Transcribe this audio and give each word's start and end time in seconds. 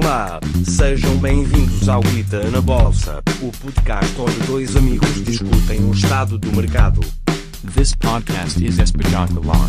Olá, 0.00 0.38
sejam 0.64 1.18
bem-vindos 1.18 1.88
ao 1.88 2.00
Guita 2.00 2.48
na 2.52 2.60
Bolsa, 2.60 3.20
o 3.42 3.50
podcast 3.60 4.20
onde 4.20 4.46
dois 4.46 4.76
amigos 4.76 5.12
discutem 5.24 5.84
o 5.84 5.92
estado 5.92 6.38
do 6.38 6.52
mercado. 6.52 7.00
This 7.74 7.96
podcast 7.96 8.64
is 8.64 8.78
espetacular. 8.78 9.68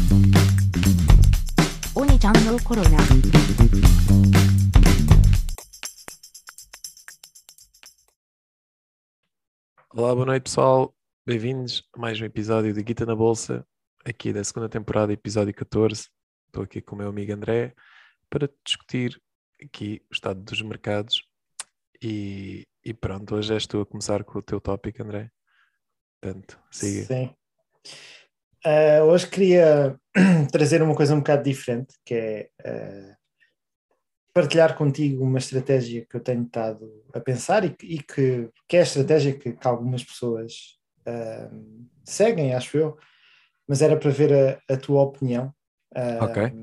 Oni-chan 1.95 2.33
Corona. 2.63 2.97
Olá, 9.95 10.13
boa 10.13 10.25
noite 10.27 10.43
pessoal. 10.43 10.93
Bem-vindos 11.25 11.83
a 11.91 11.99
mais 11.99 12.21
um 12.21 12.25
episódio 12.25 12.71
de 12.71 12.83
Guita 12.83 13.03
na 13.03 13.15
Bolsa, 13.15 13.65
aqui 14.05 14.31
da 14.31 14.43
segunda 14.43 14.69
temporada, 14.69 15.11
episódio 15.11 15.55
14. 15.55 16.07
Estou 16.45 16.61
aqui 16.61 16.81
com 16.81 16.93
o 16.93 16.99
meu 16.99 17.09
amigo 17.09 17.33
André 17.33 17.73
para 18.29 18.47
discutir 18.63 19.19
aqui 19.63 20.01
o 20.09 20.13
estado 20.13 20.41
dos 20.41 20.61
mercados 20.61 21.23
e, 22.01 22.67
e 22.83 22.93
pronto, 22.93 23.35
hoje 23.35 23.53
és 23.53 23.67
tu 23.67 23.81
a 23.81 23.85
começar 23.85 24.23
com 24.23 24.39
o 24.39 24.41
teu 24.41 24.59
tópico, 24.61 25.03
André. 25.03 25.29
Portanto, 26.21 26.59
siga. 26.71 27.05
Sim. 27.05 27.35
Ah, 28.65 29.03
hoje 29.03 29.27
queria 29.29 29.97
trazer 30.51 30.81
uma 30.81 30.95
coisa 30.95 31.13
um 31.15 31.19
bocado 31.19 31.43
diferente, 31.43 31.95
que 32.05 32.13
é 32.13 32.49
ah, 32.65 33.15
partilhar 34.33 34.75
contigo 34.77 35.23
uma 35.23 35.39
estratégia 35.39 36.05
que 36.05 36.15
eu 36.15 36.21
tenho 36.21 36.43
estado 36.43 36.89
a 37.13 37.19
pensar 37.19 37.63
e, 37.65 37.69
que- 37.75 37.85
e 37.87 38.03
que, 38.03 38.49
que 38.67 38.77
é 38.77 38.79
a 38.81 38.83
estratégia 38.83 39.37
que, 39.37 39.53
que 39.53 39.67
algumas 39.67 40.03
pessoas 40.03 40.77
ah, 41.05 41.49
seguem, 42.05 42.53
acho 42.53 42.77
eu, 42.77 42.97
mas 43.67 43.81
era 43.81 43.97
para 43.97 44.09
ver 44.11 44.59
a, 44.69 44.73
a 44.73 44.77
tua 44.77 45.01
opinião. 45.03 45.53
Ok. 46.21 46.53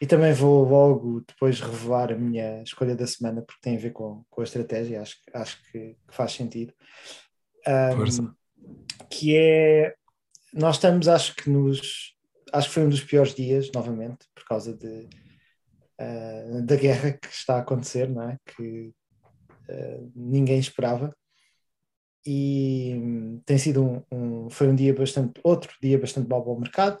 E 0.00 0.06
também 0.06 0.32
vou 0.32 0.64
logo 0.64 1.20
depois 1.28 1.60
revelar 1.60 2.10
a 2.12 2.16
minha 2.16 2.62
escolha 2.62 2.96
da 2.96 3.06
semana, 3.06 3.42
porque 3.42 3.60
tem 3.60 3.76
a 3.76 3.80
ver 3.80 3.90
com, 3.92 4.24
com 4.30 4.40
a 4.40 4.44
estratégia, 4.44 5.02
acho, 5.02 5.16
que- 5.22 5.36
acho 5.36 5.62
que, 5.70 5.78
que 6.08 6.14
faz 6.14 6.32
sentido. 6.32 6.72
Força. 7.96 8.34
que 9.10 9.36
é 9.36 9.94
nós 10.54 10.76
estamos 10.76 11.06
acho 11.06 11.34
que 11.36 11.50
nos 11.50 12.16
acho 12.52 12.68
que 12.68 12.74
foi 12.74 12.84
um 12.84 12.88
dos 12.88 13.04
piores 13.04 13.34
dias 13.34 13.70
novamente 13.74 14.26
por 14.34 14.44
causa 14.44 14.74
de 14.76 15.08
ah, 15.98 16.60
da 16.64 16.74
guerra 16.76 17.12
que 17.12 17.28
está 17.28 17.56
a 17.56 17.60
acontecer 17.60 18.08
não 18.08 18.30
é 18.30 18.38
que 18.46 18.92
ah, 19.68 20.00
ninguém 20.16 20.58
esperava 20.58 21.14
e 22.26 22.94
hum, 22.96 23.40
tem 23.46 23.58
sido 23.58 23.82
um, 23.84 24.02
um- 24.10 24.50
foi 24.50 24.68
um 24.68 24.74
dia 24.74 24.94
bastante 24.94 25.40
outro 25.44 25.72
dia 25.82 25.98
bastante 25.98 26.28
mau 26.28 26.42
para 26.42 26.52
o 26.52 26.58
mercado 26.60 26.98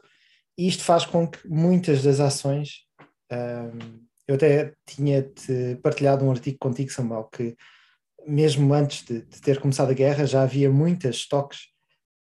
e 0.56 0.68
isto 0.68 0.82
faz 0.84 1.04
com 1.04 1.26
que 1.26 1.46
muitas 1.48 2.02
das 2.02 2.20
ações 2.20 2.86
hum, 3.32 4.00
eu 4.28 4.34
até 4.36 4.72
tinha-te 4.86 5.76
partilhado 5.82 6.24
um 6.24 6.30
artigo 6.30 6.56
contigo 6.60 6.90
Samuel 6.92 7.24
que 7.24 7.56
mesmo 8.26 8.72
antes 8.74 9.04
de, 9.04 9.22
de 9.22 9.40
ter 9.40 9.58
começado 9.60 9.90
a 9.90 9.94
guerra 9.94 10.26
já 10.26 10.42
havia 10.42 10.70
muitas 10.70 11.16
stocks 11.16 11.68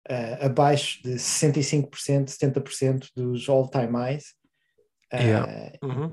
ah, 0.09 0.45
abaixo 0.47 1.01
de 1.03 1.15
65%, 1.19 2.29
70% 2.29 3.09
dos 3.15 3.47
all-time 3.49 3.93
highs. 3.97 4.33
Ah, 5.11 5.17
Yeah. 5.21 5.71
Uhum. 5.83 6.11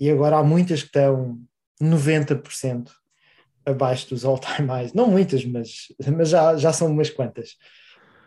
E 0.00 0.10
agora 0.10 0.36
há 0.38 0.42
muitas 0.42 0.80
que 0.80 0.86
estão 0.88 1.38
90% 1.80 2.90
abaixo 3.66 4.08
dos 4.10 4.24
all-time 4.24 4.66
highs. 4.68 4.92
Não 4.94 5.06
muitas, 5.10 5.44
mas, 5.44 5.86
mas 6.16 6.28
já, 6.30 6.56
já 6.56 6.72
são 6.72 6.88
umas 6.88 7.10
quantas. 7.10 7.56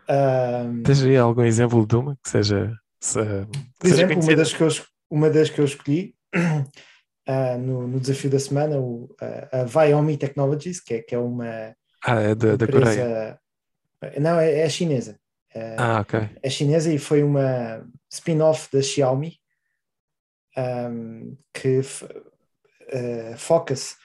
Ah, 0.08 0.66
Tens 0.84 1.04
aí 1.04 1.18
algum 1.18 1.44
exemplo 1.44 1.86
de 1.86 1.96
uma 1.96 2.16
que 2.24 2.30
seja, 2.30 2.72
se- 3.00 3.18
por 3.18 3.52
que 3.82 3.90
seja 3.90 4.04
exemplo, 4.06 4.24
uma 4.24 4.36
das 4.36 4.54
que 4.54 4.62
eu, 4.64 4.70
uma 5.14 5.30
das 5.30 5.48
que 5.48 5.62
eu 5.62 5.66
escolhi 5.66 6.16
ah, 7.28 7.56
no, 7.56 7.88
no 7.88 8.00
desafio 8.00 8.32
da 8.32 8.40
semana, 8.40 8.80
o, 8.80 9.16
a, 9.22 9.62
a 9.62 9.64
Viomi 9.64 10.18
Technologies, 10.18 10.80
que 10.80 10.96
é, 10.96 11.02
que 11.04 11.14
é 11.14 11.20
uma 11.20 11.76
Ah, 12.04 12.20
é 12.20 12.34
da, 12.34 12.56
da 12.56 12.68
Coreia. 12.68 13.40
Não, 14.20 14.40
é, 14.40 14.62
é 14.62 14.70
chinesa. 14.70 15.20
É, 15.54 15.76
Ah, 15.78 16.02
ok. 16.02 16.20
é 16.42 16.50
chinesa 16.50 16.92
e 16.92 16.98
foi 16.98 17.22
uma 17.22 17.88
spin-off 18.10 18.70
da 18.74 18.82
Xiaomi 18.82 19.40
um, 20.58 21.38
que 21.54 21.82
eh, 22.88 23.36
foca-se 23.38 23.96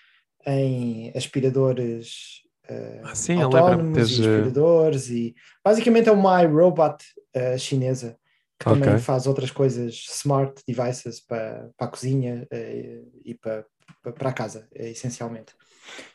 em 0.47 1.11
aspiradores 1.17 2.43
eh, 2.69 3.01
Ah, 3.03 3.15
sim, 3.15 3.41
autónomos 3.41 4.11
e 4.11 4.21
aspiradores 4.21 5.09
e 5.09 5.35
basicamente 5.65 6.09
é 6.11 6.13
uma 6.13 6.43
iRobot 6.43 7.03
eh, 7.33 7.57
chinesa 7.57 8.19
que 8.59 8.67
Ok. 8.67 8.81
também 8.81 8.99
faz 8.99 9.27
outras 9.27 9.51
coisas 9.51 9.95
smart 9.95 10.63
devices 10.67 11.21
para, 11.21 11.71
para 11.77 11.87
a 11.87 11.91
cozinha 11.91 12.47
eh, 12.51 13.03
e 13.25 13.35
para, 13.35 13.65
para, 14.03 14.31
a 14.31 14.33
casa, 14.33 14.69
eh, 14.75 14.91
essencialmente. 14.91 15.55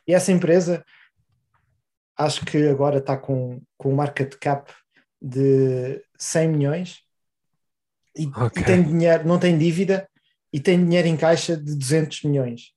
E 0.05 0.13
essa 0.13 0.31
empresa 0.31 0.83
acho 2.17 2.45
que 2.45 2.67
agora 2.67 2.97
está 2.97 3.17
com, 3.17 3.61
com 3.77 3.91
um 3.91 3.95
market 3.95 4.35
cap 4.39 4.71
de 5.21 6.03
100 6.17 6.49
milhões 6.49 6.99
e, 8.15 8.27
Ok. 8.27 8.61
e 8.61 8.65
tem 8.65 8.83
dinheiro, 8.83 9.25
não 9.25 9.39
tem 9.39 9.57
dívida 9.57 10.07
e 10.51 10.59
tem 10.59 10.83
dinheiro 10.83 11.07
em 11.07 11.17
caixa 11.17 11.55
de 11.55 11.75
200 11.75 12.23
milhões. 12.23 12.73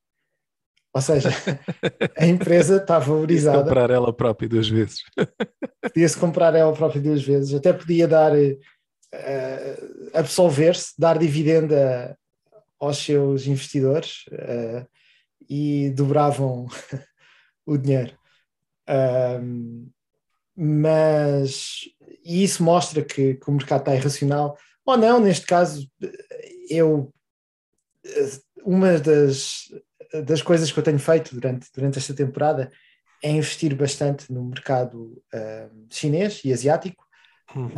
Ou 0.95 1.03
seja, 1.03 1.29
a 2.17 2.25
empresa 2.25 2.77
está 2.77 2.99
valorizada, 2.99 3.65
comprar 3.65 3.91
ela 3.91 4.13
própria 4.13 4.49
duas 4.49 4.69
vezes. 4.69 5.03
podia-se 5.83 6.17
comprar 6.19 6.55
ela 6.55 6.73
própria 6.73 7.03
duas 7.03 7.23
vezes, 7.23 7.53
até 7.53 7.73
podia 7.73 8.09
dar 8.09 8.33
eh, 9.17 9.77
absolver-se, 10.15 10.93
dar 10.99 11.19
dividendo 11.19 11.75
a- 11.75 12.17
aos 12.79 12.99
seus 12.99 13.47
investidores 13.47 14.25
eh, 14.33 14.87
e 15.49 15.91
dobravam 15.91 16.67
o 17.67 17.77
dinheiro. 17.77 18.17
Ahm, 18.87 19.89
mas 20.57 21.81
e 22.25 22.43
isso 22.45 22.63
mostra 22.63 23.05
que, 23.05 23.35
que 23.35 23.51
o 23.51 23.53
mercado 23.53 23.81
está 23.81 23.95
irracional 23.95 24.57
ou 24.85 24.97
não, 24.97 25.21
neste 25.21 25.47
caso 25.47 25.91
eu 26.71 27.13
eh, 28.05 28.31
uma 28.65 28.99
das, 28.99 29.65
das 30.25 30.43
coisas 30.43 30.73
que 30.73 30.79
eu 30.79 30.83
tenho 30.83 30.99
feito 30.99 31.35
durante, 31.35 31.69
durante 31.75 31.99
esta 31.99 32.15
temporada 32.15 32.71
é 33.23 33.31
investir 33.31 33.75
bastante 33.75 34.33
no 34.33 34.45
mercado 34.45 35.23
ahm, 35.33 35.87
chinês 35.91 36.43
e 36.45 36.53
asiático 36.53 37.07
Uhum. 37.55 37.71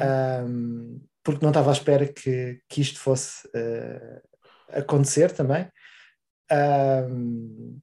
um, 0.47 1.00
porque 1.28 1.44
não 1.44 1.50
estava 1.50 1.68
à 1.68 1.74
espera 1.74 2.08
que, 2.10 2.58
que 2.66 2.80
isto 2.80 2.98
fosse 2.98 3.46
uh, 3.48 4.22
acontecer 4.72 5.30
também. 5.30 5.68
Um, 6.50 7.78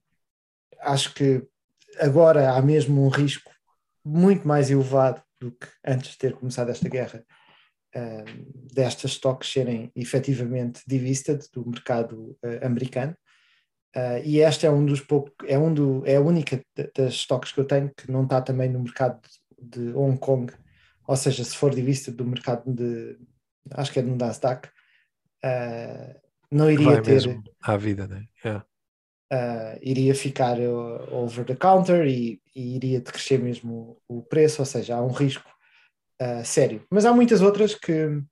acho 0.80 1.14
que 1.14 1.46
agora 2.00 2.50
há 2.50 2.60
mesmo 2.60 3.06
um 3.06 3.08
risco 3.08 3.48
muito 4.04 4.48
mais 4.48 4.68
elevado 4.68 5.22
do 5.40 5.52
que 5.52 5.68
antes 5.86 6.10
de 6.10 6.18
ter 6.18 6.32
começado 6.32 6.70
esta 6.70 6.88
guerra, 6.88 7.24
um, 7.94 8.50
destas 8.74 9.12
stocks 9.12 9.52
serem 9.52 9.92
efetivamente 9.94 10.82
delisted 10.84 11.46
do 11.52 11.64
mercado 11.70 12.36
uh, 12.44 12.66
americano. 12.66 13.16
Uh, 13.94 14.18
e 14.24 14.40
esta 14.40 14.66
é 14.66 14.70
um 14.70 14.84
dos 14.84 15.00
poucos, 15.00 15.32
é, 15.48 15.56
um 15.56 15.72
do, 15.72 16.02
é 16.04 16.16
a 16.16 16.20
única 16.20 16.60
da- 16.76 16.90
das 16.96 17.14
stocks 17.14 17.52
que 17.52 17.60
eu 17.60 17.64
tenho 17.64 17.92
que 17.96 18.10
não 18.10 18.24
está 18.24 18.42
também 18.42 18.68
no 18.68 18.80
mercado 18.80 19.20
de 19.56 19.92
Hong 19.94 20.18
Kong, 20.18 20.52
ou 21.06 21.16
seja, 21.16 21.44
se 21.44 21.56
for 21.56 21.72
delisted 21.72 22.16
do 22.16 22.26
mercado 22.26 22.64
de, 22.74 23.16
acho 23.72 23.92
que 23.92 23.98
é 23.98 24.02
no 24.02 24.16
Nasdaq, 24.16 24.68
uh, 25.44 26.20
não 26.50 26.70
iria 26.70 27.02
ter, 27.02 27.40
à 27.62 27.76
vida, 27.76 28.06
né? 28.06 28.24
Yeah. 28.44 28.64
uh, 29.32 29.78
iria 29.82 30.14
ficar 30.14 30.58
uh, 30.58 31.14
over 31.14 31.44
the 31.44 31.56
counter 31.56 32.06
e, 32.06 32.40
e 32.54 32.76
iria 32.76 33.00
crescer 33.00 33.38
mesmo 33.38 33.98
o, 34.08 34.18
o 34.18 34.22
preço, 34.22 34.62
ou 34.62 34.66
seja, 34.66 34.96
há 34.96 35.02
um 35.02 35.10
risco 35.10 35.48
uh, 36.20 36.44
sério. 36.44 36.84
Mas 36.90 37.04
há 37.04 37.12
muitas 37.12 37.42
outras 37.42 37.74
que 37.74 38.22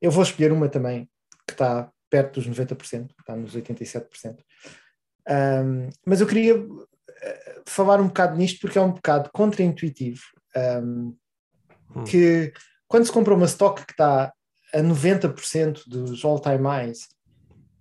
eu 0.00 0.10
vou 0.10 0.22
escolher 0.22 0.52
uma 0.52 0.68
também 0.68 1.08
que 1.46 1.52
está 1.52 1.90
perto 2.08 2.40
dos 2.40 2.48
90%, 2.48 3.10
está 3.18 3.36
nos 3.36 3.56
87%. 3.56 4.38
Um, 5.28 5.88
mas 6.06 6.20
eu 6.20 6.26
queria 6.26 6.54
falar 7.66 8.00
um 8.00 8.06
bocado 8.06 8.36
nisto 8.36 8.60
porque 8.60 8.78
é 8.78 8.80
um 8.80 8.92
bocado 8.92 9.28
contraintuitivo. 9.32 10.22
Um, 10.56 11.16
Hum. 11.94 12.04
que 12.04 12.52
quando 12.88 13.06
se 13.06 13.12
compra 13.12 13.34
uma 13.34 13.46
stock 13.46 13.84
que 13.84 13.92
está 13.92 14.32
a 14.72 14.80
90% 14.80 15.88
dos 15.88 16.24
all-time 16.24 16.62
highs, 16.64 17.08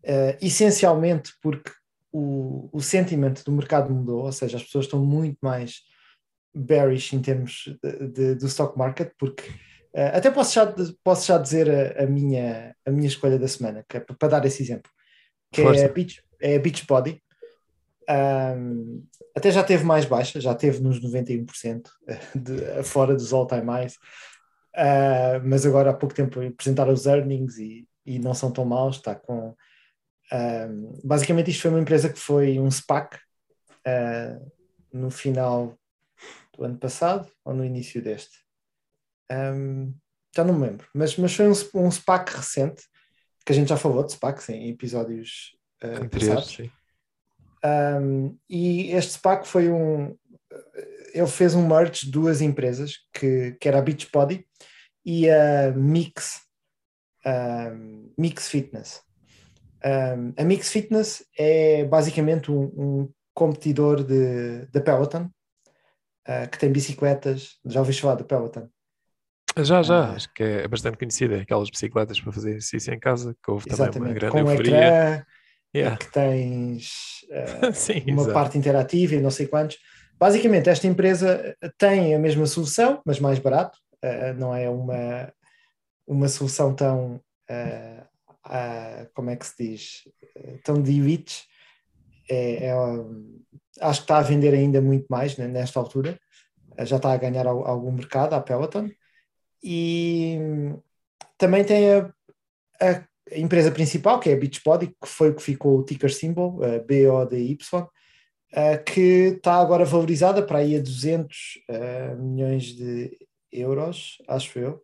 eh, 0.03 0.37
essencialmente 0.41 1.33
porque 1.41 1.71
o, 2.11 2.69
o 2.71 2.81
sentimento 2.81 3.43
do 3.43 3.51
mercado 3.51 3.93
mudou, 3.93 4.23
ou 4.23 4.31
seja, 4.31 4.57
as 4.57 4.63
pessoas 4.63 4.85
estão 4.85 5.03
muito 5.03 5.37
mais 5.41 5.81
bearish 6.55 7.13
em 7.13 7.21
termos 7.21 7.63
de, 7.83 8.07
de- 8.07 8.35
do 8.35 8.45
stock 8.47 8.77
market, 8.77 9.11
porque 9.19 9.43
eh, 9.93 10.17
até 10.17 10.31
posso 10.31 10.53
já, 10.53 10.73
posso 11.03 11.27
já 11.27 11.37
dizer 11.37 11.69
a, 11.69 12.03
a 12.03 12.05
minha, 12.05 12.75
a 12.85 12.91
minha 12.91 13.07
escolha 13.07 13.37
da 13.37 13.47
semana, 13.47 13.83
que 13.89 13.97
é 13.97 13.99
para, 13.99 14.29
dar 14.29 14.45
esse 14.45 14.61
exemplo, 14.63 14.91
que 15.51 15.61
é 15.61 15.63
Força. 15.65 15.85
a, 15.85 15.89
Beach, 15.89 16.21
é 16.41 16.55
a 16.55 16.59
Beachbody. 16.59 17.21
Um, 18.07 19.03
até 19.35 19.51
já 19.51 19.63
teve 19.63 19.83
mais 19.83 20.05
baixa, 20.05 20.39
já 20.39 20.53
teve 20.53 20.79
nos 20.79 21.01
91% 21.01 21.89
de, 22.35 22.83
fora 22.83 23.15
dos 23.15 23.33
all-time 23.33 23.65
highs, 23.65 23.97
Uh, 24.75 25.39
mas 25.43 25.65
agora 25.65 25.91
há 25.91 25.93
pouco 25.93 26.13
tempo 26.13 26.41
apresentaram 26.41 26.91
os 26.91 27.05
earnings 27.05 27.57
e, 27.57 27.87
e 28.05 28.19
não 28.19 28.33
são 28.33 28.51
tão 28.51 28.65
maus, 28.65 28.97
está 28.97 29.15
com 29.15 29.55
um, 30.33 30.99
basicamente 31.03 31.51
isto 31.51 31.61
foi 31.61 31.71
uma 31.71 31.79
empresa 31.79 32.11
que 32.11 32.19
foi 32.19 32.59
um 32.59 32.69
SPAC 32.69 33.17
ah, 33.85 34.39
no 34.91 35.11
final 35.11 35.77
do 36.57 36.63
ano 36.63 36.77
passado 36.77 37.29
ou 37.43 37.53
no 37.53 37.63
início 37.63 38.01
deste. 38.01 38.39
Ahm, 39.29 39.93
já 40.35 40.43
não 40.43 40.53
me 40.53 40.67
lembro, 40.67 40.87
mas, 40.93 41.15
mas 41.17 41.33
foi 41.33 41.47
um, 41.47 41.53
um 41.75 41.91
SPAC 41.91 42.35
recente, 42.35 42.83
que 43.45 43.51
a 43.51 43.55
gente 43.55 43.69
já 43.69 43.77
falou 43.77 44.03
de 44.03 44.13
SPACs 44.13 44.49
em 44.49 44.69
episódios 44.69 45.55
ah, 45.81 45.87
Anteriores, 45.87 46.11
passados. 46.11 46.55
sim. 46.55 46.71
Um, 47.63 48.37
e 48.47 48.91
este 48.91 49.13
SPAC 49.13 49.47
foi 49.47 49.71
um. 49.71 50.15
Ele 51.15 51.27
fez 51.27 51.55
um 51.55 51.65
merge 51.65 52.05
de 52.05 52.11
duas 52.11 52.41
empresas, 52.41 52.97
que, 53.13 53.55
que 53.59 53.67
era 53.67 53.79
a 53.79 53.81
Beachbody 53.81 54.45
e 55.05 55.29
a 55.29 55.71
Mix, 55.71 56.41
Mix 58.17 58.47
Fitness. 58.49 59.01
A 60.37 60.43
Mix 60.43 60.69
Fitness 60.71 61.23
é 61.37 61.85
basicamente 61.85 62.51
um, 62.51 62.63
um 62.75 63.09
competidor 63.33 64.03
de, 64.03 64.65
da 64.71 64.81
Peloton, 64.81 65.29
uh, 66.27 66.49
que 66.51 66.57
tem 66.57 66.71
bicicletas. 66.71 67.57
Já 67.65 67.79
ouviste 67.81 68.01
falar 68.01 68.15
da 68.15 68.23
Peloton? 68.23 68.67
Já, 69.57 69.83
já, 69.83 70.05
Ah. 70.07 70.13
acho 70.13 70.33
que 70.33 70.43
é 70.43 70.67
bastante 70.67 70.97
conhecida. 70.97 71.39
Aquelas 71.41 71.69
bicicletas 71.69 72.19
para 72.19 72.31
fazer 72.33 72.49
exercício 72.51 72.93
em 72.93 72.99
casa, 72.99 73.35
que 73.43 73.51
houve 73.51 73.65
também 73.65 73.79
uma 73.79 73.85
Exatamente. 73.89 74.13
grande 74.15 74.31
Com 74.31 74.39
euforia. 74.39 74.75
ecrã, 74.75 75.25
Yeah. 75.75 75.97
que 75.97 76.09
tens 76.09 77.25
uh, 77.29 77.73
Sim, 77.75 78.01
uma 78.07 78.21
exato. 78.21 78.33
parte 78.33 78.57
interativa 78.57 79.13
e 79.15 79.19
não 79.19 79.29
sei 79.29 79.45
quantos. 79.45 79.77
Basicamente, 80.17 80.69
esta 80.69 80.87
empresa 80.87 81.55
tem 81.77 82.15
a 82.15 82.19
mesma 82.19 82.45
solução, 82.45 83.01
mas 83.05 83.19
mais 83.19 83.37
barato. 83.39 83.77
Uh, 84.03 84.33
não 84.37 84.55
é 84.55 84.69
uma, 84.69 85.33
uma 86.07 86.27
solução 86.27 86.73
tão, 86.73 87.21
uh, 87.49 89.09
como 89.13 89.29
é 89.29 89.35
que 89.35 89.45
se 89.45 89.55
diz, 89.57 90.01
tão 90.63 90.81
de 90.81 90.91
elite. 90.91 91.45
É, 92.29 92.67
é, 92.67 92.73
acho 93.81 93.99
que 94.01 94.05
está 94.05 94.17
a 94.17 94.23
vender 94.23 94.53
ainda 94.53 94.81
muito 94.81 95.05
mais 95.09 95.37
né, 95.37 95.47
nesta 95.47 95.79
altura. 95.79 96.17
Uh, 96.79 96.85
já 96.85 96.95
está 96.95 97.11
a 97.11 97.17
ganhar 97.17 97.45
al- 97.45 97.67
algum 97.67 97.91
mercado, 97.91 98.33
a 98.33 98.41
Peloton. 98.41 98.89
E 99.61 100.39
também 101.37 101.63
tem 101.65 101.93
a, 101.93 102.11
a 102.79 103.05
empresa 103.37 103.71
principal, 103.71 104.19
que 104.19 104.29
é 104.29 104.33
a 104.33 104.37
Beachbody, 104.37 104.87
que 104.87 105.07
foi 105.07 105.31
o 105.31 105.35
que 105.35 105.43
ficou 105.43 105.79
o 105.79 105.83
ticker 105.83 106.13
symbol, 106.13 106.59
BODY, 106.87 107.57
eh, 108.55 108.77
que 108.77 109.35
está 109.35 109.55
agora 109.55 109.83
valorizada 109.83 110.41
para 110.45 110.59
aí 110.59 110.77
a 110.77 110.81
200 110.81 111.63
eh, 111.67 112.15
milhões 112.15 112.73
de 112.73 113.17
euros, 113.51 114.17
acho 114.27 114.57
eu. 114.57 114.83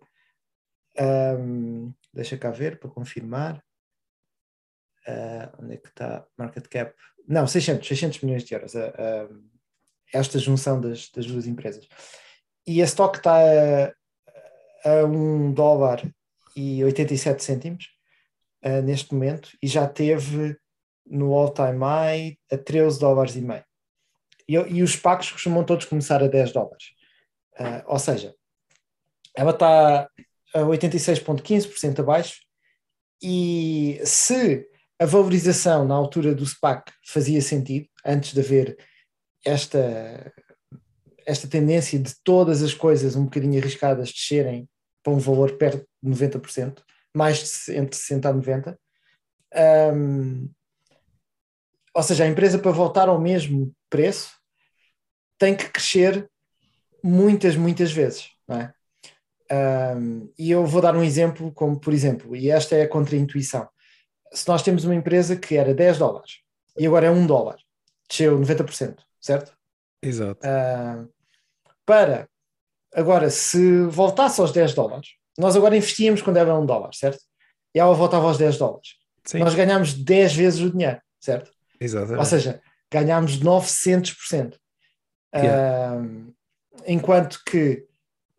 Ahm, 0.97 1.91
deixa 2.13 2.38
cá 2.38 2.51
ver 2.51 2.79
para 2.79 2.89
confirmar. 2.89 3.63
Ah, 5.07 5.51
onde 5.59 5.75
é 5.75 5.77
que 5.77 5.88
está? 5.88 6.25
Market 6.38 6.68
cap. 6.68 6.94
Não, 7.27 7.47
600, 7.47 7.88
600 7.88 8.21
milhões 8.21 8.44
de 8.44 8.53
euros. 8.53 8.75
ah, 8.75 9.29
esta 10.13 10.38
junção 10.38 10.79
das, 10.81 11.09
das 11.09 11.25
duas 11.25 11.47
empresas. 11.47 11.88
E 12.68 12.81
a 12.81 12.85
stock 12.85 13.18
está 13.18 13.38
a, 13.38 15.00
a 15.01 15.06
1 15.06 15.53
dólar 15.53 16.03
e 16.56 16.83
87 16.83 17.44
cêntimos 17.44 17.85
uh, 18.63 18.81
neste 18.81 19.13
momento 19.13 19.50
e 19.62 19.68
já 19.68 19.88
teve 19.88 20.57
no 21.06 21.33
all-time 21.33 21.80
high 21.80 22.38
a 22.51 22.57
13 22.57 23.00
dólares 23.00 23.36
e 23.36 23.42
meio. 23.42 23.63
E, 24.48 24.83
os 24.83 24.95
pacos 24.95 25.31
costumam 25.31 25.63
todos 25.63 25.86
começar 25.86 26.21
a 26.21 26.27
10 26.27 26.51
dólares. 26.51 26.92
Uh, 27.59 27.83
ou 27.88 28.00
seja, 28.00 28.36
ela 29.36 29.51
está 29.51 30.09
a 30.53 30.59
86,15% 30.59 32.00
abaixo 32.00 32.42
e 33.21 34.01
se 34.03 34.68
a 35.00 35.06
valorização 35.06 35.88
na 35.88 35.95
altura 35.95 36.36
do 36.36 36.45
SPAC 36.45 36.92
fazia 37.06 37.42
sentido, 37.42 37.88
antes 38.06 38.33
de 38.33 38.39
haver 38.39 38.77
esta, 39.45 40.33
esta 41.25 41.47
tendência 41.47 41.97
de 41.97 42.13
todas 42.24 42.62
as 42.62 42.74
coisas 42.74 43.15
um 43.15 43.25
bocadinho 43.25 43.59
arriscadas 43.59 44.12
descerem 44.12 44.69
para 45.04 45.13
um 45.13 45.18
valor 45.18 45.57
perto 45.57 45.88
de 46.01 46.09
90%, 46.09 46.83
mais 47.15 47.63
de 47.65 47.75
entre 47.75 47.97
60% 47.97 48.25
a 48.25 48.33
90%. 48.33 48.77
Um, 49.94 50.50
ou 51.94 52.04
seja, 52.04 52.24
a 52.24 52.28
empresa 52.28 52.60
para 52.60 52.72
voltar 52.72 53.10
ao 53.10 53.20
mesmo 53.20 53.74
preço 53.90 54.32
tem 55.38 55.56
que 55.56 55.70
crescer 55.70 56.30
muitas, 57.04 57.56
muitas 57.56 57.92
vezes. 57.92 58.30
Não 58.48 58.58
é? 58.58 58.74
Um, 59.52 60.32
e 60.40 60.50
eu 60.50 60.66
vou 60.66 60.82
dar 60.82 60.96
um 60.96 61.04
exemplo, 61.04 61.52
como 61.52 61.78
por 61.78 61.94
exemplo, 61.94 62.36
e 62.36 62.50
esta 62.50 62.76
é 62.76 62.84
a 62.84 62.88
contra-intuição. 62.88 63.68
Se 64.32 64.48
nós 64.48 64.64
temos 64.64 64.86
uma 64.86 64.96
empresa 64.96 65.36
que 65.36 65.58
era 65.58 65.74
10 65.74 65.98
dólares 65.98 66.38
e 66.78 66.88
agora 66.88 67.08
é 67.08 67.12
1 67.12 67.28
dólar, 67.28 67.58
desceu 68.08 68.40
90%, 68.40 69.00
certo? 69.20 69.54
Exato. 70.02 70.40
Uh, 70.48 71.10
para 71.86 72.30
agora, 72.94 73.30
se 73.30 73.82
voltasse 73.88 74.40
aos 74.40 74.54
10 74.54 74.74
dólares, 74.74 75.10
nós 75.38 75.56
agora 75.56 75.76
investíamos 75.76 76.22
quando 76.22 76.38
era 76.38 76.58
1 76.58 76.66
dólar, 76.66 76.94
certo? 76.94 77.20
E 77.76 77.80
ela 77.80 77.94
voltava 77.94 78.28
aos 78.28 78.38
10 78.38 78.58
dólares. 78.58 78.96
Sim, 79.26 79.40
Nós 79.40 79.54
ganhámos 79.54 79.94
10 79.94 80.34
vezes 80.34 80.60
o 80.62 80.72
dinheiro, 80.72 81.00
certo? 81.20 81.52
Exatamente. 81.81 82.19
Ou 82.19 82.25
seja, 82.25 82.62
ganhámos 82.92 83.39
900%. 83.39 84.56
Yeah. 85.33 85.98
Uh, 85.98 86.33
enquanto 86.86 87.42
que 87.45 87.86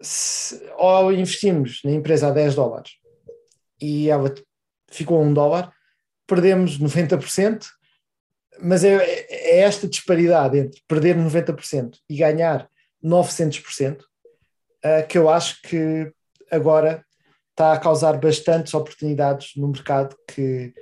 se, 0.00 0.60
ou 0.76 1.12
investimos 1.12 1.80
na 1.84 1.92
empresa 1.92 2.28
a 2.28 2.30
10 2.30 2.54
dólares 2.54 2.92
e 3.80 4.10
ela 4.10 4.34
ficou 4.90 5.18
a 5.18 5.24
1 5.24 5.34
dólar, 5.34 5.72
perdemos 6.26 6.78
90%, 6.78 7.66
mas 8.60 8.84
é, 8.84 8.96
é 8.96 9.60
esta 9.60 9.88
disparidade 9.88 10.58
entre 10.58 10.82
perder 10.86 11.16
90% 11.16 11.96
e 12.08 12.16
ganhar 12.16 12.68
900% 13.02 14.00
uh, 14.00 15.06
que 15.08 15.18
eu 15.18 15.28
acho 15.28 15.60
que 15.62 16.12
agora 16.50 17.04
está 17.50 17.72
a 17.72 17.78
causar 17.78 18.18
bastantes 18.18 18.74
oportunidades 18.74 19.52
no 19.56 19.68
mercado 19.68 20.16
que 20.28 20.72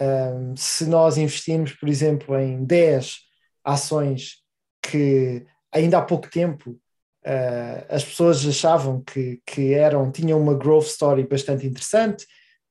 um, 0.00 0.56
se 0.56 0.86
nós 0.86 1.18
investimos, 1.18 1.72
por 1.72 1.88
exemplo, 1.88 2.38
em 2.38 2.64
10 2.64 3.18
ações 3.64 4.42
que 4.82 5.44
ainda 5.70 5.98
há 5.98 6.02
pouco 6.02 6.28
tempo 6.28 6.70
uh, 6.70 7.84
as 7.88 8.04
pessoas 8.04 8.44
achavam 8.46 9.02
que, 9.02 9.40
que 9.46 9.74
eram, 9.74 10.10
tinham 10.10 10.40
uma 10.40 10.54
growth 10.54 10.86
story 10.86 11.26
bastante 11.26 11.66
interessante 11.66 12.26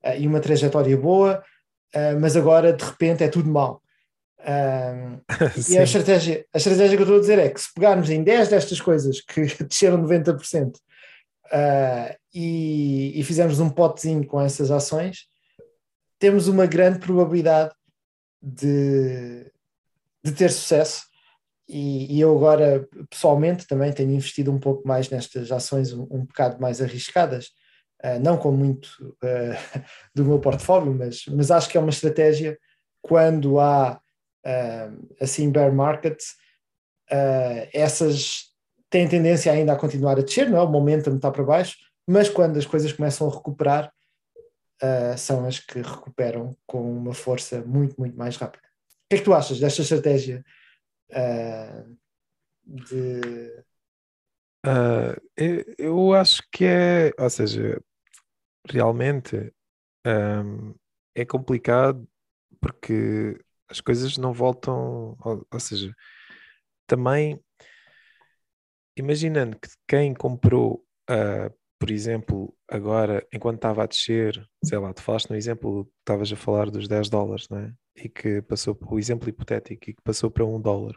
uh, 0.05 0.15
e 0.17 0.27
uma 0.27 0.39
trajetória 0.39 0.97
boa, 0.97 1.43
uh, 1.95 2.19
mas 2.19 2.35
agora 2.35 2.73
de 2.73 2.83
repente 2.83 3.23
é 3.23 3.27
tudo. 3.27 3.49
Um, 3.51 5.19
e 5.69 5.77
a 5.77 5.83
estratégia, 5.83 6.45
a 6.53 6.57
estratégia 6.57 6.97
que 6.97 7.03
eu 7.03 7.05
estou 7.05 7.17
a 7.17 7.21
dizer 7.21 7.39
é 7.39 7.49
que 7.49 7.61
se 7.61 7.73
pegarmos 7.73 8.09
em 8.09 8.23
10 8.23 8.49
destas 8.49 8.81
coisas 8.81 9.21
que 9.21 9.41
desceram 9.63 10.01
90% 10.03 10.75
uh, 10.75 12.15
e, 12.33 13.19
e 13.19 13.23
fizermos 13.23 13.59
um 13.59 13.69
potezinho 13.69 14.25
com 14.25 14.41
essas 14.41 14.71
ações, 14.71 15.30
temos 16.21 16.47
uma 16.47 16.67
grande 16.67 16.99
probabilidade 16.99 17.73
de, 18.39 19.51
de 20.23 20.31
ter 20.31 20.51
sucesso. 20.51 21.07
E, 21.67 22.15
e, 22.15 22.21
eu 22.21 22.35
agora, 22.37 22.87
pessoalmente, 23.09 23.65
também 23.65 23.91
tenho 23.91 24.11
investido 24.11 24.51
um 24.51 24.59
pouco 24.59 24.87
mais 24.87 25.09
nestas 25.09 25.51
ações 25.51 25.91
um, 25.91 26.03
um 26.11 26.25
bocado 26.25 26.61
mais 26.61 26.79
arriscadas, 26.79 27.47
uh, 28.03 28.19
não 28.21 28.37
com 28.37 28.51
muito 28.51 28.87
uh, 29.23 29.81
do 30.13 30.23
meu 30.23 30.39
portfólio, 30.39 30.93
mas, 30.93 31.25
mas 31.27 31.49
acho 31.49 31.67
que 31.67 31.77
é 31.77 31.81
uma 31.81 31.89
estratégia 31.89 32.55
quando 33.01 33.59
há 33.59 33.99
uh, 34.45 35.07
assim 35.19 35.51
bear 35.51 35.73
markets, 35.73 36.39
essas 37.73 38.51
têm 38.89 39.05
tendência 39.05 39.51
ainda 39.51 39.73
a 39.73 39.75
continuar 39.75 40.17
a 40.17 40.21
descer, 40.21 40.49
não 40.49 40.57
é? 40.57 40.61
O 40.61 40.69
momentum 40.69 41.17
está 41.17 41.29
para 41.29 41.43
baixo, 41.43 41.75
mas 42.07 42.29
quando 42.29 42.57
as 42.57 42.65
coisas 42.65 42.93
começam 42.93 43.27
a 43.27 43.33
recuperar, 43.33 43.91
são 45.17 45.45
as 45.45 45.59
que 45.59 45.81
recuperam 45.81 46.55
com 46.65 46.91
uma 46.97 47.13
força 47.13 47.61
muito, 47.63 47.95
muito 47.99 48.17
mais 48.17 48.35
rápida. 48.37 48.63
O 48.65 49.09
que 49.09 49.15
é 49.15 49.17
que 49.19 49.23
tu 49.23 49.33
achas 49.33 49.59
desta 49.59 49.81
estratégia? 49.81 50.43
Uh, 51.11 51.97
de... 52.63 53.63
Uh, 54.65 55.19
eu, 55.35 55.75
eu, 55.77 56.13
acho 56.13 56.41
que 56.51 56.65
é, 56.65 57.11
ou 57.17 57.29
seja, 57.29 57.81
realmente 58.69 59.53
um, 60.05 60.73
é 61.15 61.25
complicado 61.25 62.07
porque 62.59 63.39
as 63.67 63.81
coisas 63.81 64.17
não 64.17 64.33
voltam, 64.33 65.17
ou, 65.19 65.47
ou 65.51 65.59
seja, 65.59 65.93
também 66.85 67.39
imaginando 68.95 69.57
que 69.59 69.69
quem 69.87 70.13
comprou, 70.13 70.85
uh, 71.09 71.53
por 71.81 71.89
exemplo, 71.89 72.53
agora, 72.69 73.25
enquanto 73.33 73.55
estava 73.55 73.81
a 73.81 73.87
descer, 73.87 74.39
sei 74.63 74.77
lá, 74.77 74.93
tu 74.93 75.01
falaste 75.01 75.31
no 75.31 75.35
exemplo, 75.35 75.91
estavas 76.01 76.31
a 76.31 76.35
falar 76.35 76.69
dos 76.69 76.87
10 76.87 77.09
dólares, 77.09 77.47
não 77.49 77.57
é? 77.57 77.73
E 77.95 78.07
que 78.07 78.39
passou, 78.43 78.77
o 78.79 78.99
exemplo 78.99 79.27
hipotético, 79.27 79.89
e 79.89 79.93
que 79.95 80.01
passou 80.03 80.29
para 80.29 80.45
um 80.45 80.61
dólar. 80.61 80.93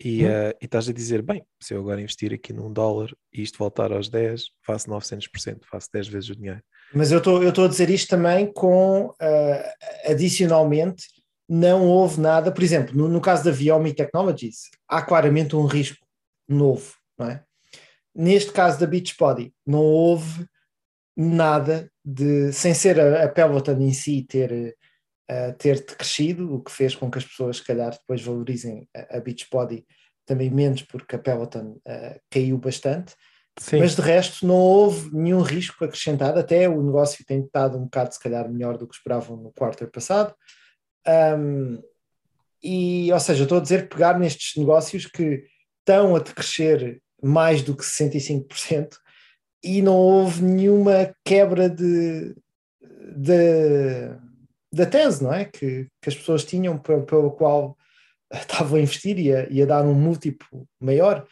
E, 0.00 0.24
hum. 0.24 0.28
uh, 0.28 0.54
e 0.60 0.64
estás 0.64 0.88
a 0.88 0.92
dizer, 0.92 1.22
bem, 1.22 1.44
se 1.60 1.74
eu 1.74 1.80
agora 1.80 2.00
investir 2.00 2.32
aqui 2.32 2.52
num 2.52 2.72
dólar 2.72 3.12
e 3.32 3.42
isto 3.42 3.58
voltar 3.58 3.90
aos 3.90 4.08
10, 4.08 4.44
faço 4.64 4.88
900%, 4.88 5.62
faço 5.68 5.88
10 5.92 6.06
vezes 6.06 6.30
o 6.30 6.36
dinheiro. 6.36 6.62
Mas 6.94 7.10
eu 7.10 7.18
estou 7.18 7.64
a 7.64 7.68
dizer 7.68 7.90
isto 7.90 8.08
também 8.08 8.52
com, 8.52 9.06
uh, 9.06 10.08
adicionalmente, 10.08 11.04
não 11.48 11.84
houve 11.88 12.20
nada, 12.20 12.52
por 12.52 12.62
exemplo, 12.62 12.96
no, 12.96 13.08
no 13.08 13.20
caso 13.20 13.42
da 13.42 13.50
Viomi 13.50 13.92
Technologies, 13.92 14.70
há 14.88 15.02
claramente 15.02 15.56
um 15.56 15.66
risco 15.66 16.06
novo, 16.48 16.94
não 17.18 17.28
é? 17.28 17.42
Neste 18.16 18.50
caso 18.50 18.80
da 18.80 18.86
Beachbody, 18.86 19.52
não 19.66 19.82
houve 19.82 20.46
nada 21.16 21.90
de, 22.04 22.52
sem 22.52 22.72
ser 22.72 22.98
a, 22.98 23.24
a 23.24 23.28
Peloton 23.28 23.78
em 23.80 23.92
si 23.92 24.22
ter, 24.22 24.76
uh, 25.30 25.52
ter 25.58 25.84
crescido, 25.84 26.54
o 26.54 26.62
que 26.62 26.70
fez 26.70 26.94
com 26.94 27.10
que 27.10 27.18
as 27.18 27.24
pessoas, 27.24 27.58
se 27.58 27.64
calhar, 27.64 27.90
depois 27.90 28.22
valorizem 28.22 28.88
a, 28.94 29.18
a 29.18 29.20
Beachbody 29.20 29.86
também 30.24 30.50
menos, 30.50 30.82
porque 30.82 31.16
a 31.16 31.18
Peloton 31.18 31.78
uh, 31.86 32.20
caiu 32.30 32.58
bastante. 32.58 33.14
Sim. 33.58 33.78
Mas 33.78 33.96
de 33.96 34.02
resto 34.02 34.46
não 34.46 34.56
houve 34.56 35.14
nenhum 35.14 35.40
risco 35.40 35.84
acrescentado, 35.84 36.38
até 36.38 36.68
o 36.68 36.82
negócio 36.82 37.24
tem 37.24 37.40
estado 37.40 37.78
um 37.78 37.84
bocado, 37.84 38.12
se 38.12 38.20
calhar, 38.20 38.50
melhor 38.50 38.76
do 38.76 38.86
que 38.86 38.94
esperavam 38.94 39.36
no 39.36 39.52
quarto 39.52 39.86
passado. 39.88 40.34
Um, 41.06 41.80
e, 42.62 43.10
ou 43.12 43.20
seja, 43.20 43.44
estou 43.44 43.58
a 43.58 43.62
dizer 43.62 43.88
pegar 43.88 44.18
nestes 44.18 44.56
negócios 44.56 45.06
que 45.06 45.44
estão 45.80 46.16
a 46.16 46.20
crescer 46.20 47.00
mais 47.26 47.62
do 47.62 47.76
que 47.76 47.82
65% 47.82 48.96
e 49.62 49.82
não 49.82 49.96
houve 49.96 50.42
nenhuma 50.42 51.14
quebra 51.24 51.68
de, 51.68 52.34
de, 53.16 54.10
da 54.72 54.86
tese, 54.86 55.22
não 55.22 55.32
é? 55.32 55.44
Que, 55.44 55.88
que 56.00 56.08
as 56.08 56.14
pessoas 56.14 56.44
tinham 56.44 56.78
pelo, 56.78 57.04
pelo 57.04 57.30
qual 57.32 57.76
estavam 58.32 58.78
a 58.78 58.80
investir 58.80 59.18
e 59.18 59.34
a, 59.34 59.48
e 59.48 59.62
a 59.62 59.66
dar 59.66 59.84
um 59.84 59.94
múltiplo 59.94 60.66
maior. 60.80 61.26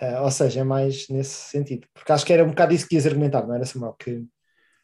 Uh, 0.00 0.22
ou 0.22 0.30
seja, 0.30 0.60
é 0.60 0.64
mais 0.64 1.08
nesse 1.08 1.50
sentido. 1.50 1.86
Porque 1.94 2.10
acho 2.10 2.26
que 2.26 2.32
era 2.32 2.44
um 2.44 2.48
bocado 2.48 2.74
isso 2.74 2.88
que 2.88 2.96
ias 2.96 3.06
argumentar, 3.06 3.46
não 3.46 3.54
era, 3.54 3.64
Samuel? 3.64 3.94
Que 3.94 4.26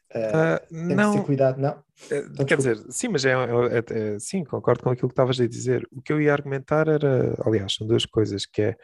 Uh, 0.09 0.67
tem 0.71 0.97
não. 0.97 1.12
que 1.12 1.19
ter 1.19 1.26
cuidado, 1.26 1.61
não? 1.61 1.85
Uh, 2.11 2.45
quer 2.47 2.57
dizer, 2.57 2.78
sim, 2.88 3.09
mas 3.09 3.26
é, 3.26 3.33
é, 3.33 4.14
é, 4.14 4.19
sim, 4.19 4.43
concordo 4.43 4.83
com 4.83 4.90
aquilo 4.90 5.09
que 5.09 5.12
estavas 5.12 5.38
a 5.38 5.47
dizer. 5.47 5.87
O 5.93 6.00
que 6.00 6.12
eu 6.12 6.21
ia 6.21 6.33
argumentar 6.33 6.88
era, 6.88 7.35
aliás, 7.45 7.75
são 7.75 7.87
duas 7.87 8.07
coisas, 8.07 8.47
que 8.47 8.62
é 8.62 8.76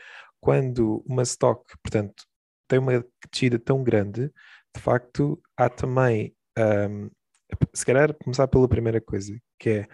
quando 0.45 1.03
uma 1.07 1.23
stock, 1.23 1.65
portanto, 1.83 2.23
tem 2.69 2.79
uma 2.79 3.03
descida 3.33 3.59
tão 3.59 3.83
grande, 3.83 4.31
de 4.77 4.83
facto, 4.83 5.41
há 5.57 5.71
também, 5.71 6.37
um, 6.59 7.09
se 7.73 7.87
calhar 7.87 8.13
começar 8.23 8.47
pela 8.47 8.69
primeira 8.69 9.01
coisa, 9.01 9.35
que 9.59 9.71
é 9.71 9.89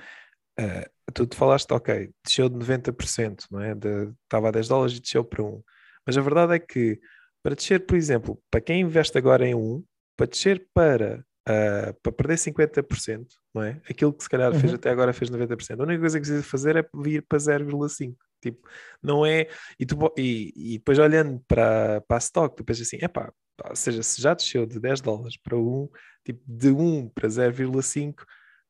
uh, 0.60 1.12
tu 1.14 1.24
te 1.24 1.36
falaste, 1.36 1.70
ok, 1.70 2.10
desceu 2.24 2.48
de 2.48 2.56
90%, 2.56 3.44
não 3.48 3.60
é? 3.60 3.76
De, 3.76 4.12
estava 4.24 4.48
a 4.48 4.50
10 4.50 4.66
dólares 4.66 4.96
e 4.96 5.00
desceu 5.00 5.24
para 5.24 5.40
1. 5.40 5.62
Mas 6.04 6.18
a 6.18 6.20
verdade 6.20 6.54
é 6.54 6.58
que 6.58 6.98
para 7.44 7.54
descer, 7.54 7.86
por 7.86 7.96
exemplo, 7.96 8.42
para 8.50 8.60
quem 8.60 8.80
investe 8.80 9.16
agora 9.16 9.46
em 9.46 9.54
1, 9.54 9.84
para 10.16 10.26
descer 10.26 10.66
para, 10.74 11.24
uh, 11.48 11.94
para 12.02 12.10
perder 12.12 12.38
50%, 12.38 13.24
não 13.54 13.62
é? 13.62 13.80
Aquilo 13.88 14.12
que 14.12 14.24
se 14.24 14.28
calhar 14.28 14.52
fez 14.52 14.72
Uhum. 14.72 14.74
até 14.74 14.90
agora 14.90 15.12
fez 15.12 15.30
90%. 15.30 15.78
A 15.78 15.84
única 15.84 16.00
coisa 16.00 16.18
que 16.18 16.26
precisa 16.26 16.42
fazer 16.42 16.74
é 16.74 16.84
vir 16.92 17.24
para 17.28 17.38
0,5%. 17.38 18.16
Tipo, 18.40 18.68
não 19.02 19.24
é. 19.24 19.48
E, 19.78 19.86
tu, 19.86 19.96
e, 20.16 20.52
e 20.74 20.78
depois 20.78 20.98
olhando 20.98 21.42
para, 21.46 22.00
para 22.02 22.16
a 22.16 22.18
stock, 22.18 22.56
tu 22.56 22.64
pensas 22.64 22.86
assim, 22.86 22.98
epá, 23.02 23.32
ou 23.68 23.76
seja, 23.76 24.02
se 24.02 24.20
já 24.20 24.34
desceu 24.34 24.66
de 24.66 24.80
10 24.80 25.00
dólares 25.00 25.36
para 25.36 25.56
1, 25.56 25.88
tipo, 26.24 26.42
de 26.46 26.70
1 26.70 27.08
para 27.10 27.28
0,5, 27.28 28.22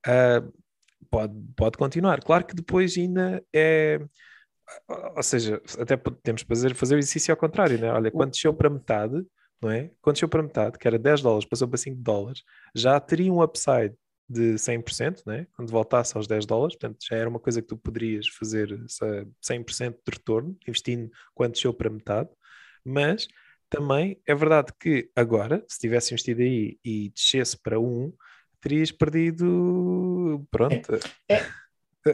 uh, 0.06 0.52
pode, 1.10 1.34
pode 1.56 1.78
continuar. 1.78 2.20
Claro 2.22 2.44
que 2.44 2.54
depois 2.54 2.96
ainda 2.96 3.44
é. 3.54 4.00
Ou 5.16 5.22
seja, 5.22 5.60
até 5.80 5.96
podemos 5.96 6.42
fazer, 6.42 6.74
fazer 6.74 6.94
o 6.94 6.98
exercício 6.98 7.32
ao 7.32 7.36
contrário, 7.36 7.78
né? 7.78 7.92
Olha, 7.92 8.10
quando 8.10 8.30
desceu 8.30 8.54
para 8.54 8.70
metade, 8.70 9.24
não 9.60 9.70
é? 9.70 9.90
Quando 10.00 10.14
desceu 10.14 10.28
para 10.28 10.42
metade, 10.42 10.78
que 10.78 10.86
era 10.86 10.98
10 10.98 11.22
dólares, 11.22 11.48
passou 11.48 11.68
para 11.68 11.76
5 11.78 12.00
dólares, 12.00 12.42
já 12.74 12.98
teria 13.00 13.32
um 13.32 13.42
upside 13.42 13.94
de 14.30 14.54
100%, 14.54 15.22
né? 15.26 15.44
quando 15.56 15.72
voltasse 15.72 16.16
aos 16.16 16.28
10 16.28 16.46
dólares, 16.46 16.76
portanto 16.76 17.04
já 17.04 17.16
era 17.16 17.28
uma 17.28 17.40
coisa 17.40 17.60
que 17.60 17.66
tu 17.66 17.76
poderias 17.76 18.28
fazer 18.28 18.68
100% 19.42 19.90
de 19.90 20.12
retorno, 20.12 20.56
investindo 20.68 21.10
quando 21.34 21.54
desceu 21.54 21.74
para 21.74 21.90
metade, 21.90 22.30
mas 22.84 23.26
também 23.68 24.20
é 24.24 24.32
verdade 24.32 24.72
que 24.78 25.10
agora, 25.16 25.64
se 25.66 25.80
tivesse 25.80 26.14
investido 26.14 26.42
aí 26.42 26.78
e 26.84 27.10
descesse 27.10 27.58
para 27.60 27.80
1, 27.80 28.12
terias 28.60 28.92
perdido, 28.92 30.46
pronto. 30.48 30.94
É. 31.28 31.44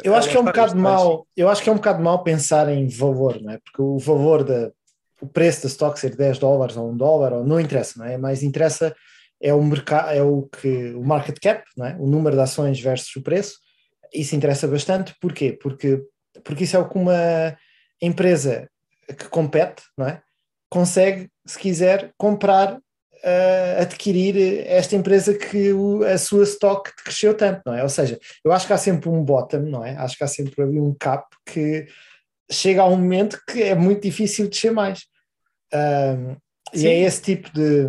Eu 0.02 0.16
acho 0.16 0.28
que 0.28 0.36
é 0.36 0.40
um 0.40 0.44
bocado 0.44 0.74
mau, 0.74 1.28
eu 1.36 1.48
acho 1.48 1.62
que 1.62 1.68
é 1.68 1.72
um 1.72 1.76
bocado 1.76 2.02
mau 2.02 2.24
pensar 2.24 2.68
em 2.68 2.88
valor, 2.88 3.40
não 3.40 3.52
é? 3.52 3.58
Porque 3.58 3.80
o 3.80 3.96
valor 4.00 4.42
da 4.42 4.72
o 5.20 5.28
preço 5.28 5.62
da 5.62 5.68
stock 5.68 5.96
ser 5.98 6.16
10 6.16 6.40
dólares 6.40 6.76
ou 6.76 6.90
1 6.90 6.96
dólar, 6.96 7.32
ou, 7.32 7.46
não 7.46 7.60
interessa, 7.60 8.00
não 8.00 8.04
é? 8.04 8.18
Mais 8.18 8.42
interessa 8.42 8.94
é 9.40 9.52
o 9.52 9.62
mercado, 9.62 10.10
é 10.10 10.22
o 10.22 10.42
que 10.42 10.92
o 10.94 11.04
market 11.04 11.38
cap, 11.40 11.64
não 11.76 11.86
é? 11.86 11.96
O 11.98 12.06
número 12.06 12.36
de 12.36 12.42
ações 12.42 12.80
versus 12.80 13.14
o 13.16 13.22
preço. 13.22 13.58
Isso 14.12 14.34
interessa 14.34 14.66
bastante, 14.66 15.14
porquê? 15.20 15.52
Porque 15.52 16.02
porque 16.44 16.64
isso 16.64 16.76
é 16.76 16.78
o 16.78 16.88
que 16.88 16.98
uma 16.98 17.56
empresa 18.00 18.68
que 19.06 19.28
compete, 19.28 19.82
não 19.96 20.06
é? 20.06 20.22
Consegue, 20.70 21.30
se 21.46 21.58
quiser, 21.58 22.12
comprar, 22.16 22.74
uh, 22.74 23.80
adquirir 23.80 24.66
esta 24.66 24.96
empresa 24.96 25.34
que 25.34 25.72
o, 25.72 26.02
a 26.04 26.18
sua 26.18 26.44
stock 26.44 26.90
cresceu 27.02 27.34
tanto, 27.34 27.62
não 27.64 27.74
é? 27.74 27.82
Ou 27.82 27.88
seja, 27.88 28.18
eu 28.44 28.52
acho 28.52 28.66
que 28.66 28.72
há 28.72 28.78
sempre 28.78 29.08
um 29.08 29.22
bottom, 29.22 29.60
não 29.60 29.84
é? 29.84 29.96
Acho 29.96 30.16
que 30.16 30.24
há 30.24 30.28
sempre 30.28 30.62
ali 30.62 30.80
um 30.80 30.94
cap 30.98 31.26
que 31.44 31.86
chega 32.50 32.82
a 32.82 32.86
um 32.86 32.96
momento 32.96 33.40
que 33.48 33.62
é 33.62 33.74
muito 33.74 34.02
difícil 34.02 34.48
descer 34.48 34.72
mais. 34.72 35.06
Um, 35.72 36.36
e 36.74 36.86
é 36.86 37.00
esse 37.00 37.22
tipo 37.22 37.50
de, 37.52 37.88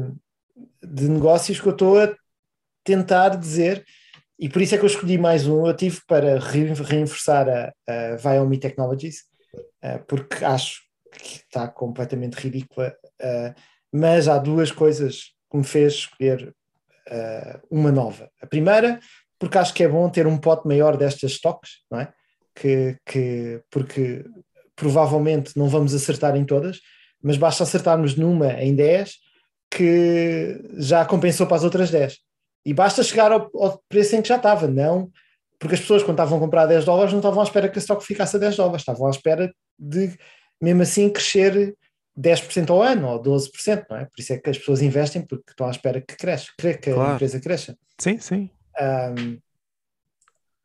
de 0.83 1.07
negócios 1.09 1.59
que 1.59 1.67
eu 1.67 1.73
estou 1.73 1.99
a 1.99 2.13
tentar 2.83 3.29
dizer, 3.35 3.85
e 4.39 4.47
por 4.47 4.61
isso 4.61 4.75
é 4.75 4.77
que 4.77 4.83
eu 4.83 4.89
escolhi 4.89 5.17
mais 5.17 5.47
um. 5.47 5.65
Eu 5.65 5.75
tive 5.75 5.99
para 6.07 6.39
reforçar 6.39 7.49
a, 7.49 7.73
a 7.87 8.15
Viomi 8.15 8.59
Technologies, 8.59 9.23
uh, 9.83 10.03
porque 10.07 10.45
acho 10.45 10.81
que 11.11 11.37
está 11.37 11.67
completamente 11.67 12.35
ridícula, 12.35 12.95
uh, 13.21 13.53
mas 13.91 14.27
há 14.27 14.37
duas 14.37 14.71
coisas 14.71 15.33
que 15.49 15.57
me 15.57 15.63
fez 15.63 15.93
escolher 15.93 16.53
uh, 17.09 17.59
uma 17.71 17.91
nova. 17.91 18.29
A 18.41 18.45
primeira, 18.45 18.99
porque 19.39 19.57
acho 19.57 19.73
que 19.73 19.83
é 19.83 19.87
bom 19.87 20.07
ter 20.09 20.27
um 20.27 20.37
pote 20.37 20.67
maior 20.67 20.97
destas 20.97 21.31
stocks, 21.31 21.83
não 21.89 21.99
é? 21.99 22.13
Que, 22.53 22.97
que, 23.05 23.61
porque 23.69 24.25
provavelmente 24.75 25.57
não 25.57 25.67
vamos 25.67 25.93
acertar 25.93 26.35
em 26.35 26.45
todas, 26.45 26.79
mas 27.21 27.37
basta 27.37 27.63
acertarmos 27.63 28.15
numa 28.15 28.53
em 28.53 28.75
10 28.75 29.15
que 29.69 30.61
já 30.77 31.05
compensou 31.05 31.47
para 31.47 31.57
as 31.57 31.63
outras 31.63 31.89
10. 31.89 32.17
E 32.65 32.73
basta 32.73 33.03
chegar 33.03 33.31
ao, 33.31 33.49
ao, 33.53 33.81
preço 33.87 34.15
em 34.15 34.21
que 34.21 34.27
já 34.27 34.37
estava, 34.37 34.67
não 34.67 35.11
porque 35.59 35.75
as 35.75 35.81
pessoas 35.81 36.03
quando 36.03 36.15
estavam 36.15 36.37
a 36.37 36.41
comprar 36.41 36.65
10 36.65 36.85
dólares 36.85 37.11
não 37.11 37.19
estavam 37.19 37.41
à 37.41 37.43
espera 37.43 37.69
que 37.69 37.79
a 37.79 37.81
stock 37.81 38.05
ficasse 38.05 38.35
a 38.35 38.39
10 38.39 38.57
dólares, 38.57 38.81
estavam 38.81 39.07
à 39.07 39.09
espera 39.09 39.51
de 39.77 40.15
mesmo 40.61 40.81
assim 40.83 41.09
crescer 41.09 41.75
10% 42.17 42.69
ao 42.69 42.81
ano 42.81 43.07
ou 43.07 43.21
12%, 43.21 43.85
não 43.89 43.97
é? 43.97 44.05
Por 44.05 44.19
isso 44.19 44.33
é 44.33 44.37
que 44.37 44.49
as 44.49 44.57
pessoas 44.57 44.81
investem 44.81 45.21
porque 45.21 45.51
estão 45.51 45.67
à 45.67 45.71
espera 45.71 46.01
que 46.01 46.15
cresça, 46.15 46.51
que 46.57 46.73
Claro. 46.73 47.11
a 47.11 47.15
empresa 47.15 47.39
cresça. 47.39 47.77
Sim, 47.99 48.19
sim. 48.19 48.49
Um, 48.79 49.39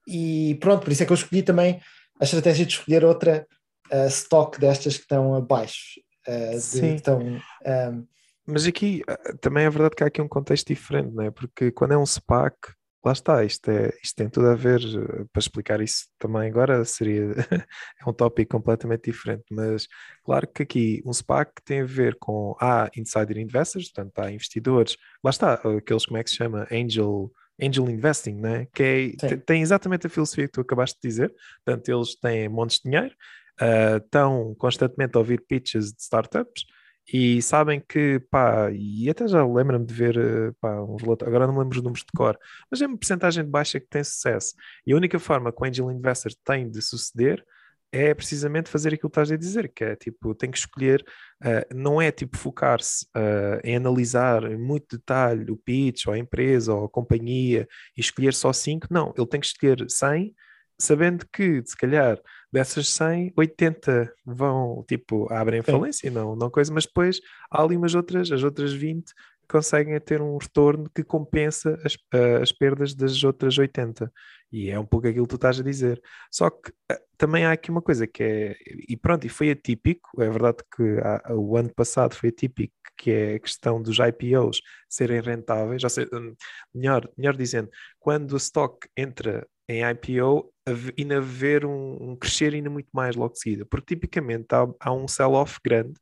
e 0.06 0.56
pronto, 0.61 0.85
por 0.85 0.92
isso 0.92 1.02
é 1.02 1.06
que 1.06 1.12
eu 1.12 1.16
escolhi 1.16 1.42
também 1.42 1.80
a 2.21 2.25
estratégia 2.25 2.66
de 2.66 2.73
escolher 2.73 3.04
outra 3.04 3.47
uh, 3.92 4.06
stock 4.09 4.59
destas 4.59 4.97
que 4.97 5.02
estão 5.02 5.35
abaixo. 5.35 6.00
uh, 6.26 6.54
de- 6.54 6.61
Sim. 6.61 6.94
estão, 6.94 7.18
um, 7.21 8.06
Mas 8.47 8.67
aqui 8.67 9.03
ah, 9.09 9.17
também 9.41 9.65
é 9.65 9.71
verdade 9.71 9.95
que 9.97 10.05
há 10.05 10.07
aqui 10.07 10.21
um 10.21 10.29
contexto 10.29 10.67
diferente, 10.69 11.15
não 11.15 11.25
é? 11.25 11.31
Porque 11.31 11.71
quando 11.71 11.93
é 11.93 11.99
um 11.99 12.07
SPAC, 12.07 12.57
lá 13.05 13.13
está, 13.13 13.45
isto, 13.45 13.69
é, 13.71 13.91
isto 14.03 14.17
tem 14.17 14.29
tudo 14.29 14.49
a 14.49 14.55
ver, 14.55 14.81
eh, 14.81 15.25
para 15.33 15.41
explicar 15.41 15.81
isso 15.81 16.07
também 16.19 16.49
agora 16.49 16.85
seria 16.85 17.33
é 18.01 18.09
um 18.09 18.13
tópico 18.13 18.57
completamente 18.57 19.11
diferente, 19.11 19.45
mas 19.51 19.89
claro 20.25 20.47
que 20.47 20.63
aqui 20.63 21.03
um 21.05 21.13
SPAC 21.13 21.51
tem 21.65 21.81
a 21.81 21.85
ver 21.85 22.17
com 22.19 22.57
há 22.61 22.89
insider 22.97 23.39
investors, 23.39 23.91
portanto 23.91 24.19
há 24.21 24.31
investidores, 24.31 24.97
lá 25.23 25.31
está, 25.31 25.55
aqueles 25.55 26.07
como 26.07 26.19
é 26.19 26.25
que 26.25 26.31
se 26.31 26.37
chama, 26.37 26.67
angel, 26.71 27.33
angel 27.61 27.91
investing, 27.91 28.35
né? 28.35 28.67
que 28.73 29.17
é, 29.23 29.37
tem 29.37 29.63
exatamente 29.63 30.07
a 30.07 30.11
filosofia 30.11 30.47
que 30.47 30.53
tu 30.53 30.61
acabaste 30.61 30.99
de 31.03 31.09
dizer, 31.09 31.35
portanto 31.65 31.89
eles 31.89 32.15
têm 32.17 32.49
montes 32.49 32.79
de 32.79 32.85
dinheiro, 32.85 33.15
ah, 33.61 33.97
estão 33.97 34.55
constantemente 34.57 35.17
a 35.17 35.19
ouvir 35.19 35.45
pitches 35.47 35.93
de 35.93 36.01
startups, 36.01 36.65
e 37.11 37.42
sabem 37.42 37.80
que, 37.80 38.21
pá, 38.30 38.71
e 38.73 39.09
até 39.11 39.26
já 39.26 39.44
lembro-me 39.44 39.85
de 39.85 39.94
ver, 39.94 40.16
eh, 40.16 40.52
pá, 40.61 40.80
uns 40.82 41.02
relatórios, 41.02 41.28
agora 41.35 41.47
não 41.47 41.54
me 41.54 41.61
lembro 41.61 41.76
os 41.76 41.82
números 41.82 42.04
de 42.04 42.12
cor, 42.16 42.38
mas 42.71 42.80
é 42.80 42.87
uma 42.87 42.97
porcentagem 42.97 43.44
de 43.44 43.50
baixa 43.50 43.80
que 43.80 43.87
tem 43.88 44.04
sucesso. 44.04 44.54
E 44.87 44.92
a 44.92 44.97
única 44.97 45.18
forma 45.18 45.52
que 45.52 45.62
o 45.62 45.66
Angel 45.66 45.90
Investor 45.90 46.32
tem 46.44 46.71
de 46.71 46.80
suceder 46.80 47.44
é 47.92 48.14
precisamente 48.14 48.71
fazer 48.71 48.94
aquilo 48.94 49.11
que 49.11 49.21
estás 49.21 49.30
a 49.30 49.37
dizer, 49.37 49.68
que 49.68 49.85
é 49.85 49.94
tipo, 49.94 50.35
tem 50.35 50.50
que 50.50 50.56
escolher, 50.56 51.04
eh, 51.44 51.66
não 51.75 52.00
é 52.00 52.11
tipo 52.11 52.38
focar-se 52.38 53.06
eh, 53.14 53.61
em 53.64 53.76
analisar 53.76 54.44
em 54.44 54.56
muito 54.56 54.97
detalhe 54.97 55.50
o 55.50 55.56
pitch, 55.56 56.06
ou 56.06 56.14
a 56.14 56.18
empresa, 56.18 56.73
ou 56.73 56.87
a 56.87 56.88
companhia, 56.88 57.68
e 57.97 58.00
escolher 58.00 58.32
só 58.32 58.52
5, 58.52 58.87
não, 58.90 59.12
ele 59.16 59.26
tem 59.26 59.40
que 59.40 59.47
escolher 59.47 59.85
100, 59.90 60.35
sabendo 60.78 61.26
que, 61.32 61.62
se 61.66 61.76
calhar, 61.76 62.18
dessas 62.52 62.88
100, 62.90 63.32
80 63.37 64.12
vão, 64.26 64.85
tipo, 64.87 65.32
abrem 65.32 65.62
falência, 65.62 66.11
não, 66.11 66.37
não 66.37 66.50
coisa, 66.50 66.73
mas 66.73 66.85
depois 66.85 67.21
há 67.50 67.62
ali 67.62 67.76
umas 67.76 67.94
outras, 67.94 68.30
as 68.30 68.42
outras 68.42 68.73
20 68.73 69.12
conseguem 69.52 70.00
ter 70.00 70.23
um 70.23 70.38
retorno 70.38 70.90
que 70.94 71.04
compensa 71.04 71.78
as, 71.85 71.97
as 72.40 72.52
perdas 72.52 72.94
das 72.94 73.23
outras 73.23 73.59
80. 73.59 74.11
E 74.50 74.71
é 74.71 74.78
um 74.78 74.87
pouco 74.87 75.06
aquilo 75.06 75.26
que 75.26 75.30
tu 75.30 75.37
estás 75.37 75.61
a 75.61 75.62
dizer. 75.62 76.00
Só 76.30 76.50
que 76.50 76.71
uh, 76.71 76.99
também 77.18 77.44
há 77.44 77.52
aqui 77.52 77.71
uma 77.71 77.82
coisa 77.82 78.06
que 78.06 78.23
é, 78.23 78.56
e 78.88 78.97
pronto, 78.97 79.26
e 79.26 79.28
foi 79.28 79.50
atípico, 79.50 80.23
é 80.23 80.28
verdade 80.30 80.59
que 80.75 80.82
há, 81.00 81.35
o 81.35 81.56
ano 81.56 81.73
passado 81.75 82.14
foi 82.14 82.30
atípico, 82.30 82.75
que 82.97 83.11
é 83.11 83.35
a 83.35 83.38
questão 83.40 83.80
dos 83.80 83.99
IPOs 83.99 84.61
serem 84.88 85.21
rentáveis, 85.21 85.85
ou 85.85 85.90
seja, 85.90 86.09
hum, 86.12 86.35
melhor, 86.75 87.09
melhor 87.16 87.37
dizendo, 87.37 87.71
quando 87.99 88.32
o 88.32 88.37
stock 88.37 88.88
entra 88.97 89.47
em 89.68 89.82
IPO, 89.82 90.52
ainda 90.99 91.18
haver 91.18 91.64
um, 91.64 92.11
um 92.11 92.16
crescer 92.16 92.54
ainda 92.54 92.71
muito 92.71 92.88
mais 92.92 93.16
logo 93.16 93.35
de 93.35 93.40
seguida, 93.40 93.66
porque 93.66 93.94
tipicamente 93.94 94.47
há, 94.52 94.66
há 94.80 94.92
um 94.92 95.09
sell-off 95.09 95.59
grande 95.64 95.94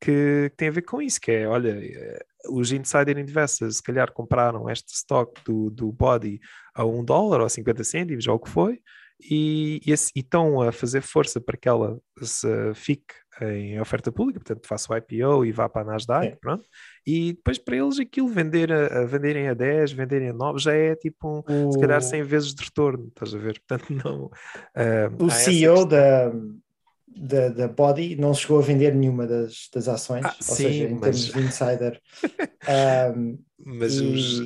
que, 0.00 0.50
tem 0.56 0.68
a 0.68 0.72
ver 0.72 0.82
com 0.82 1.00
isso, 1.00 1.20
que 1.20 1.30
é, 1.30 1.46
olha, 1.46 1.70
eh, 1.70 2.24
os 2.48 2.72
insider 2.72 3.18
investors 3.18 3.76
se 3.76 3.82
calhar 3.82 4.12
compraram 4.12 4.68
este 4.68 4.94
stock 4.94 5.40
do, 5.44 5.70
do 5.70 5.92
body 5.92 6.40
a 6.74 6.84
um 6.84 7.04
dólar 7.04 7.40
ou 7.40 7.48
50 7.48 7.84
cêntimos, 7.84 8.26
ou 8.26 8.36
o 8.36 8.38
que 8.38 8.50
foi, 8.50 8.80
e, 9.20 9.80
e, 9.86 9.92
e, 9.92 10.20
estão 10.20 10.60
a 10.60 10.72
fazer 10.72 11.00
força 11.00 11.40
para 11.40 11.56
que 11.56 11.68
ela 11.68 11.98
se 12.20 12.48
fique 12.74 13.14
em 13.40 13.80
oferta 13.80 14.12
pública, 14.12 14.40
portanto 14.40 14.66
faça 14.66 14.92
o 14.92 14.96
IPO 14.96 15.44
e 15.44 15.52
vá 15.52 15.68
para 15.68 15.82
a 15.82 15.92
Nasdaq, 15.92 16.36
pronto. 16.40 16.64
E 17.06 17.32
depois 17.32 17.58
para 17.58 17.76
eles 17.76 17.98
aquilo 17.98 18.28
vender 18.28 18.70
a, 18.72 19.00
a, 19.00 19.04
venderem 19.06 19.48
a 19.48 19.54
10, 19.54 19.92
venderem 19.92 20.28
a 20.30 20.32
9, 20.32 20.58
já 20.58 20.74
é 20.74 20.94
tipo 20.94 21.44
um, 21.48 21.68
o... 21.68 21.72
se 21.72 21.80
calhar 21.80 22.02
100 22.02 22.22
vezes 22.24 22.54
de 22.54 22.64
retorno, 22.64 23.08
estás 23.08 23.34
a 23.34 23.38
ver? 23.38 23.60
Portanto 23.66 23.90
não... 24.04 24.26
Uh, 24.26 25.24
o 25.24 25.30
CEO 25.30 25.86
da 25.86 26.32
da, 27.16 27.48
da 27.48 27.68
Body 27.68 28.16
não 28.16 28.34
chegou 28.34 28.58
a 28.58 28.62
vender 28.62 28.94
nenhuma 28.94 29.26
das, 29.26 29.68
das 29.72 29.88
ações, 29.88 30.24
ah, 30.24 30.34
ou 30.36 30.56
sim, 30.56 30.64
seja, 30.64 30.84
em 30.84 30.94
mas... 30.94 31.00
termos 31.00 31.32
de 31.32 31.40
insider. 31.40 32.00
um, 33.16 33.38
mas 33.64 33.94
e... 33.94 34.04
os, 34.04 34.40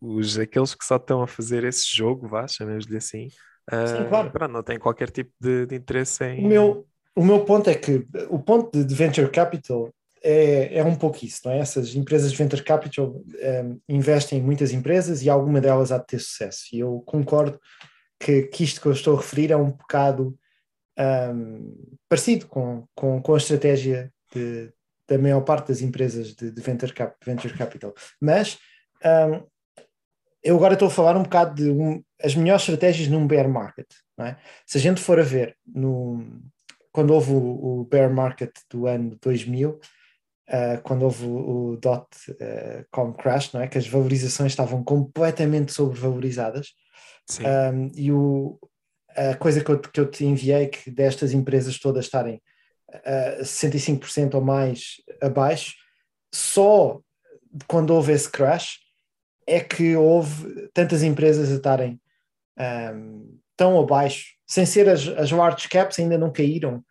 os, 0.00 0.38
aqueles 0.38 0.74
que 0.74 0.84
só 0.84 0.96
estão 0.96 1.22
a 1.22 1.26
fazer 1.26 1.64
esse 1.64 1.84
jogo, 1.94 2.28
vá, 2.28 2.46
chamemos-lhe 2.46 2.96
assim, 2.96 3.26
uh, 3.72 3.88
sim, 3.88 4.08
claro. 4.08 4.30
Pronto, 4.30 4.52
não 4.52 4.62
têm 4.62 4.78
qualquer 4.78 5.10
tipo 5.10 5.32
de, 5.40 5.66
de, 5.66 5.76
interesse 5.76 6.24
em. 6.24 6.44
O 6.44 6.48
meu, 6.48 6.86
o 7.16 7.24
meu 7.24 7.44
ponto 7.44 7.68
é 7.68 7.74
que 7.74 8.06
o 8.28 8.38
ponto 8.38 8.76
de, 8.76 8.84
de 8.84 8.94
venture 8.94 9.30
capital 9.30 9.90
é, 10.22 10.78
é 10.78 10.84
um 10.84 10.94
pouco 10.94 11.24
isso, 11.24 11.40
não 11.44 11.52
é? 11.52 11.58
Essas 11.58 11.94
empresas 11.94 12.30
de 12.30 12.38
venture 12.38 12.62
capital 12.62 13.08
um, 13.64 13.80
investem 13.88 14.38
em 14.38 14.42
muitas 14.42 14.72
empresas 14.72 15.22
e 15.22 15.28
alguma 15.28 15.60
delas 15.60 15.90
há 15.90 15.98
de 15.98 16.06
ter 16.06 16.20
sucesso. 16.20 16.66
E 16.72 16.78
eu 16.78 17.02
concordo 17.04 17.58
que, 18.20 18.42
que 18.42 18.62
isto 18.62 18.80
que 18.80 18.86
eu 18.86 18.92
estou 18.92 19.16
a 19.16 19.20
referir 19.20 19.50
é 19.50 19.56
um 19.56 19.70
bocado 19.70 20.38
um, 20.98 21.96
parecido 22.08 22.46
com, 22.46 22.86
com, 22.94 23.20
com 23.22 23.34
a 23.34 23.38
estratégia 23.38 24.12
de, 24.34 24.72
da 25.08 25.18
maior 25.18 25.42
parte 25.42 25.68
das 25.68 25.80
empresas 25.80 26.34
de, 26.34 26.50
de 26.50 26.62
venture, 26.62 26.92
cap, 26.92 27.16
venture, 27.24 27.56
capital. 27.56 27.94
Mas 28.20 28.58
um, 29.04 29.46
eu 30.42 30.56
agora 30.56 30.74
estou 30.74 30.88
a 30.88 30.90
falar 30.90 31.16
um 31.16 31.22
bocado 31.22 31.54
de 31.54 31.70
um, 31.70 32.02
as 32.22 32.34
melhores 32.34 32.62
estratégias 32.62 33.08
num 33.08 33.26
bear 33.26 33.48
market. 33.48 33.86
É? 34.20 34.36
Se 34.66 34.78
a 34.78 34.80
gente 34.80 35.00
for 35.00 35.18
a 35.18 35.22
ver, 35.22 35.56
no, 35.66 36.40
quando 36.92 37.12
houve 37.12 37.32
o, 37.32 37.80
o 37.80 37.84
bear 37.84 38.12
market 38.12 38.52
do 38.70 38.86
ano 38.86 39.18
2000, 39.20 39.70
uh, 39.70 40.82
quando 40.82 41.02
houve 41.02 41.24
o, 41.26 41.70
o 41.70 41.76
dot 41.76 42.06
uh, 42.30 42.84
com 42.90 43.12
crash, 43.12 43.52
não 43.52 43.62
é? 43.62 43.68
que 43.68 43.78
as 43.78 43.86
valorizações 43.86 44.52
estavam 44.52 44.84
completamente 44.84 45.72
sobrevalorizadas, 45.72 46.68
um, 47.40 47.90
e 47.94 48.12
o, 48.12 48.58
a 49.16 49.36
coisa 49.36 49.62
que 49.62 49.70
eu, 49.70 49.78
que 49.78 50.00
eu 50.00 50.10
te 50.10 50.24
enviei, 50.24 50.68
que 50.68 50.90
destas 50.90 51.32
empresas 51.32 51.78
todas 51.78 52.04
estarem 52.04 52.42
uh, 52.88 53.42
65% 53.42 54.34
ou 54.34 54.40
mais 54.40 54.96
abaixo, 55.20 55.74
só 56.34 57.00
quando 57.66 57.90
houve 57.90 58.12
esse 58.12 58.30
crash 58.30 58.78
é 59.46 59.60
que 59.60 59.96
houve 59.96 60.68
tantas 60.72 61.02
empresas 61.02 61.50
a 61.50 61.56
estarem 61.56 62.00
um, 62.94 63.38
tão 63.56 63.78
abaixo, 63.78 64.34
sem 64.46 64.64
ser 64.64 64.88
as, 64.88 65.06
as 65.08 65.30
large 65.30 65.68
caps 65.68 65.98
ainda 65.98 66.16
não 66.16 66.32
caíram 66.32 66.84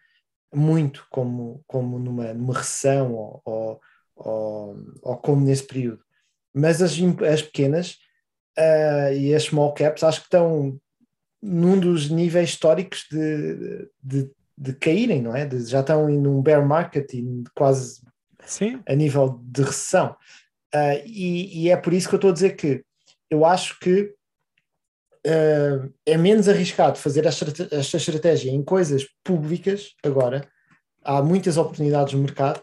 muito 0.54 1.08
como, 1.10 1.64
como 1.66 1.98
numa, 1.98 2.34
numa 2.34 2.54
recessão 2.54 3.14
ou, 3.14 3.42
ou, 3.46 3.82
ou, 4.16 4.76
ou 5.02 5.18
como 5.18 5.46
nesse 5.46 5.64
período. 5.64 6.04
Mas 6.54 6.82
as, 6.82 6.94
as 7.32 7.42
pequenas 7.42 7.98
uh, 8.58 9.14
e 9.14 9.34
as 9.34 9.44
small 9.44 9.74
caps 9.74 10.04
acho 10.04 10.20
que 10.20 10.28
estão 10.28 10.80
num 11.42 11.80
dos 11.80 12.10
níveis 12.10 12.50
históricos 12.50 13.06
de, 13.10 13.90
de, 14.02 14.32
de 14.58 14.74
caírem, 14.74 15.22
não 15.22 15.36
é? 15.36 15.46
De, 15.46 15.66
já 15.66 15.80
estão 15.80 16.10
em 16.10 16.26
um 16.28 16.42
bear 16.42 16.66
market 16.66 17.12
e 17.14 17.44
quase 17.56 18.02
Sim. 18.46 18.82
a 18.88 18.94
nível 18.94 19.40
de 19.44 19.64
recessão. 19.64 20.16
Uh, 20.74 21.02
e, 21.06 21.64
e, 21.64 21.70
é 21.70 21.76
por 21.76 21.94
isso 21.94 22.08
que 22.08 22.16
eu 22.16 22.18
estou 22.18 22.30
a 22.30 22.34
dizer 22.34 22.56
que 22.56 22.84
eu 23.30 23.46
acho 23.46 23.78
que 23.80 24.14
uh, 25.28 25.94
é 26.06 26.18
menos 26.18 26.48
arriscado 26.48 26.98
fazer 26.98 27.26
esta, 27.26 27.98
estratégia 27.98 28.52
em 28.52 28.64
coisas 28.64 29.06
públicas 29.24 29.96
agora. 30.04 30.48
Há 31.04 31.22
muitas 31.22 31.58
oportunidades 31.58 32.14
no 32.14 32.22
mercado 32.22 32.62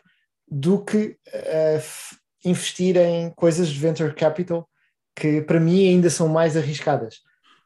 do 0.48 0.82
que 0.82 1.16
uh, 1.28 2.16
investir 2.44 2.96
em 2.96 3.30
coisas 3.30 3.68
de 3.68 3.78
venture 3.78 4.14
capital 4.14 4.68
que 5.14 5.42
para 5.42 5.58
mim 5.58 5.88
ainda 5.88 6.08
são 6.08 6.28
mais 6.28 6.56
arriscadas 6.56 7.16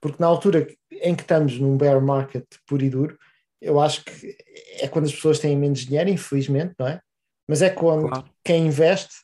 porque 0.03 0.17
na 0.19 0.27
altura 0.27 0.67
em 1.03 1.15
que 1.15 1.23
estamos 1.23 1.59
num 1.59 1.77
bear 1.77 2.01
market 2.01 2.45
puro 2.67 2.85
e 2.85 2.89
duro, 2.89 3.19
eu 3.61 3.81
acho 3.81 4.05
que 4.05 4.37
é 4.81 4.89
quando 4.89 5.05
as 5.05 5.15
pessoas 5.15 5.39
têm 5.39 5.57
menos 5.57 5.81
dinheiro, 5.81 6.09
infelizmente, 6.09 6.75
não 6.79 6.87
é? 6.87 7.01
Mas 7.47 7.61
é 7.61 7.71
quando 7.71 8.09
claro. 8.09 8.25
quem 8.45 8.67
investe 8.67 9.15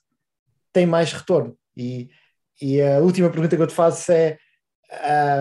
tem 0.73 0.87
mais 0.87 1.12
retorno. 1.12 1.57
E, 1.77 2.11
e 2.61 2.81
a 2.81 2.99
última 2.99 3.31
pergunta 3.31 3.57
que 3.57 3.62
eu 3.62 3.67
te 3.67 3.75
faço 3.75 4.12
é, 4.12 4.38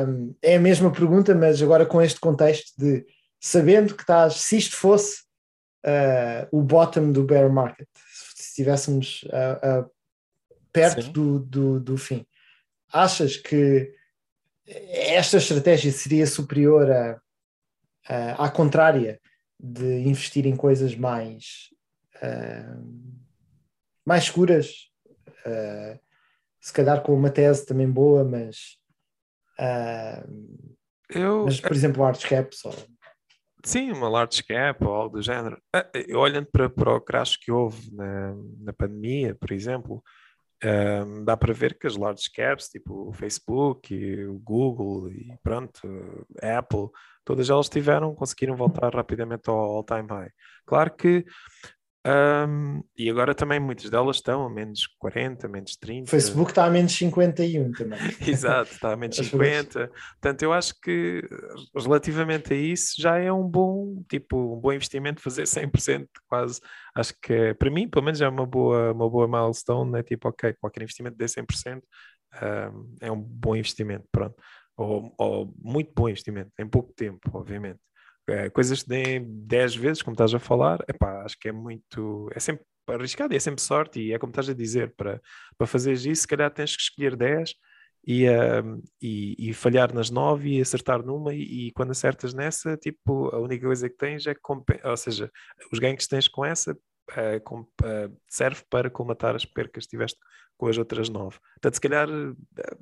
um, 0.08 0.36
é 0.42 0.56
a 0.56 0.60
mesma 0.60 0.92
pergunta, 0.92 1.34
mas 1.36 1.62
agora 1.62 1.86
com 1.86 2.02
este 2.02 2.20
contexto 2.20 2.74
de 2.78 3.06
sabendo 3.40 3.96
que 3.96 4.04
estás, 4.04 4.36
se 4.36 4.58
isto 4.58 4.76
fosse 4.76 5.24
uh, 5.86 6.48
o 6.52 6.62
bottom 6.62 7.12
do 7.12 7.24
bear 7.24 7.52
market, 7.52 7.88
se 8.14 8.50
estivéssemos 8.50 9.24
uh, 9.26 9.82
uh, 9.82 9.92
perto 10.72 11.12
do, 11.12 11.40
do, 11.40 11.80
do 11.80 11.98
fim, 11.98 12.26
achas 12.92 13.38
que 13.38 13.94
esta 14.68 15.38
estratégia 15.38 15.92
seria 15.92 16.28
superior 16.28 16.92
a, 16.92 17.22
a, 18.08 18.46
à 18.46 18.50
contrária 18.50 19.20
de 19.60 20.00
investir 20.02 20.46
em 20.46 20.56
coisas 20.56 20.96
mais, 20.96 21.70
uh, 22.18 23.18
mais 24.06 24.26
seguras, 24.26 24.90
uh, 25.46 26.00
se 26.60 26.74
calhar 26.74 27.02
com 27.02 27.14
uma 27.14 27.30
tese 27.30 27.66
também 27.66 27.90
boa, 27.90 28.24
mas, 28.24 28.78
uh, 29.60 30.68
eu, 31.10 31.46
mas 31.46 31.60
por 31.60 31.72
exemplo, 31.72 32.04
large 32.04 32.28
caps 32.28 32.66
ou... 32.66 32.76
Sim, 33.64 33.92
uma 33.92 34.08
large 34.08 34.44
cap 34.44 34.82
ou 34.86 34.94
algo 34.94 35.18
do 35.18 35.22
género. 35.22 35.62
Olhando 36.16 36.48
para, 36.50 36.70
para 36.70 36.96
o 36.96 37.02
crash 37.02 37.36
que 37.36 37.52
houve 37.52 37.94
na, 37.94 38.34
na 38.60 38.72
pandemia, 38.72 39.36
por 39.36 39.52
exemplo, 39.52 40.02
um, 40.64 41.24
dá 41.24 41.38
para 41.38 41.54
ver 41.54 41.78
que 41.78 41.88
as 41.88 41.96
large 41.96 42.30
caps, 42.34 42.70
tipo 42.70 43.10
o 43.10 43.14
Facebook 43.14 43.94
o 44.26 44.40
Google 44.40 45.12
e 45.12 45.38
pronto, 45.44 45.82
Apple, 46.42 46.90
todas 47.24 47.50
elas 47.50 47.70
tiveram, 47.70 48.16
conseguiram 48.16 48.56
voltar 48.56 48.94
rapidamente 48.94 49.50
ao 49.50 49.58
all-time 49.58 50.08
high. 50.10 50.32
Claro 50.66 50.96
que 50.96 51.26
um, 52.08 52.82
e 52.98 53.10
agora 53.10 53.36
também 53.36 53.60
muitas 53.60 53.90
delas 53.90 54.16
estão 54.16 54.46
a 54.46 54.50
menos 54.50 54.88
40, 54.98 55.46
menos 55.50 55.76
30. 55.76 56.06
O 56.06 56.08
Facebook 56.08 56.52
está 56.52 56.66
a 56.66 56.70
menos 56.70 56.94
51 56.94 57.74
também. 57.74 58.00
Exato, 58.26 58.72
está 58.72 58.94
a 58.94 58.96
menos 58.96 59.18
50. 59.18 59.90
Portanto, 59.90 60.42
eu 60.42 60.54
acho 60.54 60.74
que 60.80 61.28
relativamente 61.76 62.54
a 62.54 62.56
isso 62.56 62.94
já 62.98 63.18
é 63.18 63.32
um 63.32 63.44
bom, 63.44 64.02
tipo, 64.10 64.56
um 64.56 64.60
bom 64.60 64.72
investimento 64.72 65.22
fazer 65.22 65.44
100% 65.44 66.08
quase. 66.30 66.62
Acho 66.96 67.14
que 67.22 67.34
é, 67.34 67.54
para 67.54 67.70
mim, 67.70 67.90
pelo 67.90 68.06
menos 68.06 68.22
é 68.22 68.30
uma 68.30 68.46
boa, 68.46 68.94
uma 68.94 69.10
boa 69.10 69.28
milestone, 69.28 69.92
né? 69.92 70.02
tipo, 70.02 70.30
ok, 70.30 70.54
qualquer 70.62 70.84
investimento 70.84 71.18
de 71.18 71.26
100% 71.26 71.82
um, 72.42 72.96
é 73.02 73.12
um 73.12 73.20
bom 73.20 73.54
investimento, 73.54 74.06
pronto. 74.12 74.36
Ou, 74.78 75.14
ou 75.18 75.54
muito 75.62 75.92
bom 75.94 76.08
investimento, 76.08 76.52
em 76.58 76.68
pouco 76.68 76.94
tempo, 76.94 77.20
obviamente 77.34 77.80
é, 78.28 78.50
coisas 78.50 78.84
que 78.84 78.90
deem 78.90 79.26
10 79.26 79.76
vezes, 79.76 80.02
como 80.02 80.14
estás 80.14 80.34
a 80.34 80.40
falar, 80.40 80.84
epá, 80.88 81.24
acho 81.24 81.38
que 81.40 81.48
é 81.50 81.52
muito. 81.52 82.30
É 82.34 82.40
sempre 82.40 82.66
arriscado 82.88 83.34
e 83.34 83.38
é 83.38 83.40
sempre 83.40 83.62
sorte, 83.62 84.00
e 84.00 84.14
é 84.14 84.20
como 84.20 84.32
estás 84.32 84.50
a 84.50 84.54
dizer, 84.54 84.94
para, 84.96 85.22
para 85.58 85.68
fazeres 85.68 86.06
isso, 86.06 86.22
se 86.22 86.28
calhar 86.28 86.52
tens 86.52 86.76
que 86.76 86.82
escolher 86.82 87.16
10 87.16 87.54
e, 88.06 88.26
uh, 88.30 88.82
e, 89.02 89.50
e, 89.50 89.54
falhar 89.54 89.94
nas 89.94 90.10
9 90.10 90.50
e 90.50 90.62
acertar 90.62 91.04
numa, 91.04 91.34
e, 91.34 91.68
e, 91.68 91.72
quando 91.74 91.92
acertas 91.92 92.34
nessa, 92.34 92.78
tipo, 92.78 93.28
a 93.36 93.40
única 93.40 93.66
coisa 93.66 93.90
que 93.90 93.98
tens 93.98 94.26
é 94.26 94.34
ou 94.86 94.98
seja, 94.98 95.30
os 95.72 95.80
ganhos 95.80 96.06
que 96.06 96.10
tens 96.10 96.28
com 96.30 96.46
essa 96.46 96.72
uh, 96.72 97.42
com, 97.44 97.62
uh, 97.62 98.18
serve 98.30 98.64
para 98.70 98.90
comatar 98.90 99.36
as 99.36 99.44
percas 99.44 99.84
que 99.84 99.90
tiveste 99.90 100.18
com 100.58 100.68
as 100.68 100.78
outras 100.78 101.10
9. 101.10 101.38
Portanto, 101.56 101.74
se 101.74 101.82
calhar. 101.82 102.08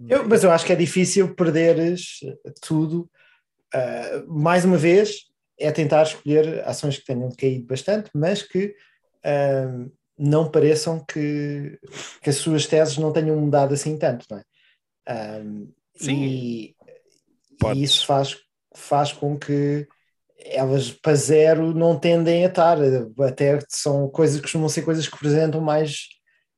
Eu, 0.08 0.28
mas 0.28 0.44
eu 0.44 0.52
acho 0.52 0.66
que 0.66 0.74
é 0.74 0.76
difícil 0.76 1.34
perderes 1.36 2.20
tudo. 2.62 3.10
mais 4.28 4.64
uma 4.64 4.78
vez, 4.78 5.26
é 5.58 5.72
tentar 5.72 6.04
escolher 6.04 6.64
ações 6.68 6.98
que 6.98 7.06
tenham 7.06 7.30
caído 7.32 7.66
bastante, 7.66 8.10
mas 8.14 8.42
que 8.42 8.76
uh, 9.26 9.92
não 10.18 10.50
pareçam 10.50 11.04
que, 11.04 11.80
que 12.22 12.30
as 12.30 12.38
suas 12.38 12.66
teses 12.66 12.98
não 12.98 13.12
tenham 13.12 13.36
mudado 13.40 13.74
assim 13.74 13.98
tanto, 13.98 14.26
não 14.30 14.38
é? 14.38 14.44
Um, 15.42 15.72
Sim. 15.96 16.24
E, 16.24 16.76
e 17.74 17.84
isso 17.84 18.06
faz, 18.06 18.38
faz 18.74 19.14
com 19.14 19.38
que 19.38 19.88
elas 20.38 20.92
para 20.92 21.16
zero 21.16 21.74
não 21.74 21.98
tendem 21.98 22.46
a 22.46 22.50
estar, 22.50 22.78
até 23.26 23.60
são 23.70 24.10
coisas 24.10 24.38
que 24.38 24.44
costumam 24.44 24.70
ser 24.70 24.84
coisas 24.84 25.08
que 25.08 25.16
apresentam 25.16 25.62
mais 25.62 26.08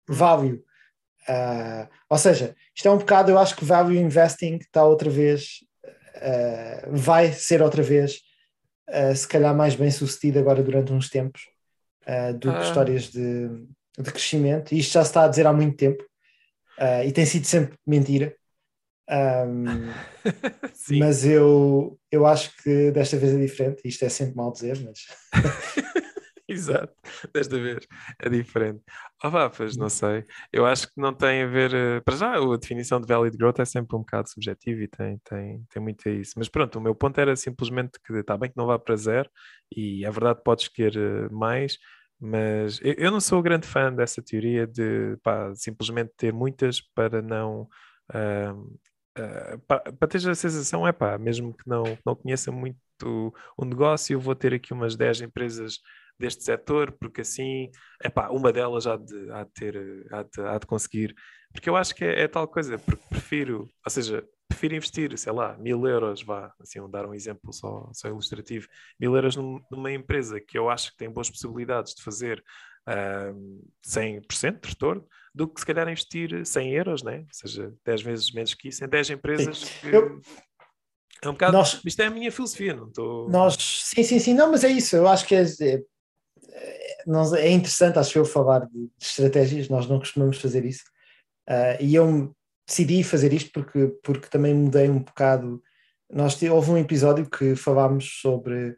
value. 0.08 0.64
Ah, 1.28 1.88
ou 2.10 2.18
seja, 2.18 2.56
isto 2.76 2.88
é 2.88 2.92
um 2.92 2.98
bocado, 2.98 3.32
eu 3.32 3.38
acho 3.38 3.56
que 3.56 3.66
value 3.66 3.98
investing 3.98 4.56
está 4.56 4.84
outra 4.84 5.10
vez, 5.10 5.60
ah, 6.16 6.88
vai 6.90 7.32
ser 7.32 7.62
outra 7.62 7.84
vez, 7.84 8.22
ah, 8.90 9.14
se 9.16 9.28
calhar 9.28 9.56
mais 9.56 9.76
bem 9.76 9.92
sucedido 9.92 10.40
agora 10.40 10.64
durante 10.64 10.94
uns 10.94 11.10
tempos, 11.10 11.42
ah, 12.06 12.32
do 12.32 12.52
que 12.52 12.58
Ah. 12.58 12.62
histórias 12.62 13.10
de, 13.10 13.48
de 13.98 14.12
crescimento. 14.12 14.74
E 14.74 14.80
isto 14.80 14.94
já 14.94 15.04
se 15.04 15.10
está 15.10 15.24
a 15.26 15.28
dizer 15.28 15.46
há 15.48 15.54
muito 15.54 15.76
tempo, 15.78 16.04
ah, 16.78 17.04
e 17.06 17.12
tem 17.12 17.26
sido 17.26 17.46
sempre 17.46 17.78
mentira. 17.86 18.36
Um, 19.10 19.90
mas 21.00 21.26
eu, 21.26 21.98
eu 22.12 22.26
acho 22.26 22.56
que 22.62 22.92
desta 22.92 23.18
vez 23.18 23.34
é 23.34 23.38
diferente. 23.38 23.82
Isto 23.86 24.06
é 24.06 24.10
sempre 24.10 24.36
mal 24.36 24.52
dizer, 24.52 24.80
mas 24.82 25.08
Exato, 26.50 26.94
desta 27.34 27.60
vez 27.60 27.86
é 28.20 28.30
diferente. 28.30 28.82
Oh, 29.24 29.30
vá, 29.30 29.50
pois 29.50 29.76
não 29.76 29.90
sei. 29.90 30.24
Eu 30.52 30.66
acho 30.66 30.88
que 30.88 30.94
não 31.02 31.14
tem 31.14 31.44
a 31.44 31.48
ver. 31.48 31.74
eh, 31.74 32.02
Para 32.02 32.16
já, 32.16 32.36
a 32.38 32.58
definição 32.58 33.02
de 33.02 33.08
value 33.08 33.32
growth 33.32 33.60
é 33.60 33.66
sempre 33.66 33.96
um 33.96 34.00
bocado 34.00 34.30
subjetiva 34.30 34.82
e 34.84 34.88
tem, 34.88 35.18
tem, 35.26 35.66
tem 35.70 35.82
muito 35.82 36.08
a 36.08 36.12
isso. 36.12 36.34
Mas 36.38 36.48
pronto, 36.50 36.78
o 36.80 36.82
meu 36.82 36.96
ponto 36.96 37.20
era 37.20 37.36
simplesmente 37.36 38.00
que 38.06 38.14
está 38.14 38.38
bem 38.38 38.50
que 38.50 38.58
não 38.58 38.66
vá 38.68 38.80
para 38.80 38.96
zero 38.96 39.30
e 39.76 40.06
é 40.06 40.12
verdade, 40.12 40.42
podes 40.44 40.66
escolher 40.66 40.96
eh, 40.98 41.30
mais, 41.32 41.78
mas 42.20 42.80
eu, 42.82 42.94
eu 42.98 43.12
não 43.12 43.20
sou 43.20 43.42
grande 43.42 43.68
fã 43.68 43.94
dessa 43.94 44.22
teoria 44.24 44.66
de 44.68 45.18
pá, 45.24 45.54
simplesmente 45.56 46.12
ter 46.18 46.32
muitas 46.34 46.80
para 46.82 47.22
não. 47.22 47.68
ah, 48.14 48.54
ah, 49.18 49.58
pa- 49.68 49.80
para 50.00 50.08
ter 50.08 50.18
a 50.30 50.36
sensação, 50.36 50.88
é 50.88 50.92
pá, 50.94 51.18
mesmo 51.18 51.54
que 51.54 51.68
não, 51.68 51.84
não 52.06 52.16
conheça 52.16 52.52
muito 52.52 52.78
o 53.58 53.66
negócio, 53.66 54.14
eu 54.16 54.20
vou 54.20 54.36
ter 54.36 54.54
aqui 54.54 54.74
umas 54.74 54.96
10 54.96 55.22
empresas 55.22 55.80
deste 56.20 56.44
setor, 56.44 56.92
porque 56.94 57.22
assim, 57.22 57.70
epá, 58.04 58.30
uma 58.30 58.52
delas 58.52 58.88
há 58.88 58.98
de, 58.98 59.32
há 59.32 59.44
de 59.44 59.52
ter, 59.52 60.08
há 60.12 60.24
de, 60.24 60.42
há 60.42 60.58
de 60.58 60.66
conseguir, 60.66 61.16
porque 61.54 61.70
eu 61.70 61.76
acho 61.76 61.94
que 61.96 62.04
é, 62.06 62.22
é 62.24 62.28
tal 62.28 62.48
coisa, 62.48 62.78
porque 62.80 63.04
prefiro, 63.10 63.70
ou 63.86 63.90
seja, 63.92 64.24
prefiro 64.48 64.76
investir, 64.76 65.18
sei 65.18 65.32
lá, 65.34 65.58
mil 65.58 65.86
euros, 65.88 66.22
vá, 66.24 66.52
assim, 66.60 66.80
vou 66.80 66.90
dar 66.90 67.06
um 67.06 67.14
exemplo 67.14 67.52
só, 67.54 67.90
só 67.94 68.08
ilustrativo, 68.08 68.68
mil 69.00 69.16
euros 69.16 69.36
num- 69.36 69.60
numa 69.70 69.92
empresa 69.92 70.40
que 70.40 70.58
eu 70.58 70.70
acho 70.70 70.92
que 70.92 70.98
tem 70.98 71.10
boas 71.10 71.30
possibilidades 71.30 71.94
de 71.94 72.04
fazer 72.04 72.44
ahm, 72.88 73.60
100% 73.84 74.62
de 74.62 74.70
retorno, 74.70 75.06
do 75.36 75.48
que 75.48 75.60
se 75.60 75.66
calhar 75.66 75.88
investir 75.88 76.46
100 76.46 76.74
euros, 76.74 77.04
né? 77.04 77.20
ou 77.20 77.28
seja, 77.32 77.74
10 77.86 78.02
vezes 78.02 78.32
menos 78.32 78.54
que 78.54 78.70
isso, 78.70 78.84
em 78.84 78.88
10 78.88 79.10
empresas 79.10 79.64
que... 79.64 79.88
Eu- 79.88 80.22
É 81.22 81.30
um 81.30 81.34
bocado, 81.34 81.54
Nós- 81.58 81.82
isto 81.84 82.00
é 82.02 82.06
a 82.06 82.12
minha 82.12 82.32
filosofia, 82.32 82.76
não 82.76 82.88
estou... 82.88 83.30
nós, 83.30 83.56
sim, 83.60 84.04
sim, 84.04 84.20
sim, 84.20 84.34
não, 84.36 84.52
mas 84.52 84.64
é 84.64 84.70
isso. 84.70 84.96
Eu 84.96 85.08
acho 85.08 85.26
que 85.26 85.36
é, 85.36 85.42
é, 85.42 85.82
é- 87.36 87.48
é 87.48 87.52
interessante, 87.52 87.98
acho 87.98 88.18
eu, 88.18 88.26
falar 88.26 88.68
de, 88.68 88.90
estratégias. 89.00 89.70
Nós 89.70 89.88
não 89.88 90.00
costumamos 90.00 90.38
fazer 90.40 90.66
isso. 90.66 90.84
Ah, 91.48 91.78
e 91.80 91.96
eu 91.96 92.36
decidi 92.68 93.04
fazer 93.04 93.32
isto 93.34 93.52
porque, 93.52 93.88
porque 94.04 94.28
também 94.28 94.54
mudei 94.54 94.90
um 94.90 95.00
bocado. 95.00 95.64
Nós 96.12 96.42
houve 96.44 96.72
um 96.72 96.78
episódio 96.78 97.30
que 97.30 97.56
falámos 97.56 98.20
sobre 98.22 98.76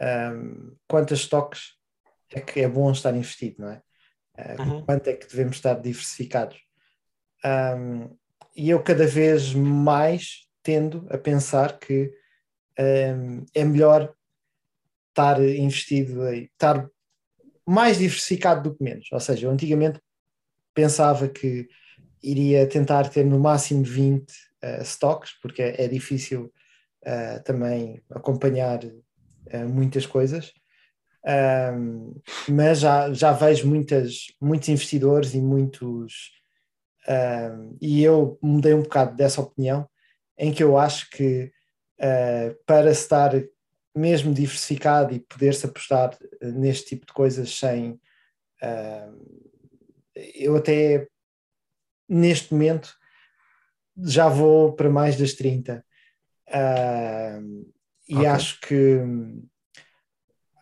ahm, 0.00 0.72
quantas 0.88 1.20
stocks 1.20 1.76
é 2.32 2.40
que 2.40 2.60
é 2.60 2.68
bom 2.68 2.90
estar 2.90 3.14
investido, 3.14 3.62
não 3.62 3.70
é? 3.70 3.82
Ah, 4.36 4.56
Uhum. 4.58 4.84
Quanto 4.84 5.08
é 5.08 5.12
que 5.14 5.28
devemos 5.28 5.56
estar 5.56 5.74
diversificados? 5.74 6.58
Ahm, 7.44 8.08
e 8.56 8.70
eu 8.70 8.82
cada 8.82 9.06
vez 9.06 9.54
mais 9.54 10.46
tendo 10.62 11.06
a 11.10 11.18
pensar 11.18 11.78
que 11.78 12.12
ahm, 12.78 13.44
é 13.54 13.64
melhor 13.64 14.14
estar 15.10 15.40
investido, 15.42 16.26
estar 16.32 16.88
mais 17.70 17.98
diversificado 17.98 18.68
do 18.68 18.76
que 18.76 18.82
menos. 18.82 19.06
Ou 19.12 19.20
seja, 19.20 19.46
eu 19.46 19.50
antigamente 19.50 20.00
pensava 20.74 21.28
que 21.28 21.68
iria 22.20 22.66
tentar 22.66 23.08
ter 23.08 23.24
no 23.24 23.38
máximo 23.38 23.84
20 23.84 24.26
eh, 24.60 24.82
stocks, 24.82 25.32
porque 25.40 25.62
é, 25.62 25.84
é 25.84 25.88
difícil 25.88 26.52
eh, 27.04 27.38
também 27.40 28.02
acompanhar 28.10 28.80
eh, 29.46 29.64
muitas 29.64 30.04
coisas. 30.04 30.52
Ahm, 31.24 32.14
mas 32.48 32.80
já, 32.80 33.12
já 33.12 33.32
vejo 33.32 33.68
muitas, 33.68 34.26
muitos 34.40 34.68
investidores 34.68 35.34
e 35.34 35.40
muitos. 35.40 36.32
ahm, 37.06 37.76
e 37.80 38.02
eu 38.02 38.36
mudei 38.42 38.74
um 38.74 38.82
bocado 38.82 39.16
dessa 39.16 39.40
opinião, 39.40 39.88
em 40.36 40.52
que 40.52 40.62
eu 40.62 40.76
acho 40.76 41.08
que 41.10 41.52
para 42.66 42.90
estar 42.90 43.30
mesmo 43.94 44.32
diversificado 44.32 45.12
e 45.14 45.20
poder-se 45.20 45.66
apostar 45.66 46.16
eh, 46.40 46.50
neste 46.52 46.88
tipo 46.90 47.06
de 47.06 47.12
coisas 47.12 47.56
sem. 47.58 48.00
ahm, 48.62 49.18
eu 50.34 50.54
até 50.56 51.08
neste 52.08 52.52
momento 52.52 52.94
já 53.96 54.28
vou 54.28 54.72
para 54.74 54.90
mais 54.90 55.16
das 55.16 55.32
30. 55.34 55.84
Ahm, 56.52 57.64
e 58.08 58.14
Ok. 58.16 58.26
acho 58.26 58.60
que 58.60 59.00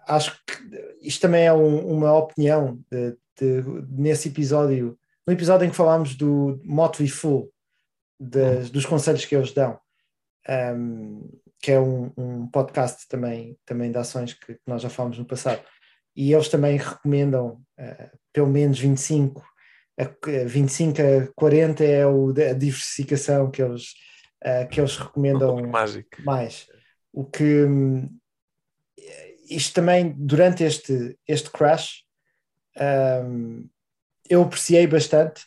acho 0.06 0.42
que 0.46 0.96
isto 1.02 1.20
também 1.20 1.44
é 1.46 1.52
um- 1.52 1.86
uma 1.92 2.14
opinião 2.16 2.82
de- 2.90 3.16
de- 3.38 3.62
nesse 3.90 4.28
episódio, 4.28 4.98
no 5.26 5.32
episódio 5.32 5.66
em 5.66 5.70
que 5.70 5.76
falámos 5.76 6.14
do 6.14 6.60
Motley 6.64 7.08
Fool, 7.08 7.52
das- 8.18 8.70
dos 8.70 8.86
conselhos 8.86 9.24
que 9.24 9.36
eles 9.36 9.52
dão, 9.52 9.78
um, 10.74 11.28
que 11.60 11.72
é 11.72 11.80
um, 11.80 12.12
um 12.16 12.46
podcast 12.48 13.06
também, 13.08 13.56
também 13.64 13.90
de 13.90 13.98
ações 13.98 14.34
que, 14.34 14.54
que 14.54 14.60
nós 14.66 14.82
já 14.82 14.88
falámos 14.88 15.18
no 15.18 15.24
passado, 15.24 15.62
e 16.14 16.32
eles 16.32 16.48
também 16.48 16.76
recomendam 16.76 17.60
uh, 17.78 18.18
pelo 18.32 18.48
menos 18.48 18.78
25 18.78 19.42
a, 19.98 20.04
a 20.04 20.44
25 20.46 21.00
a 21.02 21.32
40 21.34 21.84
é 21.84 22.06
o, 22.06 22.30
a 22.30 22.52
diversificação 22.52 23.50
que 23.50 23.60
eles, 23.60 23.94
uh, 24.44 24.68
que 24.70 24.80
eles 24.80 24.96
Um 24.98 25.04
recomendam 25.04 25.56
mágico. 25.68 26.22
mais. 26.22 26.66
O 27.12 27.24
que 27.24 27.64
hum, 27.64 28.08
isto 29.50 29.74
também, 29.74 30.14
durante 30.16 30.62
este, 30.62 31.18
este 31.26 31.50
crash, 31.50 32.04
hum, 33.24 33.68
eu 34.28 34.42
apreciei 34.42 34.86
bastante 34.86 35.46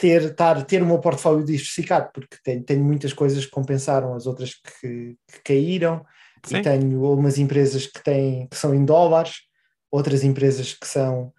ter, 0.00 0.34
tar, 0.34 0.64
ter 0.64 0.82
o 0.82 0.86
meu 0.86 0.98
portfólio 0.98 1.44
diversificado, 1.44 2.08
porque 2.14 2.38
tenho, 2.42 2.62
tenho 2.64 2.82
muitas 2.82 3.12
coisas 3.12 3.44
que 3.44 3.50
compensaram 3.50 4.14
as 4.14 4.26
outras 4.26 4.54
que, 4.54 5.14
que 5.30 5.42
caíram, 5.44 6.02
Sim. 6.42 6.56
e 6.56 6.62
tenho 6.62 7.12
umas 7.12 7.36
empresas 7.36 7.86
que, 7.86 8.02
têm, 8.02 8.48
que 8.48 8.56
são 8.56 8.74
em 8.74 8.82
dólares, 8.82 9.42
outras 9.90 10.24
empresas 10.24 10.72
que 10.72 10.86
são 10.86 11.30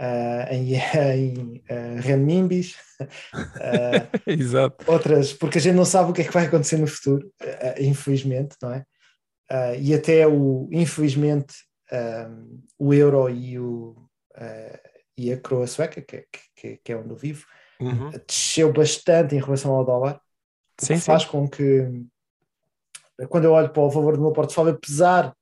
ah, 0.00 0.48
em, 0.50 0.74
em 1.14 1.62
ah, 1.70 2.00
renminbis, 2.00 2.74
ah, 3.32 4.08
Exato. 4.26 4.84
outras, 4.90 5.32
porque 5.32 5.58
a 5.58 5.60
gente 5.60 5.76
não 5.76 5.84
sabe 5.84 6.10
o 6.10 6.12
que 6.12 6.22
é 6.22 6.24
que 6.24 6.34
vai 6.34 6.46
acontecer 6.46 6.76
no 6.76 6.88
futuro, 6.88 7.32
infelizmente, 7.78 8.56
não 8.60 8.72
é? 8.72 8.84
E 9.78 9.94
até 9.94 10.26
o, 10.26 10.68
infelizmente, 10.72 11.54
ahm, 11.92 12.58
o 12.76 12.92
euro 12.92 13.30
e, 13.30 13.60
o, 13.60 13.96
e 15.16 15.32
a 15.32 15.40
coroa 15.40 15.68
sueca, 15.68 16.02
que, 16.02 16.26
que, 16.56 16.80
que 16.84 16.92
é 16.92 16.96
onde 16.96 17.10
eu 17.10 17.16
vivo, 17.16 17.46
Uhum. 17.80 18.10
desceu 18.26 18.72
bastante 18.72 19.36
em 19.36 19.40
relação 19.40 19.72
ao 19.72 19.84
dólar, 19.84 20.20
Sim, 20.78 20.94
que 20.94 21.00
sim. 21.00 21.06
faz 21.06 21.24
com 21.24 21.48
que, 21.48 22.04
quando 23.28 23.44
eu 23.44 23.52
olho 23.52 23.70
para 23.70 23.82
o 23.82 23.90
valor 23.90 24.16
do 24.16 24.22
meu 24.22 24.32
portfólio, 24.32 24.74
apesar 24.74 25.34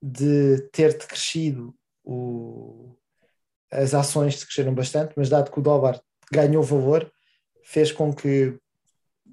de 0.00 0.68
ter 0.72 0.92
decrescido 0.96 1.74
o, 2.04 2.96
as 3.70 3.94
ações 3.94 4.42
cresceram 4.44 4.74
bastante, 4.74 5.14
mas 5.16 5.28
dado 5.28 5.50
que 5.50 5.58
o 5.58 5.62
dólar 5.62 6.00
ganhou 6.32 6.62
valor, 6.62 7.10
fez 7.62 7.92
com 7.92 8.14
que 8.14 8.58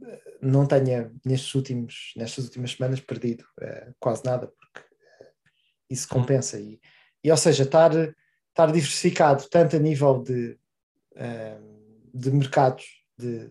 eh, 0.04 0.38
não 0.42 0.66
tenha 0.66 1.12
nestes 1.24 1.54
últimos, 1.56 2.14
nestas 2.16 2.46
últimas 2.46 2.72
semanas 2.72 3.00
perdido 3.00 3.46
eh, 3.62 3.94
quase 4.00 4.24
nada, 4.26 4.48
porque 4.48 4.88
eh, 5.22 5.32
isso 5.90 6.08
compensa. 6.08 6.60
E, 6.60 6.80
e, 7.24 7.32
ou 7.32 7.38
seja, 7.38 7.64
estar, 7.64 7.92
estar 7.94 8.72
diversificado 8.72 9.48
tanto 9.50 9.76
a 9.76 9.80
nível 9.80 10.22
de, 10.22 10.60
de 12.16 12.32
mercados, 12.32 12.86
de, 13.18 13.50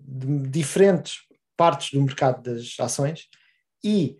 de 0.00 0.48
diferentes 0.48 1.18
partes 1.56 1.90
do 1.92 2.02
mercado 2.02 2.42
das 2.42 2.74
ações 2.80 3.28
e 3.84 4.16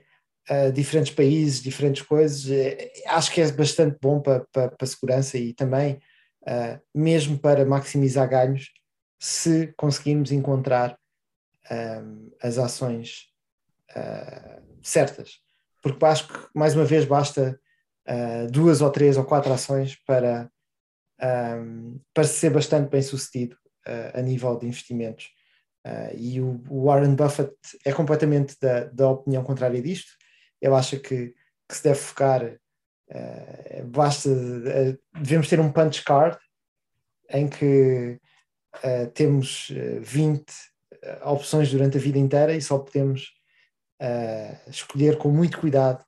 uh, 0.51 0.71
diferentes 0.71 1.15
países, 1.15 1.63
diferentes 1.63 2.03
coisas, 2.03 2.51
eh, 2.51 2.93
acho 3.07 3.33
que 3.33 3.41
é 3.41 3.51
bastante 3.51 3.97
bom 4.01 4.21
para, 4.21 4.41
para, 4.53 4.69
para 4.69 4.85
a 4.85 4.87
segurança 4.87 5.39
e 5.39 5.55
também 5.55 5.95
uh, 6.43 6.81
mesmo 6.95 7.39
para 7.39 7.65
maximizar 7.65 8.29
ganhos, 8.29 8.71
se 9.19 9.73
conseguirmos 9.79 10.31
encontrar 10.31 10.99
um, 11.71 12.31
as 12.43 12.59
ações 12.59 13.29
uh, 13.97 14.63
certas. 14.83 15.41
Porque 15.83 16.05
acho 16.05 16.29
que, 16.29 16.49
mais 16.55 16.75
uma 16.75 16.85
vez, 16.85 17.07
basta 17.07 17.59
uh, 18.09 18.51
duas 18.51 18.83
ou 18.83 18.91
três 18.91 19.17
ou 19.17 19.25
quatro 19.25 19.53
ações 19.53 19.97
para, 20.07 20.51
um, 21.59 21.99
parece 22.13 22.35
ser 22.35 22.51
bastante 22.51 22.91
bem 22.91 23.03
sucedido 23.03 23.57
a 24.14 24.20
nível 24.20 24.59
de 24.59 24.66
investimentos. 24.66 25.31
Uh, 25.87 26.16
e 26.16 26.40
o, 26.40 26.61
Warren 26.68 27.14
Buffett 27.14 27.55
é 27.85 27.92
completamente 27.92 28.57
da, 28.61 28.85
da 28.87 29.09
opinião 29.09 29.44
contrária 29.44 29.81
disto. 29.81 30.11
Ele 30.61 30.75
acha 30.75 30.99
que, 30.99 31.33
que 31.68 31.77
se 31.77 31.85
deve 31.85 31.99
focar, 32.01 32.44
uh, 32.44 33.87
basta, 33.87 34.29
devemos 35.14 35.49
ter 35.49 35.61
um 35.61 35.70
punch 35.70 36.03
card 36.03 36.37
em 37.31 37.49
que 37.49 38.18
temos 39.14 39.72
20 40.03 40.44
opções 41.25 41.70
durante 41.70 41.96
a 41.96 42.01
vida 42.01 42.18
inteira 42.18 42.55
e 42.55 42.61
só 42.61 42.79
podemos 42.79 43.33
escolher 44.68 45.16
com 45.16 45.31
muito 45.31 45.59
cuidado 45.59 46.05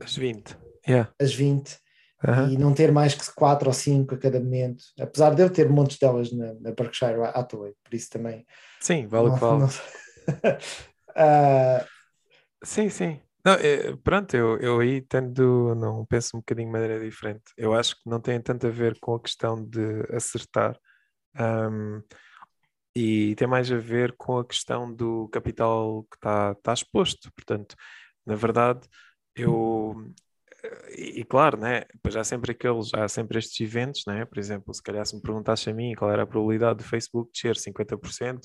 as 0.00 0.16
20. 0.16 0.56
Yeah. 0.88 1.12
As 1.20 1.34
20 1.34 1.78
Uhum. 2.26 2.48
e 2.48 2.56
não 2.56 2.72
ter 2.72 2.90
mais 2.90 3.14
que 3.14 3.34
quatro 3.34 3.68
ou 3.68 3.74
cinco 3.74 4.14
a 4.14 4.18
cada 4.18 4.40
momento, 4.40 4.82
apesar 4.98 5.34
de 5.34 5.42
eu 5.42 5.50
ter 5.50 5.68
montes 5.68 5.98
delas 5.98 6.32
na, 6.32 6.54
na 6.54 6.70
Berkshire 6.72 7.20
à, 7.22 7.42
toa, 7.42 7.72
por 7.84 7.94
isso 7.94 8.08
também. 8.10 8.46
Sim, 8.80 9.06
vale 9.06 9.28
o 9.28 9.34
que 9.34 9.40
vale. 9.40 9.64
uh... 11.10 11.84
Sim, 12.64 12.88
sim. 12.88 13.20
Não, 13.44 13.52
é, 13.52 13.94
pronto, 13.96 14.34
eu, 14.34 14.58
eu 14.58 14.80
aí 14.80 15.02
tendo, 15.02 15.74
não 15.74 16.06
penso 16.06 16.34
um 16.34 16.40
bocadinho 16.40 16.68
de 16.68 16.72
maneira 16.72 16.98
diferente. 16.98 17.44
Eu 17.58 17.74
acho 17.74 17.94
que 17.96 18.08
não 18.08 18.18
tem 18.18 18.40
tanto 18.40 18.66
a 18.66 18.70
ver 18.70 18.98
com 18.98 19.14
a 19.14 19.20
questão 19.20 19.62
de 19.62 20.02
acertar 20.10 20.78
um, 21.38 22.02
e 22.96 23.34
tem 23.36 23.46
mais 23.46 23.70
a 23.70 23.76
ver 23.76 24.14
com 24.16 24.38
a 24.38 24.46
questão 24.46 24.92
do 24.92 25.28
capital 25.28 26.04
que 26.04 26.16
está 26.16 26.54
tá 26.54 26.72
exposto. 26.72 27.30
Portanto, 27.34 27.76
na 28.24 28.34
verdade, 28.34 28.88
eu, 29.36 29.94
e, 30.96 31.20
e, 31.20 31.24
claro, 31.24 31.58
né, 31.58 31.82
pois 32.02 32.16
há 32.16 32.24
sempre 32.24 32.52
aqueles, 32.52 32.92
há 32.94 33.08
sempre 33.08 33.38
estes 33.38 33.60
eventos, 33.60 34.02
né? 34.06 34.24
Por 34.24 34.38
exemplo, 34.38 34.72
se 34.72 34.82
calhar 34.82 35.04
se 35.04 35.14
me 35.14 35.22
perguntasse 35.22 35.68
a 35.70 35.74
mim 35.74 35.94
qual 35.94 36.10
era 36.10 36.22
a 36.22 36.26
probabilidade 36.26 36.78
do 36.78 36.84
Facebook 36.84 37.30
descer 37.32 37.56
50% 37.56 38.40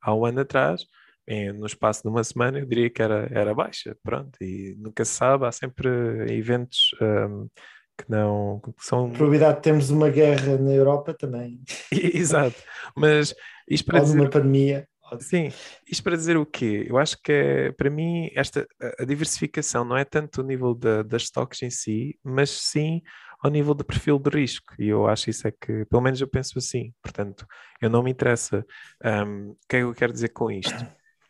há 0.00 0.14
um 0.14 0.24
ano 0.24 0.40
atrás, 0.40 0.84
em, 1.26 1.52
no 1.52 1.66
espaço 1.66 2.02
de 2.02 2.08
uma 2.08 2.22
semana, 2.22 2.58
eu 2.58 2.66
diria 2.66 2.90
que 2.90 3.02
era, 3.02 3.28
era 3.32 3.54
baixa, 3.54 3.96
pronto, 4.02 4.36
e 4.42 4.76
nunca 4.78 5.04
se 5.04 5.12
sabe, 5.12 5.46
há 5.46 5.52
sempre 5.52 5.88
eventos 6.30 6.90
um, 7.00 7.48
que 7.96 8.10
não 8.10 8.60
que 8.60 8.84
são. 8.84 9.06
A 9.06 9.10
probabilidade 9.10 9.56
de 9.56 9.62
termos 9.62 9.90
uma 9.90 10.10
guerra 10.10 10.58
na 10.58 10.72
Europa 10.72 11.14
também. 11.14 11.60
Exato, 11.90 12.62
mas 12.96 13.34
isto 13.68 13.86
para 13.86 14.00
Ou 14.00 14.04
dizer... 14.04 14.20
uma 14.20 14.30
pandemia. 14.30 14.86
Sim, 15.20 15.50
isto 15.86 16.02
para 16.02 16.16
dizer 16.16 16.36
o 16.36 16.46
quê? 16.46 16.86
Eu 16.88 16.98
acho 16.98 17.20
que 17.22 17.30
é, 17.30 17.72
para 17.72 17.90
mim 17.90 18.30
esta 18.34 18.66
a 18.98 19.04
diversificação 19.04 19.84
não 19.84 19.96
é 19.96 20.04
tanto 20.04 20.40
o 20.40 20.44
nível 20.44 20.74
da, 20.74 21.02
das 21.02 21.24
stocks 21.24 21.62
em 21.62 21.70
si, 21.70 22.18
mas 22.24 22.50
sim 22.50 23.02
ao 23.44 23.50
nível 23.50 23.74
de 23.74 23.84
perfil 23.84 24.18
de 24.18 24.30
risco. 24.30 24.72
E 24.78 24.88
eu 24.88 25.06
acho 25.06 25.28
isso 25.28 25.46
é 25.46 25.52
que, 25.52 25.84
pelo 25.84 26.02
menos 26.02 26.18
eu 26.18 26.26
penso 26.26 26.58
assim. 26.58 26.94
Portanto, 27.02 27.46
eu 27.80 27.90
não 27.90 28.02
me 28.02 28.10
interessa. 28.10 28.64
Um, 29.04 29.50
o 29.50 29.56
que 29.68 29.76
é 29.76 29.78
que 29.80 29.84
eu 29.84 29.94
quero 29.94 30.12
dizer 30.14 30.30
com 30.30 30.50
isto? 30.50 30.74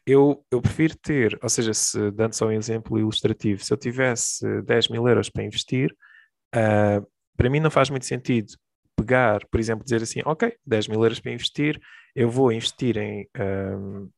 Eu, 0.07 0.45
eu 0.51 0.61
prefiro 0.63 0.97
ter, 0.97 1.37
ou 1.43 1.49
seja, 1.49 1.75
se 1.75 2.11
dando 2.13 2.35
só 2.35 2.47
um 2.47 2.53
exemplo 2.53 2.99
ilustrativo, 2.99 3.65
se 3.65 3.73
eu 3.73 3.77
tivesse 3.77 4.63
10 4.63 4.89
mil 4.89 5.09
euros 5.09 5.29
para 5.29 5.43
investir, 5.43 5.91
uh, 6.55 7.05
para 7.37 7.51
mim 7.51 7.59
não 7.59 7.71
faz 7.71 7.91
muito 7.91 8.07
sentido 8.07 8.53
pegar, 8.95 9.45
por 9.51 9.59
exemplo, 9.59 9.83
dizer 9.83 10.03
assim, 10.03 10.21
ok, 10.25 10.55
10 10.65 10.89
mil 10.89 11.03
euros 11.03 11.19
para 11.19 11.33
investir, 11.33 11.81
eu 12.15 12.31
vou 12.31 12.53
investir 12.53 12.97
em 12.97 13.29
um, 13.39 14.09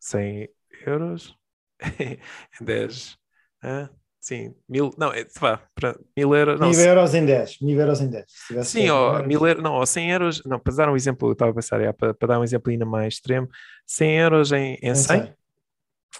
100 0.00 0.48
euros, 0.86 1.36
em 2.00 2.64
10, 2.64 3.16
ah, 3.62 3.88
sim, 4.20 4.54
mil, 4.68 4.90
não, 4.98 5.12
é, 5.12 5.26
vá, 5.38 5.60
para 5.74 5.98
mil 6.16 6.34
euros, 6.34 6.60
não, 6.60 6.70
mil 6.70 6.80
euros 6.80 7.14
em 7.14 7.24
10, 7.24 7.60
mil 7.60 7.78
euros 7.78 8.00
em 8.00 8.10
10. 8.10 8.24
Sim, 8.64 8.90
ou, 8.90 9.22
mil 9.24 9.46
euros, 9.46 9.62
não, 9.62 9.74
ou 9.74 9.86
100 9.86 10.10
euros, 10.10 10.42
não, 10.44 10.58
para 10.58 10.74
dar 10.74 10.90
um 10.90 10.96
exemplo, 10.96 11.28
eu 11.28 11.32
estava 11.32 11.50
a 11.50 11.54
pensar, 11.54 11.80
é, 11.80 11.92
para, 11.92 12.12
para 12.12 12.28
dar 12.28 12.40
um 12.40 12.44
exemplo 12.44 12.70
ainda 12.70 12.84
mais 12.84 13.14
extremo, 13.14 13.48
100 13.86 14.18
euros 14.18 14.52
em, 14.52 14.78
em 14.82 14.94
100, 14.94 15.04
100. 15.04 15.34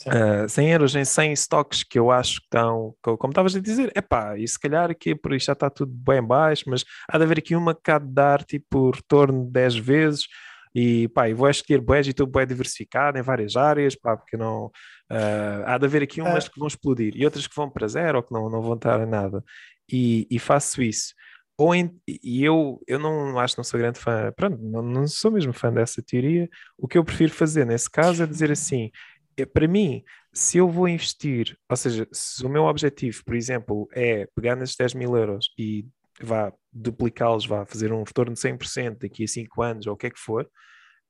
Uh, 0.06 0.48
100 0.48 0.72
euros 0.72 0.96
em 0.96 1.04
100 1.04 1.32
stocks 1.34 1.84
que 1.84 1.98
eu 1.98 2.10
acho 2.10 2.40
que 2.40 2.46
estão, 2.46 2.94
como 3.00 3.30
estavas 3.30 3.54
a 3.54 3.60
dizer, 3.60 3.92
é 3.94 4.00
pá, 4.00 4.36
e 4.36 4.46
se 4.46 4.58
calhar 4.58 4.90
aqui 4.90 5.14
por 5.14 5.32
isso 5.32 5.46
já 5.46 5.52
está 5.52 5.70
tudo 5.70 5.92
bem 5.92 6.22
baixo, 6.22 6.64
mas 6.66 6.84
há 7.08 7.16
de 7.16 7.24
haver 7.24 7.38
aqui 7.38 7.54
uma 7.54 7.74
que 7.74 7.90
há 7.90 7.98
de 7.98 8.12
dar 8.12 8.42
tipo 8.42 8.90
retorno 8.90 9.46
de 9.46 9.52
10 9.52 9.76
vezes 9.76 10.26
e 10.74 11.08
pá, 11.08 11.28
e 11.28 11.34
vou 11.34 11.48
escolher 11.48 11.80
boés 11.80 12.06
e 12.06 12.10
estou 12.10 12.26
bem 12.26 12.46
diversificado 12.46 13.18
em 13.18 13.22
várias 13.22 13.56
áreas, 13.56 13.94
pá, 13.94 14.16
porque 14.16 14.36
não 14.36 14.66
uh, 14.66 15.62
há 15.66 15.78
de 15.78 15.86
haver 15.86 16.02
aqui 16.02 16.20
umas 16.20 16.48
que 16.48 16.58
vão 16.58 16.66
explodir 16.66 17.14
e 17.16 17.24
outras 17.24 17.46
que 17.46 17.54
vão 17.54 17.70
para 17.70 17.86
zero 17.86 18.18
ou 18.18 18.24
que 18.24 18.32
não, 18.32 18.50
não 18.50 18.60
vão 18.60 18.74
estar 18.74 19.00
em 19.00 19.08
nada 19.08 19.44
e, 19.90 20.26
e 20.30 20.38
faço 20.38 20.82
isso. 20.82 21.14
Ou 21.56 21.72
em, 21.72 21.96
e 22.08 22.42
eu, 22.44 22.80
eu 22.86 22.98
não 22.98 23.38
acho, 23.38 23.54
não 23.56 23.62
sou 23.62 23.78
grande 23.78 24.00
fã, 24.00 24.32
pronto, 24.36 24.58
não, 24.60 24.82
não 24.82 25.06
sou 25.06 25.30
mesmo 25.30 25.52
fã 25.52 25.72
dessa 25.72 26.02
teoria. 26.02 26.48
O 26.76 26.88
que 26.88 26.98
eu 26.98 27.04
prefiro 27.04 27.32
fazer 27.32 27.64
nesse 27.64 27.88
caso 27.88 28.24
é 28.24 28.26
dizer 28.26 28.50
assim: 28.50 28.90
é, 29.36 29.46
para 29.46 29.68
mim, 29.68 30.02
se 30.32 30.58
eu 30.58 30.68
vou 30.68 30.88
investir, 30.88 31.56
ou 31.70 31.76
seja, 31.76 32.08
se 32.12 32.44
o 32.44 32.48
meu 32.48 32.64
objetivo, 32.64 33.22
por 33.24 33.36
exemplo, 33.36 33.88
é 33.92 34.26
pegar 34.34 34.56
nesses 34.56 34.74
10 34.76 34.94
mil 34.94 35.16
euros 35.16 35.48
e 35.56 35.86
vá 36.20 36.52
duplicá-los, 36.72 37.46
vá 37.46 37.64
fazer 37.66 37.92
um 37.92 38.02
retorno 38.02 38.34
de 38.34 38.40
100% 38.40 38.98
daqui 39.00 39.24
a 39.24 39.28
5 39.28 39.62
anos 39.62 39.86
ou 39.86 39.94
o 39.94 39.96
que 39.96 40.06
é 40.06 40.10
que 40.10 40.18
for, 40.18 40.48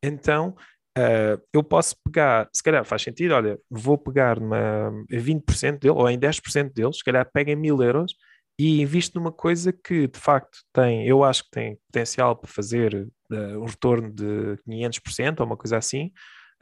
então 0.03 0.55
uh, 0.99 1.40
eu 1.53 1.62
posso 1.62 1.97
pegar, 2.05 2.49
se 2.53 2.62
calhar 2.62 2.85
faz 2.85 3.03
sentido, 3.03 3.33
olha, 3.33 3.59
vou 3.71 3.99
pegar 3.99 4.38
numa, 4.38 4.90
20% 5.11 5.79
dele 5.79 5.95
ou 5.95 6.09
em 6.09 6.19
10% 6.19 6.73
deles, 6.73 6.99
se 6.99 7.05
calhar 7.05 7.29
pego 7.33 7.51
em 7.51 7.57
mil 7.57 7.83
euros 7.83 8.14
e 8.59 8.81
invisto 8.81 9.19
numa 9.19 9.33
coisa 9.33 9.73
que 9.73 10.07
de 10.07 10.19
facto 10.19 10.59
tem, 10.73 11.07
eu 11.07 11.25
acho 11.25 11.45
que 11.45 11.51
tem 11.51 11.79
potencial 11.87 12.37
para 12.37 12.51
fazer 12.51 13.09
uh, 13.33 13.61
um 13.61 13.64
retorno 13.64 14.12
de 14.12 14.57
500% 14.69 15.40
ou 15.40 15.47
uma 15.47 15.57
coisa 15.57 15.77
assim, 15.77 16.12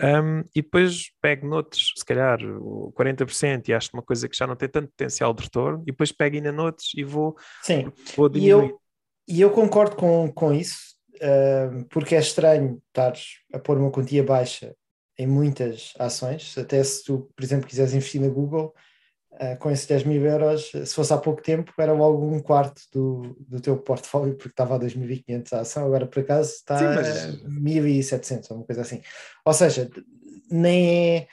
um, 0.00 0.40
e 0.55 0.62
depois 0.62 1.11
pego 1.20 1.46
noutros, 1.46 1.92
se 1.96 2.05
calhar 2.05 2.38
40%, 2.40 3.68
e 3.68 3.74
acho 3.74 3.90
uma 3.92 4.02
coisa 4.02 4.28
que 4.28 4.37
já 4.37 4.46
não 4.46 4.57
tem 4.57 4.68
tanto 4.68 4.88
potencial 4.88 5.33
de 5.33 5.42
retorno, 5.42 5.83
e 5.83 5.92
depois 5.92 6.12
pego 6.12 6.37
ainda 6.37 6.52
noutros 6.52 6.92
e 6.96 7.05
vou, 7.05 7.37
Sim. 7.62 7.92
vou 8.16 8.28
diminuir. 8.28 8.66
E 8.66 8.70
eu, 8.70 8.81
e 9.28 9.40
eu 9.40 9.50
concordo 9.50 9.96
com, 9.96 10.31
com 10.33 10.52
isso, 10.52 10.96
uh, 11.16 11.85
porque 11.90 12.14
é 12.14 12.18
estranho 12.18 12.83
estares 12.88 13.38
a 13.52 13.59
pôr 13.59 13.78
uma 13.78 13.90
quantia 13.90 14.24
baixa 14.24 14.74
em 15.18 15.26
muitas 15.26 15.92
ações, 15.98 16.57
até 16.57 16.83
se 16.83 17.05
tu, 17.05 17.31
por 17.37 17.44
exemplo, 17.44 17.68
quiseres 17.68 17.94
investir 17.94 18.20
na 18.20 18.28
Google, 18.28 18.74
uh, 19.35 19.59
com 19.59 19.71
esses 19.71 19.87
10 19.87 20.05
mil 20.05 20.25
euros, 20.25 20.71
se 20.71 20.95
fosse 20.95 21.12
há 21.12 21.18
pouco 21.18 21.42
tempo, 21.42 21.73
era 21.79 21.92
logo 21.92 22.27
um 22.27 22.40
quarto 22.40 22.83
do, 22.92 23.37
do 23.40 23.61
teu 23.61 23.77
portfólio, 23.77 24.35
porque 24.35 24.51
estava 24.51 24.77
a 24.77 24.79
2.500 24.79 25.53
a 25.53 25.61
ação, 25.61 25.87
agora 25.87 26.07
por 26.07 26.21
acaso 26.21 26.51
está 26.51 26.79
Sim, 26.79 26.85
mas... 26.85 27.25
a 27.25 27.49
1.700, 27.49 28.51
uma 28.51 28.64
coisa 28.64 28.83
assim. 28.83 29.01
Ou 29.45 29.53
seja, 29.53 29.90
nem 30.51 31.16
é. 31.16 31.27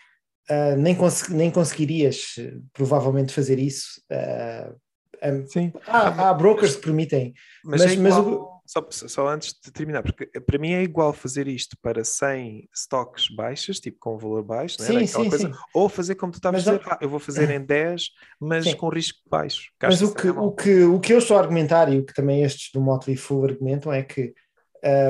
Uh, 0.52 0.76
nem, 0.78 0.96
cons 0.96 1.30
nem 1.30 1.52
conseguirias 1.52 2.36
provavelmente 2.74 3.32
fazer 3.32 3.60
isso. 3.60 4.02
Uh, 4.12 4.76
um, 5.24 5.46
Sim. 5.46 5.72
Há, 5.86 6.30
há 6.30 6.34
brokers 6.34 6.76
que 6.76 6.82
permitem, 6.82 7.36
mas, 7.64 7.82
mas, 7.82 7.92
é 7.92 7.94
igual... 7.94 8.24
mas 8.24 8.34
o 8.34 8.59
só, 8.70 8.88
só 8.92 9.28
antes 9.28 9.56
de 9.66 9.72
terminar, 9.72 10.04
porque 10.04 10.28
para 10.42 10.60
mim 10.60 10.74
é 10.74 10.84
igual 10.84 11.12
fazer 11.12 11.48
isto 11.48 11.76
para 11.82 12.04
100 12.04 12.70
stocks 12.72 13.28
baixos, 13.28 13.80
tipo 13.80 13.98
com 14.00 14.16
valor 14.16 14.44
baixo, 14.44 14.80
sim, 14.80 14.94
né? 14.94 15.08
sim, 15.08 15.28
coisa, 15.28 15.48
sim. 15.48 15.60
ou 15.74 15.90
fazer 15.90 16.14
como 16.14 16.32
tu 16.32 16.36
estavas 16.36 16.68
a 16.68 16.78
dizer, 16.78 16.88
ah, 16.88 17.00
eu 17.02 17.10
vou 17.10 17.20
fazer 17.20 17.50
em 17.50 17.66
10, 17.66 18.12
mas 18.40 18.66
sim. 18.66 18.76
com 18.76 18.90
risco 18.90 19.18
baixo. 19.28 19.72
Mas 19.82 20.04
o 20.04 20.14
que, 20.14 20.30
o, 20.30 20.52
que, 20.52 20.84
o 20.84 21.00
que 21.00 21.14
eu 21.14 21.18
estou 21.18 21.36
a 21.36 21.40
argumentar 21.40 21.92
e 21.92 21.98
o 21.98 22.06
que 22.06 22.14
também 22.14 22.44
estes 22.44 22.70
do 22.72 22.80
Motley 22.80 23.18
Full 23.18 23.46
argumentam 23.46 23.92
é 23.92 24.04
que 24.04 24.36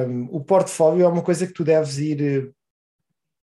um, 0.08 0.30
o 0.32 0.42
portfólio 0.42 1.04
é 1.04 1.08
uma 1.10 1.22
coisa 1.22 1.46
que 1.46 1.52
tu 1.54 1.66
deves 1.66 1.98
ir. 1.98 2.54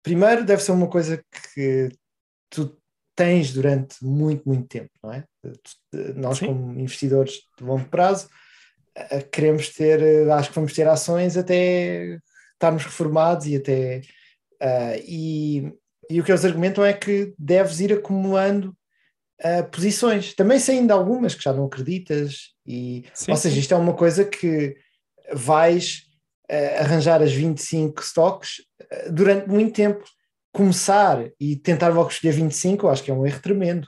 Primeiro, 0.02 0.44
deve 0.44 0.64
ser 0.64 0.72
uma 0.72 0.88
coisa 0.88 1.24
que 1.54 1.90
tu 2.50 2.76
tens 3.16 3.54
durante 3.54 4.04
muito, 4.04 4.42
muito 4.44 4.68
tempo, 4.68 4.90
não 5.04 5.14
é? 5.14 5.24
Nós, 6.16 6.40
como 6.40 6.80
investidores 6.80 7.42
de 7.60 7.64
longo 7.64 7.88
prazo, 7.90 8.28
queremos 9.32 9.70
ter, 9.70 10.02
eh, 10.02 10.32
acho 10.32 10.50
que 10.50 10.56
vamos 10.56 10.74
ter 10.74 10.88
ações 10.88 11.38
até 11.38 12.20
estarmos 12.54 12.84
reformados 12.84 13.48
e 13.48 13.56
até. 13.56 14.02
Uh, 14.62 15.00
e, 15.08 15.74
e 16.10 16.20
o 16.20 16.24
que 16.24 16.32
eles 16.32 16.44
argumentam 16.44 16.84
é 16.84 16.92
que 16.92 17.34
deves 17.38 17.80
ir 17.80 17.94
acumulando 17.94 18.76
uh, 19.42 19.64
posições, 19.72 20.34
também 20.34 20.60
saindo 20.60 20.92
algumas 20.92 21.34
que 21.34 21.44
já 21.44 21.54
não 21.54 21.66
acreditas, 21.66 22.54
e, 22.68 23.06
sim, 23.14 23.32
ou 23.32 23.38
seja, 23.38 23.56
sim. 23.56 23.62
isto 23.62 23.74
é 23.74 23.78
uma 23.78 23.94
coisa 23.94 24.26
que 24.26 24.76
vais 25.32 26.04
uh, 26.52 26.82
arranjar 26.82 27.22
as 27.22 27.32
25 27.32 28.02
stocks 28.02 28.62
durante 29.12 29.48
muito 29.48 29.74
tempo. 29.74 30.04
Começar 30.52 31.30
e 31.40 31.56
tentar 31.56 31.90
logo 31.90 32.10
escolher 32.10 32.34
25, 32.34 32.86
eu 32.86 32.90
acho 32.90 33.04
que 33.04 33.12
é 33.12 33.14
um 33.14 33.26
erro 33.26 33.40
tremendo. 33.40 33.88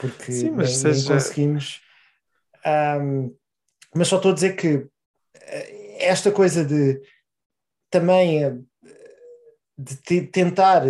porque 0.00 0.32
sim, 0.32 0.50
nem, 0.50 0.66
seja... 0.66 1.10
nem 1.10 1.20
conseguimos 1.20 1.85
um, 3.00 3.34
mas 3.94 4.08
só 4.08 4.16
estou 4.16 4.32
a 4.32 4.34
dizer 4.34 4.56
que 4.56 4.86
eh, 5.34 6.06
esta 6.06 6.32
coisa 6.32 6.64
de 6.64 7.00
também 7.90 8.44
eh, 8.44 8.56
de 9.78 10.22
tentar 10.22 10.82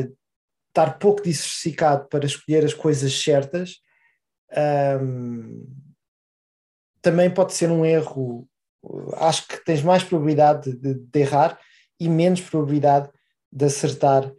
estar 0.68 0.98
pouco 0.98 1.22
diversificado 1.22 2.08
para 2.08 2.26
escolher 2.26 2.64
as 2.64 2.74
coisas 2.74 3.12
certas 3.22 3.80
um, 5.00 5.66
também 7.02 7.30
pode 7.30 7.54
ser 7.54 7.70
um 7.70 7.84
erro. 7.84 8.48
Acho 9.14 9.46
que 9.48 9.64
tens 9.64 9.82
mais 9.82 10.02
probabilidade 10.02 10.72
de, 10.76 10.94
de 10.94 11.20
errar 11.20 11.58
e 11.98 12.08
menos 12.08 12.40
probabilidade 12.40 13.10
de 13.50 13.64
acertar 13.64 14.30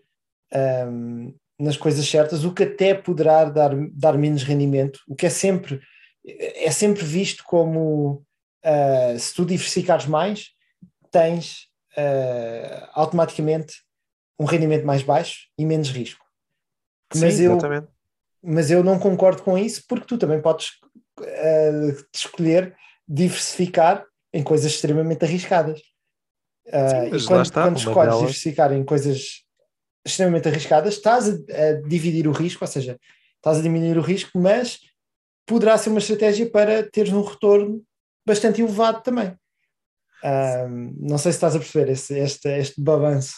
um, 0.87 1.33
nas 1.59 1.75
coisas 1.75 2.07
certas, 2.07 2.43
o 2.43 2.53
que 2.53 2.63
até 2.63 2.93
poderá 2.93 3.45
dar, 3.45 3.71
dar 3.91 4.17
menos 4.17 4.43
rendimento, 4.43 4.99
o 5.07 5.15
que 5.15 5.25
é 5.25 5.29
sempre, 5.29 5.81
é 6.27 6.71
sempre 6.71 7.03
visto 7.05 7.43
como 7.45 8.23
uh, 8.65 9.19
se 9.19 9.33
tu 9.33 9.45
diversificares 9.45 10.05
mais, 10.05 10.49
tens 11.11 11.67
uh, 11.97 12.89
automaticamente 12.93 13.75
um 14.39 14.45
rendimento 14.45 14.85
mais 14.85 15.01
baixo 15.01 15.47
e 15.57 15.65
menos 15.65 15.89
risco. 15.89 16.25
Sim, 17.13 17.21
Mas 17.21 17.39
eu, 17.39 17.53
exatamente. 17.53 17.87
mas 18.43 18.69
eu 18.71 18.83
não 18.83 18.99
concordo 18.99 19.41
com 19.41 19.57
isso 19.57 19.83
porque 19.87 20.05
tu 20.05 20.17
também 20.17 20.41
podes 20.41 20.71
uh, 21.19 22.05
escolher 22.13 22.75
diversificar 23.07 24.05
em 24.33 24.43
coisas 24.43 24.71
extremamente 24.71 25.23
arriscadas. 25.23 25.79
Sim, 25.79 27.09
mas 27.09 27.21
e 27.21 27.25
lá 27.25 27.29
quando, 27.29 27.45
está, 27.45 27.63
quando 27.63 27.77
escolhes 27.77 27.97
delas- 27.97 28.19
diversificar 28.19 28.73
em 28.73 28.83
coisas 28.83 29.43
extremamente 30.05 30.47
arriscadas, 30.47 30.95
estás 30.95 31.29
a, 31.29 31.31
a 31.31 31.73
dividir 31.87 32.27
o 32.27 32.31
risco, 32.31 32.63
ou 32.63 32.67
seja, 32.67 32.99
estás 33.37 33.59
a 33.59 33.61
diminuir 33.61 33.97
o 33.97 34.01
risco, 34.01 34.37
mas 34.37 34.79
poderá 35.47 35.77
ser 35.77 35.89
uma 35.89 35.99
estratégia 35.99 36.47
para 36.49 36.87
teres 36.87 37.11
um 37.11 37.23
retorno 37.23 37.81
bastante 38.25 38.61
elevado 38.61 39.01
também. 39.01 39.35
Ah, 40.23 40.67
não 40.69 41.17
sei 41.17 41.31
se 41.31 41.37
estás 41.37 41.55
a 41.55 41.59
perceber 41.59 41.91
esse, 41.91 42.19
este, 42.19 42.49
este 42.49 42.81
balanço. 42.81 43.35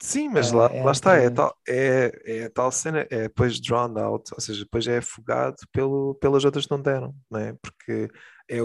Sim, 0.00 0.28
mas 0.28 0.52
lá, 0.52 0.66
é 0.66 0.82
lá 0.84 0.92
está, 0.92 1.16
é 1.16 1.28
tal, 1.28 1.56
é, 1.66 2.12
é 2.24 2.44
a 2.44 2.50
tal 2.50 2.70
cena, 2.70 3.04
é 3.10 3.22
depois 3.22 3.60
drowned 3.60 3.98
out, 3.98 4.32
ou 4.32 4.40
seja, 4.40 4.62
depois 4.62 4.86
é 4.86 4.98
afogado 4.98 5.56
pelo, 5.72 6.14
pelas 6.16 6.44
outras 6.44 6.66
que 6.66 6.70
não 6.70 6.80
deram, 6.80 7.12
não 7.28 7.40
é? 7.40 7.52
Porque 7.60 8.08
é, 8.48 8.58
é 8.58 8.62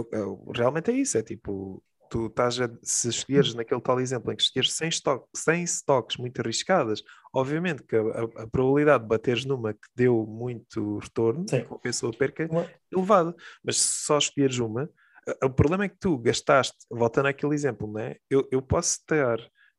realmente 0.55 0.91
é 0.91 0.93
isso, 0.93 1.17
é 1.17 1.23
tipo, 1.23 1.81
tu 2.13 2.27
estás 2.27 2.59
a, 2.61 2.69
se 2.83 3.09
escolheres 3.09 3.53
naquele 3.55 3.81
tal 3.81 3.99
exemplo 3.99 4.31
em 4.31 4.35
que 4.35 4.43
escolheres 4.43 4.73
100, 4.73 4.89
stock, 4.89 5.27
100 5.35 5.63
stocks 5.63 6.17
muito 6.17 6.39
arriscadas, 6.39 7.03
obviamente 7.33 7.81
que 7.83 7.95
a, 7.95 8.01
a- 8.43 8.47
probabilidade 8.47 9.03
de 9.03 9.09
bateres 9.09 9.45
numa 9.45 9.73
que 9.73 9.87
deu 9.95 10.25
muito 10.27 10.99
retorno, 10.99 11.45
Sim. 11.49 11.63
compensou 11.63 12.09
a 12.09 12.13
perca, 12.13 12.43
é 12.43 12.49
elevada, 12.91 13.35
mas 13.63 13.77
se 13.77 14.05
só 14.05 14.17
escolheres 14.17 14.59
uma, 14.59 14.89
o 15.43 15.49
problema 15.49 15.85
é 15.85 15.89
que 15.89 15.97
tu 15.97 16.17
gastaste, 16.17 16.77
voltando 16.91 17.27
àquele 17.29 17.55
exemplo, 17.55 17.87
não 17.91 17.99
é? 17.99 18.17
Eu, 18.29 18.47
eu 18.51 18.61
posso 18.61 18.99
ter 19.07 19.25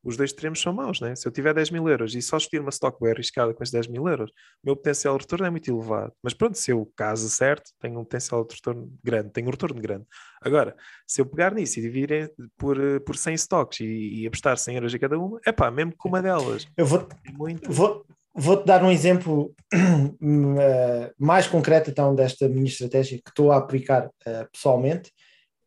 os 0.05 0.17
dois 0.17 0.31
extremos 0.31 0.61
são 0.61 0.73
maus, 0.73 1.01
né? 1.01 1.17
Se 1.17 1.27
eu 1.27 1.33
tiver 1.33 1.55
10 1.55 1.71
mil 1.71 1.89
euros 1.89 2.15
e 2.15 2.21
só 2.21 2.37
escolher 2.37 2.61
uma 2.61 2.71
stock 2.71 2.99
bem 3.01 3.13
arriscada 3.13 3.55
com 3.55 3.63
esses 3.63 3.73
10 3.73 3.87
mil 3.89 4.07
euros, 4.07 4.31
o 4.31 4.67
meu 4.67 4.77
potencial 4.77 5.17
de 5.17 5.23
retorno 5.23 5.47
é 5.47 5.51
muito 5.51 5.71
elevado. 5.71 6.13
Mas 6.23 6.35
pronto, 6.35 6.59
se 6.59 6.71
eu 6.71 6.91
caso 6.95 7.29
certo, 7.31 7.71
tenho 7.81 7.99
um 7.99 8.05
potencial 8.05 8.45
de 8.45 8.55
retorno 8.55 8.93
grande, 9.03 9.31
tenho 9.31 9.49
um 9.49 9.51
retorno 9.51 9.81
grande. 9.81 10.05
Agora, 10.43 10.77
se 11.07 11.21
eu 11.21 11.27
pegar 11.27 11.55
nisso 11.55 11.79
e 11.79 11.83
dividir 11.83 12.31
por, 12.59 12.79
eh, 12.79 13.01
por 13.01 13.17
100 13.17 13.35
stocks 13.35 13.81
e, 13.81 14.23
e 14.23 14.27
apostar 14.27 14.59
100 14.59 14.75
euros 14.77 14.95
a 14.95 14.99
cada 14.99 15.19
uma, 15.19 15.41
é 15.47 15.53
pá, 15.53 15.71
mesmo 15.71 15.93
que 15.93 16.09
uma 16.09 16.21
delas 16.21 16.67
Eu 16.77 16.85
vou, 16.85 17.09
é 17.27 17.33
muito. 17.33 17.73
Vou, 17.73 18.05
vou-te 18.35 18.67
dar 18.67 18.83
um 18.85 18.91
exemplo 18.91 19.55
eh, 19.73 21.13
mais 21.19 21.47
concreto 21.47 21.91
então 21.91 22.15
desta 22.15 22.49
minha 22.49 22.67
estratégia 22.67 23.19
que 23.25 23.31
estou 23.31 23.51
a 23.53 23.57
aplicar 23.57 24.11
eh, 24.27 24.47
pessoalmente. 24.53 25.11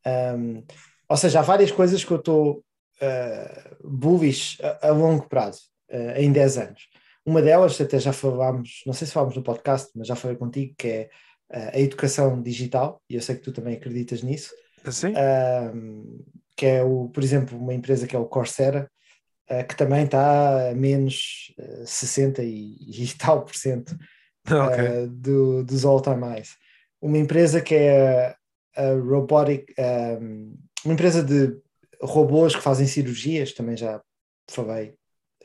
Um, 0.05 0.63
ou 1.09 1.17
seja, 1.17 1.39
há 1.39 1.41
várias 1.41 1.71
coisas 1.71 2.03
que 2.03 2.11
eu 2.11 2.17
estou 2.17 2.63
eh, 3.01 3.75
bullish 3.83 4.57
a, 4.61 4.89
a 4.89 4.91
longo 4.91 5.27
prazo, 5.27 5.61
eh, 5.89 6.21
em 6.23 6.31
10 6.31 6.57
anos. 6.57 6.87
Uma 7.25 7.41
delas, 7.41 7.79
até 7.79 7.99
já 7.99 8.13
falámos, 8.13 8.83
não 8.85 8.93
sei 8.93 9.05
se 9.07 9.13
falámos 9.13 9.35
no 9.35 9.43
podcast, 9.43 9.89
mas 9.95 10.07
já 10.07 10.15
falei 10.15 10.37
contigo, 10.37 10.73
que 10.77 10.87
é 10.87 11.09
eh, 11.51 11.71
a 11.73 11.79
educação 11.79 12.41
digital, 12.41 13.01
e 13.09 13.15
eu 13.15 13.21
sei 13.21 13.35
que 13.35 13.41
tu 13.41 13.51
também 13.51 13.75
acreditas 13.75 14.23
nisso 14.23 14.53
Assim? 14.83 15.13
um, 15.15 16.23
que 16.55 16.65
é, 16.65 16.83
o, 16.83 17.09
por 17.09 17.23
exemplo, 17.23 17.57
uma 17.57 17.73
empresa 17.73 18.07
que 18.07 18.15
é 18.15 18.19
o 18.19 18.25
Coursera, 18.25 18.89
uh, 19.49 19.67
que 19.67 19.75
também 19.75 20.05
está 20.05 20.69
a 20.71 20.75
menos 20.75 21.53
uh, 21.59 21.85
60 21.85 22.43
e, 22.43 22.77
e 22.81 23.07
tal 23.17 23.43
por 23.43 23.55
cento 23.55 23.95
ok. 24.45 25.05
uh, 25.05 25.07
do, 25.07 25.63
dos 25.63 25.85
all-time 25.85 26.23
highs. 26.23 26.55
Uma 27.01 27.17
empresa 27.17 27.61
que 27.61 27.75
é 27.75 28.35
a 28.75 28.91
Robotic, 28.93 29.73
um, 30.19 30.57
uma 30.85 30.93
empresa 30.93 31.23
de 31.23 31.55
robôs 32.01 32.55
que 32.55 32.61
fazem 32.61 32.87
cirurgias, 32.87 33.53
também 33.53 33.75
já 33.75 34.01
falei, 34.49 34.93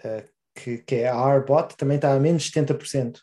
uh, 0.04 0.28
que, 0.54 0.78
que 0.78 0.94
é 0.96 1.08
a 1.08 1.16
Arbot, 1.16 1.76
também 1.76 1.96
está 1.96 2.12
a 2.12 2.20
menos 2.20 2.50
70% 2.50 3.20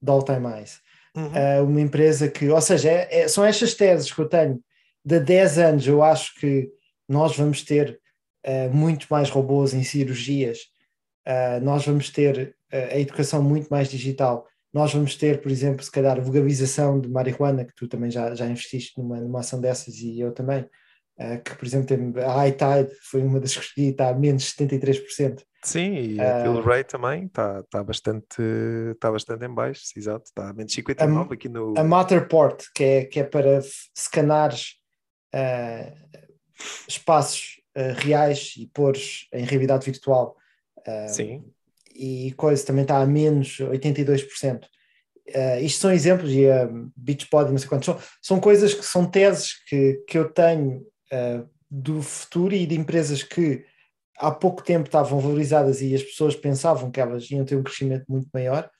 do 0.00 0.12
all-time 0.12 0.46
highs 0.46 0.82
Uhum. 1.16 1.28
uh, 1.28 1.64
uma 1.64 1.80
empresa 1.80 2.28
que, 2.28 2.48
ou 2.48 2.60
seja, 2.60 2.90
é- 2.90 3.20
é- 3.20 3.28
são 3.28 3.44
estas 3.44 3.74
teses 3.74 4.10
que 4.12 4.18
eu 4.20 4.28
tenho 4.28 4.60
de 5.04 5.20
10 5.20 5.58
anos. 5.58 5.86
Eu 5.86 6.02
acho 6.02 6.34
que 6.40 6.68
nós 7.08 7.36
vamos 7.36 7.62
ter 7.62 8.00
uh, 8.44 8.74
muito 8.74 9.06
mais 9.08 9.30
robôs 9.30 9.74
em 9.74 9.84
cirurgias, 9.84 10.58
nós 11.62 11.86
vamos 11.86 12.10
ter 12.10 12.54
a 12.70 12.98
educação 12.98 13.42
muito 13.42 13.68
mais 13.68 13.88
digital. 13.88 14.46
Nós 14.74 14.92
vamos 14.92 15.16
ter, 15.16 15.40
por 15.40 15.50
exemplo, 15.50 15.82
se 15.82 15.90
calhar, 15.90 16.18
legalização 16.18 17.00
de 17.00 17.08
marihuana, 17.08 17.64
que 17.64 17.74
tu 17.74 17.88
também 17.88 18.10
já, 18.10 18.34
já 18.34 18.46
investiste 18.46 19.00
numa, 19.00 19.18
numa 19.18 19.40
ação 19.40 19.58
dessas 19.58 19.94
e 20.00 20.20
eu 20.20 20.32
também. 20.32 20.68
Uh, 21.18 21.42
que, 21.42 21.54
por 21.56 21.66
exemplo, 21.66 21.96
a 22.22 22.32
High 22.34 22.52
Tide 22.52 22.94
foi 23.10 23.22
uma 23.22 23.40
das 23.40 23.56
que 23.56 23.64
escolhi, 23.64 23.88
está 23.90 24.08
a 24.10 24.14
menos 24.14 24.44
73%. 24.54 25.42
Sim, 25.62 25.94
e 25.94 26.20
Ah. 26.20 26.40
aquele 26.40 26.60
rate 26.60 26.90
também 26.90 27.24
está 27.24 27.62
tá 27.70 27.82
bastante, 27.82 28.36
tá 29.00 29.10
bastante 29.10 29.44
em 29.46 29.54
baixo, 29.54 29.82
exato, 29.96 30.24
está 30.26 30.50
a 30.50 30.52
menos 30.52 30.72
59 30.74 31.34
aqui 31.34 31.48
no. 31.48 31.72
a 31.78 31.82
Matterport, 31.82 32.64
que 32.74 32.84
é, 32.84 33.04
que 33.06 33.20
é 33.20 33.24
para 33.24 33.56
f- 33.62 33.88
escanares 33.96 34.74
ah, 35.32 35.90
espaços 36.86 37.60
reais 37.96 38.54
e 38.56 38.66
pôres 38.68 39.26
em 39.32 39.44
realidade 39.44 39.84
virtual. 39.86 40.36
Sim. 41.08 41.44
E 41.94 42.32
coisa 42.36 42.64
também 42.66 42.82
está 42.82 42.98
a 43.00 43.06
menos 43.06 43.58
82%. 43.58 44.64
Ah, 45.34 45.58
isto 45.60 45.80
são 45.80 45.90
exemplos, 45.92 46.30
e 46.32 46.48
a 46.50 46.68
Beachbody, 46.96 47.50
não 47.50 47.58
sei 47.58 47.68
quantos, 47.68 47.86
são, 47.86 47.98
são 48.20 48.38
coisas 48.40 48.74
que 48.74 48.84
são 48.84 49.06
teses 49.10 49.54
que, 49.66 50.04
que 50.06 50.18
eu 50.18 50.30
tenho 50.30 50.84
ah, 51.12 51.44
do 51.70 52.02
futuro 52.02 52.54
e 52.54 52.66
de 52.66 52.74
empresas 52.78 53.22
que 53.22 53.64
há 54.18 54.30
pouco 54.30 54.62
tempo 54.62 54.86
estavam 54.86 55.18
valorizadas 55.20 55.80
e 55.82 55.94
as 55.94 56.02
pessoas 56.02 56.36
pensavam 56.36 56.90
que 56.90 57.00
elas 57.00 57.30
iam 57.30 57.44
ter 57.44 57.56
um 57.56 57.62
crescimento 57.62 58.04
muito 58.08 58.28
maior. 58.32 58.70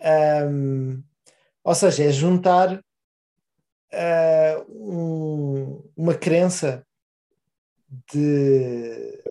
Ahm, 0.00 1.02
ou 1.64 1.74
seja, 1.74 2.04
é 2.04 2.12
juntar 2.12 2.82
ah, 3.92 4.64
um- 4.68 5.82
uma 5.96 6.14
crença 6.14 6.84
de, 8.12 9.22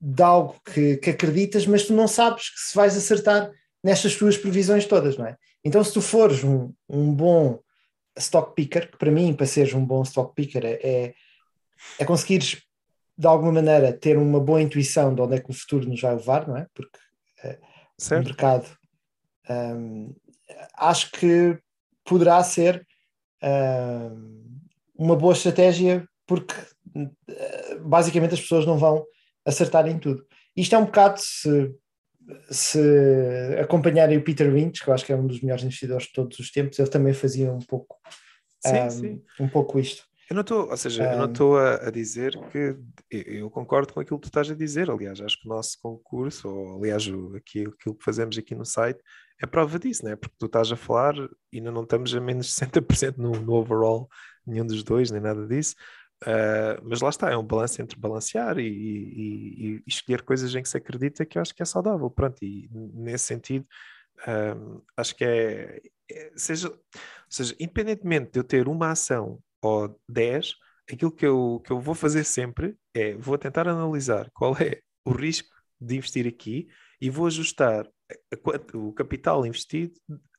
de 0.00 0.22
algo 0.22 0.60
que, 0.64 0.96
que 0.96 1.10
acreditas, 1.10 1.66
mas 1.66 1.84
tu 1.84 1.92
não 1.92 2.08
sabes 2.08 2.50
que 2.50 2.60
se 2.60 2.74
vais 2.76 2.96
acertar 2.96 3.50
nestas 3.82 4.16
tuas 4.16 4.36
previsões 4.36 4.86
todas, 4.86 5.16
não 5.16 5.26
é? 5.26 5.36
Então, 5.64 5.82
se 5.84 5.92
tu 5.92 6.00
fores 6.00 6.42
um, 6.44 6.72
um 6.88 7.12
bom 7.14 7.60
stock 8.18 8.54
picker, 8.54 8.90
que 8.90 8.98
para 8.98 9.10
mim, 9.10 9.34
para 9.34 9.46
seres 9.46 9.74
um 9.74 9.84
bom 9.84 10.02
stock 10.02 10.34
picker, 10.34 10.64
é, 10.64 10.72
é, 10.82 11.14
é 11.98 12.04
conseguires 12.04 12.62
de 13.16 13.26
alguma 13.26 13.52
maneira 13.52 13.92
ter 13.92 14.16
uma 14.16 14.38
boa 14.38 14.62
intuição 14.62 15.14
de 15.14 15.20
onde 15.20 15.36
é 15.36 15.40
que 15.40 15.50
o 15.50 15.54
futuro 15.54 15.88
nos 15.88 16.00
vai 16.00 16.14
levar, 16.14 16.46
não 16.46 16.56
é? 16.56 16.66
Porque 16.72 16.98
o 17.98 18.02
Certo? 18.02 18.26
mercado 18.26 18.66
hum, 19.50 20.14
acho 20.74 21.10
que 21.10 21.58
poderá 22.04 22.42
ser 22.44 22.86
hum, 23.42 24.60
uma 24.96 25.16
boa 25.16 25.32
estratégia 25.32 26.08
porque 26.26 26.54
eh, 27.28 27.78
basicamente 27.80 28.34
as 28.34 28.40
pessoas 28.40 28.64
não 28.64 28.78
vão 28.78 29.04
acertar 29.44 29.86
em 29.88 29.98
tudo. 29.98 30.24
Isto 30.56 30.74
é 30.74 30.78
um 30.78 30.84
bocado 30.84 31.20
se, 31.20 31.74
se 32.50 32.78
acompanharem 33.60 34.18
o 34.18 34.22
Peter 34.22 34.52
Lynch, 34.52 34.82
que 34.82 34.90
eu 34.90 34.94
acho 34.94 35.04
que 35.04 35.12
é 35.12 35.16
um 35.16 35.26
dos 35.26 35.40
melhores 35.40 35.64
investidores 35.64 36.06
de 36.06 36.12
todos 36.12 36.38
os 36.38 36.50
tempos, 36.50 36.78
ele 36.78 36.90
também 36.90 37.12
fazia 37.12 37.52
um 37.52 37.58
pouco 37.58 37.96
Sim, 38.64 38.80
hum, 38.80 38.90
sim. 38.90 39.22
um 39.40 39.48
pouco 39.48 39.78
isto. 39.78 40.02
Eu 40.28 40.34
não 40.34 40.42
estou, 40.42 40.68
ou 40.68 40.76
seja, 40.76 41.04
eu 41.04 41.16
não 41.16 41.26
Um, 41.26 41.32
estou 41.32 41.56
a, 41.56 41.88
a 41.88 41.90
dizer 41.90 42.38
que 42.50 42.76
eu, 43.10 43.48
concordo 43.48 43.94
com 43.94 44.00
aquilo 44.00 44.18
que 44.18 44.24
tu 44.24 44.30
estás 44.30 44.50
a 44.50 44.54
dizer. 44.54 44.90
Aliás, 44.90 45.20
acho 45.20 45.40
que 45.40 45.46
o 45.46 45.48
nosso 45.48 45.78
concurso, 45.80 46.48
ou 46.48 46.78
aliás, 46.78 47.06
o, 47.06 47.34
aqui, 47.34 47.60
aquilo 47.60 47.94
que 47.94 48.04
fazemos 48.04 48.36
aqui 48.36 48.54
no 48.54 48.64
site, 48.64 49.00
é 49.40 49.46
prova 49.46 49.78
disso, 49.78 50.04
né? 50.04 50.16
Porque 50.16 50.34
tu 50.38 50.44
estás 50.44 50.70
a 50.70 50.76
falar 50.76 51.14
e 51.50 51.58
ainda 51.58 51.70
não 51.70 51.82
estamos 51.82 52.14
a 52.14 52.20
menos 52.20 52.46
de 52.46 52.52
60% 52.66 53.16
no, 53.16 53.30
no 53.40 53.54
overall, 53.54 54.06
nenhum 54.46 54.66
dos 54.66 54.82
dois, 54.82 55.10
nem 55.10 55.20
nada 55.20 55.46
disso. 55.46 55.74
Uh, 56.26 56.82
mas 56.82 57.00
lá 57.00 57.10
está, 57.10 57.30
é 57.30 57.36
um 57.36 57.44
balanço 57.46 57.80
entre 57.80 57.98
balancear 57.98 58.58
e, 58.58 58.66
e- 58.66 59.76
e 59.78 59.82
escolher 59.86 60.22
coisas 60.22 60.52
em 60.54 60.62
que 60.62 60.68
se 60.68 60.76
acredita 60.76 61.24
que 61.24 61.38
eu 61.38 61.42
acho 61.42 61.54
que 61.54 61.62
é 61.62 61.66
saudável. 61.66 62.10
Pronto, 62.10 62.42
e 62.44 62.68
nesse 62.72 63.26
sentido, 63.26 63.66
acho 64.96 65.14
que 65.14 65.24
é, 65.24 65.80
é- 66.10 66.32
seja, 66.36 66.72
seja, 67.28 67.54
independentemente 67.60 68.32
de 68.32 68.38
eu 68.40 68.44
ter 68.44 68.68
uma 68.68 68.90
ação 68.90 69.40
ou 69.62 69.98
10, 70.08 70.54
aquilo 70.90 71.12
que 71.12 71.26
eu, 71.26 71.60
que 71.64 71.70
eu 71.72 71.80
vou 71.80 71.94
fazer 71.94 72.24
sempre 72.24 72.76
é 72.94 73.14
vou 73.16 73.36
tentar 73.38 73.68
analisar 73.68 74.30
qual 74.32 74.54
é 74.56 74.80
o 75.04 75.12
risco 75.12 75.48
de 75.80 75.96
investir 75.96 76.26
aqui 76.26 76.68
e 77.00 77.10
vou 77.10 77.26
ajustar 77.26 77.86
o 78.74 78.92
capital 78.92 79.44
investido 79.46 79.92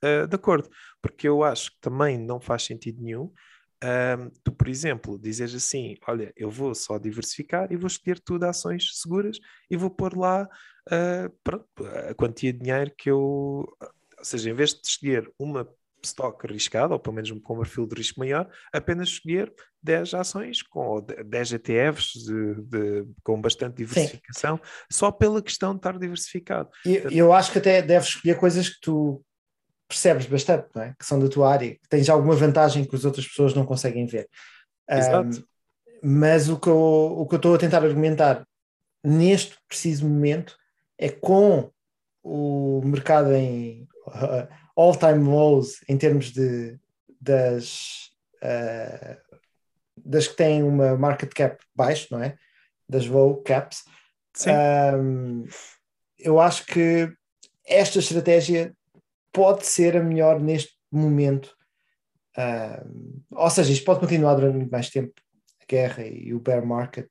uh, 0.04 0.26
de 0.26 0.34
acordo, 0.34 0.68
porque 1.00 1.28
eu 1.28 1.42
acho 1.44 1.70
que 1.72 1.80
também 1.80 2.18
não 2.18 2.40
faz 2.40 2.64
sentido 2.64 3.00
nenhum 3.02 3.32
ahm, 3.82 4.28
tu, 4.44 4.52
por 4.52 4.68
exemplo, 4.68 5.18
dizes 5.18 5.54
assim: 5.54 5.96
Olha, 6.06 6.32
eu 6.36 6.50
vou 6.50 6.74
só 6.74 6.98
diversificar 6.98 7.72
e 7.72 7.76
vou 7.76 7.86
escolher 7.86 8.18
tudo 8.20 8.44
ações 8.44 8.90
seguras 9.00 9.38
e 9.70 9.76
vou 9.76 9.90
pôr 9.90 10.16
lá 10.16 10.48
ah, 10.90 11.30
pronto, 11.44 11.66
a 12.08 12.14
quantia 12.14 12.52
de 12.52 12.58
dinheiro 12.60 12.92
que 12.96 13.10
eu. 13.10 13.18
Ou 13.18 14.24
seja, 14.24 14.50
em 14.50 14.54
vez 14.54 14.74
de 14.74 14.80
escolher 14.86 15.30
uma 15.38 15.66
stock 16.02 16.46
arriscada, 16.46 16.94
ou 16.94 17.00
pelo 17.00 17.16
menos 17.16 17.30
com 17.42 17.54
um 17.54 17.58
perfil 17.58 17.86
de 17.86 17.94
risco 17.94 18.20
maior, 18.20 18.48
apenas 18.72 19.08
escolher 19.08 19.52
10 19.82 20.14
ações 20.14 20.62
com 20.62 20.80
ou 20.80 21.00
10 21.02 21.52
ETFs 21.52 22.12
de- 22.24 22.54
de- 22.62 23.06
com 23.22 23.40
bastante 23.40 23.76
diversificação, 23.76 24.58
só 24.90 25.10
pela 25.10 25.42
questão 25.42 25.72
de 25.72 25.78
estar 25.78 25.98
diversificado. 25.98 26.70
E 27.10 27.18
eu 27.18 27.32
acho 27.32 27.52
que 27.52 27.58
até 27.58 27.82
deves 27.82 28.08
escolher 28.08 28.36
coisas 28.38 28.68
que 28.68 28.80
tu 28.80 29.22
percebes 29.90 30.26
bastante, 30.26 30.68
não 30.72 30.82
é? 30.82 30.94
Que 30.96 31.04
são 31.04 31.18
da 31.18 31.28
tua 31.28 31.50
área, 31.50 31.70
que 31.70 31.88
tens 31.88 32.08
alguma 32.08 32.36
vantagem 32.36 32.84
que 32.84 32.94
as 32.94 33.04
outras 33.04 33.26
pessoas 33.26 33.54
não 33.54 33.66
conseguem 33.66 34.06
ver. 34.06 34.28
Exato. 34.88 35.40
Um, 35.40 35.44
mas 36.02 36.48
o 36.48 36.58
que, 36.58 36.68
eu, 36.68 36.76
o 36.76 37.26
que 37.26 37.34
eu 37.34 37.38
estou 37.38 37.54
a 37.56 37.58
tentar 37.58 37.84
argumentar 37.84 38.46
neste 39.02 39.56
preciso 39.68 40.08
momento 40.08 40.56
é 40.96 41.08
com 41.08 41.70
o 42.22 42.80
mercado 42.84 43.34
em 43.34 43.88
uh, 44.06 44.46
all-time 44.76 45.24
lows 45.24 45.82
em 45.88 45.98
termos 45.98 46.30
de 46.30 46.78
das, 47.20 48.10
uh, 48.42 49.18
das 49.96 50.28
que 50.28 50.36
têm 50.36 50.62
uma 50.62 50.96
market 50.96 51.32
cap 51.34 51.62
baixo, 51.74 52.08
não 52.12 52.22
é? 52.22 52.36
Das 52.88 53.06
low 53.06 53.42
caps. 53.42 53.84
Sim. 54.34 54.50
Um, 54.94 55.44
eu 56.18 56.40
acho 56.40 56.64
que 56.64 57.12
esta 57.66 57.98
estratégia 57.98 58.72
pode 59.32 59.66
ser 59.66 59.96
a 59.96 60.02
melhor 60.02 60.40
neste 60.40 60.72
momento. 60.90 61.54
Um, 62.36 63.22
ou 63.30 63.50
seja, 63.50 63.72
isto 63.72 63.84
pode 63.84 64.00
continuar 64.00 64.34
durante 64.34 64.56
muito 64.56 64.70
mais 64.70 64.88
tempo, 64.88 65.12
a 65.60 65.64
guerra 65.66 66.04
e 66.06 66.32
o 66.32 66.40
bear 66.40 66.64
market. 66.64 67.08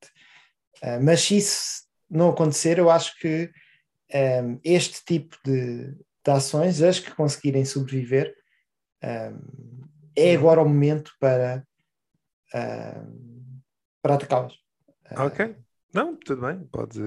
Uh, 0.82 1.02
mas 1.04 1.22
se 1.22 1.38
isso 1.38 1.84
não 2.10 2.30
acontecer, 2.30 2.80
eu 2.80 2.90
acho 2.90 3.18
que 3.20 3.52
um, 4.44 4.60
este 4.64 5.04
tipo 5.06 5.38
de, 5.46 5.92
de 5.92 6.32
ações, 6.32 6.82
as 6.82 7.00
que 7.00 7.12
conseguirem 7.12 7.66
sobreviver, 7.66 8.34
um, 9.04 9.88
é 10.16 10.36
agora 10.36 10.62
o 10.62 10.68
momento 10.68 11.12
para, 11.20 11.64
um, 12.56 13.60
para 14.02 14.16
atacá-las. 14.16 14.54
Uh, 14.54 15.26
Ok. 15.26 15.56
Não, 15.94 16.16
tudo 16.16 16.42
bem, 16.42 16.68
pode. 16.68 17.00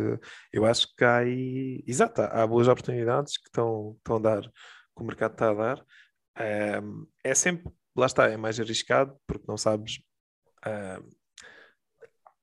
Eu 0.52 0.64
acho 0.66 0.92
que 0.96 1.04
há 1.04 1.18
aí. 1.18 1.84
Exato, 1.86 2.20
há 2.20 2.42
há 2.42 2.46
boas 2.46 2.66
oportunidades 2.66 3.36
que 3.36 3.46
estão, 3.46 3.94
estão 3.98 4.16
a 4.16 4.18
dar, 4.18 4.52
que 5.02 5.04
o 5.04 5.06
mercado 5.06 5.32
está 5.32 5.50
a 5.50 5.54
dar. 5.54 5.86
Ahm, 6.36 7.06
é 7.24 7.34
sempre, 7.34 7.72
lá 7.96 8.06
está, 8.06 8.28
é 8.28 8.36
mais 8.36 8.58
arriscado, 8.60 9.16
porque 9.26 9.44
não 9.48 9.56
sabes. 9.56 10.00
ahm, 10.64 11.02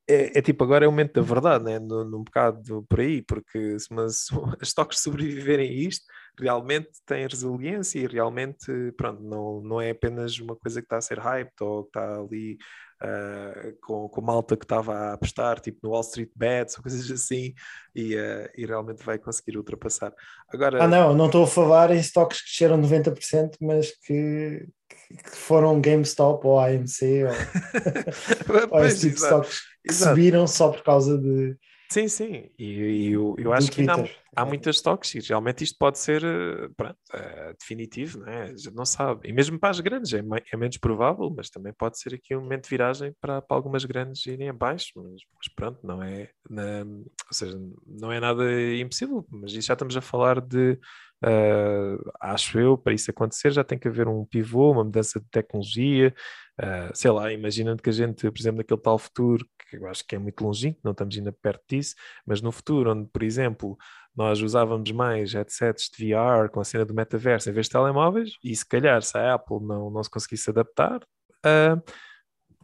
é, 0.07 0.39
é 0.39 0.41
tipo, 0.41 0.63
agora 0.63 0.85
é 0.85 0.87
o 0.87 0.91
momento 0.91 1.13
da 1.13 1.21
verdade, 1.21 1.63
né? 1.63 1.77
No, 1.79 2.03
num 2.03 2.23
bocado 2.23 2.83
por 2.89 2.99
aí, 2.99 3.21
porque 3.21 3.77
se, 3.79 3.87
as 3.93 4.67
stocks 4.69 5.01
sobreviverem 5.01 5.69
a 5.69 5.73
isto, 5.87 6.05
realmente 6.39 6.89
têm 7.05 7.27
resiliência 7.27 7.99
e 7.99 8.07
realmente, 8.07 8.65
pronto, 8.97 9.21
não, 9.21 9.61
não 9.61 9.81
é 9.81 9.91
apenas 9.91 10.39
uma 10.39 10.55
coisa 10.55 10.81
que 10.81 10.85
está 10.85 10.97
a 10.97 11.01
ser 11.01 11.19
hyped 11.19 11.53
ou 11.61 11.83
que 11.83 11.89
está 11.89 12.19
ali 12.19 12.57
uh, 13.03 13.75
com, 13.81 14.07
com 14.09 14.21
malta 14.21 14.55
que 14.57 14.65
estava 14.65 14.93
a 14.93 15.13
apostar, 15.13 15.59
tipo 15.59 15.79
no 15.83 15.91
Wall 15.91 16.01
Street 16.01 16.29
Bets 16.35 16.77
ou 16.77 16.83
coisas 16.83 17.09
assim, 17.09 17.53
e, 17.95 18.15
uh, 18.15 18.49
e 18.55 18.65
realmente 18.65 19.03
vai 19.03 19.17
conseguir 19.17 19.57
ultrapassar. 19.57 20.13
Agora, 20.51 20.83
Ah, 20.83 20.87
não, 20.87 21.15
não 21.15 21.27
estou 21.27 21.43
a 21.43 21.47
falar 21.47 21.91
em 21.91 21.99
stocks 21.99 22.41
que 22.41 22.47
desceram 22.47 22.81
90%, 22.81 23.51
mas 23.61 23.91
que, 24.05 24.67
que 24.87 25.35
foram 25.35 25.81
GameStop 25.81 26.45
ou 26.45 26.59
AMC 26.59 27.23
ou, 27.25 28.71
ou 28.77 28.85
esse 28.85 29.01
tipo 29.01 29.15
de 29.15 29.21
stocks 29.21 29.61
que 29.83 29.91
exato. 29.91 30.09
subiram 30.11 30.47
só 30.47 30.69
por 30.69 30.83
causa 30.83 31.17
de, 31.17 31.55
Sim, 31.91 32.07
sim, 32.07 32.49
e, 32.59 32.65
e 32.65 33.11
eu, 33.13 33.35
eu 33.39 33.45
do 33.45 33.53
acho 33.53 33.71
que 33.71 33.81
ainda 33.81 33.95
há, 34.35 34.43
há 34.43 34.45
muitas 34.45 34.79
e 35.15 35.19
realmente 35.27 35.63
isto 35.63 35.75
pode 35.79 35.97
ser 35.97 36.23
eh, 36.23 36.69
pronto, 36.77 36.97
eh, 37.11 37.53
definitivo? 37.59 38.23
A 38.25 38.45
gente 38.55 38.75
não 38.75 38.85
sabe. 38.85 39.27
E 39.27 39.33
mesmo 39.33 39.59
para 39.59 39.71
as 39.71 39.79
grandes 39.79 40.13
é, 40.13 40.21
é 40.53 40.57
menos 40.57 40.77
provável, 40.77 41.33
mas 41.35 41.49
também 41.49 41.73
pode 41.73 41.97
ser 41.99 42.13
aqui 42.13 42.35
um 42.35 42.41
momento 42.41 42.65
de 42.65 42.69
viragem 42.69 43.11
para, 43.19 43.41
para 43.41 43.57
algumas 43.57 43.85
grandes 43.85 44.23
irem 44.27 44.49
abaixo, 44.49 44.91
mas, 44.97 45.13
mas 45.35 45.53
pronto, 45.55 45.79
não 45.83 46.03
é, 46.03 46.29
na- 46.47 46.85
ou 46.85 47.33
seja, 47.33 47.57
não 47.87 48.11
é 48.11 48.19
nada 48.19 48.43
impossível, 48.75 49.25
mas 49.31 49.51
já 49.51 49.73
estamos 49.73 49.97
a 49.97 50.01
falar 50.01 50.41
de, 50.41 50.77
eh, 51.25 51.97
acho 52.21 52.59
eu, 52.59 52.77
para 52.77 52.93
isso 52.93 53.09
acontecer 53.09 53.51
já 53.51 53.63
tem 53.63 53.79
que 53.79 53.87
haver 53.87 54.07
um 54.07 54.25
pivô, 54.25 54.71
uma 54.71 54.83
mudança 54.83 55.19
de 55.19 55.25
tecnologia, 55.31 56.13
eh, 56.61 56.91
sei 56.93 57.09
lá, 57.09 57.31
imaginando 57.31 57.81
que 57.81 57.89
a 57.89 57.93
gente, 57.93 58.29
por 58.29 58.37
exemplo, 58.37 58.57
naquele 58.57 58.81
tal 58.81 58.99
futuro, 58.99 59.45
que 59.69 59.77
eu 59.77 59.87
acho 59.87 60.05
que 60.05 60.15
é 60.15 60.19
muito 60.19 60.43
longínquo, 60.43 60.81
não 60.83 60.91
estamos 60.91 61.17
ainda 61.17 61.31
perto 61.31 61.63
disso, 61.69 61.95
mas 62.25 62.41
no 62.41 62.51
futuro, 62.51 62.91
onde, 62.91 63.07
por 63.09 63.23
exemplo, 63.23 63.77
nós 64.13 64.41
usávamos 64.41 64.91
mais 64.91 65.33
headsets 65.33 65.89
de 65.89 66.13
VR 66.13 66.49
com 66.51 66.59
a 66.59 66.65
cena 66.65 66.83
do 66.83 66.93
metaverso 66.93 67.49
em 67.49 67.53
vez 67.53 67.67
de 67.67 67.71
telemóveis, 67.71 68.33
e 68.43 68.53
se 68.53 68.67
calhar 68.67 69.01
se 69.01 69.17
a 69.17 69.35
Apple 69.35 69.59
não, 69.61 69.89
não 69.89 70.03
se 70.03 70.09
conseguisse 70.09 70.49
adaptar, 70.49 70.99
ah, 71.45 71.81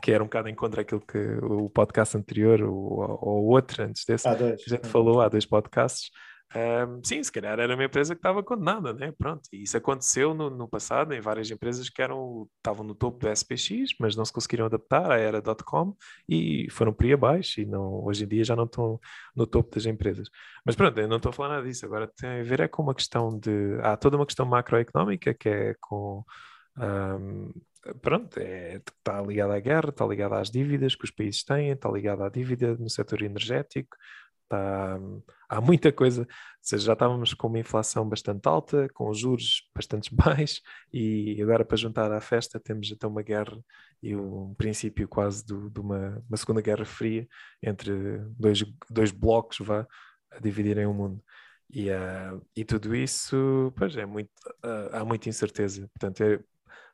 que 0.01 0.11
era 0.11 0.21
um 0.21 0.27
bocado 0.27 0.49
em 0.49 0.55
contra 0.55 0.81
aquilo 0.81 0.99
que 0.99 1.17
o 1.41 1.69
podcast 1.69 2.17
anterior 2.17 2.63
ou, 2.63 2.99
ou 3.21 3.45
outro 3.45 3.81
antes 3.81 4.03
desse, 4.05 4.27
dois. 4.35 4.61
a 4.67 4.69
gente 4.69 4.87
falou 4.87 5.21
há 5.21 5.29
dois 5.29 5.45
podcasts. 5.45 6.11
Ah, 6.53 6.87
sim, 7.03 7.21
se 7.23 7.31
calhar 7.31 7.59
era 7.59 7.73
uma 7.73 7.83
empresa 7.83 8.15
que 8.15 8.19
estava 8.19 8.43
condenada, 8.43 8.93
né? 8.93 9.11
Pronto, 9.17 9.41
e 9.51 9.63
isso 9.63 9.75
aconteceu 9.77 10.33
no, 10.33 10.49
no 10.49 10.67
passado 10.67 11.13
em 11.13 11.19
várias 11.19 11.49
empresas 11.51 11.89
que 11.89 12.01
eram, 12.01 12.47
estavam 12.57 12.85
no 12.85 12.95
topo 12.95 13.19
do 13.19 13.29
SPX, 13.29 13.95
mas 13.99 14.15
não 14.15 14.23
se 14.23 14.31
conseguiram 14.31 14.65
adaptar 14.65 15.11
à 15.11 15.17
era 15.17 15.41
.com 15.65 15.95
e 16.29 16.67
foram 16.71 16.93
por 16.93 17.05
aí 17.05 17.13
abaixo 17.13 17.59
e 17.61 17.65
não, 17.65 18.03
hoje 18.05 18.23
em 18.23 18.27
dia 18.27 18.43
já 18.43 18.55
não 18.55 18.65
estão 18.65 18.99
no 19.35 19.45
topo 19.47 19.73
das 19.75 19.85
empresas. 19.85 20.29
Mas 20.65 20.75
pronto, 20.75 20.97
eu 20.99 21.07
não 21.07 21.17
estou 21.17 21.29
a 21.31 21.33
falar 21.33 21.49
nada 21.49 21.67
disso. 21.67 21.85
Agora 21.85 22.07
tem 22.07 22.41
a 22.41 22.43
ver 22.43 22.59
é 22.61 22.67
com 22.67 22.83
uma 22.83 22.95
questão 22.95 23.37
de. 23.39 23.77
Há 23.81 23.97
toda 23.97 24.17
uma 24.17 24.25
questão 24.25 24.45
macroeconómica 24.45 25.33
que 25.33 25.49
é 25.49 25.75
com. 25.79 26.23
ahm, 26.77 27.51
pronto, 28.01 28.37
é, 28.39 28.77
está 28.77 29.21
ligada 29.21 29.55
à 29.55 29.59
guerra, 29.59 29.89
está 29.89 30.05
ligada 30.05 30.39
às 30.39 30.49
dívidas 30.49 30.95
que 30.95 31.05
os 31.05 31.11
países 31.11 31.43
têm, 31.43 31.71
está 31.71 31.89
ligada 31.89 32.25
à 32.25 32.29
dívida 32.29 32.75
no 32.75 32.89
setor 32.89 33.21
energético. 33.21 33.95
Está, 34.45 34.99
há 35.49 35.59
muita 35.61 35.91
coisa, 35.91 36.21
ou 36.21 36.27
seja, 36.61 36.85
já 36.85 36.93
estávamos 36.93 37.33
com 37.33 37.47
uma 37.47 37.59
inflação 37.59 38.07
bastante 38.07 38.47
alta, 38.47 38.87
com 38.93 39.09
os 39.09 39.17
juros 39.19 39.69
bastante 39.75 40.13
baixos, 40.15 40.61
e 40.93 41.41
agora 41.41 41.65
para 41.65 41.77
juntar 41.77 42.11
à 42.11 42.21
festa 42.21 42.59
temos 42.59 42.91
até 42.91 43.07
uma 43.07 43.23
guerra 43.23 43.57
e 44.03 44.15
um 44.15 44.53
princípio 44.55 45.07
quase 45.07 45.45
do- 45.45 45.69
de 45.69 45.79
uma, 45.79 46.23
uma 46.29 46.37
segunda 46.37 46.61
guerra 46.61 46.85
fria 46.85 47.27
entre 47.61 48.19
dois, 48.37 48.63
dois 48.89 49.11
blocos 49.11 49.57
vá, 49.59 49.87
a 50.31 50.39
dividirem 50.39 50.85
o 50.85 50.93
mundo. 50.93 51.23
E, 51.69 51.89
ah, 51.89 52.39
e 52.55 52.63
tudo 52.63 52.95
isso, 52.95 53.73
pois 53.75 53.95
é 53.97 54.05
muito, 54.05 54.29
ah, 54.63 54.99
há 55.01 55.05
muita 55.05 55.29
incerteza. 55.29 55.87
Portanto, 55.89 56.21
é- 56.21 56.39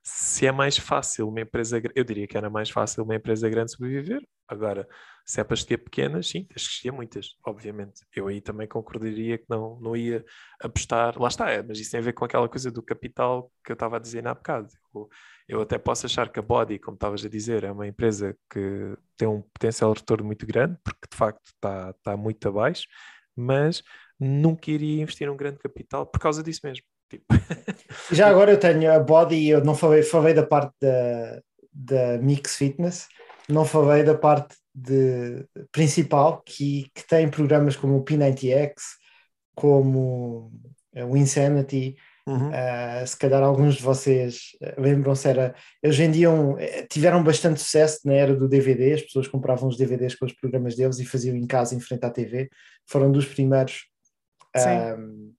se 0.04 0.48
é 0.48 0.52
mais 0.52 0.78
fácil 0.78 1.28
uma 1.28 1.42
empresa, 1.42 1.82
eu 1.96 2.04
diria 2.04 2.28
que 2.28 2.38
era 2.38 2.50
mais 2.50 2.70
fácil 2.70 3.04
uma 3.04 3.16
empresa 3.16 3.50
grande 3.50 3.72
sobreviver. 3.72 4.22
Agora, 4.48 4.88
se 5.26 5.40
é 5.40 5.44
para 5.44 5.54
escolher 5.54 5.78
pequenas, 5.78 6.28
sim, 6.28 6.44
tens 6.46 6.82
que 6.82 6.92
muitas, 6.92 7.36
obviamente. 7.46 8.02
Eu 8.14 8.28
aí 8.28 8.42
também 8.42 8.68
concordaria 8.68 9.38
que 9.38 9.46
não, 9.48 9.80
não 9.80 9.96
ia 9.96 10.26
apostar, 10.62 11.18
lá 11.22 11.28
está, 11.28 11.50
é, 11.52 11.62
mas 11.62 11.80
isso 11.80 11.92
tem 11.92 12.00
a 12.00 12.04
ver 12.04 12.14
com 12.14 12.26
aquela 12.26 12.50
coisa 12.50 12.72
do 12.72 12.84
capital 12.84 13.52
que 13.64 13.72
eu 13.72 13.76
estava 13.76 13.98
a 13.98 14.00
dizer 14.00 14.28
há 14.28 14.34
bocado. 14.34 14.68
Eu, 14.94 15.10
eu 15.48 15.62
até 15.62 15.78
posso 15.78 16.06
achar 16.06 16.30
que 16.30 16.40
a 16.40 16.42
Body, 16.42 16.80
como 16.80 16.96
estavas 16.96 17.24
a 17.24 17.30
dizer, 17.30 17.64
é 17.64 17.72
uma 17.72 17.88
empresa 17.88 18.36
que 18.50 18.98
tem 19.16 19.28
um 19.28 19.42
potencial 19.42 19.94
de 19.94 20.00
retorno 20.00 20.26
muito 20.26 20.46
grande, 20.46 20.78
porque 20.84 21.08
de 21.10 21.18
facto 21.18 21.46
está, 21.46 21.92
está 21.92 22.18
muito 22.18 22.48
abaixo, 22.48 22.88
mas 23.36 23.84
nunca 24.20 24.70
iria 24.72 25.02
investir 25.02 25.30
um 25.30 25.38
grande 25.38 25.60
capital 25.60 26.06
por 26.06 26.20
causa 26.20 26.44
disso 26.44 26.62
mesmo. 26.64 26.86
Tipo, 27.12 27.26
Já 28.12 28.30
agora 28.30 28.52
eu 28.52 28.60
tenho 28.60 28.92
a 28.92 29.00
body 29.00 29.50
eu 29.50 29.64
não 29.64 29.76
falei, 29.76 30.02
falei 30.02 30.34
da 30.34 30.46
parte 30.46 30.74
da, 30.82 31.42
da 31.72 32.18
Mix 32.18 32.56
Fitness, 32.56 33.08
não 33.50 33.66
falei 33.66 34.04
da 34.04 34.16
parte 34.16 34.56
de, 34.74 35.46
principal 35.72 36.42
que, 36.46 36.90
que 36.96 37.06
tem 37.06 37.30
programas 37.30 37.76
como 37.76 37.98
o 37.98 38.04
P90X, 38.04 38.74
como 39.54 40.52
o 40.96 41.18
Insanity, 41.18 41.98
Uh, 42.28 43.06
se 43.06 43.18
calhar 43.18 43.42
alguns 43.42 43.76
de 43.76 43.84
vocês 43.84 44.52
uh, 44.62 44.80
lembram-se, 44.80 45.28
era, 45.28 45.56
eles 45.82 45.98
vendiam, 45.98 46.58
eh, 46.60 46.86
tiveram 46.88 47.24
bastante 47.24 47.60
sucesso 47.60 48.00
na 48.06 48.14
era 48.14 48.36
do 48.36 48.48
DVD, 48.48 48.94
as 48.94 49.02
pessoas 49.02 49.28
compravam 49.28 49.68
os 49.68 49.76
DVDs 49.76 50.16
com 50.16 50.26
os 50.26 50.34
programas 50.34 50.76
deles 50.76 51.00
e 51.00 51.06
faziam 51.06 51.36
em 51.36 51.48
casa 51.48 51.76
em 51.76 51.80
frente 51.80 52.06
à 52.06 52.10
TV, 52.10 52.50
foram 52.88 53.12
dos 53.12 53.26
primeiros. 53.26 53.86
Um, 54.56 55.31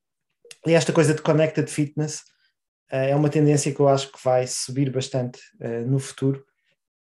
e 0.67 0.75
esta 0.75 0.93
coisa 0.93 1.15
de 1.15 1.23
connected 1.23 1.69
fitness 1.69 2.21
uh, 2.93 2.97
é 2.97 3.17
uma 3.17 3.29
tendência 3.29 3.73
que 3.73 3.81
eu 3.81 3.89
acho 3.89 4.13
que 4.13 4.23
vai 4.23 4.47
subir 4.47 4.91
bastante 4.91 5.41
uh, 5.61 5.87
no 5.87 5.99
futuro. 5.99 6.45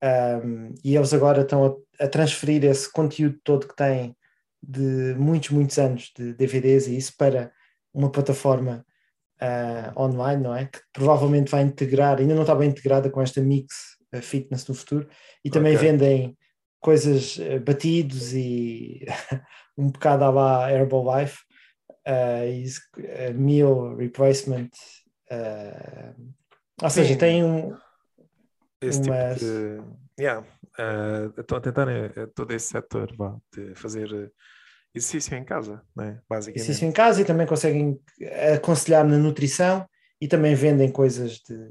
Um, 0.02 0.74
e 0.82 0.96
eles 0.96 1.14
agora 1.14 1.42
estão 1.42 1.64
a, 2.00 2.04
a 2.04 2.08
transferir 2.08 2.64
esse 2.64 2.90
conteúdo 2.90 3.38
todo 3.44 3.68
que 3.68 3.76
têm 3.76 4.16
de 4.60 5.14
muitos, 5.16 5.50
muitos 5.50 5.78
anos 5.78 6.10
de 6.16 6.34
DVDs 6.34 6.88
e 6.88 6.96
isso 6.96 7.14
para 7.16 7.52
uma 7.94 8.10
plataforma 8.10 8.84
uh, 9.40 10.00
online, 10.00 10.42
não 10.42 10.56
é? 10.56 10.66
Que 10.66 10.80
provavelmente 10.92 11.52
vai 11.52 11.62
integrar, 11.62 12.18
ainda 12.18 12.34
não 12.34 12.42
está 12.42 12.54
bem 12.54 12.70
integrada 12.70 13.10
com 13.10 13.22
esta 13.22 13.40
Mix 13.40 13.92
fitness 14.20 14.66
no 14.66 14.74
futuro 14.74 15.08
e 15.42 15.48
também 15.48 15.74
Ok. 15.74 15.88
vendem 15.88 16.36
coisas 16.80 17.38
batidos 17.64 18.34
e 18.34 19.06
um 19.78 19.86
bocado 19.90 20.24
à 20.24 20.30
lá 20.30 20.70
Herbalife 20.70 21.38
uh, 22.07 22.46
e 22.46 22.64
s- 22.64 22.80
uh, 22.98 23.34
meal 23.34 23.96
replacement. 23.96 24.70
uh, 25.30 26.14
ou 26.82 26.90
seja, 26.90 27.12
Sim. 27.12 27.18
tem 27.18 27.44
um. 27.44 27.76
Esse 28.80 29.00
tipo 29.00 29.14
de. 29.38 29.80
Yeah. 30.18 30.46
eh, 30.78 31.40
estão 31.40 31.59
a 31.59 31.61
tentar 31.61 31.88
eh, 31.88 32.26
todo 32.34 32.53
esse 32.53 32.66
setor 32.68 33.14
vá, 33.16 33.36
de 33.55 33.74
fazer 33.74 34.12
eh, 34.12 34.30
exercício 34.94 35.36
em 35.36 35.44
casa, 35.44 35.82
né? 35.96 36.20
basicamente. 36.28 36.62
exercício 36.62 36.88
em 36.88 36.92
casa 36.92 37.22
e 37.22 37.24
também 37.24 37.46
conseguem 37.46 38.00
aconselhar 38.55 39.07
na 39.07 39.16
nutrição 39.16 39.88
e 40.20 40.28
também 40.28 40.55
vendem 40.55 40.90
coisas 40.90 41.38
de, 41.38 41.70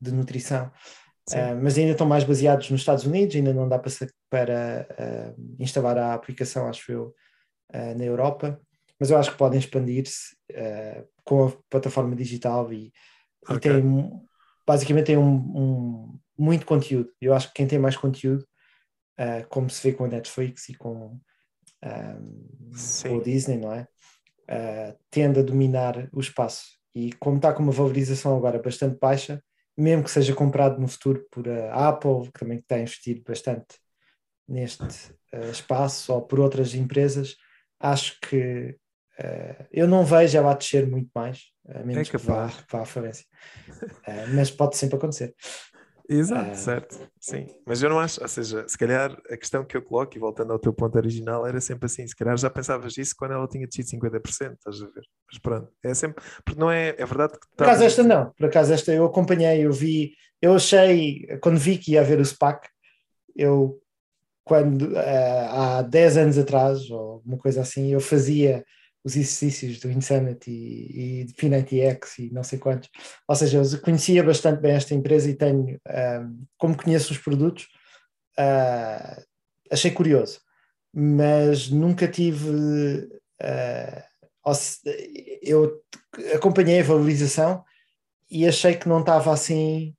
de 0.00 0.12
nutrição. 0.12 0.72
Uh, 1.32 1.60
mas 1.60 1.76
ainda 1.76 1.92
estão 1.92 2.06
mais 2.06 2.22
baseados 2.22 2.70
nos 2.70 2.80
Estados 2.80 3.04
Unidos, 3.04 3.34
ainda 3.34 3.52
não 3.52 3.68
dá 3.68 3.78
para, 3.78 3.90
para 4.30 5.34
uh, 5.36 5.56
instalar 5.58 5.98
a 5.98 6.14
aplicação, 6.14 6.68
acho 6.68 6.92
eu, 6.92 7.14
uh, 7.74 7.98
na 7.98 8.04
Europa. 8.04 8.60
Mas 8.98 9.10
eu 9.10 9.18
acho 9.18 9.30
que 9.32 9.38
podem 9.38 9.58
expandir-se 9.58 10.34
uh, 10.52 11.06
com 11.24 11.46
a 11.48 11.52
plataforma 11.68 12.16
digital 12.16 12.72
e, 12.72 12.86
e 12.86 12.92
Ok. 13.50 13.58
tem 13.58 14.10
basicamente 14.66 15.06
tem 15.06 15.16
um, 15.16 15.34
um- 15.34 16.18
muito 16.36 16.66
conteúdo. 16.66 17.10
Eu 17.20 17.32
acho 17.34 17.48
que 17.48 17.54
quem 17.54 17.66
tem 17.66 17.78
mais 17.78 17.96
conteúdo, 17.96 18.42
uh, 19.20 19.46
como 19.48 19.70
se 19.70 19.82
vê 19.88 19.96
com 19.96 20.04
a 20.04 20.08
Netflix 20.08 20.68
e 20.68 20.74
com, 20.74 21.18
um, 21.84 22.70
com 23.02 23.16
o 23.16 23.22
Disney, 23.22 23.58
não 23.58 23.72
é? 23.72 23.86
Uh, 24.50 24.98
tende 25.10 25.40
a 25.40 25.42
dominar 25.42 26.08
o 26.12 26.20
espaço. 26.20 26.78
E 26.94 27.12
como 27.14 27.36
está 27.36 27.52
com 27.52 27.62
uma 27.62 27.72
valorização 27.72 28.36
agora 28.36 28.60
bastante 28.60 28.98
baixa, 28.98 29.42
mesmo 29.76 30.02
que 30.04 30.10
seja 30.10 30.34
comprado 30.34 30.80
no 30.80 30.88
futuro 30.88 31.26
por 31.30 31.48
a 31.48 31.88
Apple, 31.88 32.30
que 32.32 32.40
também 32.40 32.58
está 32.58 32.76
a 32.76 32.80
investir 32.80 33.22
bastante 33.22 33.78
neste 34.48 35.12
uh, 35.34 35.50
espaço, 35.50 36.12
ou 36.12 36.22
por 36.22 36.40
outras 36.40 36.74
empresas, 36.74 37.36
acho 37.78 38.18
que 38.20 38.76
uh, 39.20 39.64
eu 39.72 39.86
não 39.86 40.04
vejo 40.04 40.36
ela 40.36 40.52
a 40.52 40.54
descer 40.54 40.86
muito 40.86 41.10
mais, 41.14 41.44
a 41.68 41.82
menos 41.82 42.08
que 42.08 42.16
vá, 42.16 42.50
vá 42.70 42.82
à 42.82 42.84
falência. 42.84 43.24
Uh, 43.82 44.34
mas 44.34 44.50
pode 44.50 44.76
sempre 44.76 44.96
acontecer. 44.96 45.34
Exato, 46.08 46.50
Ah. 46.50 46.54
certo. 46.54 46.98
Sim. 47.20 47.46
Mas 47.66 47.82
eu 47.82 47.90
não 47.90 47.98
acho, 47.98 48.22
ou 48.22 48.28
seja, 48.28 48.64
se 48.68 48.78
calhar 48.78 49.10
a 49.28 49.36
questão 49.36 49.64
que 49.64 49.76
eu 49.76 49.82
coloco, 49.82 50.16
e 50.16 50.20
voltando 50.20 50.52
ao 50.52 50.58
teu 50.58 50.72
ponto 50.72 50.96
original, 50.96 51.44
era 51.44 51.60
sempre 51.60 51.86
assim. 51.86 52.06
Se 52.06 52.14
calhar 52.14 52.36
já 52.38 52.48
pensavas 52.48 52.96
isso 52.96 53.14
quando 53.18 53.32
ela 53.32 53.48
tinha 53.48 53.66
descido 53.66 53.88
50%, 53.88 54.52
estás 54.52 54.80
a 54.80 54.86
ver? 54.86 55.02
Mas 55.28 55.40
pronto, 55.40 55.68
é 55.84 55.94
sempre. 55.94 56.22
Porque 56.44 56.60
não 56.60 56.70
é. 56.70 56.90
É 56.96 57.04
verdade 57.04 57.32
que. 57.32 57.46
Por 57.56 57.64
acaso 57.64 57.82
esta 57.82 58.02
não, 58.04 58.30
por 58.30 58.46
acaso 58.46 58.72
esta 58.72 58.92
eu 58.92 59.04
acompanhei, 59.04 59.66
eu 59.66 59.72
vi, 59.72 60.12
eu 60.40 60.54
achei, 60.54 61.26
quando 61.42 61.58
vi 61.58 61.76
que 61.76 61.92
ia 61.92 62.02
haver 62.02 62.20
o 62.20 62.24
SPAC, 62.24 62.68
eu 63.34 63.80
quando 64.44 64.96
há 64.96 65.82
10 65.82 66.16
anos 66.18 66.38
atrás, 66.38 66.88
ou 66.88 67.20
uma 67.26 67.36
coisa 67.36 67.62
assim, 67.62 67.92
eu 67.92 67.98
fazia 67.98 68.64
os 69.06 69.14
exercícios 69.14 69.78
do 69.78 69.88
Insanity 69.88 70.50
e, 70.50 71.20
e 71.20 71.24
de 71.24 71.32
P90X 71.34 72.18
e 72.18 72.32
não 72.32 72.42
sei 72.42 72.58
quantos. 72.58 72.90
Ou 73.28 73.36
seja, 73.36 73.58
eu 73.58 73.80
conhecia 73.80 74.20
bastante 74.24 74.60
bem 74.60 74.72
esta 74.72 74.94
empresa 74.94 75.30
e 75.30 75.34
tenho, 75.34 75.80
um, 75.88 76.44
como 76.58 76.76
conheço 76.76 77.12
os 77.12 77.18
produtos, 77.18 77.68
uh, 78.36 79.22
achei 79.70 79.92
curioso, 79.92 80.40
mas 80.92 81.70
nunca 81.70 82.08
tive. 82.08 82.50
Uh, 82.50 84.16
eu 85.40 85.80
acompanhei 86.34 86.80
a 86.80 86.84
valorização 86.84 87.64
e 88.28 88.44
achei 88.46 88.74
que 88.74 88.88
não 88.88 89.00
estava 89.00 89.32
assim, 89.32 89.94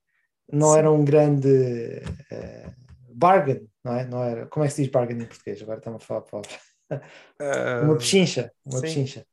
não 0.52 0.74
Sim. 0.74 0.80
era 0.80 0.92
um 0.92 1.06
grande 1.06 1.48
uh, 1.50 2.74
bargain, 3.14 3.66
não 3.82 3.94
é? 3.94 4.06
Não 4.06 4.22
era, 4.22 4.48
como 4.48 4.66
é 4.66 4.68
que 4.68 4.74
se 4.74 4.84
diz 4.84 4.92
bargain 4.92 5.22
em 5.22 5.26
português? 5.26 5.62
Agora 5.62 5.78
estamos 5.78 6.04
a 6.04 6.06
falar 6.06 6.20
a 6.20 6.24
palavra. 6.24 6.52
Ah, 6.52 6.67
Uma 7.84 7.98
pechincha, 7.98 8.52
uma 8.66 8.76
sim. 8.76 8.82
pechincha. 8.82 9.26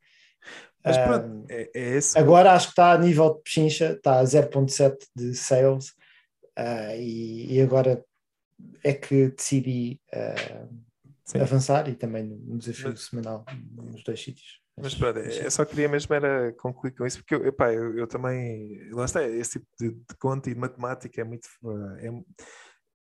Mas 0.84 0.96
Ah, 0.98 1.04
pronto, 1.06 1.46
é, 1.50 1.70
é 1.74 1.80
esse. 1.96 2.18
Agora 2.18 2.52
acho 2.52 2.66
que 2.66 2.72
está 2.72 2.92
a 2.92 2.98
nível 2.98 3.34
de 3.34 3.42
pechincha, 3.42 3.92
está 3.92 4.20
a 4.20 4.24
0.7 4.24 5.06
de 5.16 5.34
sales 5.34 5.94
ah, 6.56 6.94
e, 6.96 7.54
e 7.54 7.62
agora 7.62 8.04
é 8.82 8.92
que 8.92 9.28
decidi 9.30 9.98
ah, 10.12 10.68
sim. 11.24 11.40
avançar 11.40 11.88
e 11.88 11.94
também 11.94 12.24
no 12.24 12.58
desafio 12.58 12.90
Mas- 12.90 13.06
semanal 13.06 13.44
nos 13.76 14.04
dois 14.04 14.22
sítios. 14.22 14.60
Mas 14.76 14.92
pronto, 14.92 15.20
eu 15.20 15.50
só 15.52 15.64
queria 15.64 15.88
mesmo 15.88 16.12
era 16.12 16.52
concluir 16.54 16.90
com 16.96 17.06
isso, 17.06 17.18
porque 17.18 17.36
eu, 17.36 17.46
epá, 17.46 17.72
eu, 17.72 17.96
eu 17.96 18.08
também, 18.08 18.90
lá 18.90 19.04
está, 19.04 19.22
esse 19.22 19.60
tipo 19.60 19.66
de, 19.78 19.90
de 19.92 20.16
conta 20.18 20.50
e 20.50 20.54
de 20.54 20.58
matemática 20.58 21.20
é 21.20 21.24
muito, 21.24 21.46
é- 22.00 22.10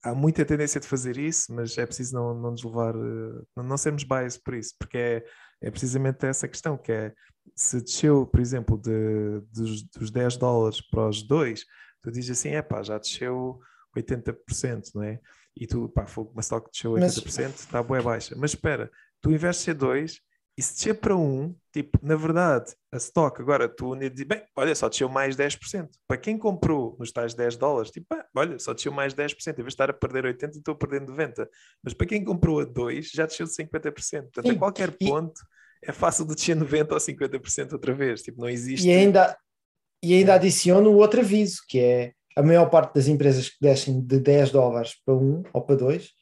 há 0.02 0.14
muita 0.14 0.44
tendência 0.44 0.80
de 0.80 0.86
fazer 0.86 1.18
isso, 1.18 1.52
mas 1.52 1.76
é 1.76 1.86
preciso 1.86 2.14
não, 2.14 2.34
não 2.34 2.50
nos 2.52 2.62
levar, 2.62 2.94
eh, 2.94 3.42
não, 3.56 3.76
sermos 3.76 4.04
bias 4.04 4.36
por 4.36 4.54
isso, 4.54 4.74
porque 4.78 4.96
é, 4.96 5.24
é 5.60 5.70
precisamente 5.70 6.24
essa 6.26 6.48
questão, 6.48 6.76
que 6.76 6.92
é, 6.92 7.12
se 7.54 7.80
desceu, 7.80 8.26
por 8.26 8.40
exemplo, 8.40 8.78
de, 8.78 9.40
dos, 9.52 9.82
dos 9.82 10.10
10 10.10 10.36
dólares 10.36 10.80
para 10.80 11.08
os 11.08 11.22
2, 11.22 11.64
tu 12.02 12.10
dizes 12.10 12.30
assim, 12.38 12.50
é 12.50 12.62
pá, 12.62 12.82
já 12.82 12.98
desceu 12.98 13.60
80%, 13.96 14.90
não 14.94 15.02
é? 15.02 15.20
E 15.56 15.66
tu, 15.66 15.88
pá, 15.88 16.06
foi 16.06 16.24
uma 16.24 16.40
stock 16.40 16.66
que 16.66 16.72
desceu 16.72 16.92
Mas- 16.92 17.16
80%, 17.16 17.54
está 17.54 17.82
boa 17.82 18.02
baixa, 18.02 18.34
mas 18.36 18.52
espera, 18.52 18.90
tu 19.20 19.30
investes 19.30 19.66
C2 19.66 20.20
e 20.60 20.62
se 20.62 20.74
descer 20.74 21.00
para 21.00 21.16
1, 21.16 21.54
tipo, 21.72 21.98
na 22.02 22.14
verdade, 22.16 22.74
a 22.92 22.98
stock 22.98 23.40
agora 23.40 23.66
tu 23.66 23.96
diz, 23.96 24.26
bem, 24.26 24.42
olha, 24.54 24.74
só 24.74 24.90
desceu 24.90 25.08
mais 25.08 25.34
10%. 25.34 25.88
Para 26.06 26.18
quem 26.18 26.36
comprou 26.36 26.98
nos 27.00 27.10
tais 27.10 27.32
10 27.32 27.56
dólares, 27.56 27.90
tipo, 27.90 28.06
ah, 28.12 28.26
olha, 28.36 28.58
só 28.58 28.74
desceu 28.74 28.92
mais 28.92 29.14
10%, 29.14 29.32
em 29.32 29.54
vez 29.54 29.56
de 29.56 29.68
estar 29.68 29.88
a 29.88 29.94
perder 29.94 30.24
80%, 30.26 30.56
estou 30.56 30.74
a 30.74 30.76
perder 30.76 31.00
90%. 31.00 31.48
Mas 31.82 31.94
para 31.94 32.06
quem 32.06 32.22
comprou 32.22 32.60
a 32.60 32.64
2, 32.66 33.08
já 33.08 33.24
desceu 33.24 33.46
de 33.46 33.52
50%. 33.52 33.80
Portanto, 33.80 34.48
Sim, 34.48 34.50
a 34.50 34.58
qualquer 34.58 34.90
ponto 34.98 35.40
é 35.82 35.92
fácil 35.92 36.26
de 36.26 36.34
descer 36.34 36.54
90% 36.54 36.92
ou 36.92 36.98
50% 36.98 37.72
outra 37.72 37.94
vez. 37.94 38.20
Tipo, 38.20 38.42
não 38.42 38.48
existe. 38.50 38.86
E 38.86 38.92
ainda, 38.92 39.34
e 40.04 40.12
ainda 40.12 40.34
adiciono 40.34 40.92
outro 40.92 41.20
aviso, 41.20 41.62
que 41.66 41.80
é 41.80 42.12
a 42.36 42.42
maior 42.42 42.68
parte 42.68 42.96
das 42.96 43.08
empresas 43.08 43.48
que 43.48 43.56
descem 43.62 43.98
de 43.98 44.20
10 44.20 44.50
dólares 44.50 44.94
para 45.06 45.14
1 45.14 45.42
ou 45.54 45.62
para 45.62 45.76
2 45.76 46.19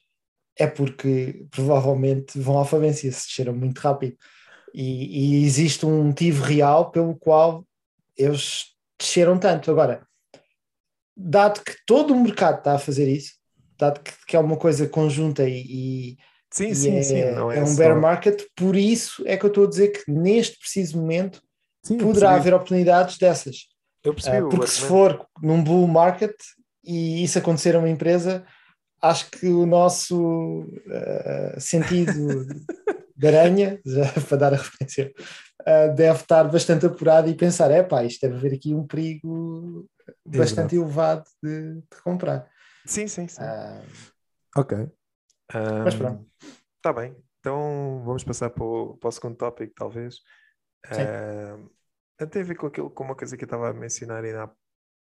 é 0.59 0.67
porque 0.67 1.45
provavelmente 1.49 2.37
vão 2.37 2.59
à 2.59 2.65
falência 2.65 3.09
se 3.11 3.27
desceram 3.27 3.53
muito 3.55 3.79
rápido. 3.79 4.15
E, 4.73 5.39
e 5.41 5.45
existe 5.45 5.85
um 5.85 6.03
motivo 6.03 6.43
real 6.43 6.91
pelo 6.91 7.15
qual 7.15 7.65
eles 8.17 8.65
desceram 8.99 9.39
tanto. 9.39 9.71
Agora, 9.71 10.05
dado 11.15 11.61
que 11.61 11.73
todo 11.87 12.13
o 12.13 12.21
mercado 12.21 12.59
está 12.59 12.75
a 12.75 12.79
fazer 12.79 13.07
isso, 13.09 13.33
dado 13.79 14.01
que, 14.01 14.11
que 14.27 14.35
é 14.35 14.39
uma 14.39 14.57
coisa 14.57 14.87
conjunta 14.87 15.47
e, 15.47 15.61
e- 15.61 16.17
Sim, 16.51 16.69
e 16.69 16.75
sim, 16.75 16.97
é, 16.97 17.01
sim. 17.03 17.15
É, 17.19 17.31
é 17.59 17.63
um 17.63 17.67
só- 17.67 17.77
bear 17.77 17.99
market, 17.99 18.43
por 18.55 18.75
isso 18.75 19.23
é 19.25 19.37
que 19.37 19.45
eu 19.45 19.49
estou 19.49 19.65
a 19.65 19.69
dizer 19.69 19.89
que 19.89 20.11
neste 20.11 20.57
preciso 20.59 20.97
momento 20.97 21.41
Sim, 21.83 21.97
poderá 21.99 22.33
haver 22.33 22.53
oportunidades 22.53 23.17
dessas. 23.17 23.67
Eu 24.03 24.13
percebi 24.13 24.41
o 24.41 24.49
porque 24.49 24.67
se 24.67 24.81
for 24.81 25.25
num 25.41 25.63
bull 25.63 25.87
market 25.87 26.35
e 26.83 27.23
isso 27.23 27.37
acontecer 27.37 27.75
a 27.75 27.79
uma 27.79 27.89
empresa, 27.89 28.45
acho 29.01 29.29
que 29.31 29.47
o 29.47 29.65
nosso 29.65 30.65
ah, 30.91 31.59
sentido 31.59 32.45
de 33.15 33.27
aranha, 33.27 33.79
já 33.85 34.03
para 34.27 34.37
dar 34.37 34.53
a 34.53 34.57
referência, 34.57 35.11
ah, 35.65 35.87
deve 35.87 36.19
estar 36.19 36.43
bastante 36.45 36.85
apurado 36.85 37.29
e 37.29 37.35
pensar: 37.35 37.71
é 37.71 37.83
pá, 37.83 38.03
isto 38.03 38.21
deve 38.21 38.37
haver 38.37 38.53
aqui 38.55 38.73
um 38.73 38.85
perigo 38.85 39.87
bastante 40.25 40.75
elevado 40.75 41.23
de, 41.43 41.75
de 41.75 42.01
comprar. 42.03 42.49
Sim, 42.85 43.07
sim, 43.07 43.27
sim. 43.27 43.41
Ah, 43.41 43.81
Ok. 44.55 44.89
Mas 45.83 45.95
pronto. 45.95 46.25
Está 46.77 46.93
bem. 46.93 47.15
Então 47.39 48.03
vamos 48.05 48.23
passar 48.23 48.49
para 48.49 48.63
o, 48.63 48.97
para 48.97 49.07
o 49.07 49.11
segundo 49.11 49.35
tópico, 49.35 49.73
talvez. 49.75 50.15
Sim. 50.91 51.01
Ah, 51.01 52.25
tem 52.27 52.41
a 52.41 52.45
ver 52.45 52.55
com 52.55 52.67
aquilo, 52.67 52.89
com 52.89 53.03
uma 53.03 53.15
coisa 53.15 53.37
que 53.37 53.43
eu 53.43 53.47
estava 53.47 53.69
a 53.69 53.73
mencionar 53.73 54.23
ainda 54.23 54.43
há 54.43 54.51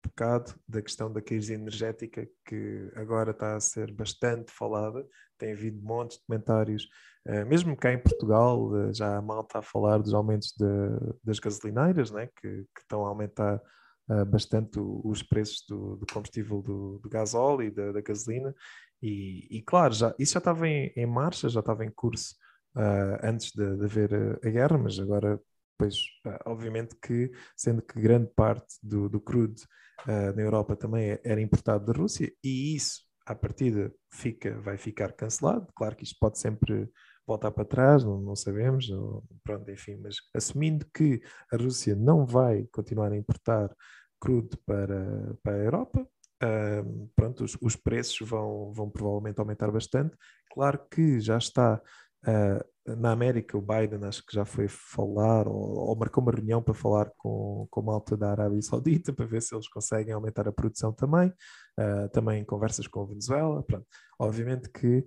bocado, 0.09 0.55
da 0.69 0.83
questão 0.83 1.13
da 1.13 1.21
crise 1.23 1.55
energética, 1.55 2.27
que 2.47 2.91
agora 2.95 3.31
está 3.33 3.57
a 3.57 3.61
ser 3.61 3.93
bastante 3.93 4.53
falada. 4.53 5.07
Tem 5.39 5.53
havido 5.53 5.83
montes 5.83 6.19
de 6.19 6.25
comentários, 6.27 6.89
ah, 7.27 7.45
mesmo 7.45 7.77
cá 7.77 7.93
em 7.93 7.99
Portugal, 7.99 8.75
ah, 8.75 8.93
já 8.93 9.17
a 9.17 9.23
malta 9.23 9.59
a 9.59 9.63
falar 9.63 9.99
dos 9.99 10.15
aumentos 10.15 10.55
de- 10.59 11.15
das 11.23 11.39
gasolineiras, 11.39 12.11
né, 12.11 12.27
que, 12.41 12.65
que 12.75 12.81
estão 12.81 13.05
a 13.05 13.09
aumentar 13.09 13.61
ah, 14.09 14.25
bastante 14.25 14.79
os 14.79 15.23
preços 15.23 15.65
do, 15.69 15.97
do 15.97 16.07
combustível 16.13 16.63
do, 16.63 16.99
do 17.03 17.09
gasóleo 17.09 17.63
e 17.67 17.71
da, 17.71 17.93
da 17.93 18.01
gasolina. 18.01 18.55
E, 19.03 19.59
e, 19.59 19.63
claro, 19.63 19.93
já, 19.95 20.15
isso 20.19 20.33
já 20.35 20.39
estava 20.39 20.69
em, 20.69 20.93
em 20.97 21.07
marcha, 21.07 21.49
já 21.49 21.61
estava 21.61 21.85
em 21.85 21.91
curso 21.91 22.35
ah, 22.77 23.21
antes 23.29 23.51
de, 23.53 23.77
de 23.77 23.85
haver 23.85 24.15
a, 24.15 24.49
a 24.49 24.51
guerra, 24.51 24.79
mas 24.79 24.99
agora, 24.99 25.41
pois, 25.79 25.97
ah, 26.27 26.41
obviamente 26.47 26.97
que, 27.03 27.31
sendo 27.57 27.83
que 27.83 28.01
grande 28.01 28.31
parte 28.35 28.77
do, 28.83 29.09
do 29.09 29.20
crudo 29.20 29.61
ah, 30.07 30.33
na 30.33 30.43
Europa 30.43 30.77
também 30.77 31.11
é- 31.12 31.20
era 31.25 31.41
importado 31.41 31.85
da 31.87 31.93
Rússia, 31.99 32.33
e 32.43 32.75
isso, 32.75 33.03
à 33.27 33.35
partida, 33.35 33.93
fica, 34.12 34.61
vai 34.61 34.77
ficar 34.79 35.12
cancelado. 35.12 35.66
Claro 35.75 35.97
que 35.97 36.05
isto 36.05 36.16
pode 36.20 36.39
sempre 36.39 36.91
voltar 37.27 37.51
para 37.51 37.64
trás, 37.64 38.05
não, 38.05 38.20
não 38.20 38.37
sabemos, 38.37 38.89
ou- 38.91 39.25
pronto, 39.43 39.70
enfim, 39.70 39.97
mas 40.03 40.16
assumindo 40.35 40.87
que 40.95 41.20
a 41.53 41.57
Rússia 41.57 41.95
não 41.97 42.27
vai 42.27 42.66
continuar 42.72 43.12
a 43.12 43.16
importar 43.16 43.75
crudo 44.20 44.57
para, 44.66 45.37
para 45.43 45.55
a 45.57 45.59
Europa, 45.64 46.09
um, 46.43 47.09
pronto, 47.16 47.45
os, 47.45 47.57
os, 47.61 47.77
preços 47.77 48.27
vão, 48.29 48.72
vão 48.72 48.91
provavelmente 48.91 49.39
aumentar 49.41 49.70
bastante. 49.70 50.16
Claro 50.53 50.81
que 50.91 51.20
já 51.20 51.39
está 51.39 51.81
uh, 52.27 52.64
na 52.87 53.12
América, 53.12 53.57
o 53.57 53.62
Biden 53.62 54.05
acho 54.05 54.24
que 54.26 54.35
já 54.35 54.45
foi 54.45 54.68
falar 54.68 55.49
ou, 55.49 55.89
ou, 55.89 55.97
marcou 55.97 56.22
uma 56.22 56.32
reunião 56.32 56.62
para 56.62 56.74
falar 56.74 57.11
com, 57.16 57.66
com 57.70 57.82
malta 57.82 58.16
da 58.16 58.30
Arábia 58.30 58.61
Saudita 58.61 59.12
para 59.12 59.24
ver 59.24 59.41
se 59.41 59.55
eles 59.55 59.68
conseguem 59.68 60.12
aumentar 60.12 60.47
a 60.47 60.53
produção 60.53 60.93
também. 60.93 61.32
Uh, 61.78 62.09
também 62.12 62.45
conversas 62.45 62.87
com 62.87 63.03
a 63.03 63.07
Venezuela. 63.07 63.62
Pronto. 63.62 63.87
Obviamente 64.18 64.68
que 64.68 65.05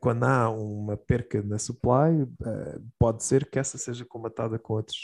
quando 0.00 0.24
há 0.24 0.50
uma 0.50 0.96
perca 0.96 1.42
na 1.42 1.58
supply, 1.58 2.26
pode 2.98 3.22
ser 3.22 3.48
que 3.48 3.58
essa 3.58 3.78
seja 3.78 4.04
combatada 4.04 4.58
com 4.58 4.74
outros, 4.74 4.98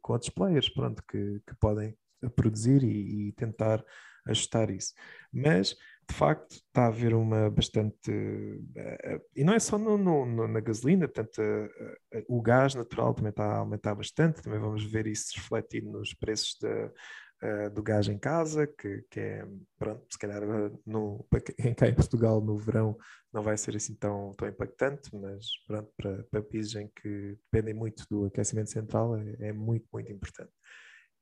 com 0.00 0.12
outros 0.12 0.30
players 0.30 0.68
pronto, 0.68 1.02
que, 1.08 1.40
que 1.46 1.54
podem 1.60 1.96
produzir 2.34 2.82
e, 2.82 3.28
e, 3.28 3.32
tentar 3.32 3.84
ajustar 4.26 4.70
isso. 4.70 4.92
Mas, 5.32 5.76
de 6.08 6.14
facto, 6.14 6.52
está 6.52 6.84
a 6.84 6.86
haver 6.86 7.14
uma 7.14 7.50
bastante. 7.50 8.10
Uh, 8.10 9.20
e 9.36 9.44
não 9.44 9.52
é 9.52 9.58
só 9.58 9.76
no, 9.76 9.98
no, 9.98 10.48
na 10.48 10.60
gasolina, 10.60 11.06
portanto, 11.06 11.38
uh, 11.40 12.24
o 12.28 12.40
gás 12.40 12.74
natural 12.74 13.14
também 13.14 13.30
está 13.30 13.44
a 13.44 13.58
aumentar 13.58 13.94
bastante, 13.94 14.42
também 14.42 14.58
vamos 14.58 14.84
ver 14.84 15.06
isso 15.06 15.32
refletido 15.36 15.90
nos 15.90 16.14
preços 16.14 16.56
de, 16.60 17.70
do 17.70 17.82
gás 17.82 18.08
em 18.08 18.18
casa, 18.18 18.66
que, 18.66 19.04
que 19.10 19.20
é, 19.20 19.46
pronto, 19.78 20.04
se 20.10 20.18
calhar 20.18 20.42
no, 20.84 21.24
em 21.58 21.74
cá 21.74 21.86
em 21.88 21.94
Portugal 21.94 22.40
no 22.40 22.56
verão 22.56 22.96
não 23.32 23.42
vai 23.42 23.56
ser 23.56 23.76
assim 23.76 23.94
tão, 23.94 24.32
tão 24.36 24.48
impactante, 24.48 25.14
mas 25.14 25.46
pronto, 25.66 25.92
para, 25.96 26.24
para 26.24 26.42
países 26.42 26.74
em 26.74 26.88
que 26.88 27.38
dependem 27.44 27.74
muito 27.74 28.04
do 28.10 28.24
aquecimento 28.24 28.70
central 28.70 29.16
é, 29.16 29.48
é 29.48 29.52
muito, 29.52 29.86
muito 29.92 30.10
importante. 30.10 30.50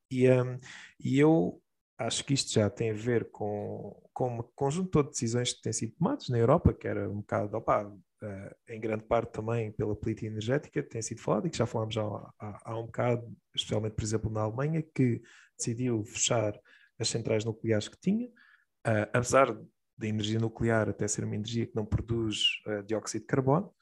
E, 0.09 0.29
um, 0.29 0.57
e 0.99 1.19
eu 1.19 1.61
acho 1.97 2.23
que 2.23 2.33
isto 2.33 2.51
já 2.51 2.69
tem 2.69 2.91
a 2.91 2.93
ver 2.93 3.31
com, 3.31 3.99
com 4.13 4.39
um 4.39 4.43
conjunto 4.55 5.01
de 5.03 5.09
decisões 5.09 5.53
que 5.53 5.61
têm 5.61 5.73
sido 5.73 5.95
tomadas 5.95 6.29
na 6.29 6.37
Europa, 6.37 6.73
que 6.73 6.87
era 6.87 7.09
um 7.09 7.17
bocado, 7.17 7.57
opa, 7.57 7.83
uh, 7.87 8.55
em 8.69 8.79
grande 8.79 9.03
parte 9.03 9.31
também 9.31 9.71
pela 9.71 9.95
política 9.95 10.27
energética, 10.27 10.83
tem 10.83 11.01
sido 11.01 11.21
falado 11.21 11.47
e 11.47 11.49
que 11.49 11.57
já 11.57 11.65
falámos 11.65 11.97
há, 11.97 12.33
há, 12.39 12.79
um 12.79 12.85
bocado, 12.85 13.27
especialmente, 13.55 13.95
por 13.95 14.03
exemplo, 14.03 14.31
na 14.31 14.41
Alemanha, 14.41 14.83
que 14.93 15.21
decidiu 15.57 16.03
fechar 16.03 16.53
as 16.99 17.09
centrais 17.09 17.43
nucleares 17.43 17.87
que 17.87 17.99
tinha, 17.99 18.27
uh, 18.27 19.09
apesar 19.11 19.57
da 19.97 20.07
energia 20.07 20.39
nuclear 20.39 20.89
até 20.89 21.07
ser 21.07 21.23
uma 21.23 21.35
energia 21.35 21.65
que 21.65 21.75
não 21.75 21.85
produz 21.85 22.43
uh, 22.67 22.83
dióxido 22.83 23.21
de 23.21 23.27
carbono, 23.27 23.73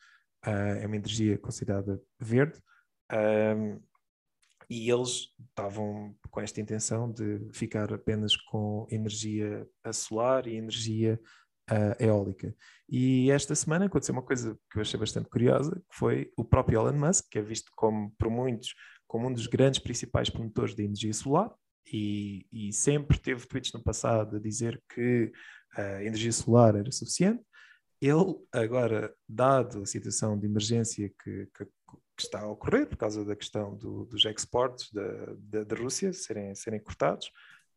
é 0.47 0.85
uma 0.85 0.95
energia 0.95 1.39
considerada 1.39 1.99
verde, 2.19 2.61
e 4.69 4.89
eles 4.89 5.29
estavam 5.49 6.15
com 6.29 6.41
esta 6.41 6.61
intenção 6.61 7.11
de 7.11 7.47
ficar 7.53 7.93
apenas 7.93 8.35
com 8.35 8.87
energia 8.89 9.67
solar 9.93 10.47
e 10.47 10.55
energia 10.55 11.19
uh, 11.71 12.03
eólica. 12.03 12.55
E 12.89 13.31
esta 13.31 13.55
semana 13.55 13.85
aconteceu 13.85 14.13
uma 14.13 14.21
coisa 14.21 14.57
que 14.71 14.77
eu 14.77 14.81
achei 14.81 14.99
bastante 14.99 15.29
curiosa, 15.29 15.75
que 15.89 15.97
foi 15.97 16.31
o 16.37 16.43
próprio 16.43 16.79
Elon 16.79 16.97
Musk, 16.97 17.25
que 17.29 17.39
é 17.39 17.41
visto 17.41 17.71
como, 17.75 18.11
por 18.17 18.29
muitos, 18.29 18.73
como 19.07 19.27
um 19.27 19.33
dos 19.33 19.47
grandes 19.47 19.79
principais 19.79 20.29
promotores 20.29 20.75
da 20.75 20.83
energia 20.83 21.13
solar, 21.13 21.53
e, 21.91 22.47
e, 22.51 22.73
sempre 22.73 23.19
teve 23.19 23.45
tweets 23.45 23.71
no 23.71 23.83
passado 23.83 24.37
a 24.37 24.39
dizer 24.39 24.81
que 24.93 25.31
a 25.75 26.03
energia 26.03 26.31
solar 26.31 26.75
era 26.75 26.91
suficiente. 26.91 27.43
Ele, 28.01 28.35
agora, 28.51 29.13
dado 29.29 29.83
a 29.83 29.85
situação 29.85 30.37
de 30.37 30.47
emergência 30.47 31.11
que, 31.23 31.47
que, 31.55 31.67
que 32.15 32.23
está 32.23 32.41
a 32.41 32.47
ocorrer 32.47 32.87
por 32.87 32.97
causa 32.97 33.25
da 33.25 33.35
questão 33.35 33.75
do, 33.75 34.05
dos 34.05 34.23
exportes 34.25 34.91
da, 34.91 35.63
da, 35.63 35.75
Rússia 35.75 36.13
serem, 36.13 36.55
serem 36.55 36.79
cortados, 36.79 37.31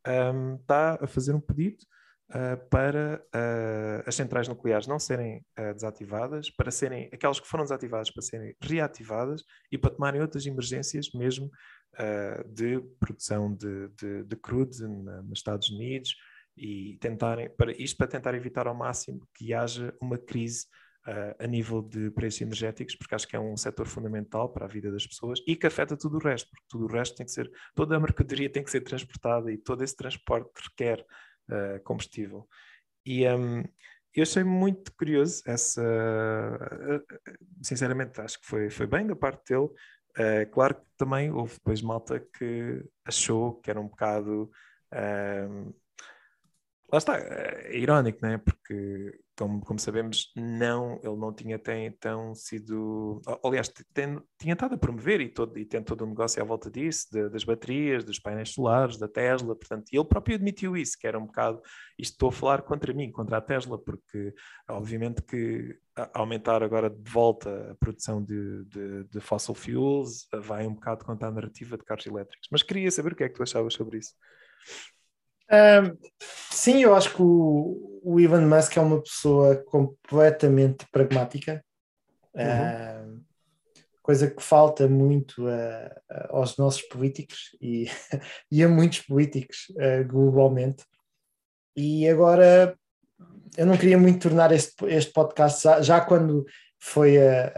um, 0.06 0.56
está 0.56 0.98
a 1.00 1.06
fazer 1.06 1.34
um 1.34 1.40
pedido 1.40 1.84
uh, 2.30 2.68
para 2.68 3.22
uh, 3.34 4.02
as 4.06 4.14
centrais 4.14 4.46
nucleares 4.46 4.86
não 4.86 4.98
serem 4.98 5.44
uh, 5.58 5.74
desativadas, 5.74 6.50
para 6.50 6.70
serem 6.70 7.08
aquelas 7.12 7.40
que 7.40 7.48
foram 7.48 7.64
desativadas 7.64 8.10
para 8.10 8.22
serem 8.22 8.54
reativadas 8.60 9.42
e 9.72 9.76
para 9.76 9.90
tomarem 9.90 10.20
outras 10.20 10.46
emergências 10.46 11.10
mesmo 11.12 11.50
de 12.46 12.78
produção 13.00 13.52
de, 13.52 13.88
de, 13.88 14.22
de 14.22 14.36
crude 14.36 14.86
nos 14.86 15.38
Estados 15.38 15.68
Unidos 15.68 16.14
e 16.56 16.96
tentarem 17.00 17.50
para 17.50 17.72
isto 17.72 17.96
para 17.96 18.06
tentar 18.06 18.34
evitar 18.34 18.68
ao 18.68 18.74
máximo 18.74 19.26
que 19.34 19.52
haja 19.52 19.92
uma 20.00 20.16
crise 20.16 20.66
a 21.38 21.46
nível 21.46 21.80
de 21.80 22.10
preços 22.10 22.42
energéticos, 22.42 22.94
porque 22.94 23.14
acho 23.14 23.26
que 23.26 23.34
é 23.34 23.40
um 23.40 23.56
setor 23.56 23.86
fundamental 23.86 24.48
para 24.50 24.66
a 24.66 24.68
vida 24.68 24.90
das 24.90 25.06
pessoas 25.06 25.40
e 25.46 25.56
que 25.56 25.66
afeta 25.66 25.96
tudo 25.96 26.18
o 26.18 26.20
resto, 26.20 26.50
porque 26.50 26.66
tudo 26.68 26.84
o 26.84 26.88
resto 26.88 27.16
tem 27.16 27.24
que 27.24 27.32
ser, 27.32 27.50
toda 27.74 27.96
a 27.96 28.00
mercadoria 28.00 28.50
tem 28.50 28.62
que 28.62 28.70
ser 28.70 28.82
transportada 28.82 29.50
e 29.50 29.56
todo 29.56 29.82
esse 29.82 29.96
transporte 29.96 30.50
requer 30.68 31.00
uh, 31.48 31.82
combustível. 31.82 32.46
E 33.06 33.26
um, 33.28 33.64
eu 34.14 34.22
achei 34.22 34.44
muito 34.44 34.92
curioso 34.94 35.42
essa, 35.46 35.82
sinceramente, 37.62 38.20
acho 38.20 38.40
que 38.40 38.46
foi, 38.46 38.68
foi 38.68 38.86
bem 38.86 39.06
da 39.06 39.14
parte 39.14 39.52
dele. 39.54 39.68
Uh, 40.18 40.50
claro 40.50 40.74
que 40.74 40.82
também 40.96 41.30
houve 41.30 41.54
depois 41.54 41.80
malta 41.80 42.18
que 42.18 42.84
achou 43.04 43.60
que 43.60 43.70
era 43.70 43.80
um 43.80 43.86
bocado. 43.86 44.50
Uh, 44.92 45.74
lá 46.90 46.98
está, 46.98 47.18
é 47.18 47.76
irónico, 47.76 48.18
não 48.22 48.30
é? 48.30 48.38
Porque 48.38 49.18
como, 49.38 49.60
como 49.60 49.78
sabemos, 49.78 50.32
não, 50.34 50.98
ele 51.02 51.16
não 51.16 51.32
tinha 51.32 51.56
até 51.56 51.84
então 51.86 52.34
sido. 52.34 53.22
Aliás, 53.44 53.68
tem, 53.94 54.20
tinha 54.36 54.54
estado 54.54 54.74
a 54.74 54.78
promover 54.78 55.20
e, 55.20 55.28
todo, 55.28 55.56
e 55.56 55.64
tem 55.64 55.82
todo 55.82 56.04
um 56.04 56.08
negócio 56.08 56.42
à 56.42 56.44
volta 56.44 56.68
disso, 56.68 57.06
de, 57.12 57.28
das 57.28 57.44
baterias, 57.44 58.04
dos 58.04 58.18
painéis 58.18 58.50
solares, 58.50 58.98
da 58.98 59.06
Tesla, 59.06 59.54
portanto, 59.54 59.88
e 59.92 59.96
ele 59.96 60.04
próprio 60.04 60.34
admitiu 60.34 60.76
isso, 60.76 60.98
que 60.98 61.06
era 61.06 61.18
um 61.18 61.26
bocado. 61.26 61.62
Isto 61.96 62.14
estou 62.14 62.30
a 62.30 62.32
falar 62.32 62.62
contra 62.62 62.92
mim, 62.92 63.12
contra 63.12 63.36
a 63.36 63.40
Tesla, 63.40 63.78
porque 63.78 64.34
obviamente 64.68 65.22
que 65.22 65.78
aumentar 66.12 66.62
agora 66.62 66.90
de 66.90 67.10
volta 67.10 67.72
a 67.72 67.74
produção 67.76 68.22
de, 68.22 68.64
de, 68.64 69.04
de 69.04 69.20
fossil 69.20 69.54
fuels 69.54 70.26
vai 70.32 70.66
um 70.66 70.74
bocado 70.74 71.04
contra 71.04 71.28
a 71.28 71.30
narrativa 71.30 71.78
de 71.78 71.84
carros 71.84 72.06
elétricos. 72.06 72.48
Mas 72.50 72.62
queria 72.62 72.90
saber 72.90 73.12
o 73.12 73.16
que 73.16 73.24
é 73.24 73.28
que 73.28 73.34
tu 73.34 73.42
achavas 73.42 73.74
sobre 73.74 73.98
isso. 73.98 74.14
Sim, 76.50 76.82
eu 76.82 76.94
acho 76.94 77.14
que 77.14 77.22
o, 77.22 78.00
o 78.02 78.20
Elon 78.20 78.46
Musk 78.46 78.76
é 78.76 78.80
uma 78.80 79.00
pessoa 79.02 79.56
completamente 79.56 80.86
pragmática, 80.90 81.64
uhum. 82.34 83.16
uh, 83.16 83.20
coisa 84.02 84.30
que 84.30 84.42
falta 84.42 84.88
muito 84.88 85.44
aos 86.30 86.56
nossos 86.56 86.82
políticos 86.82 87.56
e, 87.60 87.86
e 88.50 88.62
a 88.62 88.68
muitos 88.68 89.00
políticos 89.00 89.66
uh, 89.70 90.06
globalmente. 90.06 90.84
E 91.76 92.08
agora 92.08 92.76
eu 93.56 93.66
não 93.66 93.76
queria 93.76 93.98
muito 93.98 94.28
tornar 94.28 94.52
este, 94.52 94.84
este 94.86 95.12
podcast, 95.12 95.62
já, 95.62 95.80
já 95.82 96.00
quando 96.00 96.44
foi 96.78 97.18
a, 97.18 97.52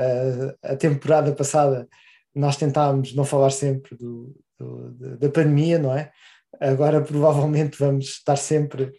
a, 0.63 0.73
a, 0.73 0.77
temporada 0.77 1.33
passada, 1.35 1.89
nós 2.35 2.57
tentámos 2.57 3.15
não 3.15 3.25
falar 3.25 3.51
sempre 3.51 3.97
do, 3.97 4.35
do 4.59 5.17
da 5.19 5.29
pandemia, 5.29 5.79
não 5.79 5.97
é? 5.97 6.11
Agora 6.59 7.01
provavelmente 7.01 7.79
vamos 7.79 8.07
estar 8.07 8.37
sempre 8.37 8.93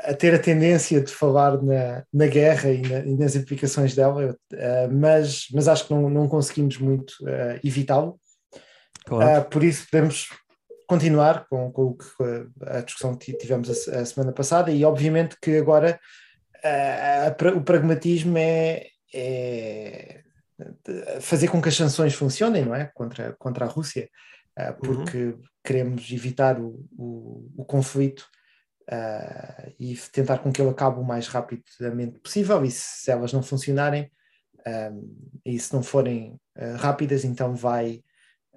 a 0.00 0.14
ter 0.14 0.34
a 0.34 0.38
tendência 0.38 1.00
de 1.00 1.12
falar 1.12 1.62
na, 1.62 2.04
na 2.12 2.26
guerra 2.26 2.70
e, 2.70 2.82
na, 2.82 2.98
e 3.00 3.14
nas 3.16 3.36
implicações 3.36 3.94
dela, 3.94 4.36
uh, 4.52 4.92
mas, 4.92 5.46
mas 5.52 5.68
acho 5.68 5.86
que 5.86 5.94
não, 5.94 6.10
não 6.10 6.28
conseguimos 6.28 6.78
muito 6.78 7.12
uh, 7.22 7.60
evitá-lo. 7.62 8.18
Claro. 9.04 9.40
Uh, 9.40 9.50
por 9.50 9.62
isso 9.62 9.86
podemos 9.90 10.28
continuar 10.88 11.46
com, 11.48 11.70
com, 11.70 11.96
a 12.62 12.80
discussão 12.80 13.14
que 13.16 13.32
tivemos 13.32 13.88
a, 13.88 14.00
a, 14.00 14.04
semana 14.04 14.32
passada 14.32 14.70
e 14.70 14.84
obviamente 14.84 15.36
que 15.40 15.56
agora 15.56 15.98
a, 16.62 17.28
a, 17.28 17.56
o 17.56 17.62
pragmatismo 17.62 18.36
é, 18.36 18.86
é, 19.14 20.20
fazer 21.20 21.48
com 21.48 21.62
que 21.62 21.68
as 21.68 21.76
sanções 21.76 22.14
funcionem, 22.14 22.64
não 22.64 22.74
é? 22.74 22.90
Contra, 22.94 23.34
contra 23.38 23.64
a 23.64 23.68
Rússia. 23.68 24.08
Uh, 24.58 24.74
porque 24.78 25.18
uhum. 25.18 25.40
queremos 25.64 26.10
evitar 26.12 26.60
o, 26.60 26.86
o, 26.92 27.50
o 27.56 27.64
conflito 27.64 28.28
uh, 28.90 29.72
e 29.80 29.96
tentar 30.12 30.38
com 30.38 30.52
que 30.52 30.60
ele 30.60 30.70
acabe 30.70 31.00
o 31.00 31.04
mais 31.04 31.26
rapidamente 31.26 32.18
possível. 32.20 32.62
E 32.64 32.70
se, 32.70 33.04
se 33.04 33.10
elas 33.10 33.32
não 33.32 33.42
funcionarem 33.42 34.10
um, 34.66 35.40
e 35.44 35.58
se 35.58 35.72
não 35.72 35.82
forem 35.82 36.38
uh, 36.58 36.76
rápidas, 36.76 37.24
então 37.24 37.54
vai, 37.54 38.02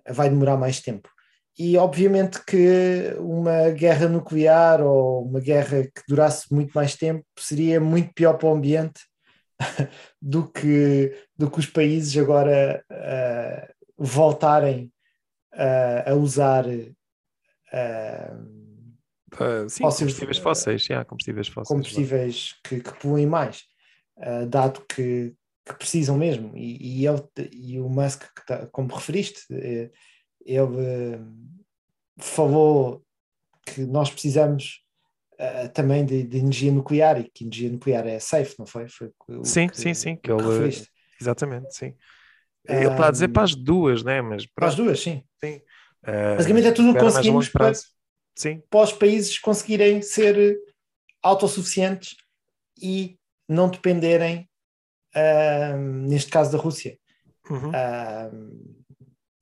vai 0.10 0.30
demorar 0.30 0.58
mais 0.58 0.82
tempo. 0.82 1.10
E 1.58 1.78
obviamente 1.78 2.44
que 2.44 3.16
uma 3.18 3.70
guerra 3.70 4.10
nuclear 4.10 4.82
ou 4.82 5.24
uma 5.24 5.40
guerra 5.40 5.84
que 5.84 6.02
durasse 6.10 6.54
muito 6.54 6.74
mais 6.74 6.96
tempo 6.96 7.26
seria 7.40 7.80
muito 7.80 8.14
pior 8.14 8.34
para 8.34 8.50
o 8.50 8.54
ambiente 8.54 9.00
do 10.22 10.52
que, 10.52 11.18
do 11.38 11.50
que 11.50 11.60
os 11.60 11.66
países 11.66 12.22
agora 12.22 12.84
voltarem 13.98 14.92
uh, 15.56 16.12
a 16.12 16.14
usar 16.16 16.66
uh, 16.68 16.90
sim, 19.70 19.84
fósseis, 19.84 20.00
combustíveis 20.00 20.38
fósseis, 20.38 20.88
yeah, 20.88 21.06
combustíveis 21.06 21.48
fósseis, 21.48 21.68
combustíveis 21.68 22.56
que, 22.64 22.80
que, 22.82 22.94
poluem 23.00 23.26
mais, 23.26 23.64
dado 24.48 24.86
que, 24.88 25.34
que, 25.66 25.74
precisam 25.74 26.18
mesmo. 26.18 26.56
E, 26.56 27.02
e, 27.02 27.08
ele, 27.08 27.22
e 27.52 27.80
o 27.80 27.90
Musk, 27.90 28.24
tá, 28.46 28.68
como 28.68 28.94
referiste, 28.94 29.42
ele 30.46 31.20
falou 32.18 33.04
que 33.66 33.82
nós 33.82 34.10
precisamos 34.10 34.86
uh, 35.34 35.70
também 35.74 36.06
de, 36.06 36.24
de, 36.24 36.38
energia 36.38 36.72
nuclear 36.72 37.20
e 37.20 37.30
que 37.30 37.44
energia 37.44 37.70
nuclear 37.70 38.08
é 38.08 38.20
safe, 38.20 38.56
não 38.58 38.66
foi? 38.66 38.88
foi 38.88 39.12
sim, 39.44 39.68
que, 39.68 39.78
sim, 39.78 39.94
sim, 39.94 40.16
que 40.16 40.32
ele, 40.32 40.72
exatamente, 41.20 41.76
sim. 41.76 41.94
Ele 42.68 42.88
está 42.88 43.08
a 43.08 43.12
dizer 43.12 43.28
para 43.30 43.44
as 43.44 43.56
duas, 43.56 44.04
né? 44.04 44.22
Mas 44.22 44.46
para 44.46 44.68
as 44.68 44.76
duas, 44.76 45.00
sim. 45.00 45.24
sim. 45.40 45.62
Uh, 46.04 46.36
Basicamente 46.38 46.68
é 46.68 46.72
tudo 46.72 46.92
o 46.92 46.94
que 46.94 47.00
conseguimos 47.00 47.50
para, 47.50 47.72
sim. 48.36 48.62
para 48.70 48.80
os 48.80 48.94
países 48.94 49.40
conseguirem 49.40 50.02
ser 50.02 50.58
autossuficientes 51.22 52.16
e 52.82 53.18
não 53.48 53.70
dependerem, 53.70 54.50
uh, 55.16 55.78
neste 55.78 56.30
caso 56.30 56.52
da 56.52 56.58
Rússia. 56.58 56.98
Uhum. 57.50 57.70
Uh, 57.70 58.86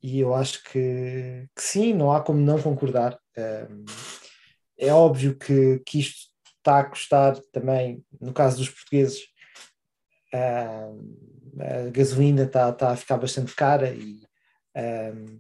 e 0.02 0.20
eu 0.20 0.34
acho 0.34 0.64
que, 0.66 1.48
que, 1.56 1.62
sim, 1.62 1.94
não 1.94 2.12
há 2.12 2.22
como 2.22 2.40
não 2.40 2.62
concordar. 2.62 3.18
é 4.78 4.94
óbvio 4.94 5.38
que, 5.38 5.82
que 5.86 6.00
isto 6.00 6.30
está 6.58 6.80
a 6.80 6.84
custar 6.84 7.38
também, 7.54 8.04
no 8.20 8.34
caso 8.34 8.58
dos 8.58 8.70
portugueses, 8.70 9.22
a 11.60 11.90
gasolina 11.90 12.44
está, 12.44 12.70
está 12.70 12.92
a 12.92 12.96
ficar 12.96 13.18
bastante 13.18 13.56
cara 13.56 13.90
e 13.94 14.22
um, 14.76 15.40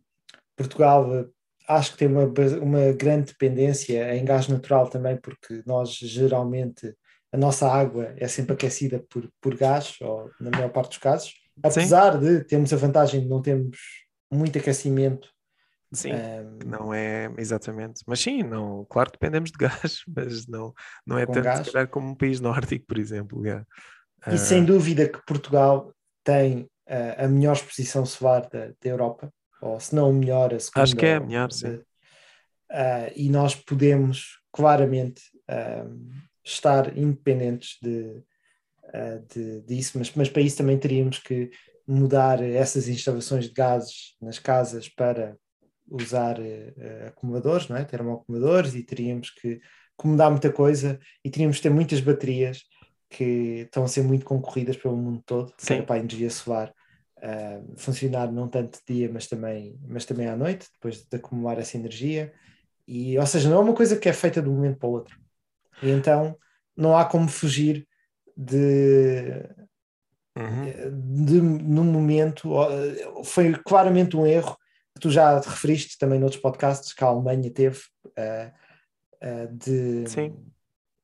Portugal 0.55 1.27
acho 1.67 1.91
que 1.93 1.97
tem 1.97 2.07
uma, 2.07 2.25
uma 2.61 2.91
grande 2.93 3.27
dependência 3.27 4.15
em 4.15 4.25
gás 4.25 4.47
natural 4.47 4.89
também, 4.89 5.17
porque 5.17 5.63
nós 5.65 5.91
geralmente 5.93 6.93
a 7.31 7.37
nossa 7.37 7.67
água 7.67 8.13
é 8.17 8.27
sempre 8.27 8.53
aquecida 8.53 9.03
por, 9.09 9.27
por 9.41 9.55
gás, 9.55 9.95
ou 10.01 10.29
na 10.39 10.51
maior 10.51 10.69
parte 10.69 10.89
dos 10.89 10.97
casos, 10.99 11.33
apesar 11.63 12.13
Sim. 12.13 12.19
de 12.19 12.43
termos 12.43 12.71
a 12.71 12.77
vantagem 12.77 13.21
de 13.21 13.27
não 13.27 13.41
termos 13.41 13.77
muito 14.31 14.57
aquecimento. 14.57 15.29
Sim, 15.91 16.11
um, 16.13 16.59
não 16.65 16.93
é 16.93 17.31
exatamente, 17.37 18.03
mas 18.07 18.19
sim, 18.19 18.41
não, 18.41 18.85
claro 18.89 19.11
que 19.11 19.17
dependemos 19.17 19.51
de 19.51 19.57
gás, 19.57 20.03
mas 20.15 20.47
não, 20.47 20.73
não 21.05 21.17
é 21.17 21.25
tanto 21.25 21.71
gás. 21.71 21.89
como 21.89 22.09
um 22.09 22.15
país 22.15 22.39
nórdico, 22.39 22.85
por 22.87 22.97
exemplo. 22.97 23.43
Yeah. 23.43 23.65
E 24.27 24.35
uh, 24.35 24.37
sem 24.37 24.63
dúvida 24.63 25.07
que 25.07 25.23
Portugal 25.25 25.93
tem 26.23 26.61
uh, 26.87 27.25
a 27.25 27.27
melhor 27.27 27.53
exposição 27.53 28.05
solar 28.05 28.47
da, 28.49 28.67
da 28.67 28.89
Europa, 28.89 29.31
ou 29.61 29.79
se 29.79 29.95
não 29.95 30.09
o 30.09 30.13
melhor, 30.13 30.53
a 30.53 30.59
segunda. 30.59 30.83
Acho 30.83 30.95
que 30.95 31.05
é 31.05 31.15
a 31.15 31.19
melhor, 31.19 31.51
sim. 31.51 31.79
Uh, 32.73 33.11
e 33.15 33.29
nós 33.29 33.53
podemos 33.53 34.39
claramente 34.51 35.21
uh, 35.47 36.09
estar 36.43 36.97
independentes 36.97 37.77
de, 37.79 38.23
uh, 38.85 39.25
de, 39.31 39.61
disso, 39.61 39.99
mas, 39.99 40.11
mas 40.15 40.27
para 40.27 40.41
isso 40.41 40.57
também 40.57 40.79
teríamos 40.79 41.19
que 41.19 41.51
mudar 41.87 42.41
essas 42.41 42.87
instalações 42.87 43.45
de 43.45 43.53
gases 43.53 44.15
nas 44.19 44.39
casas 44.39 44.89
para 44.89 45.37
usar 45.87 46.37
acumuladores, 47.05 47.67
não 47.67 47.75
é? 47.75 47.83
termoacumuladores, 47.83 48.73
e 48.73 48.81
teríamos 48.81 49.29
que, 49.29 49.57
que 49.99 50.07
mudar 50.07 50.29
muita 50.29 50.49
coisa 50.49 50.97
e 51.23 51.29
teríamos 51.29 51.57
que 51.57 51.63
ter 51.63 51.69
muitas 51.69 51.99
baterias 51.99 52.63
que 53.13 53.61
estão 53.65 53.83
a 53.83 53.87
ser 53.87 54.03
muito 54.03 54.25
concorridas 54.25 54.75
pelo 54.75 54.97
mundo 54.97 55.21
todo 55.25 55.53
Sim. 55.57 55.83
para 55.83 55.95
a 55.95 55.99
energia 55.99 56.29
solar 56.29 56.73
uh, 57.19 57.77
funcionar 57.77 58.31
não 58.31 58.47
tanto 58.47 58.79
de 58.79 58.95
dia, 58.95 59.09
mas 59.11 59.27
também, 59.27 59.79
mas 59.87 60.05
também 60.05 60.27
à 60.27 60.35
noite, 60.35 60.67
depois 60.73 61.05
de 61.05 61.15
acumular 61.15 61.57
essa 61.59 61.77
energia. 61.77 62.33
E, 62.87 63.17
ou 63.17 63.25
seja, 63.25 63.49
não 63.49 63.57
é 63.57 63.61
uma 63.61 63.73
coisa 63.73 63.97
que 63.97 64.09
é 64.09 64.13
feita 64.13 64.41
de 64.41 64.49
um 64.49 64.53
momento 64.55 64.77
para 64.77 64.89
o 64.89 64.91
outro. 64.91 65.17
E 65.81 65.89
então 65.89 66.37
não 66.75 66.97
há 66.97 67.05
como 67.05 67.29
fugir 67.29 67.87
de, 68.35 69.45
uhum. 70.37 71.25
de 71.25 71.41
no 71.41 71.83
momento. 71.83 72.51
Foi 73.23 73.53
claramente 73.53 74.17
um 74.17 74.25
erro 74.25 74.57
que 74.93 75.01
tu 75.01 75.09
já 75.09 75.39
te 75.39 75.47
referiste 75.47 75.97
também 75.97 76.19
noutros 76.19 76.41
podcasts 76.41 76.93
que 76.93 77.03
a 77.03 77.07
Alemanha 77.07 77.49
teve 77.49 77.79
uh, 78.07 78.51
uh, 79.23 79.57
de, 79.57 80.03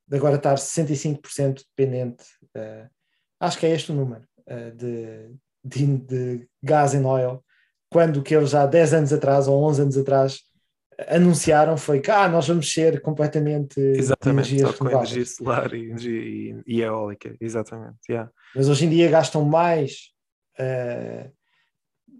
de, 0.09 0.17
agora 0.17 0.35
estar 0.35 0.55
65% 0.55 1.63
dependente. 1.75 2.23
Uh, 2.55 2.89
acho 3.39 3.57
que 3.57 3.65
é 3.65 3.71
este 3.71 3.91
o 3.91 3.95
número 3.95 4.27
de, 4.75 5.29
de, 5.63 5.97
de 5.97 6.47
gas 6.63 6.95
and 6.95 7.07
oil, 7.07 7.43
quando 7.89 8.23
que 8.23 8.35
eles 8.35 8.55
há 8.55 8.65
10 8.65 8.93
anos 8.93 9.13
atrás 9.13 9.47
ou 9.47 9.63
11 9.63 9.81
anos 9.81 9.97
atrás 9.97 10.39
anunciaram 11.07 11.77
foi 11.77 11.99
que 11.99 12.11
ah, 12.11 12.27
nós 12.27 12.47
vamos 12.47 12.71
ser 12.71 13.01
completamente 13.01 13.79
exatamente, 13.79 14.53
energias 14.53 14.75
com 14.75 14.89
energia 14.89 15.25
solar 15.25 15.73
e, 15.73 15.89
energia, 15.89 16.61
e, 16.65 16.81
eólica, 16.81 17.35
exatamente. 17.39 17.97
Yeah. 18.09 18.29
Mas 18.55 18.67
hoje 18.67 18.85
em 18.85 18.89
dia 18.89 19.09
gastam 19.09 19.45
mais 19.45 20.11
uh, 20.59 21.31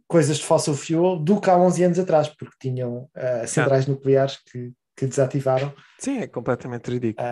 coisas 0.07 0.37
de 0.37 0.45
fossil 0.45 0.73
fuel 0.75 1.17
do 1.17 1.41
que 1.41 1.49
há 1.49 1.57
11 1.57 1.83
anos 1.83 1.99
atrás, 1.99 2.29
porque 2.29 2.55
tinham 2.59 3.09
uh, 3.15 3.47
centrais 3.47 3.85
yeah. 3.85 3.89
nucleares 3.89 4.37
que, 4.49 4.71
que 4.99 5.07
desativaram. 5.07 5.73
Sim, 5.97 6.19
é 6.19 6.27
completamente 6.27 6.91
ridículo. 6.91 7.27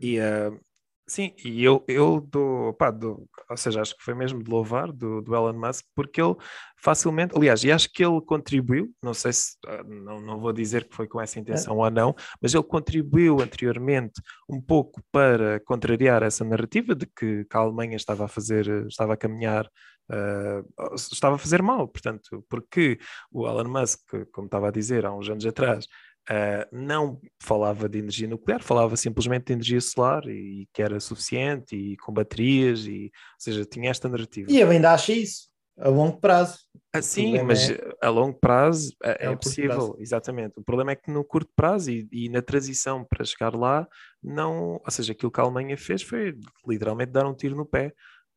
E 0.00 0.18
uh, 0.18 0.58
Sim, 1.06 1.34
e 1.44 1.62
eu, 1.62 1.84
eu 1.88 2.20
dou, 2.20 2.72
pá, 2.74 2.90
dou, 2.90 3.28
ou 3.50 3.56
seja, 3.56 3.82
acho 3.82 3.96
que 3.96 4.02
foi 4.02 4.14
mesmo 4.14 4.42
de 4.42 4.48
louvar 4.48 4.90
do, 4.92 5.20
do 5.20 5.34
Elon 5.34 5.52
Musk, 5.52 5.84
porque 5.94 6.22
ele 6.22 6.34
facilmente, 6.80 7.36
aliás, 7.36 7.64
e 7.64 7.72
acho 7.72 7.92
que 7.92 8.04
ele 8.04 8.20
contribuiu, 8.22 8.90
não 9.02 9.12
sei 9.12 9.32
se, 9.32 9.56
ah, 9.66 9.82
não, 9.84 10.20
não 10.20 10.40
vou 10.40 10.52
dizer 10.52 10.88
que 10.88 10.94
foi 10.94 11.08
com 11.08 11.20
essa 11.20 11.40
intenção 11.40 11.74
é. 11.74 11.84
ou 11.84 11.90
não, 11.90 12.14
mas 12.40 12.54
ele 12.54 12.62
contribuiu 12.62 13.40
anteriormente 13.40 14.22
um 14.48 14.60
pouco 14.60 15.02
para 15.10 15.60
contrariar 15.66 16.22
essa 16.22 16.44
narrativa 16.44 16.94
de 16.94 17.04
que, 17.04 17.44
que 17.44 17.56
a 17.56 17.60
Alemanha 17.60 17.96
estava 17.96 18.24
a 18.24 18.28
fazer, 18.28 18.86
estava 18.86 19.14
a 19.14 19.16
caminhar 19.16 19.68
Uh, 20.10 20.94
estava 20.94 21.36
a 21.36 21.38
fazer 21.38 21.62
mal, 21.62 21.88
portanto, 21.88 22.44
porque 22.50 22.98
o 23.30 23.46
Elon 23.46 23.68
Musk, 23.68 24.00
como 24.30 24.46
estava 24.46 24.68
a 24.68 24.70
dizer 24.70 25.06
há 25.06 25.14
uns 25.14 25.30
anos 25.30 25.46
atrás, 25.46 25.86
Uh, 26.30 26.64
não 26.70 27.20
falava 27.42 27.88
de 27.88 27.98
energia 27.98 28.28
nuclear, 28.28 28.62
falava 28.62 28.96
simplesmente 28.96 29.46
de 29.46 29.54
energia 29.54 29.80
solar 29.80 30.24
e, 30.26 30.62
e 30.62 30.68
que 30.72 30.80
era 30.80 31.00
suficiente 31.00 31.74
e 31.74 31.96
com 31.96 32.12
baterias, 32.12 32.86
e, 32.86 33.06
ou 33.06 33.40
seja, 33.40 33.64
tinha 33.64 33.90
esta 33.90 34.08
narrativa. 34.08 34.50
E 34.50 34.60
eu 34.60 34.70
ainda 34.70 34.92
acho 34.92 35.10
isso, 35.10 35.48
a 35.76 35.88
longo 35.88 36.20
prazo. 36.20 36.58
Ah, 36.94 37.02
sim, 37.02 37.42
mas 37.42 37.70
é... 37.70 37.78
a 38.00 38.08
longo 38.08 38.38
prazo 38.38 38.94
é, 39.02 39.26
é, 39.26 39.32
é 39.32 39.36
possível, 39.36 39.70
prazo. 39.70 39.96
exatamente. 39.98 40.52
O 40.56 40.62
problema 40.62 40.92
é 40.92 40.96
que 40.96 41.10
no 41.10 41.24
curto 41.24 41.50
prazo 41.56 41.90
e, 41.90 42.06
e, 42.12 42.28
na 42.28 42.40
transição 42.40 43.04
para 43.04 43.24
chegar 43.24 43.54
lá, 43.56 43.88
não, 44.22 44.74
ou 44.74 44.90
seja, 44.90 45.12
aquilo 45.12 45.32
que 45.32 45.40
a 45.40 45.42
Alemanha 45.42 45.76
fez 45.76 46.02
foi 46.02 46.36
literalmente 46.68 47.10
dar 47.10 47.26
um 47.26 47.34
tiro 47.34 47.56
no 47.56 47.66
pé. 47.66 47.92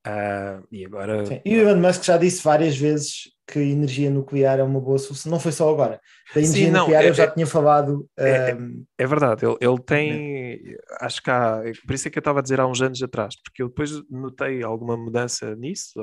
Uh, 0.08 0.66
e 0.72 0.86
agora. 0.86 1.26
Sim. 1.26 1.42
E 1.44 1.56
o 1.56 1.70
Elon 1.70 1.82
Musk 1.82 2.04
já 2.04 2.18
disse 2.18 2.44
várias 2.44 2.78
vezes 2.78 3.35
que 3.48 3.60
energia 3.60 4.10
nuclear 4.10 4.60
é 4.60 4.64
uma 4.64 4.80
boa 4.82 4.98
solução, 4.98 5.32
não 5.32 5.40
foi 5.40 5.52
só 5.52 5.70
agora. 5.70 6.02
Da 6.34 6.42
energia 6.42 6.66
Sim, 6.66 6.72
não, 6.72 6.82
nuclear 6.82 7.04
é, 7.04 7.10
eu 7.10 7.14
já 7.14 7.24
é, 7.24 7.32
tinha 7.32 7.46
falado. 7.46 8.10
É, 8.18 8.56
um... 8.56 8.84
é 8.98 9.06
verdade, 9.06 9.46
ele, 9.46 9.56
ele 9.62 9.80
tem, 9.80 10.76
acho 11.00 11.22
que 11.22 11.30
há, 11.30 11.62
por 11.86 11.94
isso 11.94 12.08
é 12.08 12.12
que 12.12 12.18
eu 12.18 12.22
estava 12.22 12.40
a 12.40 12.42
dizer 12.42 12.60
há 12.60 12.66
uns 12.66 12.82
anos 12.82 13.02
atrás, 13.04 13.36
porque 13.44 13.62
eu 13.62 13.68
depois 13.68 13.92
notei 14.10 14.64
alguma 14.64 14.98
mudança 14.98 15.56
nisso, 15.56 15.94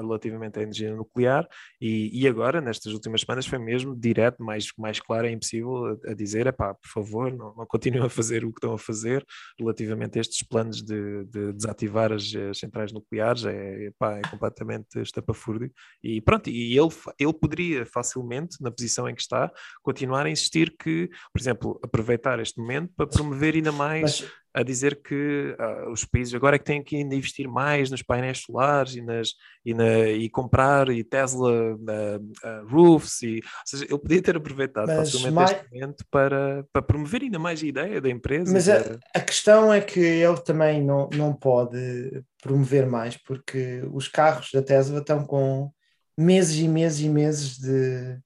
relativamente 0.00 0.58
à 0.58 0.62
energia 0.62 0.94
nuclear, 0.94 1.46
e, 1.80 2.22
e 2.22 2.26
agora, 2.26 2.60
nestas 2.60 2.94
últimas 2.94 3.20
semanas, 3.20 3.46
foi 3.46 3.58
mesmo 3.58 3.94
direto, 3.94 4.42
mais, 4.42 4.68
mais 4.78 4.98
claro, 4.98 5.26
é 5.26 5.30
impossível 5.30 5.98
a, 6.06 6.12
a 6.12 6.14
dizer, 6.14 6.46
é 6.46 6.52
pá, 6.52 6.74
por 6.74 6.88
favor, 6.88 7.30
não, 7.30 7.54
não 7.54 7.66
continuem 7.66 8.06
a 8.06 8.08
fazer 8.08 8.44
o 8.44 8.52
que 8.52 8.58
estão 8.58 8.72
a 8.72 8.78
fazer 8.78 9.24
relativamente 9.58 10.16
a 10.16 10.20
estes 10.22 10.42
planos 10.42 10.82
de, 10.82 11.24
de 11.26 11.52
desativar 11.52 12.12
as, 12.12 12.34
as, 12.34 12.58
centrais 12.58 12.92
nucleares, 12.92 13.44
é, 13.44 13.90
pá, 13.98 14.16
é 14.16 14.22
completamente 14.22 14.98
estapafúrdio, 15.00 15.70
e 16.02 16.20
pronto, 16.22 16.48
e 16.48 16.77
ele, 16.78 16.88
ele 17.18 17.32
poderia 17.32 17.86
facilmente, 17.86 18.56
na 18.60 18.70
posição 18.70 19.08
em 19.08 19.14
que 19.14 19.22
está, 19.22 19.50
continuar 19.82 20.26
a 20.26 20.30
insistir 20.30 20.74
que, 20.78 21.08
por 21.32 21.40
exemplo, 21.40 21.80
aproveitar 21.82 22.38
este 22.40 22.58
momento 22.58 22.92
para 22.96 23.06
promover 23.06 23.54
ainda 23.54 23.72
mais 23.72 24.20
Mas... 24.20 24.30
a 24.54 24.62
dizer 24.62 25.02
que 25.02 25.56
uh, 25.58 25.90
os 25.90 26.04
países 26.04 26.34
agora 26.34 26.56
é 26.56 26.58
que 26.58 26.64
têm 26.64 26.82
que 26.82 26.96
ainda 26.96 27.14
investir 27.14 27.48
mais 27.48 27.90
nos 27.90 28.02
painéis 28.02 28.38
solares 28.38 28.94
e, 28.94 29.02
nas, 29.02 29.30
e, 29.64 29.74
na, 29.74 30.08
e 30.08 30.28
comprar 30.28 30.88
e 30.88 31.02
Tesla 31.02 31.50
uh, 31.50 31.76
uh, 31.76 32.66
roofs, 32.68 33.22
e, 33.22 33.36
ou 33.36 33.42
seja, 33.64 33.84
ele 33.84 33.98
podia 33.98 34.22
ter 34.22 34.36
aproveitado 34.36 34.86
Mas 34.86 35.10
facilmente 35.10 35.34
mais... 35.34 35.50
este 35.50 35.64
momento 35.72 36.04
para, 36.10 36.64
para 36.72 36.82
promover 36.82 37.22
ainda 37.22 37.38
mais 37.38 37.62
a 37.62 37.66
ideia 37.66 38.00
da 38.00 38.10
empresa. 38.10 38.52
Mas 38.52 38.68
a, 38.68 38.98
a 39.14 39.20
questão 39.20 39.72
é 39.72 39.80
que 39.80 40.00
ele 40.00 40.40
também 40.40 40.82
não, 40.84 41.08
não 41.14 41.32
pode 41.32 42.22
promover 42.42 42.86
mais 42.86 43.16
porque 43.16 43.82
os 43.92 44.08
carros 44.08 44.50
da 44.52 44.62
Tesla 44.62 45.00
estão 45.00 45.24
com 45.24 45.70
meses 46.18 46.58
e 46.58 46.68
meses 46.68 47.00
e 47.00 47.08
meses 47.08 47.58
de, 47.58 48.18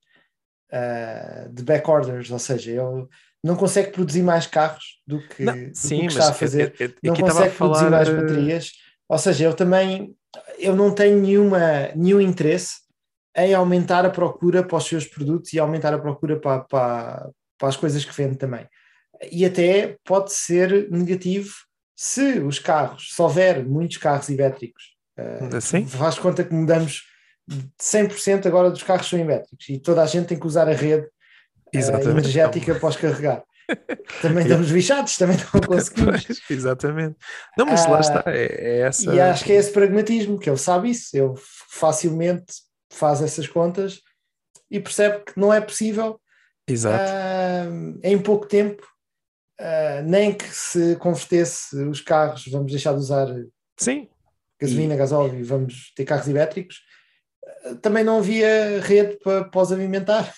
uh, 0.72 1.52
de 1.52 1.62
back 1.62 1.88
orders, 1.88 2.30
ou 2.30 2.38
seja, 2.38 2.70
ele 2.70 3.06
não 3.44 3.56
consegue 3.56 3.90
produzir 3.90 4.22
mais 4.22 4.46
carros 4.46 5.00
do 5.06 5.20
que, 5.28 5.44
não, 5.44 5.68
do 5.68 5.76
sim, 5.76 6.00
que 6.00 6.06
está 6.06 6.30
a 6.30 6.32
fazer, 6.32 6.74
eu, 6.78 6.86
eu, 6.86 6.94
eu 7.02 7.12
não 7.12 7.20
consegue 7.20 7.56
produzir 7.56 7.90
mais 7.90 8.08
eh, 8.08 8.14
baterias, 8.14 8.72
ou 9.08 9.18
seja, 9.18 9.44
eu 9.44 9.54
também 9.54 10.16
eu 10.58 10.74
não 10.74 10.94
tenho 10.94 11.20
nenhuma, 11.20 11.88
nenhum 11.94 12.20
interesse 12.20 12.76
em 13.36 13.54
aumentar 13.54 14.04
a 14.04 14.10
procura 14.10 14.62
para 14.62 14.76
os 14.76 14.84
seus 14.84 15.06
produtos 15.06 15.52
e 15.52 15.58
aumentar 15.58 15.92
a 15.92 15.98
procura 15.98 16.38
para, 16.38 16.60
para, 16.60 17.30
para 17.58 17.68
as 17.68 17.76
coisas 17.76 18.04
que 18.04 18.14
vende 18.14 18.36
também. 18.36 18.66
E 19.30 19.44
até 19.44 19.96
pode 20.04 20.32
ser 20.32 20.90
negativo 20.90 21.52
se 21.96 22.40
os 22.40 22.58
carros, 22.58 23.14
se 23.14 23.22
houver 23.22 23.64
muitos 23.64 23.96
carros 23.96 24.28
elétricos, 24.28 24.96
uh, 25.18 25.86
faz 25.86 26.18
conta 26.18 26.44
que 26.44 26.54
mudamos 26.54 27.02
100% 27.80 28.46
agora 28.46 28.70
dos 28.70 28.82
carros 28.82 29.08
são 29.08 29.18
elétricos 29.18 29.68
e 29.68 29.78
toda 29.78 30.02
a 30.02 30.06
gente 30.06 30.26
tem 30.26 30.38
que 30.38 30.46
usar 30.46 30.68
a 30.68 30.72
rede 30.72 31.06
uh, 31.74 32.10
energética 32.10 32.74
para 32.74 32.88
os 32.88 32.96
carregar. 32.96 33.42
também 34.20 34.44
estamos 34.44 34.70
bichados, 34.72 35.16
também 35.16 35.36
não 35.52 35.60
conseguimos. 35.66 36.24
Pois, 36.24 36.40
exatamente. 36.50 37.16
Não, 37.56 37.66
mas 37.66 37.86
lá 37.86 37.98
Ah, 37.98 38.00
está, 38.00 38.24
é, 38.26 38.44
é 38.44 38.78
essa. 38.80 39.14
E 39.14 39.20
acho 39.20 39.44
que 39.44 39.52
é 39.52 39.56
esse 39.56 39.72
pragmatismo, 39.72 40.38
que 40.38 40.48
ele 40.50 40.58
sabe 40.58 40.90
isso, 40.90 41.16
ele 41.16 41.32
facilmente 41.70 42.52
faz 42.92 43.22
essas 43.22 43.46
contas 43.46 44.00
e 44.70 44.78
percebe 44.80 45.24
que 45.24 45.38
não 45.38 45.52
é 45.52 45.60
possível 45.60 46.20
ah, 46.86 47.66
em 48.02 48.18
pouco 48.18 48.46
tempo, 48.46 48.86
ah, 49.58 50.02
nem 50.04 50.32
que 50.34 50.44
se 50.46 50.96
convertesse 50.96 51.76
os 51.76 52.00
carros, 52.00 52.46
vamos 52.48 52.70
deixar 52.70 52.92
de 52.92 52.98
usar 52.98 53.28
Sim, 53.78 54.08
gasolina, 54.60 54.96
gasóleo 54.96 55.38
e 55.38 55.42
vamos 55.42 55.92
ter 55.96 56.04
carros 56.04 56.28
elétricos, 56.28 56.80
também 57.80 58.04
não 58.04 58.18
havia 58.18 58.80
rede 58.80 59.18
para, 59.22 59.44
para 59.44 59.60
os 59.60 59.72
alimentar. 59.72 60.32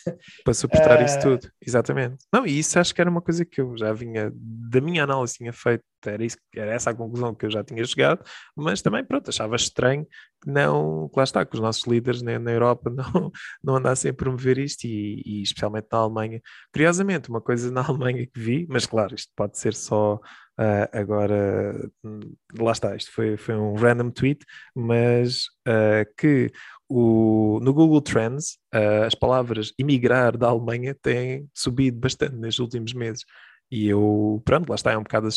para 0.45 0.55
suportar 0.55 1.03
isso 1.05 1.19
Ah. 1.19 1.21
tudo, 1.21 1.51
exatamente. 1.61 2.25
Não, 2.33 2.47
e 2.47 2.59
isso 2.59 2.79
acho 2.79 2.95
que 2.95 3.01
era 3.01 3.11
uma 3.11 3.23
coisa 3.23 3.45
que 3.45 3.61
eu 3.61 3.77
já 3.77 3.93
vinha, 3.93 4.31
da 4.35 4.81
minha 4.81 5.05
análise 5.05 5.35
tinha 5.35 5.53
feito, 5.53 5.83
era, 6.05 6.25
isso, 6.25 6.37
era 6.55 6.73
essa 6.73 6.91
a 6.91 6.95
conclusão 6.95 7.35
que 7.35 7.47
eu 7.47 7.51
já 7.51 7.65
tinha 7.65 7.83
chegado, 7.85 8.23
mas 8.55 8.83
também, 8.83 9.05
pronto, 9.05 9.29
achava 9.31 9.57
estranho 9.57 10.07
que 10.43 10.51
não, 10.51 11.09
que 11.09 11.17
lá 11.19 11.25
está, 11.25 11.45
que 11.47 11.55
os 11.55 11.61
nossos 11.61 11.85
líderes 11.85 12.21
na, 12.21 12.39
na 12.39 12.53
Europa 12.53 12.91
não, 12.95 13.31
não 13.63 13.77
andassem 13.77 14.11
a 14.11 14.15
promover 14.15 14.59
isto 14.59 14.85
e, 14.85 15.23
e 15.25 15.43
especialmente 15.43 15.87
na 15.91 15.99
Alemanha. 15.99 16.41
Curiosamente, 16.73 17.31
uma 17.31 17.41
coisa 17.41 17.71
na 17.71 17.81
Alemanha 17.87 18.27
que 18.27 18.39
vi, 18.41 18.67
mas 18.69 18.87
claro, 18.87 19.15
isto 19.15 19.33
pode 19.35 19.59
ser 19.59 19.75
só 19.75 20.21
ah, 20.57 20.89
agora, 20.93 21.91
hum, 22.05 22.21
lá 22.59 22.73
está, 22.73 22.95
isto 22.95 23.11
foi, 23.13 23.37
foi 23.37 23.57
um 23.57 23.75
random 23.75 24.11
tweet, 24.11 24.45
mas 24.75 25.47
ah, 25.67 26.05
que 26.17 26.51
o, 26.89 27.59
no 27.62 27.72
Google 27.72 28.01
Trends, 28.01 28.59
ah, 28.72 29.07
as 29.07 29.14
palavras 29.14 29.72
imigrar 29.78 30.37
da 30.37 30.49
Alemanha 30.49 30.95
têm 31.01 31.49
subido 31.55 31.99
bastante 31.99 32.37
nestes 32.37 32.61
últimos 32.61 32.93
meses. 32.93 33.24
E 33.70 33.89
eu, 33.89 34.43
pronto, 34.45 34.68
lá 34.68 34.76
está, 34.76 34.93
é 34.93 34.99
um 34.99 35.03
bocado, 35.03 35.28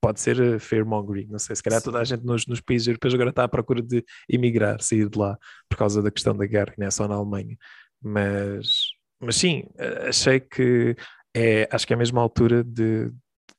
pode 0.00 0.20
ser 0.20 0.40
uh, 0.40 0.60
fear-mongering, 0.60 1.26
não 1.26 1.38
sei, 1.38 1.56
se 1.56 1.62
calhar 1.62 1.82
toda 1.82 1.98
a 1.98 2.04
gente 2.04 2.24
nos, 2.24 2.46
nos 2.46 2.60
países 2.60 2.86
europeus 2.86 3.14
agora 3.14 3.30
está 3.30 3.44
à 3.44 3.48
procura 3.48 3.82
de 3.82 4.04
emigrar, 4.28 4.80
sair 4.80 5.08
de 5.08 5.18
lá, 5.18 5.36
por 5.68 5.78
causa 5.78 6.02
da 6.02 6.10
questão 6.10 6.36
da 6.36 6.46
guerra, 6.46 6.74
não 6.78 6.86
é 6.86 6.90
só 6.90 7.08
na 7.08 7.16
Alemanha. 7.16 7.56
Mas, 8.00 8.90
mas 9.18 9.36
sim, 9.36 9.64
uh, 9.74 10.08
achei 10.08 10.38
que 10.38 10.94
é, 11.34 11.68
acho 11.72 11.86
que 11.86 11.92
é 11.92 11.96
a 11.96 11.98
mesma 11.98 12.20
altura 12.20 12.62
de 12.62 13.10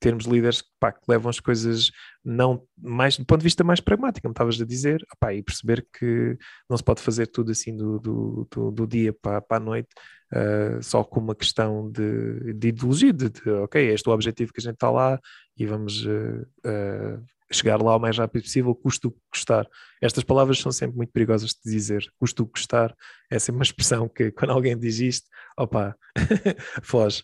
termos 0.05 0.25
líderes 0.25 0.63
pá, 0.79 0.91
que 0.91 1.01
levam 1.07 1.31
as 1.31 1.39
coisas 1.39 1.89
não 2.23 2.63
mais 2.77 3.17
do 3.17 3.25
ponto 3.25 3.39
de 3.39 3.43
vista 3.43 3.63
mais 3.63 3.79
pragmático, 3.79 4.21
como 4.21 4.33
estavas 4.33 4.61
a 4.61 4.65
dizer, 4.65 5.03
opá, 5.11 5.33
e 5.33 5.41
perceber 5.41 5.83
que 5.91 6.37
não 6.69 6.77
se 6.77 6.83
pode 6.83 7.01
fazer 7.01 7.25
tudo 7.25 7.51
assim 7.51 7.75
do, 7.75 7.99
do, 7.99 8.47
do, 8.51 8.71
do 8.71 8.87
dia 8.87 9.11
para, 9.11 9.41
para 9.41 9.57
a 9.57 9.59
noite, 9.59 9.89
uh, 10.31 10.81
só 10.83 11.03
com 11.03 11.19
uma 11.19 11.33
questão 11.33 11.89
de, 11.89 12.53
de 12.53 12.67
ideologia, 12.67 13.11
de, 13.11 13.29
de, 13.31 13.49
ok, 13.49 13.81
este 13.91 14.07
é 14.07 14.11
o 14.11 14.13
objetivo 14.13 14.53
que 14.53 14.59
a 14.59 14.63
gente 14.63 14.75
está 14.75 14.91
lá 14.91 15.19
e 15.57 15.65
vamos 15.65 16.05
uh, 16.05 16.47
uh, 16.67 17.25
chegar 17.55 17.81
lá 17.81 17.95
o 17.95 17.99
mais 17.99 18.17
rápido 18.17 18.43
possível, 18.43 18.75
custo 18.75 19.07
o 19.07 19.11
que 19.11 19.19
custar. 19.31 19.67
Estas 20.01 20.23
palavras 20.23 20.59
são 20.59 20.71
sempre 20.71 20.97
muito 20.97 21.11
perigosas 21.11 21.51
de 21.51 21.71
dizer, 21.71 22.05
custo 22.19 22.43
o 22.43 22.45
que 22.45 22.53
custar, 22.53 22.95
é 23.29 23.39
sempre 23.39 23.59
uma 23.59 23.63
expressão 23.63 24.07
que 24.07 24.31
quando 24.31 24.51
alguém 24.51 24.77
diz 24.77 24.99
isto, 24.99 25.27
opa, 25.57 25.95
foge. 26.83 27.23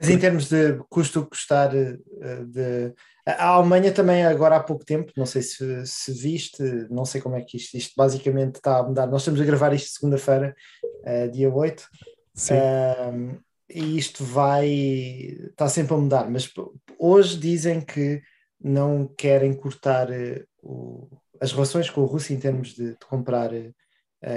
Mas 0.00 0.08
em 0.08 0.18
termos 0.18 0.48
de 0.48 0.78
custo 0.88 1.26
custar 1.26 1.74
eh, 1.74 1.98
de 2.46 2.94
a 3.24 3.46
Alemanha 3.46 3.92
também 3.92 4.24
agora 4.24 4.56
há 4.56 4.60
pouco 4.60 4.84
tempo, 4.84 5.12
não 5.16 5.26
sei 5.26 5.42
se, 5.42 5.86
se 5.86 6.12
viste, 6.12 6.62
não 6.90 7.04
sei 7.04 7.20
como 7.20 7.36
é 7.36 7.40
que 7.40 7.56
isto, 7.56 7.76
isto 7.76 7.92
basicamente 7.96 8.56
está 8.56 8.78
a 8.78 8.82
mudar. 8.82 9.06
Nós 9.06 9.22
estamos 9.22 9.40
a 9.40 9.44
gravar 9.44 9.72
isto 9.72 9.92
segunda-feira, 9.92 10.54
uh, 11.04 11.30
dia 11.30 11.48
8, 11.48 11.88
Sim. 12.34 12.54
um, 12.54 13.38
e 13.70 13.96
isto 13.96 14.24
vai 14.24 14.68
está 15.50 15.68
sempre 15.68 15.94
a 15.94 15.98
mudar, 15.98 16.28
mas 16.28 16.50
hoje 16.98 17.38
dizem 17.38 17.80
que 17.80 18.20
não 18.62 19.06
querem 19.06 19.52
cortar 19.54 20.08
uh, 20.10 20.46
o, 20.62 21.08
as 21.40 21.52
relações 21.52 21.90
com 21.90 22.04
a 22.04 22.06
Rússia 22.06 22.34
em 22.34 22.38
termos 22.38 22.74
de, 22.74 22.90
de 22.92 23.06
comprar 23.06 23.52
uh, 23.52 23.74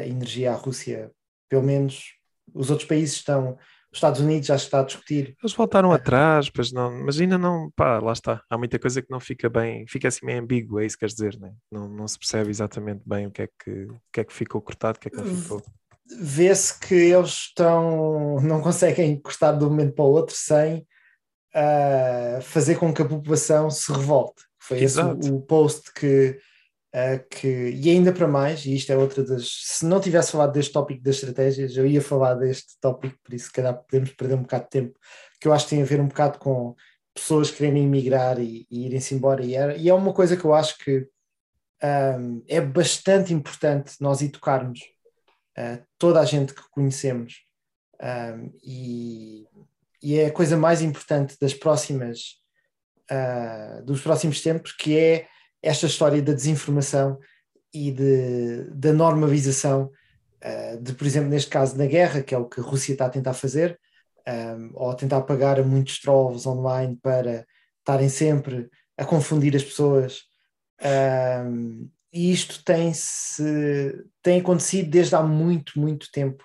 energia 0.06 0.52
à 0.52 0.56
Rússia, 0.56 1.12
pelo 1.50 1.64
menos 1.64 2.14
os 2.54 2.70
outros 2.70 2.88
países 2.88 3.16
estão 3.16 3.58
os 3.96 3.98
Estados 3.98 4.20
Unidos 4.20 4.48
já 4.48 4.58
está 4.58 4.82
a 4.82 4.84
discutir. 4.84 5.38
Eles 5.42 5.56
voltaram 5.56 5.94
atrás, 5.94 6.52
mas, 6.56 6.70
não, 6.74 6.92
mas 7.06 7.18
ainda 7.18 7.38
não, 7.38 7.72
pá, 7.78 7.98
lá 8.00 8.12
está. 8.12 8.44
Há 8.50 8.58
muita 8.58 8.78
coisa 8.78 9.02
que 9.02 9.10
não 9.10 9.22
fica 9.22 9.50
bem, 9.50 9.88
fica 9.88 10.10
assim 10.10 10.26
meio 10.26 10.42
ambíguo, 10.42 10.82
é 10.82 10.86
isso 10.86 10.98
que 10.98 11.00
queres 11.00 11.16
dizer, 11.16 11.40
né? 11.40 11.54
não, 11.72 11.88
não 11.88 12.06
se 12.06 12.20
percebe 12.20 12.50
exatamente 12.50 13.02
bem 13.06 13.26
o 13.26 13.32
que, 13.32 13.44
é 13.44 13.48
que, 13.48 13.72
o 13.86 14.02
que 14.12 14.20
é 14.20 14.24
que 14.26 14.34
ficou 14.34 14.62
cortado, 14.62 14.98
o 14.98 15.00
que 15.00 15.08
é 15.08 15.12
que 15.12 15.18
não 15.18 15.26
ficou. 15.26 15.64
Vê-se 16.20 16.78
que 16.78 16.94
eles 16.94 17.30
estão, 17.30 18.42
não 18.42 18.62
conseguem 18.62 19.18
cortar 19.18 19.54
de 19.54 19.64
um 19.64 19.70
momento 19.70 19.96
para 19.96 20.04
o 20.04 20.12
outro 20.12 20.36
sem 20.36 20.86
uh, 21.56 22.42
fazer 22.42 22.76
com 22.76 22.94
que 22.94 23.02
a 23.02 23.08
população 23.08 23.70
se 23.70 23.92
revolte. 23.92 24.44
Foi 24.60 24.82
Exato. 24.82 25.20
esse 25.20 25.32
o, 25.32 25.38
o 25.38 25.42
post 25.42 25.94
que, 25.94 26.38
uh, 26.94 27.28
que, 27.30 27.70
e 27.70 27.90
ainda 27.90 28.12
para 28.12 28.28
mais, 28.28 28.66
e 28.66 28.76
isto 28.76 28.92
é 28.92 28.98
outra 28.98 29.24
das. 29.24 29.48
Se 29.64 29.86
não 29.86 30.00
tivesse 30.00 30.32
falado 30.32 30.52
deste 30.52 30.74
tópico 30.74 31.04
das 31.04 31.16
estratégias, 31.16 31.78
eu 31.78 31.88
ia 31.88 32.02
falar 32.02 32.36
deste 32.36 32.80
tópico, 32.82 33.18
por 33.24 33.34
isso, 33.34 33.46
se 33.46 33.54
calhar, 33.54 33.74
podemos 33.74 34.12
perder 34.12 34.36
um 34.36 34.42
bocado 34.42 34.64
de 34.66 34.70
tempo, 34.70 35.00
que 35.40 35.48
eu 35.48 35.54
acho 35.54 35.66
que 35.66 35.72
tem 35.72 35.82
a 35.82 35.86
ver 35.86 36.02
um 36.02 36.08
bocado 36.08 36.40
com 36.40 36.76
pessoas 37.14 37.50
querendo 37.50 37.78
emigrar 37.78 38.40
e, 38.40 38.68
e 38.70 38.86
irem-se 38.88 39.16
embora. 39.16 39.44
E 39.44 39.56
é, 39.56 39.78
e 39.78 39.90
é, 39.90 39.94
uma 39.94 40.14
coisa 40.14 40.36
que 40.36 40.44
eu 40.44 40.54
acho 40.54 40.78
que 40.80 41.08
um, 42.20 42.44
é 42.48 42.60
bastante 42.60 43.34
importante 43.34 43.96
nós 44.02 44.22
educarmos 44.22 44.80
uh, 45.58 45.82
toda 45.98 46.20
a 46.20 46.26
gente 46.26 46.54
que 46.54 46.70
conhecemos. 46.72 47.46
Um, 48.02 48.52
e, 48.62 49.48
e, 50.02 50.20
é 50.20 50.28
a 50.28 50.32
coisa 50.32 50.58
mais 50.58 50.82
importante 50.82 51.36
das 51.40 51.54
próximas 51.54 52.36
uh, 53.12 53.84
dos 53.84 54.02
próximos 54.02 54.42
tempos, 54.42 54.72
que 54.72 54.98
é 54.98 55.28
esta 55.62 55.86
história 55.86 56.22
da 56.22 56.34
desinformação 56.34 57.20
e 57.74 57.92
de, 57.92 58.70
da 58.72 58.94
normalização 58.94 59.92
uh, 60.44 60.82
de, 60.82 60.94
por 60.94 61.06
exemplo, 61.06 61.30
neste 61.30 61.50
caso 61.50 61.78
na 61.78 61.86
guerra, 61.86 62.22
que 62.22 62.34
é 62.34 62.38
o 62.38 62.48
que 62.48 62.60
a 62.60 62.64
Rússia 62.64 62.94
está 62.94 63.06
a 63.08 63.10
tentar 63.10 63.34
fazer, 63.34 63.80
um, 64.28 64.72
ou 64.74 64.92
a 64.92 64.96
tentar 64.96 65.22
pagar 65.22 65.60
a 65.60 65.64
muitos 65.64 66.00
trolls 66.00 66.48
online 66.48 66.98
para 67.02 67.46
estarem 67.80 68.10
sempre 68.10 68.70
a 68.98 69.06
confundir 69.06 69.56
as 69.56 69.64
pessoas. 69.64 70.24
Um, 70.82 71.90
e 72.12 72.32
isto 72.32 72.64
tem, 72.64 72.94
-se, 72.94 74.06
tem 74.24 74.40
acontecido 74.40 74.90
desde 74.90 75.16
há 75.16 75.22
muito, 75.22 75.80
muito 75.80 76.10
tempo. 76.12 76.44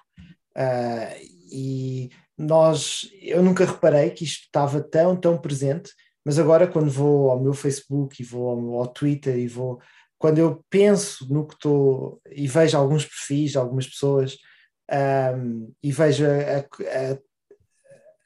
Uh, 0.57 1.16
e 1.53 2.11
nós, 2.41 3.07
eu 3.20 3.43
nunca 3.43 3.66
reparei 3.66 4.09
que 4.11 4.24
isto 4.24 4.45
estava 4.45 4.80
tão, 4.80 5.14
tão 5.14 5.36
presente, 5.36 5.93
mas 6.24 6.38
agora 6.38 6.66
quando 6.66 6.91
vou 6.91 7.30
ao 7.30 7.38
meu 7.38 7.53
Facebook 7.53 8.20
e 8.20 8.24
vou 8.24 8.49
ao, 8.49 8.80
ao 8.80 8.86
Twitter 8.86 9.36
e 9.36 9.47
vou, 9.47 9.78
quando 10.18 10.38
eu 10.38 10.64
penso 10.70 11.30
no 11.30 11.47
que 11.47 11.53
estou 11.53 12.18
e 12.30 12.49
vejo 12.49 12.78
alguns 12.78 13.05
perfis 13.05 13.51
de 13.51 13.59
algumas 13.59 13.86
pessoas 13.86 14.38
um, 15.36 15.70
e 15.82 15.93
vejo 15.93 16.24
a, 16.24 16.61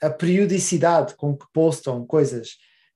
a, 0.02 0.06
a, 0.06 0.10
periodicidade 0.10 1.16
com 1.16 1.36
que 1.36 1.46
postam 1.52 2.06
coisas 2.06 2.50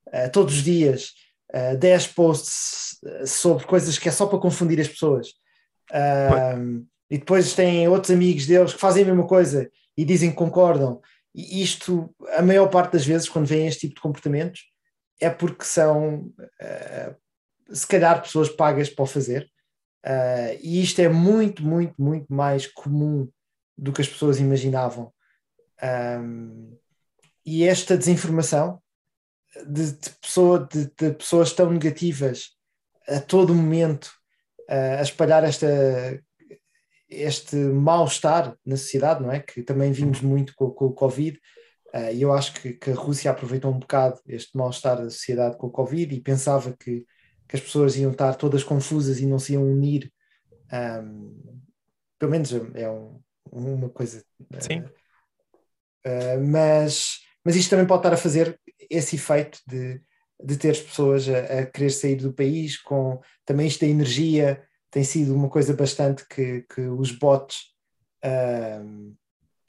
uh, 0.09 0.31
todos 0.33 0.55
os 0.55 0.63
dias, 0.63 1.15
uh, 1.53 1.77
10 1.77 2.07
posts 2.09 2.99
sobre 3.27 3.67
coisas 3.67 3.99
que 3.99 4.09
é 4.09 4.13
só 4.13 4.25
para 4.27 4.39
confundir 4.39 4.81
as 4.81 4.89
pessoas. 4.89 5.33
Um, 6.57 6.87
e 7.11 7.19
depois 7.19 7.55
têm 7.55 7.89
outros 7.89 8.13
amigos 8.13 8.47
deles 8.47 8.73
que 8.73 8.81
fazem 8.81 9.03
a 9.03 9.07
mesma 9.07 9.27
coisa 9.27 9.69
e 9.99 10.05
dizem 10.05 10.31
que 10.31 10.37
concordam. 10.37 11.03
E 11.35 11.61
isto, 11.61 12.15
a 12.37 12.41
maior 12.41 12.69
parte 12.69 12.93
das 12.93 13.05
vezes, 13.05 13.29
quando 13.29 13.47
vem 13.47 13.67
este 13.67 13.81
tipo 13.81 13.97
de 13.97 14.01
comportamentos, 14.01 14.61
é 15.21 15.29
porque 15.29 15.65
são, 15.65 16.33
uh, 16.39 17.17
se 17.75 17.85
calhar, 17.85 18.23
pessoas 18.23 18.49
pagas 18.49 18.89
para 18.89 19.03
o 19.03 19.07
fazer. 19.07 19.51
Uh, 20.07 20.55
e 20.63 20.81
isto 20.81 21.01
é 21.01 21.09
muito, 21.09 21.65
muito, 21.65 22.01
muito 22.01 22.33
mais 22.33 22.69
comum 22.69 23.29
do 23.77 23.93
que 23.93 24.01
as 24.01 24.09
pessoas 24.09 24.39
imaginavam. 24.39 25.13
Um, 25.83 26.77
e 27.45 27.65
esta 27.65 27.99
desinformação 27.99 28.81
de, 29.69 29.93
de, 29.93 30.11
pessoa, 30.11 30.69
de, 30.73 30.93
de, 30.97 31.13
pessoas 31.13 31.53
tão 31.53 31.73
negativas 31.73 32.51
a 33.09 33.21
todo 33.21 33.53
momento 33.53 34.13
uh, 34.71 35.01
a 35.01 35.03
espalhar 35.03 35.43
esta 35.43 35.67
este 37.09 37.57
mal-estar 37.57 38.57
na 38.65 38.77
sociedade, 38.77 39.23
não 39.23 39.33
é? 39.33 39.41
Que 39.41 39.63
também 39.63 39.93
vimos 39.93 40.21
muito 40.21 40.55
com, 40.55 40.71
com 40.71 40.87
o 40.87 40.93
Covid, 40.93 41.39
uh, 41.95 42.13
e 42.13 42.23
eu 42.23 42.33
acho 42.33 42.53
que, 42.55 42.75
que, 42.75 42.91
a 42.91 42.95
Rússia 42.95 43.31
aproveitou 43.31 43.73
um 43.73 43.79
bocado 43.79 44.21
este 44.27 44.57
mal-estar 44.57 44.97
da 44.97 45.11
sociedade 45.11 45.57
com 45.57 45.69
o 45.69 45.73
Covid 45.73 46.15
e 46.15 46.21
pensava 46.21 46.75
que, 46.79 47.07
que, 47.49 47.57
as 47.57 47.61
pessoas 47.61 47.97
iam 47.97 48.13
estar 48.13 48.35
todas 48.35 48.63
confusas 48.63 49.21
e 49.21 49.27
não 49.27 49.39
se 49.39 49.55
iam 49.55 49.65
unir. 49.65 50.13
Um, 50.73 51.61
pelo 52.19 52.33
menos 52.33 52.53
é 52.75 52.91
um, 52.91 53.21
uma 53.51 53.89
coisa. 53.89 54.23
Sim. 54.61 54.81
Uh, 56.07 56.45
mas, 56.47 57.21
mas 57.45 57.57
isto 57.57 57.71
também 57.71 57.87
pode 57.87 58.01
estar 58.01 58.13
a 58.13 58.19
fazer 58.19 58.61
esse 58.91 59.17
efeito 59.17 59.61
de, 59.67 60.01
de 60.43 60.57
ter 60.57 60.71
as 60.71 60.81
pessoas 60.81 61.29
a, 61.29 61.61
a 61.61 61.67
querer 61.67 61.91
sair 61.91 62.17
do 62.17 62.33
país 62.33 62.77
com 62.77 63.21
também 63.45 63.67
isto 63.67 63.81
da 63.81 63.87
energia 63.87 64.68
tem 64.91 65.05
sido 65.05 65.35
uma 65.35 65.49
coisa 65.49 65.75
bastante 65.75 66.27
que, 66.29 66.63
que 66.63 66.81
os 66.83 67.13
bots 67.13 67.75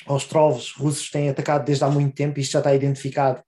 aos 0.05 0.26
trolls 0.26 0.72
russos 0.78 1.09
têm 1.11 1.30
atacado 1.30 1.65
desde 1.65 1.84
há 1.84 1.89
muito 1.89 2.15
tempo, 2.15 2.39
isto 2.39 2.53
já 2.53 2.59
está 2.59 2.74
identificado 2.74 3.43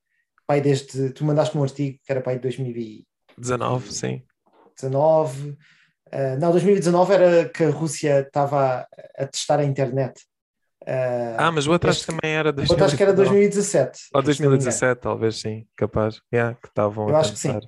pai 0.45 0.59
desde. 0.61 1.11
Tu 1.11 1.23
mandaste 1.23 1.57
um 1.57 1.63
artigo 1.63 1.97
que 2.05 2.11
era 2.11 2.21
pai 2.21 2.35
de 2.35 2.41
2019. 2.41 3.05
19, 3.37 3.91
sim. 3.91 4.23
Uh, 6.13 6.37
não, 6.39 6.51
2019 6.51 7.13
era 7.13 7.49
que 7.49 7.63
a 7.63 7.69
Rússia 7.69 8.19
estava 8.21 8.85
a, 9.17 9.27
testar 9.27 9.59
a 9.59 9.63
internet. 9.63 10.19
Uh, 10.83 11.37
Ah, 11.37 11.51
mas 11.51 11.67
o 11.67 11.71
outro 11.71 11.89
acho 11.89 11.99
este- 11.99 12.11
que 12.11 12.17
também 12.17 12.35
era 12.35 12.49
o 12.49 12.61
outro 12.61 12.83
acho 12.83 12.97
que 12.97 13.03
era 13.03 13.13
2017. 13.13 13.99
Ou 14.13 14.21
se 14.21 14.41
não 14.41 14.49
me 14.49 14.57
engano. 14.57 14.57
2017, 14.57 15.01
talvez 15.01 15.39
sim, 15.39 15.65
capaz. 15.77 16.21
Yeah, 16.33 16.57
que 16.61 16.67
estavam 16.67 17.07
Eu 17.09 17.15
a 17.15 17.19
acho 17.19 17.33
que 17.33 17.39
sim. 17.39 17.59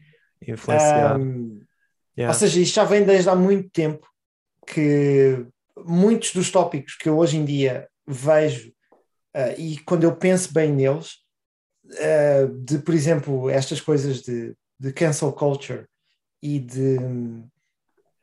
influenciar. 0.45 1.17
Um, 1.17 1.61
Yeah. 2.17 2.33
Ou 2.33 2.39
seja, 2.39 2.59
isto 2.59 2.75
já 2.75 2.83
vem 2.83 3.03
desde 3.03 3.29
há 3.29 3.35
muito 3.35 3.69
tempo 3.69 4.07
que 4.67 5.45
muitos 5.85 6.31
dos 6.33 6.51
tópicos 6.51 6.95
que 6.95 7.09
eu 7.09 7.17
hoje 7.17 7.37
em 7.37 7.45
dia 7.45 7.87
vejo 8.07 8.71
ah, 9.33 9.53
e 9.57 9.77
quando 9.79 10.03
eu 10.03 10.15
penso 10.15 10.53
bem 10.53 10.71
neles, 10.71 11.15
ah, 11.99 12.47
de 12.63 12.77
por 12.79 12.93
exemplo, 12.93 13.49
estas 13.49 13.81
coisas 13.81 14.21
de, 14.21 14.55
de 14.79 14.93
cancel 14.93 15.33
culture 15.33 15.85
e 16.41 16.59
de, 16.59 16.97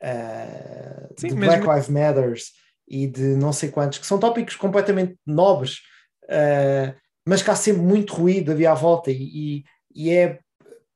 ah, 0.01 1.07
Sim, 1.17 1.27
de 1.29 1.35
Black 1.35 1.67
Lives 1.67 1.89
Matters 1.89 2.51
e 2.87 3.07
de 3.07 3.35
não 3.35 3.53
sei 3.53 3.69
quantos, 3.69 3.99
que 3.99 4.05
são 4.05 4.19
tópicos 4.19 4.55
completamente 4.55 5.17
nobres, 5.25 5.79
mas 7.27 7.41
que 7.43 7.51
há 7.51 7.55
sempre 7.55 7.81
muito 7.81 8.13
ruído 8.13 8.51
ali 8.51 8.65
à 8.65 8.73
volta 8.73 9.11
e, 9.11 9.15
e- 9.59 9.63
e 9.93 10.09
é 10.11 10.39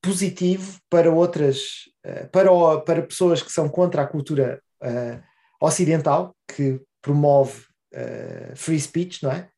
positivo 0.05 0.79
para 0.89 1.11
outras, 1.11 1.89
eh, 2.03 2.25
para, 2.27 2.51
o- 2.51 2.81
para 2.81 3.01
pessoas 3.01 3.41
que 3.41 3.51
são 3.51 3.69
contra 3.69 4.03
a 4.03 4.07
cultura 4.07 4.61
eh, 4.83 5.21
ocidental, 5.61 6.35
que 6.47 6.79
promove 7.01 7.63
eh, 7.93 8.53
free 8.55 8.79
speech, 8.79 9.23
não 9.23 9.31
é? 9.31 9.49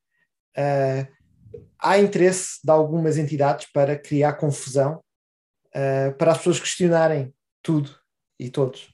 Eh, 0.58 1.08
há 1.80 2.00
interesse 2.00 2.60
de 2.64 2.72
algumas 2.72 3.18
entidades 3.18 3.68
para 3.74 3.98
criar 3.98 4.34
confusão, 4.34 5.02
para 6.18 6.32
as 6.32 6.40
pessoas 6.40 6.60
questionarem 6.60 7.34
tudo 7.62 7.96
e 8.40 8.50
todos. 8.50 8.90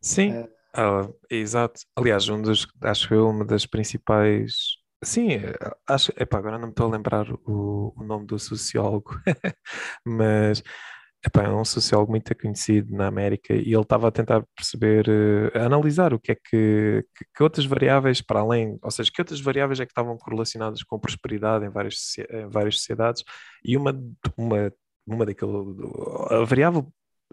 Sim, 0.00 0.32
ah, 0.74 1.08
exato. 1.30 1.80
Aliás, 1.96 2.28
um 2.28 2.40
dos, 2.40 2.66
acho 2.82 3.12
eu, 3.12 3.28
uma 3.28 3.44
das 3.44 3.66
principais. 3.66 4.81
Sim, 5.04 5.32
eh, 5.32 5.56
acho. 5.88 6.12
Epá, 6.16 6.38
agora 6.38 6.58
não 6.58 6.66
me 6.66 6.72
estou 6.72 6.86
a 6.86 6.90
lembrar 6.90 7.26
o, 7.32 7.92
o 7.96 8.04
nome 8.04 8.26
do 8.26 8.38
sociólogo, 8.38 9.10
mas 10.06 10.62
epá, 11.24 11.44
é 11.44 11.50
um 11.50 11.64
sociólogo 11.64 12.12
muito 12.12 12.34
conhecido 12.36 12.94
na 12.96 13.06
América 13.08 13.52
e 13.54 13.72
ele 13.72 13.80
estava 13.82 14.08
a 14.08 14.12
tentar 14.12 14.44
perceber, 14.56 15.06
a 15.54 15.66
analisar 15.66 16.14
o 16.14 16.20
que 16.20 16.32
é 16.32 16.34
que, 16.36 17.04
que, 17.16 17.24
que 17.34 17.42
outras 17.42 17.66
variáveis 17.66 18.20
para 18.20 18.40
além, 18.40 18.78
ou 18.82 18.90
seja, 18.90 19.10
que 19.12 19.20
outras 19.20 19.40
variáveis 19.40 19.80
é 19.80 19.86
que 19.86 19.92
estavam 19.92 20.16
correlacionadas 20.18 20.82
com 20.84 20.98
prosperidade 20.98 21.64
em 21.66 21.70
várias, 21.70 22.16
em 22.30 22.48
várias 22.48 22.76
sociedades 22.76 23.24
e 23.64 23.76
uma, 23.76 23.92
uma, 24.36 24.72
uma 25.06 25.26
daquele, 25.26 25.52
a 26.30 26.44
variável 26.44 26.92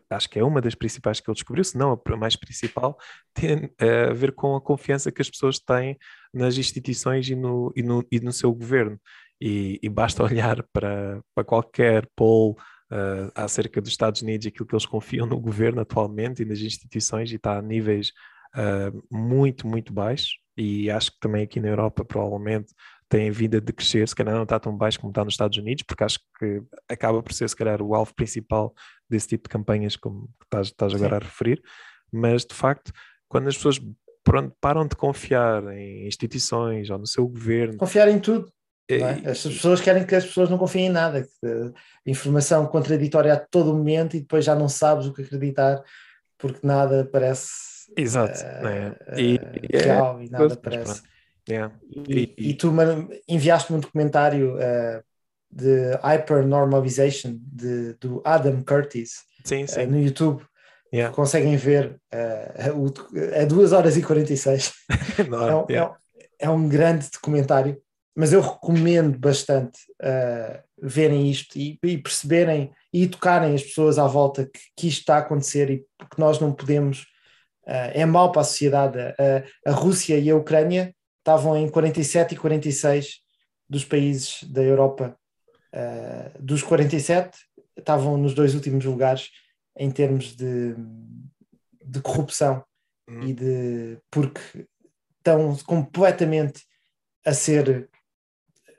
acho 0.10 0.30
que 0.30 0.39
é 0.39 0.43
uma 0.43 0.62
das 0.62 0.76
principais 0.76 1.20
que 1.20 1.30
ele 1.30 1.36
descobriu, 1.36 1.64
se 1.64 1.78
não 1.78 1.91
a 1.93 2.18
mais 2.18 2.36
principal, 2.36 2.97
tem 3.34 3.72
eh, 3.80 4.10
a 4.10 4.14
ver 4.14 4.34
com 4.34 4.55
a 4.55 4.62
confiança 4.62 5.12
que 5.12 5.22
as 5.22 5.30
pessoas 5.30 5.60
têm 5.60 5.97
nas 6.34 6.57
instituições 6.57 7.30
e 7.30 7.36
no, 7.36 7.72
e 7.76 7.84
no, 7.84 8.05
e 8.12 8.20
no 8.20 8.32
seu 8.32 8.53
governo. 8.53 8.99
E, 9.41 9.80
e 9.82 9.89
basta 9.89 10.24
olhar 10.24 10.64
para, 10.74 11.22
para 11.34 11.43
qualquer 11.43 12.07
poll 12.16 12.57
eh, 12.91 13.32
acerca 13.36 13.80
dos 13.80 13.91
Estados 13.91 14.22
Unidos 14.22 14.45
e 14.45 14.49
aquilo 14.49 14.66
que 14.66 14.74
eles 14.74 14.86
confiam 14.86 15.28
no 15.28 15.39
governo 15.39 15.82
atualmente 15.82 16.41
e 16.41 16.45
nas 16.45 16.60
instituições, 16.60 17.32
e 17.32 17.36
está 17.36 17.57
a 17.57 17.62
níveis 17.62 18.12
eh, 18.55 18.91
muito, 19.12 19.68
muito 19.68 19.93
baixos. 19.93 20.38
E 20.57 20.89
acho 20.89 21.12
que 21.12 21.20
também 21.20 21.43
aqui 21.43 21.60
na 21.60 21.70
Europa, 21.70 22.03
provavelmente, 22.03 22.74
tem 23.10 23.32
vindo 23.32 23.57
a 23.57 23.60
decrescer, 23.60 24.07
se 24.07 24.16
calhar 24.16 24.36
não 24.36 24.43
está 24.43 24.60
tão 24.60 24.78
baixo 24.78 24.99
como 24.99 25.12
está 25.12 25.26
nos 25.26 25.34
Estados 25.34 25.57
Unidos, 25.57 25.84
porque 25.84 26.03
acho 26.03 26.20
que 26.38 26.62
acaba 26.88 27.22
por 27.24 27.34
ser, 27.34 27.49
se 27.49 27.55
calhar, 27.55 27.82
o 27.82 27.95
alvo 27.95 28.14
principal 28.14 28.74
desse 29.10 29.28
tipo 29.28 29.43
de 29.43 29.49
campanhas, 29.49 29.95
como 29.95 30.30
estás, 30.43 30.68
estás 30.68 30.93
agora 30.93 31.16
a 31.16 31.20
referir, 31.20 31.60
mas 32.12 32.45
de 32.45 32.53
facto, 32.53 32.91
quando 33.28 33.47
as 33.47 33.55
pessoas 33.55 33.82
pronto, 34.24 34.55
param 34.62 34.86
de 34.88 34.95
confiar 34.95 35.64
em 35.76 36.07
instituições 36.07 36.89
ou 36.91 36.99
no 36.99 37.07
seu 37.07 37.28
governo, 37.28 37.78
confiar 37.78 38.07
em 38.10 38.20
tudo. 38.20 38.51
não 38.91 39.07
é? 39.07 39.32
As 39.32 39.41
pessoas 39.41 39.82
querem 39.82 40.05
que 40.05 40.14
as 40.16 40.26
pessoas 40.26 40.49
não 40.49 40.57
confiem 40.60 40.86
em 40.88 40.89
nada, 40.91 41.24
que, 41.24 41.47
eh, 41.47 41.72
informação 42.05 42.68
contraditória 42.68 43.34
a 43.34 43.38
todo 43.39 43.74
momento 43.74 44.16
e 44.16 44.20
depois 44.20 44.45
já 44.45 44.53
não 44.55 44.70
sabes 44.70 45.07
o 45.07 45.14
que 45.14 45.24
acreditar 45.24 45.84
porque 46.38 46.60
nada 46.66 47.10
parece 47.12 47.91
exato, 47.97 48.39
eh, 48.43 48.95
E, 49.18 49.39
é, 49.74 49.78
real 49.82 50.22
e 50.22 50.30
nada 50.30 50.55
parece. 50.55 51.01
pronto, 51.01 51.10
yeah. 51.50 51.74
E, 52.08 52.34
E- 52.38 52.54
tu 52.54 52.72
enviaste-me 53.28 53.78
um 53.78 53.82
documentário 53.82 54.58
eh, 54.60 55.02
de 55.52 55.95
Hypernormalization 56.04 57.38
de, 57.41 57.93
do 58.00 58.22
Adam 58.24 58.62
Curtis 58.64 59.24
Sim, 59.43 59.64
eh, 59.64 59.68
sim, 59.68 59.86
no 59.88 60.00
YouTube. 60.00 60.43
yeah. 60.93 61.14
Conseguem 61.16 61.56
ver 61.58 62.00
eh, 62.12 62.72
o- 62.74 62.93
a 63.41 63.45
2 63.45 63.72
horas 63.74 63.97
e 63.97 64.02
46. 64.02 64.74
É 65.18 65.22
Enorme, 65.22 65.54
um, 65.54 65.66
é 65.70 65.74
yeah. 65.74 65.91
um- 65.91 65.95
é 66.41 66.50
um 66.50 66.70
grande 66.70 67.10
documentário, 67.12 67.78
mas 68.16 68.32
eu 68.32 68.39
recomendo 68.41 69.18
bastante 69.20 69.78
uh, 70.02 70.58
verem 70.82 71.30
isto 71.30 71.58
e, 71.60 71.78
e 71.84 71.97
perceberem 71.97 72.72
e 72.93 73.04
educarem 73.04 73.54
as 73.54 73.62
pessoas 73.64 74.00
à 74.00 74.08
volta 74.08 74.45
que, 74.45 74.60
que 74.78 74.88
isto 74.88 75.00
está 75.02 75.16
a 75.16 75.20
acontecer 75.20 75.70
e 75.70 75.78
que 75.80 76.18
nós 76.18 76.39
não 76.39 76.54
podemos. 76.54 77.02
uh, 77.68 77.91
é 77.93 78.06
mau 78.06 78.32
para 78.32 78.41
a 78.41 78.45
sociedade. 78.45 78.97
Uh, 78.97 79.43
a 79.70 79.72
Rússia 79.72 80.18
e 80.18 80.30
a 80.30 80.36
Ucrânia 80.36 80.95
estavam 81.20 81.56
em 81.58 81.70
47 81.70 82.34
e 82.34 82.38
46 82.38 83.20
dos 83.70 83.86
países 83.86 84.44
da 84.44 84.64
Europa. 84.64 85.18
Uh, 85.74 86.42
dos 86.42 86.64
47, 86.64 87.38
estavam 87.78 88.18
nos 88.18 88.34
dois 88.34 88.56
últimos 88.56 88.84
lugares 88.84 89.30
em 89.78 89.92
termos 89.92 90.36
de, 90.36 90.76
de 91.86 92.02
corrupção 92.02 92.64
Hum. 93.10 93.24
e 93.24 93.34
de 93.34 93.98
porque 94.12 94.68
estão 95.18 95.56
completamente 95.66 96.64
a 97.26 97.34
ser 97.34 97.90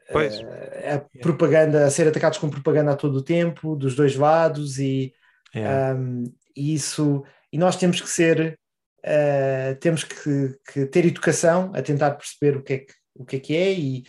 eh, 0.08 0.94
a 0.94 1.18
propaganda, 1.20 1.84
a 1.84 1.90
ser 1.90 2.06
atacados 2.06 2.38
com 2.38 2.48
propaganda 2.48 2.92
a 2.92 2.96
todo 2.96 3.16
o 3.16 3.22
tempo, 3.22 3.74
dos 3.74 3.94
dois 3.96 4.14
lados, 4.14 4.78
e, 4.78 5.12
Yeah. 5.52 5.96
um, 5.98 6.32
e 6.56 6.74
isso 6.74 7.24
e 7.52 7.58
nós 7.58 7.74
temos 7.74 8.00
que 8.00 8.08
ser 8.08 8.56
eh, 9.02 9.74
temos 9.80 10.04
que, 10.04 10.56
que 10.72 10.86
ter 10.86 11.06
educação 11.06 11.72
a 11.74 11.82
tentar 11.82 12.12
perceber 12.12 12.56
o 12.56 12.62
que 12.62 12.72
é 12.74 12.78
que, 12.78 12.92
o 13.14 13.24
que, 13.24 13.36
é, 13.36 13.40
que 13.40 13.56
é 13.56 13.72
e, 13.72 14.04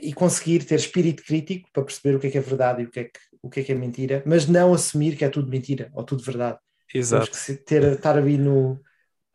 e 0.00 0.12
conseguir 0.12 0.64
ter 0.64 0.76
espírito 0.76 1.22
crítico 1.24 1.68
para 1.72 1.84
perceber 1.84 2.16
o 2.16 2.20
que 2.20 2.26
é 2.26 2.30
que 2.30 2.38
é 2.38 2.40
verdade 2.40 2.82
e 2.82 2.86
o 2.86 2.90
que 2.90 3.00
é 3.00 3.04
que, 3.04 3.18
o 3.42 3.50
que 3.50 3.60
é 3.60 3.62
que 3.64 3.72
é 3.72 3.74
mentira, 3.74 4.22
mas 4.26 4.46
não 4.46 4.72
assumir 4.74 5.16
que 5.16 5.24
é 5.24 5.28
tudo 5.28 5.50
mentira 5.50 5.90
ou 5.94 6.04
tudo 6.04 6.22
verdade. 6.22 6.58
Temos 6.90 7.06
Exato. 7.08 7.30
que 7.30 7.36
se- 7.36 7.56
ter, 7.56 7.82
estar 7.92 8.16
ali 8.16 8.38
no, 8.38 8.80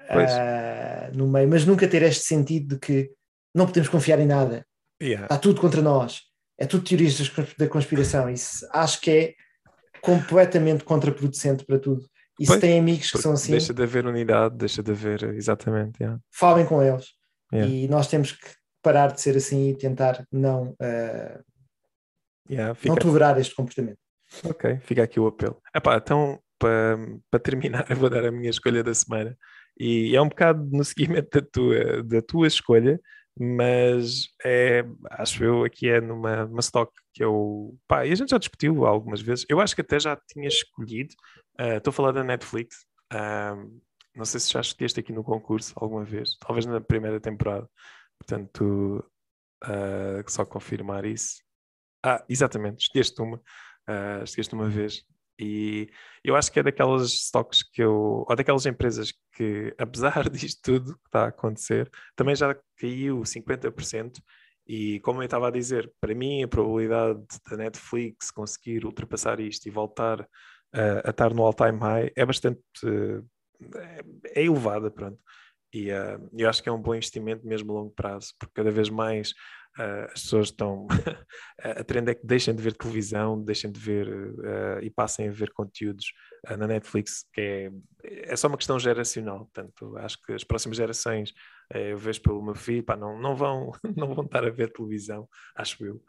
ah, 0.10 1.10
no 1.14 1.28
meio, 1.28 1.48
mas 1.48 1.66
nunca 1.66 1.88
ter 1.88 2.02
este 2.04 2.24
sentido 2.26 2.76
de 2.76 2.80
que 2.80 3.12
não 3.54 3.66
podemos 3.66 3.90
confiar 3.90 4.20
em 4.20 4.26
nada, 4.28 4.66
Yeah. 5.02 5.24
está 5.28 5.38
tudo 5.38 5.62
contra 5.62 5.82
nós, 5.82 6.24
é 6.58 6.66
tudo 6.66 6.84
teorias 6.84 7.18
da 7.58 7.70
conspiração. 7.70 8.30
Isso 8.30 8.68
acho 8.74 9.00
que 9.00 9.10
é 9.10 9.34
completamente 10.02 10.84
contraproducente 10.84 11.64
para 11.66 11.80
tudo. 11.80 12.06
E 12.40 12.46
se 12.46 12.48
Pois, 12.52 12.62
têm 12.62 12.80
amigos 12.80 13.12
que 13.12 13.18
são 13.18 13.34
assim, 13.34 13.52
Deixa 13.52 13.74
de 13.74 13.84
haver 13.84 14.06
unidade, 14.06 14.56
deixa 14.56 14.82
de 14.82 14.92
haver, 14.92 15.24
exatamente. 15.36 16.02
yeah. 16.02 16.20
falem 16.32 16.66
com 16.66 16.82
eles. 16.82 17.08
Yeah. 17.54 17.72
E 17.74 17.88
nós 17.88 18.08
temos 18.08 18.32
que 18.32 18.48
parar 18.82 19.12
de 19.12 19.20
ser 19.22 19.36
assim 19.36 19.70
e 19.70 19.76
tentar 19.76 20.26
não, 20.32 20.76
ah, 20.82 21.42
Yeah, 22.50 22.70
não 22.70 22.76
fica, 22.76 22.96
tolerar 22.96 23.38
este 23.40 23.54
comportamento. 23.56 24.00
ok, 24.44 24.80
fica 24.82 25.04
aqui 25.04 25.20
o 25.20 25.28
apelo. 25.28 25.62
Epá, 25.76 25.98
então, 25.98 26.40
para 26.58 26.98
para 27.30 27.40
terminar, 27.40 27.86
eu 27.92 27.96
vou 27.96 28.10
dar 28.10 28.26
a 28.26 28.32
minha 28.32 28.50
escolha 28.50 28.84
da 28.84 28.94
semana. 28.94 29.38
E 29.80 30.16
é 30.16 30.22
um 30.22 30.28
bocado 30.30 30.68
no 30.72 30.84
seguimento 30.84 31.30
da 31.40 31.48
tua, 31.52 32.04
da 32.04 32.22
tua 32.22 32.48
escolha, 32.48 33.00
mas 33.40 34.28
é, 34.44 34.84
acho 35.12 35.44
eu 35.44 35.64
aqui 35.64 35.90
é 35.90 36.02
numa, 36.02 36.50
stock 36.60 36.92
que 37.14 37.24
eu. 37.24 37.78
Pá, 37.88 38.06
e 38.06 38.12
a 38.12 38.16
gente 38.16 38.30
já 38.32 38.38
discutiu 38.38 38.86
algumas 38.86 39.22
vezes. 39.22 39.46
Eu 39.50 39.62
acho 39.62 39.74
que 39.76 39.82
até 39.82 40.00
já 40.00 40.18
tinha 40.28 40.48
escolhido. 40.48 41.14
ah, 41.58 41.78
Estou 41.78 41.92
a 41.92 41.94
falar 41.94 42.12
da 42.12 42.24
Netflix. 42.24 42.86
ah, 43.12 43.56
não 44.16 44.26
sei 44.26 44.40
se 44.40 44.52
já 44.52 44.60
escolheste 44.60 45.00
aqui 45.00 45.14
no 45.14 45.24
concurso 45.24 45.74
alguma 45.78 46.04
vez, 46.04 46.38
talvez 46.40 46.66
na 46.66 46.82
primeira 46.82 47.20
temporada. 47.22 47.70
Portanto, 48.20 49.04
ah, 49.64 50.24
só 50.28 50.46
confirmar 50.46 51.06
isso. 51.06 51.42
Ah, 52.04 52.24
exatamente, 52.30 52.82
escolheste 52.82 53.22
uma, 53.22 53.42
ah, 53.88 54.22
escolheste 54.24 54.54
uma 54.56 54.70
vez. 54.70 55.04
E 55.40 55.90
eu 56.24 56.36
acho 56.36 56.52
que 56.52 56.60
é 56.60 56.64
daquelas 56.64 57.12
stocks 57.12 57.64
que 57.64 57.82
eu, 57.82 58.26
ou 58.28 58.36
daquelas 58.36 58.66
empresas 58.66 59.14
que, 59.34 59.74
apesar 59.80 60.30
disto 60.30 60.62
tudo 60.62 60.94
que 60.96 61.08
está 61.08 61.26
a 61.26 61.28
acontecer, 61.30 61.90
também 62.16 62.36
já 62.36 62.56
caiu 62.78 63.22
50%. 63.22 64.22
E 64.68 65.00
como 65.00 65.22
eu 65.22 65.26
estava 65.26 65.48
a 65.48 65.52
dizer, 65.52 65.92
para 66.00 66.14
mim 66.14 66.44
a 66.44 66.48
probabilidade 66.48 67.20
da 67.50 67.58
Netflix 67.58 68.30
conseguir 68.30 68.86
ultrapassar 68.86 69.40
isto 69.40 69.66
e 69.66 69.72
voltar 69.72 70.28
ah, 70.74 71.02
a 71.06 71.10
estar 71.10 71.34
no 71.34 71.44
all-time 71.44 71.80
high 71.80 72.12
é 72.16 72.26
bastante 72.26 72.62
eh, 72.86 73.22
é, 74.36 74.44
elevada, 74.44 74.92
pronto. 74.92 75.20
E 75.74 75.92
ah, 75.92 76.20
eu 76.38 76.50
acho 76.50 76.62
que 76.62 76.70
é 76.70 76.72
um 76.72 76.82
bom 76.82 76.94
investimento 76.96 77.48
mesmo 77.48 77.72
a 77.72 77.76
longo 77.76 77.92
prazo, 77.92 78.34
porque 78.40 78.54
cada 78.54 78.72
vez 78.72 78.90
mais 78.90 79.34
uh, 79.80 80.06
as 80.14 80.22
pessoas 80.22 80.48
estão. 80.48 80.88
a 81.60 81.84
trend 81.84 82.10
é 82.10 82.16
que 82.16 82.26
deixem 82.26 82.54
de 82.54 82.62
ver 82.62 82.74
televisão, 82.74 83.42
deixem 83.42 83.72
de 83.72 83.80
ver 83.80 84.08
uh, 84.08 84.80
e 84.82 84.90
passem 84.90 85.30
a 85.30 85.32
ver 85.32 85.52
conteúdos 85.52 86.14
uh, 86.50 86.58
na 86.58 86.68
Netflix, 86.68 87.26
que 87.34 87.42
é, 87.42 87.72
é 88.04 88.36
só 88.36 88.48
uma 88.48 88.58
questão 88.58 88.78
geracional. 88.78 89.40
Portanto, 89.40 89.98
acho 89.98 90.22
que 90.22 90.34
as 90.34 90.44
próximas 90.44 90.78
gerações, 90.78 91.34
eu 91.74 91.98
vejo 91.98 92.22
pelo 92.22 92.44
meu 92.44 92.56
filho, 92.56 92.84
pá, 92.84 92.96
não, 92.96 93.20
não, 93.20 93.36
vão, 93.36 93.72
não 93.96 94.14
vão 94.14 94.26
estar 94.26 94.44
a 94.44 94.50
ver 94.50 94.72
televisão, 94.72 95.28
acho 95.56 95.86
eu. 95.86 96.02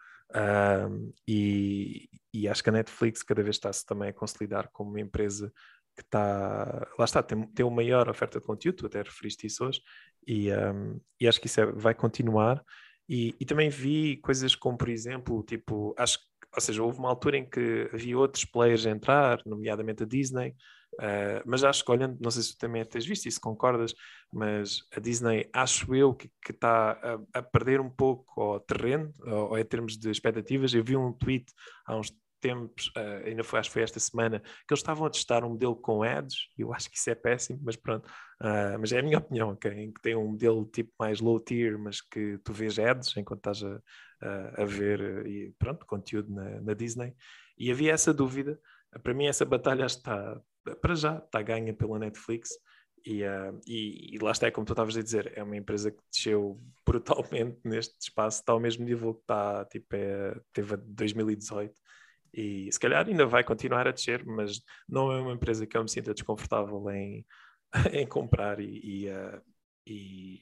e, 1.27 2.09
e 2.33 2.49
acho 2.49 2.63
que 2.63 2.71
a 2.71 2.73
Netflix 2.73 3.23
cada 3.23 3.43
vez 3.43 3.57
está-se 3.57 3.85
também 3.87 4.11
a 4.11 4.15
consolidar 4.15 4.69
como 4.73 4.91
uma 4.91 5.01
empresa 5.01 5.53
que 5.97 6.03
está, 6.03 6.89
lá 6.99 7.05
está, 7.05 7.23
tem, 7.23 7.47
tem 7.49 7.67
uma 7.67 7.77
maior 7.77 8.09
oferta 8.09 8.41
de 8.41 8.47
conteúdo, 8.47 8.77
tu 8.77 8.87
até 8.87 9.03
referiste 9.03 9.47
isso 9.47 9.65
hoje, 9.65 9.83
e, 10.27 10.51
um, 10.53 11.01
e 11.21 11.29
acho 11.29 11.41
que 11.41 11.47
isso 11.47 11.61
é, 11.61 11.67
vai 11.67 11.95
continuar. 11.95 12.65
E, 13.13 13.35
e, 13.41 13.45
também 13.45 13.69
vi 13.69 14.19
coisas 14.19 14.55
como, 14.55 14.79
por 14.79 14.89
exemplo, 14.89 15.43
tipo, 15.43 15.93
acho 15.99 16.21
ou 16.55 16.61
seja, 16.61 16.83
houve 16.83 16.99
uma 16.99 17.09
altura 17.09 17.39
em 17.39 17.45
que 17.49 17.89
havia 17.93 18.19
outros 18.19 18.45
players 18.45 18.87
a 18.87 18.91
entrar, 18.91 19.41
nomeadamente 19.47 20.03
a 20.03 20.07
Disney, 20.07 20.51
uh, 20.95 21.43
mas 21.47 21.63
acho 21.63 21.85
que 21.85 21.91
olhando, 21.91 22.19
não 22.21 22.31
sei 22.31 22.43
se 22.43 22.57
tu 22.57 22.59
também 22.59 22.85
tens 22.85 23.07
visto 23.07 23.27
isso, 23.27 23.41
concordas, 23.41 23.95
mas 24.33 24.81
a 24.95 25.01
Disney, 25.01 25.49
acho 25.53 25.95
eu 25.95 26.15
que 26.15 26.31
está 26.49 26.93
a, 27.33 27.39
a, 27.39 27.43
perder 27.43 27.81
um 27.81 27.91
pouco 27.91 28.43
o 28.43 28.61
terreno, 28.61 29.13
ou, 29.21 29.51
ou 29.51 29.59
em 29.59 29.65
termos 29.65 29.97
de 29.97 30.11
expectativas. 30.11 30.75
Eu 30.75 30.85
vi 30.85 30.97
um 30.97 31.13
tweet 31.13 31.53
há 31.87 31.97
uns 31.97 32.13
tempos, 32.41 32.89
uh, 32.97 33.27
ainda 33.27 33.45
foi, 33.45 33.61
acho 33.61 33.69
que 33.69 33.75
foi 33.75 33.83
esta 33.83 34.01
semana, 34.01 34.41
que 34.41 34.73
eles 34.73 34.81
estavam 34.81 35.07
a 35.07 35.11
testar 35.11 35.45
um 35.45 35.51
modelo 35.51 35.77
com 35.77 36.03
ads, 36.03 36.49
eu 36.59 36.73
acho 36.73 36.91
que 36.91 36.97
isso 36.97 37.11
é 37.11 37.15
péssimo, 37.15 37.61
mas 37.63 37.77
pronto, 37.77 38.07
uh, 38.41 38.79
mas 38.79 38.93
é 38.93 38.99
a 38.99 39.03
minha 39.03 39.19
opinião, 39.19 39.51
okay? 39.51 39.73
em 39.73 39.93
que 39.93 40.01
tem 40.01 40.17
um 40.17 40.29
modelo 40.29 40.65
tipo 40.67 40.93
mais 40.99 41.21
low 41.21 41.39
tier, 41.39 41.79
mas 41.79 42.01
que 42.01 42.39
tu 42.39 42.53
vês 42.53 42.79
ads 42.79 43.17
enquanto 43.17 43.39
estás 43.41 43.63
a, 43.63 44.63
a, 44.63 44.65
ver 44.65 45.01
uh, 45.01 45.27
e 45.27 45.55
pronto, 45.59 45.87
conteúdo 45.87 46.33
na, 46.33 46.61
na, 46.61 46.75
Disney, 46.75 47.15
e 47.59 47.71
havia 47.71 47.93
essa 47.93 48.13
dúvida, 48.13 48.59
para 49.03 49.15
mim 49.15 49.27
essa 49.27 49.45
batalha 49.45 49.85
está, 49.85 50.41
para 50.81 50.95
já, 50.95 51.19
está 51.19 51.43
ganha 51.43 51.75
pela 51.75 51.99
Netflix, 51.99 52.51
e, 53.05 53.23
uh, 53.25 53.59
e, 53.67 54.15
e, 54.15 54.19
lá 54.19 54.31
está, 54.31 54.47
é 54.47 54.51
como 54.51 54.67
tu 54.67 54.73
estavas 54.73 54.97
a 54.97 55.03
dizer, 55.03 55.33
é 55.35 55.43
uma 55.43 55.57
empresa 55.57 55.91
que 55.91 56.03
desceu 56.13 56.61
brutalmente 56.87 57.59
neste 57.65 57.95
espaço, 58.01 58.41
está 58.41 58.53
ao 58.53 58.61
mesmo 58.61 58.85
nível 58.85 59.15
que 59.15 59.21
está, 59.21 59.65
tipo, 59.67 59.87
é, 59.95 60.39
teve 60.53 60.75
a 60.75 60.77
2018, 60.77 61.75
e 62.33 62.71
se 62.71 62.79
calhar 62.79 63.07
ainda 63.07 63.27
vai 63.27 63.43
continuar 63.43 63.87
a 63.87 63.93
descer, 63.93 64.25
mas 64.25 64.63
não 64.89 65.11
é 65.11 65.21
uma 65.21 65.33
empresa 65.33 65.67
que 65.67 65.77
eu 65.77 65.83
me 65.83 65.91
sinta 65.91 66.15
desconfortável 66.15 66.91
em, 66.91 67.27
em 67.93 68.07
comprar 68.07 68.61
e, 68.61 68.81
e, 68.83 69.09
uh, 69.09 69.43
e, 69.87 70.41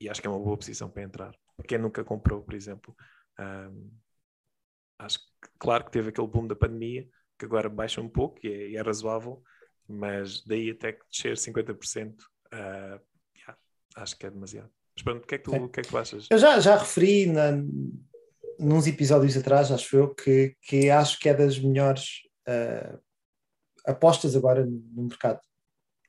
e, 0.00 0.08
acho 0.08 0.20
que 0.20 0.26
é 0.26 0.30
uma 0.30 0.38
boa 0.38 0.56
posição 0.56 0.90
para 0.90 1.02
entrar. 1.02 1.34
Quem 1.66 1.78
nunca 1.78 2.04
comprou, 2.04 2.42
por 2.42 2.54
exemplo, 2.54 2.94
um, 3.38 3.90
acho 4.98 5.18
que 5.18 5.48
claro 5.58 5.84
que 5.84 5.90
teve 5.90 6.10
aquele 6.10 6.26
boom 6.26 6.46
da 6.46 6.56
pandemia, 6.56 7.08
que 7.38 7.44
agora 7.44 7.68
baixa 7.68 8.00
um 8.00 8.08
pouco 8.08 8.38
e 8.46 8.74
é, 8.74 8.78
é 8.78 8.82
razoável, 8.82 9.42
mas 9.88 10.44
daí 10.44 10.70
até 10.70 10.92
que 10.92 11.04
descer 11.10 11.36
50%, 11.36 12.14
uh, 12.20 13.00
yeah, 13.34 13.58
acho 13.96 14.16
que 14.18 14.26
é 14.26 14.30
demasiado. 14.30 14.70
Mas 14.94 15.02
pronto, 15.02 15.24
o 15.24 15.26
que 15.26 15.34
é 15.34 15.38
que 15.38 15.44
tu, 15.44 15.54
o 15.54 15.68
que 15.68 15.80
é 15.80 15.82
que 15.82 15.88
tu 15.88 15.98
achas? 15.98 16.26
Eu 16.30 16.38
já, 16.38 16.60
já 16.60 16.76
referi 16.76 17.26
na, 17.26 17.52
nos 18.60 18.86
episódios 18.86 19.36
atrás, 19.36 19.72
acho 19.72 19.96
eu, 19.96 20.14
que, 20.14 20.54
que 20.62 20.90
acho 20.90 21.18
que 21.18 21.28
é 21.28 21.34
das 21.34 21.58
melhores 21.58 22.20
uh, 22.46 23.00
apostas 23.86 24.36
agora 24.36 24.64
no 24.66 25.04
mercado 25.04 25.40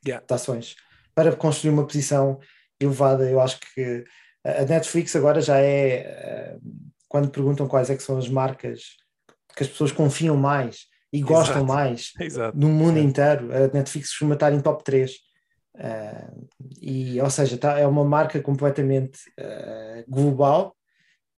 yeah. 0.05 0.23
de 0.25 0.33
ações 0.33 0.75
para 1.15 1.35
construir 1.35 1.71
uma 1.71 1.87
posição 1.87 2.39
elevada. 2.79 3.29
Eu 3.29 3.39
acho 3.39 3.59
que 3.59 4.03
a 4.43 4.65
Netflix 4.65 5.15
agora 5.15 5.39
já 5.39 5.57
é, 5.59 6.57
uh, 6.57 6.61
quando 7.07 7.29
perguntam 7.29 7.67
quais 7.67 7.89
é 7.89 7.95
que 7.95 8.03
são 8.03 8.17
as 8.17 8.27
marcas 8.27 8.97
que 9.55 9.63
as 9.63 9.69
pessoas 9.69 9.91
confiam 9.91 10.35
mais 10.35 10.87
e 11.11 11.21
gostam 11.21 11.57
Exato. 11.57 11.65
mais 11.65 12.11
Exato. 12.19 12.57
no 12.57 12.69
mundo 12.69 12.99
inteiro, 12.99 13.49
a 13.53 13.67
Netflix 13.73 14.09
costuma 14.09 14.33
estar 14.33 14.51
em 14.51 14.59
top 14.59 14.83
3. 14.83 15.11
Uh, 15.73 16.47
e, 16.81 17.21
ou 17.21 17.29
seja, 17.29 17.57
tá, 17.57 17.79
é 17.79 17.87
uma 17.87 18.03
marca 18.03 18.41
completamente 18.41 19.19
global 20.07 20.75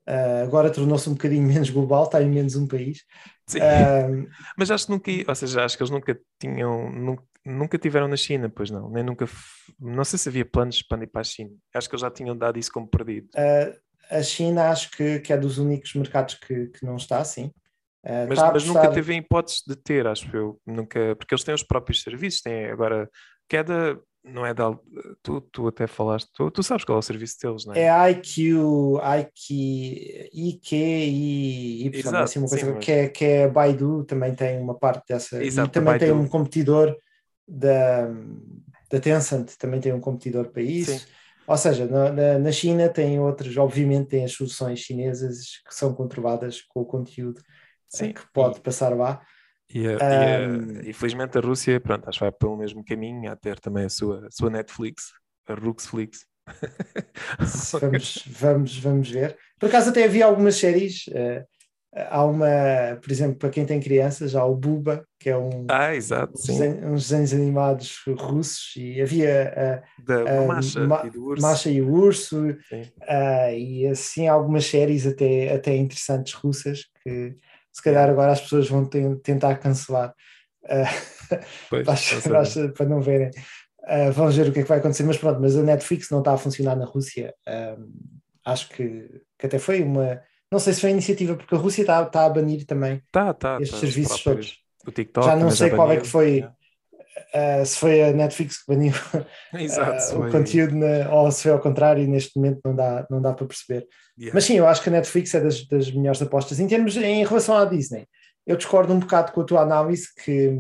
Uh, 0.09 0.43
agora 0.43 0.71
tornou-se 0.71 1.09
um 1.09 1.13
bocadinho 1.13 1.43
menos 1.47 1.71
global, 1.71 2.05
está 2.05 2.23
em 2.23 2.29
menos 2.29 2.57
um 2.57 2.67
país. 2.67 3.05
Sim. 3.47 3.59
Uh, 3.59 4.29
Mas 4.57 4.71
acho 4.71 4.87
que 4.87 4.93
nunca, 4.93 5.11
ou 5.29 5.35
seja, 5.35 5.65
acho 5.65 5.77
que 5.77 5.83
eles 5.83 5.91
nunca 5.91 6.19
tinham, 6.41 6.91
nunca, 6.91 7.25
nunca 7.45 7.79
tiveram 7.79 8.09
na 8.09 8.17
China, 8.17 8.49
pois 8.49 8.71
não, 8.71 8.91
nem 8.91 9.05
nunca, 9.05 9.29
não 9.79 10.05
sei 10.05 10.19
se 10.19 10.29
havia 10.29 10.45
planos 10.45 10.77
de 10.77 10.83
expandir 10.83 11.11
para 11.11 11.21
a 11.21 11.25
China. 11.25 11.51
Acho 11.75 11.89
que 11.89 11.95
eles 11.95 12.03
já 12.03 12.11
tinham 12.11 12.37
dado 12.37 12.59
isso 12.59 12.73
como 12.73 12.89
perdido. 12.89 13.29
Uh, 13.37 13.81
a 14.11 14.23
China 14.23 14.71
acho 14.71 14.91
que, 14.91 15.21
que, 15.21 15.33
é 15.33 15.37
dos 15.39 15.59
únicos 15.59 15.95
mercados 15.95 16.35
que, 16.35 16.67
que 16.67 16.85
não 16.85 16.97
está 16.97 17.19
assim. 17.19 17.51
mas, 18.29 18.39
mas 18.39 18.65
nunca 18.65 18.91
teve 18.91 19.15
a 19.15 19.17
hipótese 19.17 19.63
de 19.67 19.77
ter, 19.77 20.07
acho 20.07 20.37
eu, 20.37 20.61
nunca, 20.67 21.17
porque 21.17 21.35
eles 21.35 21.45
têm 21.45 21.55
os 21.55 21.63
próprios 21.63 22.03
serviços, 22.03 22.43
têm 22.43 22.67
agora 22.67 23.09
queda 23.49 24.01
não 24.25 24.47
é 24.47 24.55
da. 24.55 24.77
Tu, 25.23 25.41
tu 25.41 25.67
até 25.67 25.87
falaste, 25.87 26.31
tu, 26.33 26.51
tu 26.51 26.63
sabes 26.63 26.85
qual 26.85 26.97
é 26.97 26.99
o 27.01 27.03
serviço 27.03 27.39
deles, 27.41 27.67
não 27.67 27.75
é? 27.75 27.81
É 27.81 28.11
IQ, 28.11 28.99
IQ, 29.19 30.31
IQ 30.33 30.77
e 30.77 31.87
Y, 31.87 31.99
Exato, 31.99 32.17
assim, 32.17 32.39
uma 32.39 32.49
coisa 32.49 32.73
sim, 32.73 32.79
que, 32.79 32.93
é, 32.93 33.09
que 33.09 33.25
é 33.25 33.49
Baidu, 33.49 34.05
também 34.05 34.35
tem 34.35 34.61
uma 34.61 34.79
parte 34.79 35.09
dessa. 35.09 35.43
Exato, 35.43 35.69
e 35.69 35.73
também 35.73 35.99
tem 35.99 36.13
um 36.13 36.29
competidor 36.29 36.97
da, 37.47 38.09
da 38.91 39.01
Tencent, 39.01 39.57
também 39.59 39.81
tem 39.81 39.93
um 39.93 40.01
competidor 40.01 40.49
para 40.51 40.63
isso. 40.63 40.99
Sim. 40.99 41.07
Ou 41.47 41.57
seja, 41.57 41.87
na, 41.87 42.39
na 42.39 42.53
China 42.53 42.89
tem 42.89 43.19
outros, 43.19 43.57
obviamente, 43.57 44.09
tem 44.09 44.25
as 44.25 44.33
soluções 44.33 44.79
chinesas 44.79 45.61
que 45.69 45.75
são 45.75 45.93
controladas 45.93 46.63
com 46.63 46.81
o 46.81 46.87
conteúdo 46.87 47.41
eh, 47.41 47.45
sim. 47.89 48.13
que 48.13 48.23
pode 48.33 48.61
passar 48.61 48.97
lá. 48.97 49.21
E, 49.75 49.87
a, 49.87 49.91
um, 49.91 50.73
e, 50.73 50.79
a, 50.79 50.91
e, 50.91 50.93
felizmente 50.93 51.39
a 51.39 51.41
Rússia, 51.41 51.81
pronto, 51.81 52.09
acho 52.09 52.19
que 52.19 52.25
vai 52.25 52.33
pelo 52.33 52.57
mesmo 52.57 52.85
caminho, 52.85 53.31
a 53.31 53.37
ter 53.37 53.59
também 53.59 53.85
a 53.85 53.89
sua, 53.89 54.27
a 54.27 54.31
sua 54.31 54.51
Netflix, 54.51 55.13
a 55.49 55.55
Ruxflix. 55.55 56.27
vamos, 57.81 58.25
vamos, 58.27 58.79
vamos 58.79 59.11
ver. 59.11 59.37
Por 59.59 59.69
acaso 59.69 59.91
até 59.91 60.05
havia 60.05 60.27
algumas 60.27 60.57
séries. 60.57 61.07
Uh, 61.09 61.47
há 61.95 62.25
uma, 62.25 62.99
por 63.01 63.11
exemplo, 63.11 63.37
para 63.37 63.51
quem 63.51 63.67
tem 63.67 63.81
crianças, 63.81 64.35
há 64.35 64.45
o 64.45 64.57
Buba, 64.57 65.05
que 65.21 65.29
é 65.29 65.37
um 65.37 65.67
ah, 65.71 65.95
exato, 65.95 66.33
uns, 66.35 66.47
desenhos, 66.47 66.85
uns 66.85 67.03
desenhos 67.09 67.35
animados 67.35 68.01
russos, 68.19 68.75
e 68.77 69.01
havia 69.01 69.83
a, 69.99 70.03
da 70.03 70.43
a, 70.43 70.47
Masha, 70.47 70.87
Ma, 70.87 71.03
e 71.07 71.11
do 71.11 71.25
urso. 71.25 71.43
Masha 71.43 71.71
e 71.71 71.83
o 71.83 71.93
Urso, 71.93 72.49
uh, 72.49 73.53
e 73.55 73.87
assim 73.87 74.27
algumas 74.27 74.65
séries 74.65 75.07
até, 75.07 75.55
até 75.55 75.77
interessantes 75.77 76.33
russas 76.33 76.85
que 77.03 77.37
se 77.73 77.83
calhar 77.83 78.09
agora 78.09 78.33
as 78.33 78.41
pessoas 78.41 78.69
vão 78.69 78.85
tentar 78.85 79.57
cancelar 79.57 80.15
uh, 80.65 81.39
pois, 81.71 81.85
para, 82.23 82.45
para, 82.77 82.87
não 82.87 83.01
verem. 83.01 83.31
Uh, 83.81 84.13
vamos 84.13 84.37
ver 84.37 84.49
o 84.49 84.53
que 84.53 84.61
é 84.61 84.63
que 84.63 84.69
vai 84.69 84.79
acontecer, 84.79 85.03
mas 85.03 85.19
pronto, 85.19 85.41
mas 85.41 85.57
a 85.57 85.63
Netflix 85.63 86.11
não 86.11 86.19
está 86.21 86.33
a 86.35 86.39
funcionar 86.39 86.77
na 86.77 86.85
Rússia. 86.85 87.35
Um, 87.49 87.91
acho 88.45 88.69
que, 88.69 89.09
que 89.39 89.47
até 89.47 89.59
foi 89.59 89.83
uma. 89.83 90.21
Não 90.51 90.59
sei 90.59 90.75
se 90.75 90.83
foi 90.83 90.91
iniciativa, 90.91 91.35
porque 91.35 91.55
a 91.55 91.59
Rússia 91.59 91.81
está, 91.81 92.03
está 92.03 92.27
a 92.27 92.29
banir 92.29 92.67
também 92.67 93.03
tá, 93.11 93.33
tá, 93.33 93.59
estes 93.61 93.71
tá, 93.71 93.87
serviços 93.87 94.23
todos. 94.23 94.59
O 94.87 94.91
TikTok 94.91 95.27
já 95.27 95.37
não 95.37 95.51
sei 95.51 95.71
qual 95.71 95.91
é 95.91 95.97
que 95.97 96.07
foi. 96.07 96.45
Uh, 97.35 97.65
se 97.65 97.77
foi 97.77 98.03
a 98.03 98.13
Netflix 98.13 98.59
que 98.63 98.73
baniu 98.73 98.93
uh, 99.53 100.19
o 100.19 100.31
conteúdo 100.31 100.75
na, 100.75 101.11
ou 101.11 101.31
se 101.31 101.43
foi 101.43 101.53
ao 101.53 101.61
contrário, 101.61 102.07
neste 102.09 102.37
momento 102.37 102.61
não 102.65 102.75
dá, 102.75 103.07
não 103.11 103.21
dá 103.21 103.33
para 103.35 103.47
perceber. 103.47 103.87
Yeah. 104.19 104.35
Mas 104.35 104.45
sim, 104.45 104.57
eu 104.57 104.67
acho 104.67 104.83
que 104.83 104.89
a 104.89 104.93
Netflix 104.93 105.35
é 105.35 105.41
das, 105.41 105.67
das 105.67 105.91
melhores 105.91 106.23
apostas. 106.23 106.59
Em 106.59 106.67
termos 106.67 106.97
em 106.97 107.25
relação 107.25 107.57
à 107.57 107.65
Disney, 107.65 108.07
eu 108.47 108.57
discordo 108.57 108.93
um 108.93 108.99
bocado 108.99 109.33
com 109.33 109.43
a 109.43 109.45
tua 109.45 109.61
análise 109.61 110.09
que, 110.25 110.59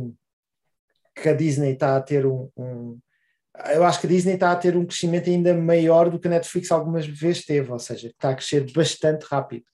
que 1.14 1.28
a 1.28 1.34
Disney 1.34 1.72
está 1.72 1.96
a 1.96 2.00
ter 2.00 2.26
um, 2.26 2.48
um, 2.56 2.98
Eu 3.72 3.84
acho 3.84 4.00
que 4.00 4.06
a 4.06 4.10
Disney 4.10 4.34
está 4.34 4.52
a 4.52 4.56
ter 4.56 4.76
um 4.76 4.84
crescimento 4.84 5.28
ainda 5.28 5.54
maior 5.54 6.10
do 6.10 6.18
que 6.18 6.28
a 6.28 6.30
Netflix 6.30 6.70
algumas 6.70 7.06
vezes 7.06 7.44
teve, 7.44 7.70
ou 7.72 7.78
seja, 7.78 8.08
está 8.08 8.30
a 8.30 8.34
crescer 8.34 8.70
bastante 8.72 9.24
rápido. 9.24 9.64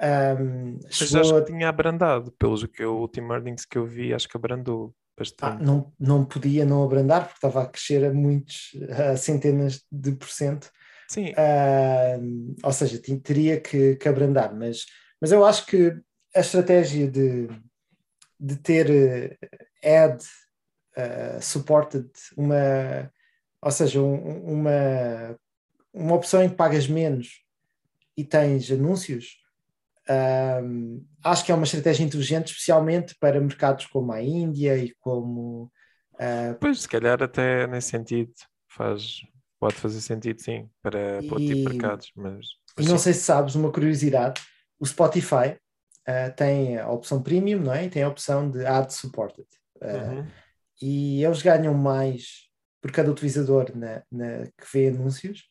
Um, 0.00 0.78
Mas 0.84 1.14
acho 1.14 1.34
que 1.34 1.52
tinha 1.52 1.68
abrandado, 1.68 2.30
pelos 2.32 2.64
que 2.64 2.84
o 2.84 2.96
último 2.96 3.32
earnings 3.32 3.64
que 3.64 3.78
eu 3.78 3.86
vi, 3.86 4.12
acho 4.12 4.28
que 4.28 4.36
abrandou. 4.36 4.94
Ah, 5.40 5.54
não, 5.54 5.92
não 5.98 6.24
podia 6.24 6.64
não 6.64 6.82
abrandar 6.82 7.24
porque 7.24 7.38
estava 7.38 7.62
a 7.62 7.66
crescer 7.66 8.04
a 8.04 8.12
muitos, 8.12 8.76
a 8.90 9.16
centenas 9.16 9.82
de 9.90 10.12
por 10.12 10.28
cento. 10.28 10.70
Sim. 11.08 11.30
Uh, 11.30 12.54
ou 12.62 12.72
seja, 12.72 13.00
teria 13.22 13.60
que, 13.60 13.96
que, 13.96 14.08
abrandar, 14.08 14.54
mas, 14.54 14.84
mas 15.20 15.32
eu 15.32 15.44
acho 15.44 15.64
que 15.66 15.96
a 16.34 16.40
estratégia 16.40 17.10
de, 17.10 17.48
de 18.38 18.56
ter 18.56 18.90
uh, 18.90 19.88
ad 19.88 20.22
uh, 20.96 21.40
supported, 21.40 22.10
uma, 22.36 23.10
ou 23.62 23.70
seja, 23.70 24.00
um, 24.00 24.52
uma, 24.52 25.38
uma 25.94 26.14
opção 26.14 26.42
em 26.42 26.48
que 26.48 26.56
pagas 26.56 26.88
menos 26.88 27.42
e 28.16 28.24
tens 28.24 28.70
anúncios, 28.70 29.36
um, 30.08 31.04
acho 31.22 31.44
que 31.44 31.52
é 31.52 31.54
uma 31.54 31.64
estratégia 31.64 32.04
inteligente, 32.04 32.48
especialmente 32.48 33.14
para 33.18 33.40
mercados 33.40 33.86
como 33.86 34.12
a 34.12 34.22
Índia 34.22 34.76
e 34.76 34.94
como. 35.00 35.70
Uh, 36.14 36.54
pois, 36.60 36.82
se 36.82 36.88
calhar 36.88 37.22
até 37.22 37.66
nesse 37.66 37.90
sentido 37.90 38.32
faz, 38.68 39.20
pode 39.58 39.74
fazer 39.76 40.00
sentido, 40.00 40.40
sim, 40.40 40.68
para, 40.82 41.22
para 41.22 41.36
o 41.36 41.40
tipo 41.40 41.54
de 41.54 41.74
mercados, 41.76 42.12
mas. 42.14 42.46
E 42.78 42.84
não 42.86 42.98
sei 42.98 43.12
se 43.12 43.20
sabes, 43.20 43.54
uma 43.54 43.72
curiosidade, 43.72 44.40
o 44.78 44.86
Spotify 44.86 45.56
uh, 46.08 46.34
tem 46.36 46.78
a 46.78 46.88
opção 46.90 47.22
premium, 47.22 47.60
não 47.60 47.72
é? 47.72 47.84
E 47.86 47.90
tem 47.90 48.02
a 48.02 48.08
opção 48.08 48.50
de 48.50 48.64
ad 48.66 48.92
supported. 48.92 49.46
Uh, 49.76 49.86
Uhum. 49.86 50.26
E 50.80 51.24
eles 51.24 51.40
ganham 51.40 51.72
mais 51.72 52.48
por 52.82 52.92
cada 52.92 53.10
utilizador 53.10 53.74
na, 53.74 54.02
na- 54.12 54.44
que 54.46 54.66
vê 54.72 54.88
anúncios 54.88 55.50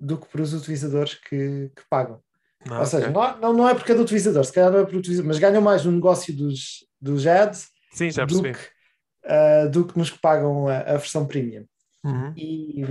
do 0.00 0.18
que 0.18 0.26
por 0.28 0.40
os 0.40 0.52
utilizadores 0.52 1.14
que, 1.14 1.70
que 1.74 1.82
pagam. 1.88 2.20
Ah, 2.70 2.80
Ou 2.80 2.86
seja, 2.86 3.10
ok. 3.10 3.12
não, 3.12 3.40
não, 3.40 3.52
não 3.52 3.68
é 3.68 3.74
por 3.74 3.84
cada 3.84 4.00
utilizador, 4.00 4.44
se 4.44 4.52
calhar 4.52 4.70
não 4.72 4.80
é 4.80 4.84
por 4.84 4.94
utilizador, 4.94 5.28
mas 5.28 5.38
ganham 5.38 5.60
mais 5.60 5.84
no 5.84 5.92
negócio 5.92 6.34
dos, 6.34 6.86
dos 7.00 7.26
ads 7.26 7.68
Sim, 7.92 8.10
já 8.10 8.24
do 8.24 8.40
percebi. 8.42 8.58
que, 8.58 9.28
uh, 9.30 9.70
do 9.70 9.86
que 9.86 9.98
nos 9.98 10.10
que 10.10 10.18
pagam 10.18 10.68
a, 10.68 10.78
a 10.78 10.96
versão 10.96 11.26
premium. 11.26 11.66
Uhum. 12.04 12.32
E, 12.36 12.82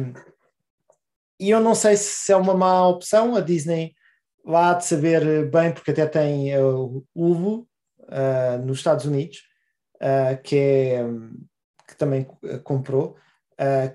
e 1.40 1.50
eu 1.50 1.60
não 1.60 1.76
sei 1.76 1.98
se 1.98 2.32
é 2.32 2.36
uma 2.36 2.54
má 2.54 2.88
opção. 2.88 3.36
A 3.36 3.42
Disney 3.42 3.94
lá 4.46 4.72
há 4.72 4.74
de 4.76 4.86
saber 4.86 5.50
bem, 5.50 5.74
porque 5.74 5.92
até 5.92 6.06
tem 6.06 6.58
o 6.58 7.04
Hulu 7.16 7.68
uh, 8.02 8.66
nos 8.66 8.78
Estados 8.78 9.06
Unidos, 9.06 9.44
uh, 9.98 10.42
que, 10.44 10.58
é, 10.58 11.04
que 11.88 11.96
também 11.96 12.28
comprou, 12.64 13.18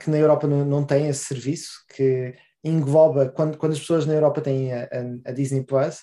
que 0.00 0.08
na 0.08 0.16
Europa 0.16 0.46
não, 0.46 0.64
não 0.64 0.84
tem 0.84 1.08
esse 1.08 1.24
serviço, 1.26 1.84
que 1.94 2.34
engloba, 2.64 3.28
quando, 3.30 3.56
quando 3.56 3.72
as 3.72 3.78
pessoas 3.80 4.04
na 4.06 4.14
Europa 4.14 4.40
têm 4.40 4.72
a, 4.72 4.84
a- 4.84 5.30
a 5.30 5.32
Disney 5.32 5.62
Plus, 5.64 6.00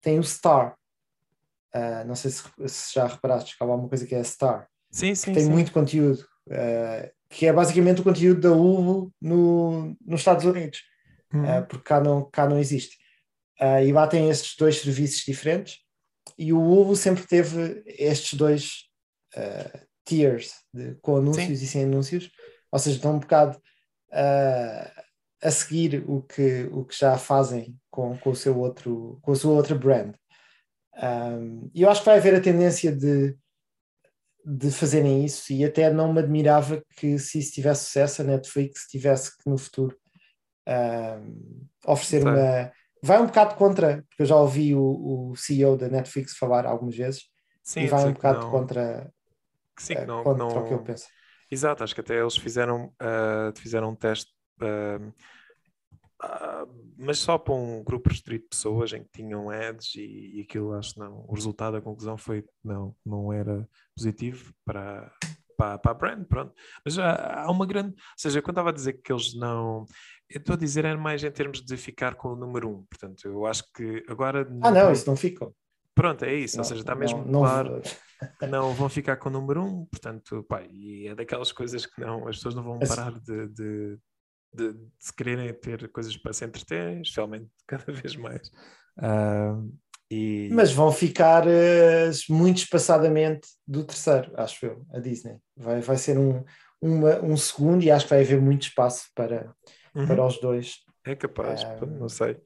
tem 0.00 0.18
o 0.18 0.22
Star. 0.24 0.76
Uh, 1.74 2.06
não 2.06 2.14
sei 2.14 2.30
se, 2.30 2.42
se 2.68 2.94
já 2.94 3.06
reparaste 3.06 3.56
que 3.56 3.62
há 3.62 3.66
alguma 3.66 3.88
coisa 3.88 4.06
que 4.06 4.14
é 4.14 4.20
a 4.20 4.24
Star 4.24 4.66
Sim, 4.90 5.14
sim, 5.14 5.34
tem 5.34 5.44
sim. 5.44 5.50
muito 5.50 5.72
conteúdo, 5.72 6.24
eh, 6.48 7.12
que 7.28 7.44
é 7.46 7.52
basicamente 7.52 8.00
o 8.00 8.04
conteúdo 8.04 8.40
da 8.40 8.50
Hulu 8.52 9.12
no, 9.20 9.96
nos 10.06 10.20
Estados 10.20 10.44
Unidos, 10.44 10.80
Uhum. 11.34 11.44
eh, 11.44 11.60
porque 11.62 11.84
cá 11.84 12.00
não, 12.00 12.24
cá 12.30 12.48
não 12.48 12.58
existe. 12.58 12.96
E 13.84 13.92
lá 13.92 14.06
tem 14.06 14.30
estes 14.30 14.54
dois 14.56 14.80
serviços 14.80 15.24
diferentes, 15.24 15.78
e 16.38 16.52
o 16.52 16.60
Hulu 16.62 16.94
sempre 16.96 17.26
teve 17.26 17.82
estes 17.86 18.34
dois 18.38 18.88
tiers, 20.04 20.52
de- 20.72 20.94
com 21.02 21.16
anúncios 21.16 21.58
Sim. 21.58 21.64
e 21.64 21.68
sem 21.68 21.84
anúncios, 21.84 22.30
ou 22.70 22.78
seja, 22.78 22.96
estão 22.96 23.16
um 23.16 23.18
bocado 23.18 23.60
eh, 24.12 24.92
a 25.46 25.50
seguir 25.50 26.04
o 26.08 26.22
que, 26.22 26.68
o 26.72 26.84
que 26.84 26.98
já 26.98 27.16
fazem 27.16 27.78
com, 27.90 28.16
com, 28.18 28.30
o 28.30 28.36
seu 28.36 28.58
outro, 28.58 29.18
com 29.22 29.32
a 29.32 29.36
sua 29.36 29.52
outra 29.52 29.76
brand. 29.76 30.14
Um, 31.00 31.70
e 31.72 31.82
eu 31.82 31.90
acho 31.90 32.00
que 32.00 32.06
vai 32.06 32.18
haver 32.18 32.34
a 32.34 32.40
tendência 32.40 32.90
de, 32.90 33.36
de 34.44 34.70
fazerem 34.70 35.24
isso, 35.24 35.52
e 35.52 35.64
até 35.64 35.90
não 35.92 36.12
me 36.12 36.20
admirava 36.20 36.82
que, 36.96 37.18
se 37.18 37.38
isso 37.38 37.52
tivesse 37.52 37.84
sucesso, 37.84 38.22
a 38.22 38.24
Netflix 38.24 38.86
tivesse 38.88 39.36
que 39.36 39.48
no 39.48 39.56
futuro 39.56 39.96
um, 40.68 41.66
oferecer 41.86 42.22
Sei. 42.22 42.30
uma. 42.30 42.72
Vai 43.02 43.20
um 43.22 43.26
bocado 43.26 43.54
contra, 43.54 44.04
porque 44.08 44.22
eu 44.22 44.26
já 44.26 44.36
ouvi 44.36 44.74
o, 44.74 45.30
o 45.30 45.36
CEO 45.36 45.76
da 45.76 45.88
Netflix 45.88 46.36
falar 46.36 46.66
algumas 46.66 46.96
vezes, 46.96 47.22
Sim, 47.62 47.82
e 47.82 47.86
vai 47.86 48.04
um 48.06 48.12
bocado 48.12 48.46
contra, 48.48 49.12
sim, 49.78 49.94
que 49.94 50.00
eh, 50.00 50.06
não, 50.06 50.24
contra 50.24 50.44
não- 50.44 50.58
o 50.58 50.66
que 50.66 50.74
eu 50.74 50.82
penso. 50.82 51.06
Exato, 51.48 51.84
acho 51.84 51.94
que 51.94 52.00
até 52.00 52.18
eles 52.18 52.36
fizeram, 52.36 52.92
ah, 52.98 53.52
fizeram 53.56 53.90
um 53.90 53.94
teste, 53.94 54.32
ah, 54.60 54.98
ah, 56.22 56.66
mas 56.98 57.18
só 57.18 57.36
para 57.38 57.54
um 57.54 57.82
grupo 57.84 58.08
restrito 58.08 58.44
de 58.44 58.48
pessoas 58.50 58.92
em 58.92 59.02
que 59.04 59.10
tinham 59.12 59.50
ads 59.50 59.94
e, 59.96 60.38
e 60.38 60.40
aquilo 60.42 60.72
acho 60.74 60.94
que 60.94 61.00
não. 61.00 61.24
O 61.28 61.34
resultado, 61.34 61.76
a 61.76 61.82
conclusão 61.82 62.16
foi 62.16 62.42
que 62.42 62.48
não, 62.64 62.94
não 63.04 63.32
era 63.32 63.68
positivo 63.96 64.52
para, 64.64 65.12
para, 65.56 65.78
para 65.78 65.90
a 65.90 65.94
brand, 65.94 66.24
pronto. 66.24 66.54
Mas 66.84 66.98
há, 66.98 67.42
há 67.44 67.50
uma 67.50 67.66
grande. 67.66 67.90
Ou 67.90 67.98
seja, 68.16 68.40
quando 68.40 68.54
estava 68.54 68.70
a 68.70 68.74
dizer 68.74 68.94
que 68.94 69.12
eles 69.12 69.34
não. 69.34 69.84
Eu 70.28 70.38
estou 70.40 70.54
a 70.54 70.58
dizer 70.58 70.84
era 70.84 70.98
mais 70.98 71.22
em 71.22 71.30
termos 71.30 71.60
de 71.62 71.76
ficar 71.76 72.14
com 72.16 72.28
o 72.30 72.36
número 72.36 72.68
um. 72.68 72.84
Portanto, 72.86 73.24
eu 73.26 73.46
acho 73.46 73.62
que 73.72 74.04
agora. 74.08 74.48
Ah, 74.62 74.70
não, 74.70 74.90
isso 74.92 75.08
não 75.08 75.16
ficou. 75.16 75.54
Pronto, 75.94 76.24
é 76.24 76.34
isso. 76.34 76.56
Não, 76.56 76.62
ou 76.62 76.68
seja, 76.68 76.80
está 76.80 76.92
não- 76.94 77.00
mesmo 77.00 77.24
não- 77.24 77.40
claro 77.40 77.80
que 78.38 78.46
não 78.46 78.74
vão 78.74 78.88
ficar 78.88 79.16
com 79.16 79.28
o 79.28 79.32
número 79.32 79.62
um, 79.62 79.86
portanto, 79.86 80.42
pá, 80.48 80.62
e 80.70 81.06
é 81.08 81.14
daquelas 81.14 81.52
coisas 81.52 81.86
que 81.86 82.00
não, 82.00 82.26
as 82.28 82.36
pessoas 82.36 82.54
não 82.54 82.62
vão 82.62 82.78
parar 82.78 83.12
de, 83.20 83.48
de, 83.48 83.98
de, 84.56 84.72
de 84.72 84.88
se 84.98 85.14
quererem 85.14 85.52
ter 85.54 85.88
coisas 85.90 86.16
para 86.16 86.32
se 86.32 86.44
entreterem, 86.44 87.02
especialmente 87.02 87.48
cada 87.66 87.92
vez 87.92 88.16
mais. 88.16 88.50
Ah, 88.98 89.60
e 90.10 90.48
Mas 90.52 90.72
vão 90.72 90.92
ficar 90.92 91.46
eh, 91.46 92.10
muito 92.30 92.58
espaçadamente 92.58 93.48
do 93.66 93.84
terceiro, 93.84 94.32
acho 94.36 94.64
eu, 94.66 94.86
a 94.92 95.00
Disney. 95.00 95.38
Vai, 95.56 95.80
vai 95.80 95.96
ser 95.96 96.16
um, 96.18 96.44
uma- 96.80 97.20
um 97.22 97.36
segundo 97.36 97.82
e 97.82 97.90
acho 97.90 98.04
que 98.06 98.10
vai 98.10 98.22
haver 98.22 98.40
muito 98.40 98.62
espaço 98.68 99.06
para, 99.14 99.52
Uhum, 99.94 100.06
para 100.06 100.26
os 100.26 100.38
dois. 100.40 100.76
é 101.04 101.14
capaz, 101.16 101.64
não 101.98 102.08
sei. 102.08 102.36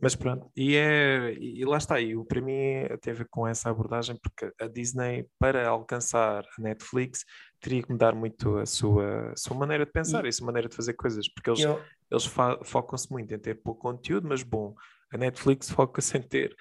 Mas 0.00 0.14
pronto, 0.14 0.50
e, 0.56 0.76
é, 0.76 1.34
e 1.34 1.64
lá 1.64 1.76
está, 1.78 2.00
e 2.00 2.16
o 2.16 2.24
para 2.24 2.40
mim 2.40 2.54
tem 3.02 3.12
a 3.12 3.16
ver 3.16 3.26
com 3.30 3.46
essa 3.46 3.68
abordagem, 3.70 4.16
porque 4.22 4.50
a 4.60 4.66
Disney, 4.68 5.26
para 5.38 5.68
alcançar 5.68 6.44
a 6.58 6.62
Netflix, 6.62 7.24
teria 7.60 7.82
que 7.82 7.90
mudar 7.90 8.14
muito 8.14 8.56
a 8.56 8.66
sua, 8.66 9.32
a 9.32 9.36
sua 9.36 9.56
maneira 9.56 9.84
de 9.84 9.92
pensar 9.92 10.24
e 10.24 10.28
a 10.28 10.32
sua 10.32 10.46
maneira 10.46 10.68
de 10.68 10.74
fazer 10.74 10.94
coisas, 10.94 11.28
porque 11.28 11.50
eles 11.50 11.60
Eu, 11.60 11.80
eles 12.10 12.24
focam-se 12.64 13.10
muito 13.10 13.32
em 13.32 13.38
ter 13.38 13.62
pouco 13.62 13.82
conteúdo, 13.82 14.26
mas 14.26 14.42
bom, 14.42 14.74
a 15.12 15.18
Netflix 15.18 15.70
foca-se 15.70 16.16
em 16.16 16.22
ter 16.22 16.56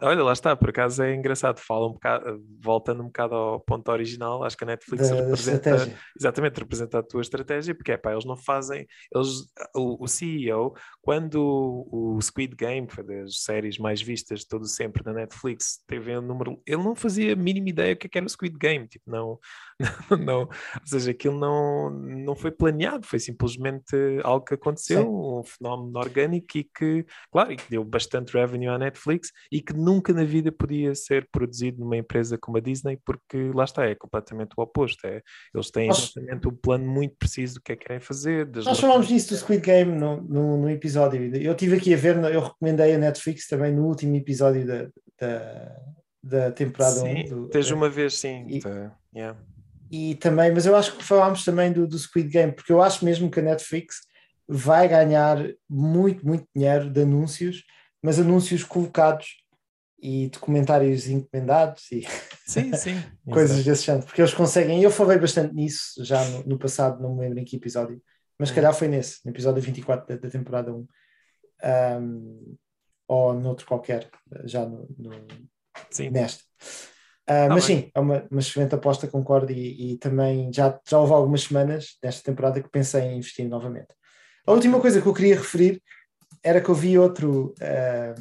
Olha, 0.00 0.22
lá 0.22 0.32
está, 0.32 0.56
por 0.56 0.70
acaso 0.70 1.02
é 1.02 1.14
engraçado, 1.14 1.58
fala 1.58 1.88
um 1.88 1.92
bocado, 1.92 2.42
voltando 2.58 3.02
um 3.02 3.06
bocado 3.06 3.34
ao 3.34 3.60
ponto 3.60 3.90
original, 3.90 4.42
acho 4.42 4.56
que 4.56 4.64
a 4.64 4.66
Netflix 4.66 5.10
da, 5.10 5.16
da 5.16 5.22
representa 5.22 5.70
estratégia. 5.70 5.98
exatamente 6.18 6.58
representa 6.58 6.98
a 6.98 7.02
tua 7.02 7.20
estratégia, 7.20 7.74
porque 7.74 7.92
é 7.92 7.96
pá, 7.98 8.12
eles 8.12 8.24
não 8.24 8.36
fazem, 8.36 8.86
eles, 9.14 9.28
o, 9.74 10.02
o 10.02 10.08
CEO, 10.08 10.74
quando 11.02 11.36
o, 11.42 12.18
Squid 12.22 12.54
Game, 12.56 12.86
que 12.86 12.94
foi 12.94 13.04
das 13.04 13.42
séries 13.42 13.78
mais 13.78 14.00
vistas 14.00 14.40
de 14.40 14.48
todo 14.48 14.66
sempre 14.66 15.02
na 15.04 15.12
Netflix, 15.12 15.82
teve 15.86 16.16
um 16.16 16.22
número, 16.22 16.62
ele 16.66 16.82
não 16.82 16.96
fazia 16.96 17.34
a 17.34 17.36
mínima 17.36 17.68
ideia 17.68 17.94
o 17.94 17.96
que 17.96 18.06
é 18.06 18.10
que 18.10 18.18
era 18.18 18.26
o 18.26 18.30
Squid 18.30 18.56
Game, 18.58 18.88
tipo, 18.88 19.10
não, 19.10 19.38
não, 20.24 20.40
ou 20.40 20.86
seja, 20.86 21.10
aquilo 21.10 21.38
não, 21.38 21.90
não 21.90 22.34
foi 22.34 22.50
planeado, 22.50 23.06
foi 23.06 23.18
simplesmente 23.18 23.94
algo 24.24 24.44
que 24.44 24.54
aconteceu, 24.54 25.02
Sim. 25.02 25.08
um 25.08 25.42
fenómeno 25.44 25.98
orgânico 25.98 26.56
e 26.56 26.64
que, 26.64 27.04
claro, 27.30 27.52
e 27.52 27.56
que 27.56 27.70
deu 27.70 27.84
bastante 27.84 28.32
revenue 28.32 28.68
à 28.68 28.78
Netflix 28.78 29.30
e 29.58 29.60
que 29.60 29.72
nunca 29.72 30.12
na 30.12 30.22
vida 30.24 30.52
podia 30.52 30.94
ser 30.94 31.28
produzido 31.32 31.80
numa 31.80 31.96
empresa 31.96 32.38
como 32.38 32.56
a 32.56 32.60
Disney, 32.60 32.96
porque 33.04 33.50
lá 33.52 33.64
está, 33.64 33.84
é 33.86 33.94
completamente 33.94 34.52
o 34.56 34.62
oposto. 34.62 35.04
É, 35.06 35.20
eles 35.54 35.70
têm 35.70 35.88
Nós- 35.88 36.12
exatamente 36.16 36.46
um 36.48 36.54
plano 36.54 36.86
muito 36.88 37.16
preciso 37.18 37.54
do 37.56 37.60
que 37.62 37.72
é 37.72 37.76
que 37.76 37.84
querem 37.86 38.00
fazer. 38.00 38.46
Nós 38.64 38.78
falámos 38.78 39.08
disso 39.08 39.30
do 39.30 39.36
Squid 39.36 39.60
Game 39.62 39.92
no, 39.92 40.22
no, 40.22 40.56
no 40.62 40.70
episódio. 40.70 41.20
Eu 41.36 41.52
estive 41.52 41.76
aqui 41.76 41.92
a 41.92 41.96
ver, 41.96 42.16
eu 42.32 42.40
recomendei 42.40 42.94
a 42.94 42.98
Netflix 42.98 43.48
também 43.48 43.72
no 43.74 43.84
último 43.86 44.14
episódio 44.14 44.64
da, 44.66 44.88
da, 45.20 45.76
da 46.22 46.52
temporada 46.52 47.00
Sim, 47.00 47.24
1. 47.24 47.28
do- 47.28 47.48
tens 47.48 47.70
uma 47.70 47.88
vez, 47.88 48.14
sim. 48.14 48.46
e- 48.48 48.60
tá, 48.60 48.96
yeah. 49.14 49.38
E 49.90 50.14
também, 50.16 50.52
mas 50.52 50.66
eu 50.66 50.76
acho 50.76 50.96
que 50.96 51.02
falámos 51.04 51.44
também 51.44 51.72
do, 51.72 51.86
do 51.86 51.98
Squid 51.98 52.28
Game, 52.28 52.52
porque 52.52 52.72
eu 52.72 52.80
acho 52.82 53.04
mesmo 53.04 53.30
que 53.30 53.40
a 53.40 53.42
Netflix 53.42 53.96
vai 54.46 54.86
ganhar 54.86 55.38
muito, 55.68 56.24
muito 56.26 56.46
dinheiro 56.54 56.88
de 56.90 57.00
anúncios, 57.02 57.64
mas 58.02 58.18
anúncios 58.20 58.62
colocados 58.62 59.26
e 60.00 60.28
documentários 60.28 61.08
encomendados 61.08 61.90
e 61.92 62.02
Sim, 62.46 62.72
sim. 62.74 63.02
coisas 63.30 63.64
desse 63.64 63.84
género, 63.84 64.06
porque 64.06 64.20
eles 64.22 64.32
conseguem, 64.34 64.82
eu 64.82 64.90
falei 64.90 65.18
bastante 65.18 65.54
nisso 65.54 66.02
já 66.04 66.24
no, 66.24 66.44
no 66.44 66.58
passado, 66.58 67.02
não 67.02 67.14
me 67.14 67.22
lembro 67.22 67.40
em 67.40 67.44
que 67.44 67.56
episódio, 67.56 68.00
mas 68.38 68.48
se 68.48 68.52
Hum. 68.52 68.56
calhar 68.56 68.74
foi 68.74 68.88
nesse, 68.88 69.20
no 69.24 69.30
episódio 69.32 69.62
24 69.62 70.06
da, 70.06 70.16
da 70.16 70.30
temporada 70.30 70.72
1, 70.72 70.86
um, 72.00 72.56
ou 73.06 73.34
noutro 73.34 73.66
qualquer, 73.66 74.08
já 74.44 74.64
no, 74.66 74.86
no- 74.98 75.26
Sim. 75.90 76.10
neste. 76.10 76.44
Ah, 77.26 77.48
Tá 77.48 77.54
mas 77.54 77.64
bem. 77.64 77.82
sim, 77.82 77.90
é 77.94 78.00
uma, 78.00 78.26
uma 78.30 78.40
excelente 78.40 78.74
aposta, 78.74 79.06
concordo, 79.08 79.52
e, 79.52 79.92
e 79.92 79.98
também 79.98 80.50
já, 80.52 80.78
já 80.88 80.98
houve 80.98 81.12
algumas 81.12 81.42
semanas 81.42 81.96
nesta 82.02 82.22
temporada 82.22 82.62
que 82.62 82.70
pensei 82.70 83.02
em 83.02 83.16
investir 83.18 83.46
novamente. 83.48 83.88
A 84.46 84.52
última 84.52 84.80
coisa 84.80 85.00
que 85.02 85.06
eu 85.06 85.12
queria 85.14 85.36
referir 85.36 85.82
era 86.42 86.60
que 86.60 86.68
eu 86.70 86.74
vi 86.74 86.98
outro, 86.98 87.54
ah, 87.60 88.14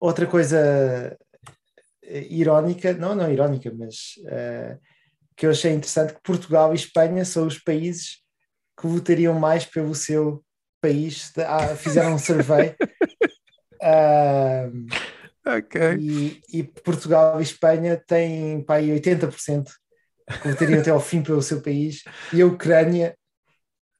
outra 0.00 0.26
coisa 0.26 1.16
eh, 2.02 2.26
irónica, 2.30 2.92
não, 2.92 3.14
não 3.14 3.30
irónica, 3.30 3.72
mas 3.74 4.14
ah, 4.28 4.78
que 5.36 5.46
eu 5.46 5.50
achei 5.50 5.72
interessante, 5.72 6.14
que 6.14 6.22
Portugal 6.22 6.72
e 6.72 6.76
Espanha 6.76 7.24
são 7.24 7.46
os 7.46 7.58
países 7.58 8.22
que 8.78 8.86
votariam 8.86 9.34
mais 9.38 9.64
pelo 9.66 9.94
seu 9.94 10.44
país, 10.80 11.32
Ah, 11.38 11.74
fizeram 11.76 12.14
um 12.14 12.18
survey. 12.18 12.74
Ah, 13.82 14.70
Ok. 15.46 15.76
e, 16.00 16.40
e 16.52 16.64
Portugal 16.64 17.38
e 17.38 17.42
Espanha 17.42 18.02
têm 18.06 18.64
pá, 18.64 18.76
aí 18.76 18.90
80% 18.90 19.70
que 20.42 20.48
votariam 20.48 20.80
até 20.80 20.90
ao 20.90 20.98
fim 20.98 21.22
pelo 21.22 21.42
seu 21.42 21.60
país 21.62 22.02
e 22.32 22.40
a 22.40 22.46
Ucrânia 22.46 23.16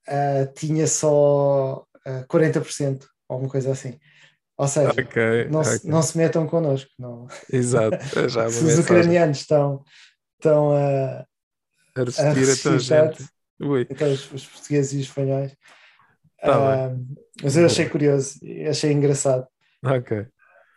ah, 0.09 0.47
tinha 0.57 0.87
só 0.87 1.85
ah, 2.05 2.25
40% 2.29 3.07
ou 3.29 3.39
uma 3.39 3.49
coisa 3.49 3.71
assim. 3.71 3.99
Ou 4.59 4.67
seja, 4.67 4.89
Ok. 4.91 5.49
não, 5.51 5.63
se, 5.63 5.77
ok. 5.77 5.91
não 5.91 6.03
se 6.03 6.17
metam 6.19 6.47
connosco. 6.47 6.91
Não. 6.99 7.27
Exato. 7.53 7.97
Já 8.29 8.49
Se 8.49 8.65
os 8.65 8.79
ucranianos 8.79 9.39
estão, 9.39 9.85
estão 10.39 10.73
a, 10.73 11.27
a 11.97 12.01
a 12.01 12.05
resistir 12.05 12.23
a 12.23 12.31
a 12.31 12.33
resistir 12.35 12.63
tanto, 12.89 13.19
gente. 13.19 13.31
Ui. 13.61 13.87
então 13.89 14.13
os, 14.13 14.33
os 14.33 14.47
portugueses 14.47 14.93
e 14.93 14.97
os 14.97 15.07
espanhóis. 15.07 15.57
Tá 16.41 16.85
Ah, 16.87 16.97
mas 17.43 17.57
eu 17.57 17.67
achei 17.67 17.89
curioso, 17.89 18.39
achei 18.69 18.93
engraçado. 18.93 19.47
Ok. 19.85 20.27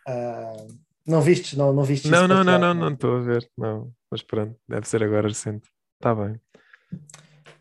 Ah, 0.06 0.56
não 1.06 1.20
vistes, 1.20 1.56
não, 1.56 1.72
não 1.72 1.82
vistes 1.82 2.10
Não, 2.10 2.26
não, 2.28 2.44
não, 2.44 2.58
não, 2.58 2.74
não 2.74 2.92
estou 2.92 3.16
a 3.16 3.20
ver. 3.20 3.50
Não, 3.56 3.92
mas 4.10 4.22
pronto, 4.22 4.58
deve 4.68 4.86
ser 4.88 5.02
agora 5.02 5.28
recente. 5.28 5.68
Está 5.98 6.14
bem. 6.14 6.40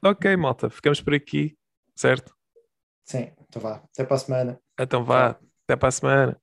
Ok, 0.04 0.36
malta, 0.38 0.70
ficamos 0.70 1.02
por 1.02 1.14
aqui, 1.14 1.58
certo? 1.96 2.34
Sim, 3.06 3.32
então 3.48 3.62
vá. 3.62 3.84
Até 3.94 4.06
para 4.06 4.16
a 4.16 4.20
semana. 4.20 4.62
Então 4.80 5.04
vá, 5.04 5.38
até 5.70 5.76
para 5.78 5.90
a 5.90 5.91
semana. 5.91 6.41